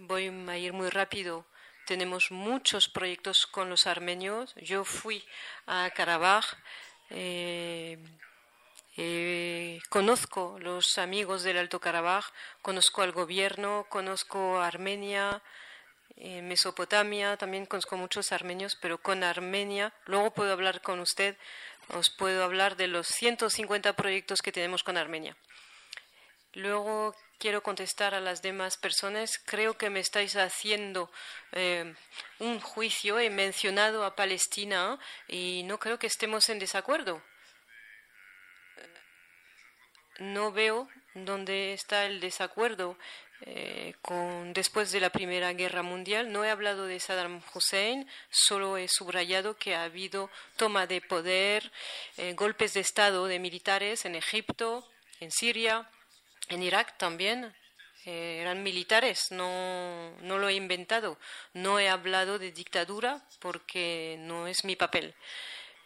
Voy 0.00 0.28
a 0.48 0.58
ir 0.58 0.72
muy 0.72 0.88
rápido 0.88 1.46
tenemos 1.90 2.30
muchos 2.30 2.88
proyectos 2.88 3.48
con 3.48 3.68
los 3.68 3.88
armenios. 3.88 4.54
Yo 4.54 4.84
fui 4.84 5.24
a 5.66 5.90
Karabaj, 5.90 6.44
eh, 7.10 7.98
eh, 8.96 9.80
conozco 9.88 10.56
los 10.60 10.98
amigos 10.98 11.42
del 11.42 11.58
Alto 11.58 11.80
Karabaj, 11.80 12.26
conozco 12.62 13.02
al 13.02 13.10
gobierno, 13.10 13.86
conozco 13.88 14.60
Armenia, 14.60 15.42
eh, 16.14 16.42
Mesopotamia, 16.42 17.36
también 17.36 17.66
conozco 17.66 17.96
muchos 17.96 18.30
armenios, 18.30 18.76
pero 18.80 18.98
con 18.98 19.24
Armenia, 19.24 19.92
luego 20.06 20.30
puedo 20.30 20.52
hablar 20.52 20.82
con 20.82 21.00
usted, 21.00 21.36
os 21.88 22.08
puedo 22.08 22.44
hablar 22.44 22.76
de 22.76 22.86
los 22.86 23.08
150 23.08 23.94
proyectos 23.94 24.42
que 24.42 24.52
tenemos 24.52 24.84
con 24.84 24.96
Armenia. 24.96 25.36
Luego 26.52 27.16
quiero 27.40 27.62
contestar 27.62 28.14
a 28.14 28.20
las 28.20 28.42
demás 28.42 28.76
personas. 28.76 29.38
Creo 29.44 29.76
que 29.76 29.90
me 29.90 29.98
estáis 29.98 30.36
haciendo 30.36 31.10
eh, 31.52 31.94
un 32.38 32.60
juicio. 32.60 33.18
He 33.18 33.30
mencionado 33.30 34.04
a 34.04 34.14
Palestina 34.14 35.00
y 35.26 35.62
no 35.64 35.78
creo 35.78 35.98
que 35.98 36.06
estemos 36.06 36.48
en 36.50 36.58
desacuerdo. 36.60 37.22
No 40.18 40.52
veo 40.52 40.88
dónde 41.14 41.72
está 41.72 42.04
el 42.04 42.20
desacuerdo 42.20 42.98
eh, 43.40 43.94
con, 44.02 44.52
después 44.52 44.92
de 44.92 45.00
la 45.00 45.08
Primera 45.08 45.54
Guerra 45.54 45.82
Mundial. 45.82 46.30
No 46.30 46.44
he 46.44 46.50
hablado 46.50 46.84
de 46.84 47.00
Saddam 47.00 47.42
Hussein, 47.54 48.06
solo 48.28 48.76
he 48.76 48.86
subrayado 48.86 49.56
que 49.56 49.74
ha 49.74 49.84
habido 49.84 50.30
toma 50.56 50.86
de 50.86 51.00
poder, 51.00 51.72
eh, 52.18 52.34
golpes 52.34 52.74
de 52.74 52.80
Estado 52.80 53.26
de 53.26 53.38
militares 53.38 54.04
en 54.04 54.14
Egipto, 54.14 54.86
en 55.20 55.30
Siria 55.30 55.90
en 56.50 56.62
Irak 56.62 56.96
también 56.98 57.54
eh, 58.06 58.38
eran 58.40 58.62
militares, 58.62 59.30
no, 59.30 60.16
no 60.22 60.38
lo 60.38 60.48
he 60.48 60.54
inventado. 60.54 61.18
No 61.52 61.78
he 61.78 61.88
hablado 61.88 62.38
de 62.38 62.52
dictadura 62.52 63.22
porque 63.40 64.16
no 64.20 64.46
es 64.46 64.64
mi 64.64 64.76
papel. 64.76 65.14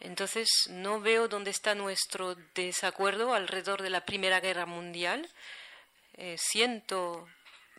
Entonces, 0.00 0.48
no 0.68 1.00
veo 1.00 1.28
dónde 1.28 1.50
está 1.50 1.74
nuestro 1.74 2.36
desacuerdo 2.54 3.34
alrededor 3.34 3.82
de 3.82 3.90
la 3.90 4.04
Primera 4.04 4.40
Guerra 4.40 4.66
Mundial. 4.66 5.28
Eh, 6.16 6.36
siento 6.38 7.26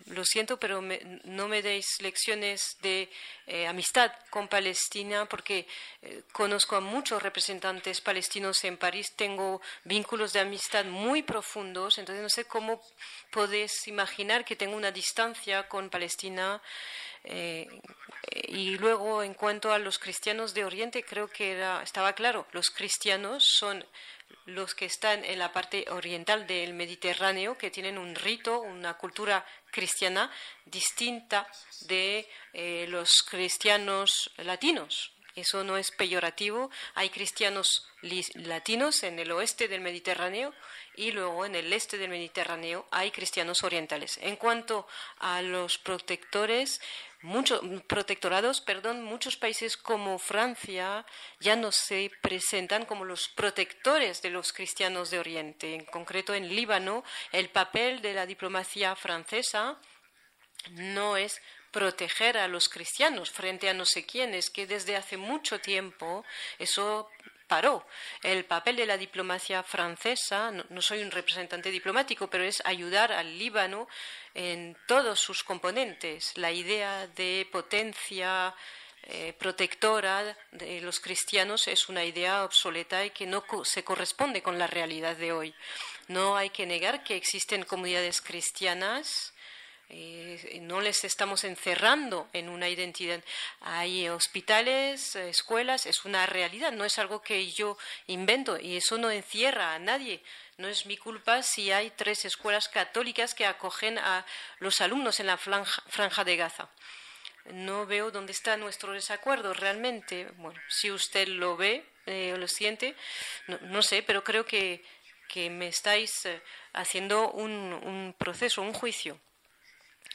lo 0.07 0.23
siento, 0.23 0.57
pero 0.59 0.81
no 0.81 1.47
me 1.47 1.61
deis 1.61 2.01
lecciones 2.01 2.77
de 2.81 3.09
eh, 3.47 3.65
amistad 3.67 4.11
con 4.29 4.47
Palestina 4.47 5.25
porque 5.25 5.67
eh, 6.01 6.21
conozco 6.31 6.75
a 6.75 6.79
muchos 6.79 7.23
representantes 7.23 8.01
palestinos 8.01 8.63
en 8.65 8.77
París, 8.77 9.13
tengo 9.15 9.61
vínculos 9.83 10.31
de 10.33 10.41
amistad 10.41 10.85
muy 10.85 11.23
profundos, 11.23 11.97
entonces 11.97 12.21
no 12.21 12.29
sé 12.29 12.45
cómo 12.45 12.81
podéis 13.31 13.87
imaginar 13.87 14.45
que 14.45 14.55
tengo 14.55 14.75
una 14.75 14.91
distancia 14.91 15.67
con 15.67 15.89
Palestina. 15.89 16.61
Eh, 17.25 17.67
y 18.47 18.77
luego, 18.77 19.23
en 19.23 19.33
cuanto 19.33 19.71
a 19.71 19.79
los 19.79 19.99
cristianos 19.99 20.53
de 20.53 20.65
Oriente, 20.65 21.03
creo 21.03 21.27
que 21.27 21.51
era, 21.51 21.81
estaba 21.83 22.13
claro, 22.13 22.47
los 22.51 22.69
cristianos 22.69 23.45
son 23.57 23.85
los 24.45 24.75
que 24.75 24.85
están 24.85 25.23
en 25.25 25.39
la 25.39 25.51
parte 25.51 25.85
oriental 25.89 26.45
del 26.47 26.73
Mediterráneo, 26.73 27.57
que 27.57 27.71
tienen 27.71 27.97
un 27.97 28.15
rito, 28.15 28.61
una 28.61 28.95
cultura 28.95 29.45
cristiana 29.71 30.31
distinta 30.65 31.47
de 31.81 32.27
eh, 32.53 32.85
los 32.89 33.23
cristianos 33.29 34.31
latinos. 34.37 35.11
Eso 35.35 35.65
no 35.65 35.77
es 35.77 35.91
peyorativo. 35.91 36.71
Hay 36.93 37.09
cristianos 37.09 37.89
latinos 38.35 39.03
en 39.03 39.19
el 39.19 39.31
oeste 39.31 39.67
del 39.67 39.81
Mediterráneo 39.81 40.53
y 40.95 41.11
luego 41.11 41.45
en 41.45 41.55
el 41.55 41.73
este 41.73 41.97
del 41.97 42.09
Mediterráneo 42.09 42.87
hay 42.89 43.11
cristianos 43.11 43.63
orientales. 43.63 44.17
En 44.21 44.37
cuanto 44.37 44.87
a 45.19 45.41
los 45.41 45.77
protectores, 45.77 46.79
muchos 47.25 47.59
protectorados, 47.87 48.61
perdón, 48.61 49.03
muchos 49.03 49.35
países 49.35 49.75
como 49.77 50.19
Francia 50.19 51.05
ya 51.39 51.55
no 51.55 51.71
se 51.71 52.11
presentan 52.21 52.85
como 52.85 53.03
los 53.03 53.27
protectores 53.29 54.21
de 54.21 54.29
los 54.29 54.53
cristianos 54.53 55.09
de 55.09 55.19
Oriente. 55.19 55.73
En 55.73 55.85
concreto, 55.85 56.33
en 56.33 56.55
Líbano, 56.55 57.03
el 57.31 57.49
papel 57.49 58.01
de 58.01 58.13
la 58.13 58.25
diplomacia 58.25 58.95
francesa 58.95 59.77
no 60.71 61.17
es 61.17 61.41
proteger 61.71 62.37
a 62.37 62.47
los 62.47 62.69
cristianos 62.69 63.31
frente 63.31 63.69
a 63.69 63.73
no 63.73 63.85
sé 63.85 64.05
quiénes, 64.05 64.49
que 64.49 64.67
desde 64.67 64.95
hace 64.95 65.17
mucho 65.17 65.59
tiempo 65.59 66.23
eso 66.59 67.09
paró. 67.47 67.85
El 68.23 68.45
papel 68.45 68.75
de 68.75 68.85
la 68.85 68.97
diplomacia 68.97 69.63
francesa, 69.63 70.51
no, 70.51 70.81
soy 70.81 71.01
un 71.01 71.11
representante 71.11 71.71
diplomático, 71.71 72.29
pero 72.29 72.43
es 72.43 72.61
ayudar 72.65 73.11
al 73.11 73.37
Líbano 73.37 73.87
en 74.33 74.75
todos 74.87 75.19
sus 75.19 75.43
componentes. 75.43 76.37
La 76.37 76.51
idea 76.51 77.07
de 77.07 77.47
potencia 77.51 78.55
eh, 79.03 79.33
protectora 79.37 80.35
de 80.51 80.81
los 80.81 80.99
cristianos 80.99 81.67
es 81.67 81.89
una 81.89 82.03
idea 82.03 82.43
obsoleta 82.43 83.05
y 83.05 83.11
que 83.11 83.27
no 83.27 83.43
se 83.63 83.83
corresponde 83.83 84.41
con 84.41 84.57
la 84.57 84.67
realidad 84.67 85.15
de 85.15 85.31
hoy. 85.31 85.53
No 86.07 86.35
hay 86.35 86.49
que 86.49 86.65
negar 86.65 87.03
que 87.03 87.15
existen 87.15 87.63
comunidades 87.65 88.21
cristianas 88.21 89.34
Eh, 89.89 90.59
no 90.63 90.81
les 90.81 91.03
estamos 91.03 91.43
encerrando 91.43 92.27
en 92.33 92.49
una 92.49 92.69
identidad. 92.69 93.23
Hay 93.61 94.09
hospitales, 94.09 95.15
escuelas, 95.15 95.85
es 95.85 96.05
una 96.05 96.25
realidad, 96.25 96.71
no 96.71 96.85
es 96.85 96.97
algo 96.97 97.21
que 97.21 97.51
yo 97.51 97.77
invento 98.07 98.59
y 98.59 98.77
eso 98.77 98.97
no 98.97 99.11
encierra 99.11 99.75
a 99.75 99.79
nadie. 99.79 100.23
No 100.57 100.67
es 100.67 100.85
mi 100.85 100.97
culpa 100.97 101.43
si 101.43 101.71
hay 101.71 101.91
tres 101.91 102.25
escuelas 102.25 102.67
católicas 102.67 103.35
que 103.35 103.45
acogen 103.45 103.99
a 103.99 104.25
los 104.59 104.81
alumnos 104.81 105.19
en 105.19 105.27
la 105.27 105.37
franja, 105.37 106.23
de 106.23 106.35
Gaza. 106.35 106.69
No 107.45 107.85
veo 107.85 108.09
dónde 108.09 108.31
está 108.31 108.57
nuestro 108.57 108.93
desacuerdo 108.93 109.53
realmente. 109.53 110.27
Bueno, 110.37 110.59
si 110.67 110.89
usted 110.89 111.27
lo 111.27 111.57
ve 111.57 111.85
eh, 112.07 112.33
o 112.33 112.37
lo 112.37 112.47
siente, 112.47 112.95
no, 113.47 113.83
sé, 113.83 114.01
pero 114.01 114.23
creo 114.23 114.45
que, 114.45 114.83
me 115.35 115.67
estáis 115.67 116.25
eh, 116.25 116.41
haciendo 116.73 117.29
un 117.31 118.15
proceso, 118.17 118.61
un 118.61 118.73
juicio 118.73 119.19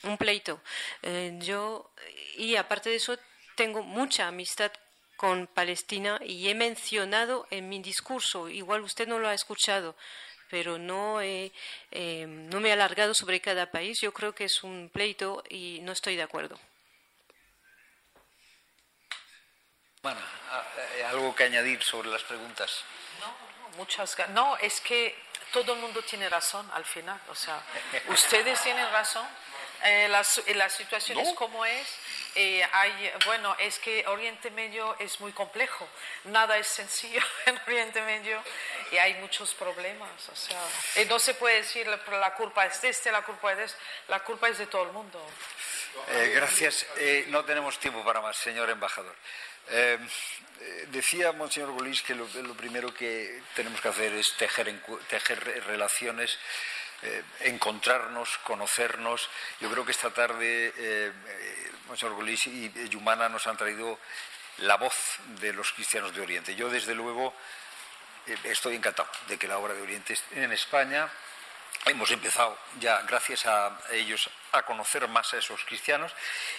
un 0.03 0.17
pleito. 0.17 0.61
Eh, 1.03 1.37
yo, 1.41 1.91
y 2.37 2.57
aparte 2.57 2.91
de 2.91 2.97
eso, 2.97 3.19
tengo 3.55 3.83
mucha 3.83 4.27
amistad 4.29 4.73
con 5.17 5.47
Palestina 5.47 6.19
y 6.25 6.49
he 6.49 6.55
mencionado 6.55 7.47
en 7.51 7.69
mi 7.69 7.83
discurso, 7.83 8.49
igual 8.49 8.81
usted 8.81 9.07
no 9.07 9.19
lo 9.19 9.29
ha 9.29 9.35
escuchado, 9.35 9.95
pero 10.49 10.79
no, 10.79 11.21
he, 11.21 11.53
eh, 11.91 12.27
no 12.27 12.61
me 12.61 12.71
he 12.71 12.73
alargado 12.73 13.15
sobre 13.15 13.41
cada 13.41 13.71
país. 13.71 14.01
Yo 14.01 14.13
creo 14.13 14.35
que 14.35 14.45
es 14.45 14.63
un 14.65 14.91
pleito 14.93 15.45
y 15.49 15.81
no 15.83 15.93
estoy 15.93 16.17
de 16.17 16.23
acuerdo. 16.23 16.59
Bueno, 20.03 20.21
eh, 20.97 21.05
¿algo 21.05 21.35
que 21.35 21.45
añadir 21.45 21.83
sobre 21.83 22.09
las 22.09 22.23
preguntas? 22.25 22.83
No, 23.21 23.77
muchas 23.77 24.17
No, 24.31 24.57
es 24.57 24.81
que 24.81 25.15
todo 25.53 25.75
el 25.75 25.81
mundo 25.81 26.03
tiene 26.03 26.29
razón 26.29 26.69
al 26.73 26.85
final. 26.85 27.21
O 27.29 27.35
sea, 27.35 27.63
ustedes 28.09 28.63
tienen 28.63 28.91
razón 28.91 29.27
eh, 29.85 30.09
las, 30.09 30.43
las, 30.55 30.73
situaciones 30.73 31.33
como 31.35 31.65
es, 31.65 31.87
eh, 32.35 32.63
hay, 32.73 33.13
bueno, 33.25 33.57
es 33.59 33.79
que 33.79 34.07
Oriente 34.07 34.51
Medio 34.51 34.97
es 34.99 35.21
muy 35.21 35.33
complejo, 35.33 35.89
nada 36.25 36.59
es 36.59 36.67
sencillo 36.67 37.21
en 37.47 37.59
Oriente 37.67 38.01
Medio 38.03 38.43
y 38.93 38.99
hay 38.99 39.15
muchos 39.15 39.55
problemas, 39.55 40.29
o 40.29 40.37
sea, 40.37 40.61
y 40.97 41.07
no 41.07 41.19
se 41.19 41.35
puede 41.35 41.57
decir 41.57 41.87
la 41.87 42.35
culpa 42.35 42.67
es 42.67 42.81
de 42.83 42.91
este, 42.91 43.11
la 43.11 43.23
culpa 43.23 43.53
es 43.53 43.59
de 43.59 43.65
este, 43.65 43.79
la 44.09 44.21
culpa 44.21 44.49
es 44.49 44.59
de 44.59 44.67
todo 44.67 44.83
el 44.83 44.93
mundo. 44.93 45.25
Eh, 46.09 46.33
gracias. 46.35 46.87
no 47.29 47.45
tenemos 47.45 47.79
tiempo 47.79 48.05
para 48.05 48.21
más, 48.21 48.37
señor 48.37 48.71
embajador. 48.71 49.17
decía 50.89 51.33
Monseñor 51.33 51.71
Bolís 51.71 52.03
que 52.03 52.15
lo, 52.15 52.27
primero 52.55 52.93
que 52.93 53.43
tenemos 53.55 53.81
que 53.81 53.89
hacer 53.89 54.13
es 54.15 54.37
tejer, 54.37 54.73
tejer 55.09 55.65
relaciones 55.67 56.39
eh, 57.03 57.23
encontrarnos, 57.41 58.39
conocernos. 58.45 59.29
Yo 59.61 59.71
creo 59.71 59.85
que 59.85 59.93
esta 59.93 60.11
tarde, 60.11 60.73
eh, 60.77 61.13
eh 61.27 61.71
y 62.47 62.89
Yumana 62.89 63.29
nos 63.29 63.47
han 63.47 63.57
traído 63.57 63.99
la 64.59 64.77
voz 64.77 64.95
de 65.41 65.53
los 65.53 65.73
cristianos 65.73 66.15
de 66.15 66.21
Oriente. 66.21 66.55
Yo, 66.55 66.69
desde 66.69 66.95
luego, 66.95 67.35
eh, 68.27 68.37
estoy 68.45 68.77
encantado 68.77 69.09
de 69.29 69.39
que 69.39 69.49
la 69.49 69.59
obra 69.59 69.75
de 69.75 69.83
Oriente 69.83 70.13
esté 70.13 70.43
en 70.43 70.53
España. 70.53 71.11
Hemos 71.87 72.11
empezado 72.11 72.59
ya, 72.79 73.01
gracias 73.03 73.47
a 73.47 73.79
ellos, 73.93 74.29
a 74.53 74.63
conocer 74.63 75.09
más 75.09 75.33
a 75.33 75.39
esos 75.39 75.65
cristianos 75.65 76.13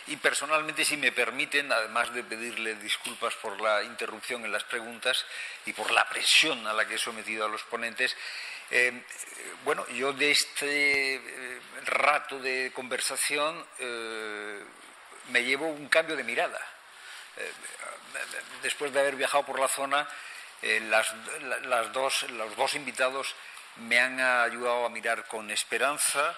y 0.07 0.17
personalmente, 0.17 0.83
si 0.83 0.97
me 0.97 1.11
permiten, 1.11 1.71
además 1.71 2.11
de 2.11 2.23
pedirle 2.23 2.73
disculpas 2.75 3.35
por 3.35 3.61
la 3.61 3.83
interrupción 3.83 4.43
en 4.45 4.51
las 4.51 4.63
preguntas 4.63 5.23
y 5.67 5.73
por 5.73 5.91
la 5.91 6.09
presión 6.09 6.65
a 6.65 6.73
la 6.73 6.87
que 6.87 6.95
he 6.95 6.97
sometido 6.97 7.45
a 7.45 7.49
los 7.49 7.61
ponentes, 7.63 8.17
eh, 8.71 9.03
bueno, 9.65 9.85
yo 9.89 10.13
de 10.13 10.31
este 10.31 11.15
eh, 11.15 11.61
rato 11.85 12.39
de 12.39 12.71
conversación 12.73 13.65
eh, 13.79 14.63
me 15.29 15.43
llevo 15.43 15.67
un 15.67 15.89
cambio 15.89 16.15
de 16.15 16.23
mirada. 16.23 16.59
después 18.63 18.93
de 18.93 18.99
haber 18.99 19.15
viajado 19.15 19.45
por 19.45 19.59
la 19.59 19.67
zona, 19.67 20.07
las, 20.89 21.13
dos, 21.91 22.23
los 22.31 22.55
dos 22.55 22.73
invitados 22.75 23.35
me 23.77 23.99
han 23.99 24.19
ayudado 24.19 24.85
a 24.85 24.89
mirar 24.89 25.27
con 25.27 25.49
esperanza 25.49 26.35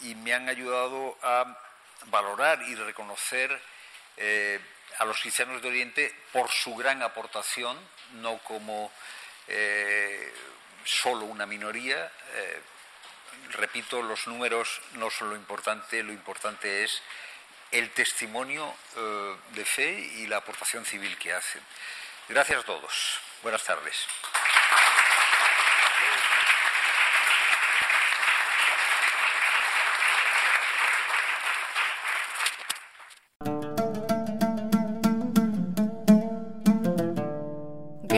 y 0.00 0.14
me 0.14 0.32
han 0.32 0.48
ayudado 0.48 1.18
a 1.22 1.58
valorar 2.06 2.62
y 2.62 2.74
reconocer 2.76 3.50
a 4.98 5.04
los 5.04 5.20
cristianos 5.20 5.60
de 5.60 5.68
Oriente 5.68 6.14
por 6.32 6.50
su 6.50 6.74
gran 6.76 7.02
aportación, 7.02 7.76
no 8.14 8.38
como 8.38 8.92
solo 10.88 11.26
una 11.26 11.46
minoría. 11.46 12.10
Eh, 12.34 12.62
repito, 13.50 14.02
los 14.02 14.26
números 14.26 14.80
no 14.94 15.10
son 15.10 15.30
lo 15.30 15.36
importante, 15.36 16.02
lo 16.02 16.12
importante 16.12 16.84
es 16.84 17.02
el 17.70 17.90
testimonio 17.90 18.74
eh, 18.96 19.36
de 19.50 19.64
fe 19.64 19.92
y 19.92 20.26
la 20.26 20.38
aportación 20.38 20.84
civil 20.84 21.16
que 21.18 21.32
hacen. 21.32 21.62
Gracias 22.28 22.60
a 22.60 22.64
todos. 22.64 23.20
Buenas 23.42 23.62
tardes. 23.64 24.06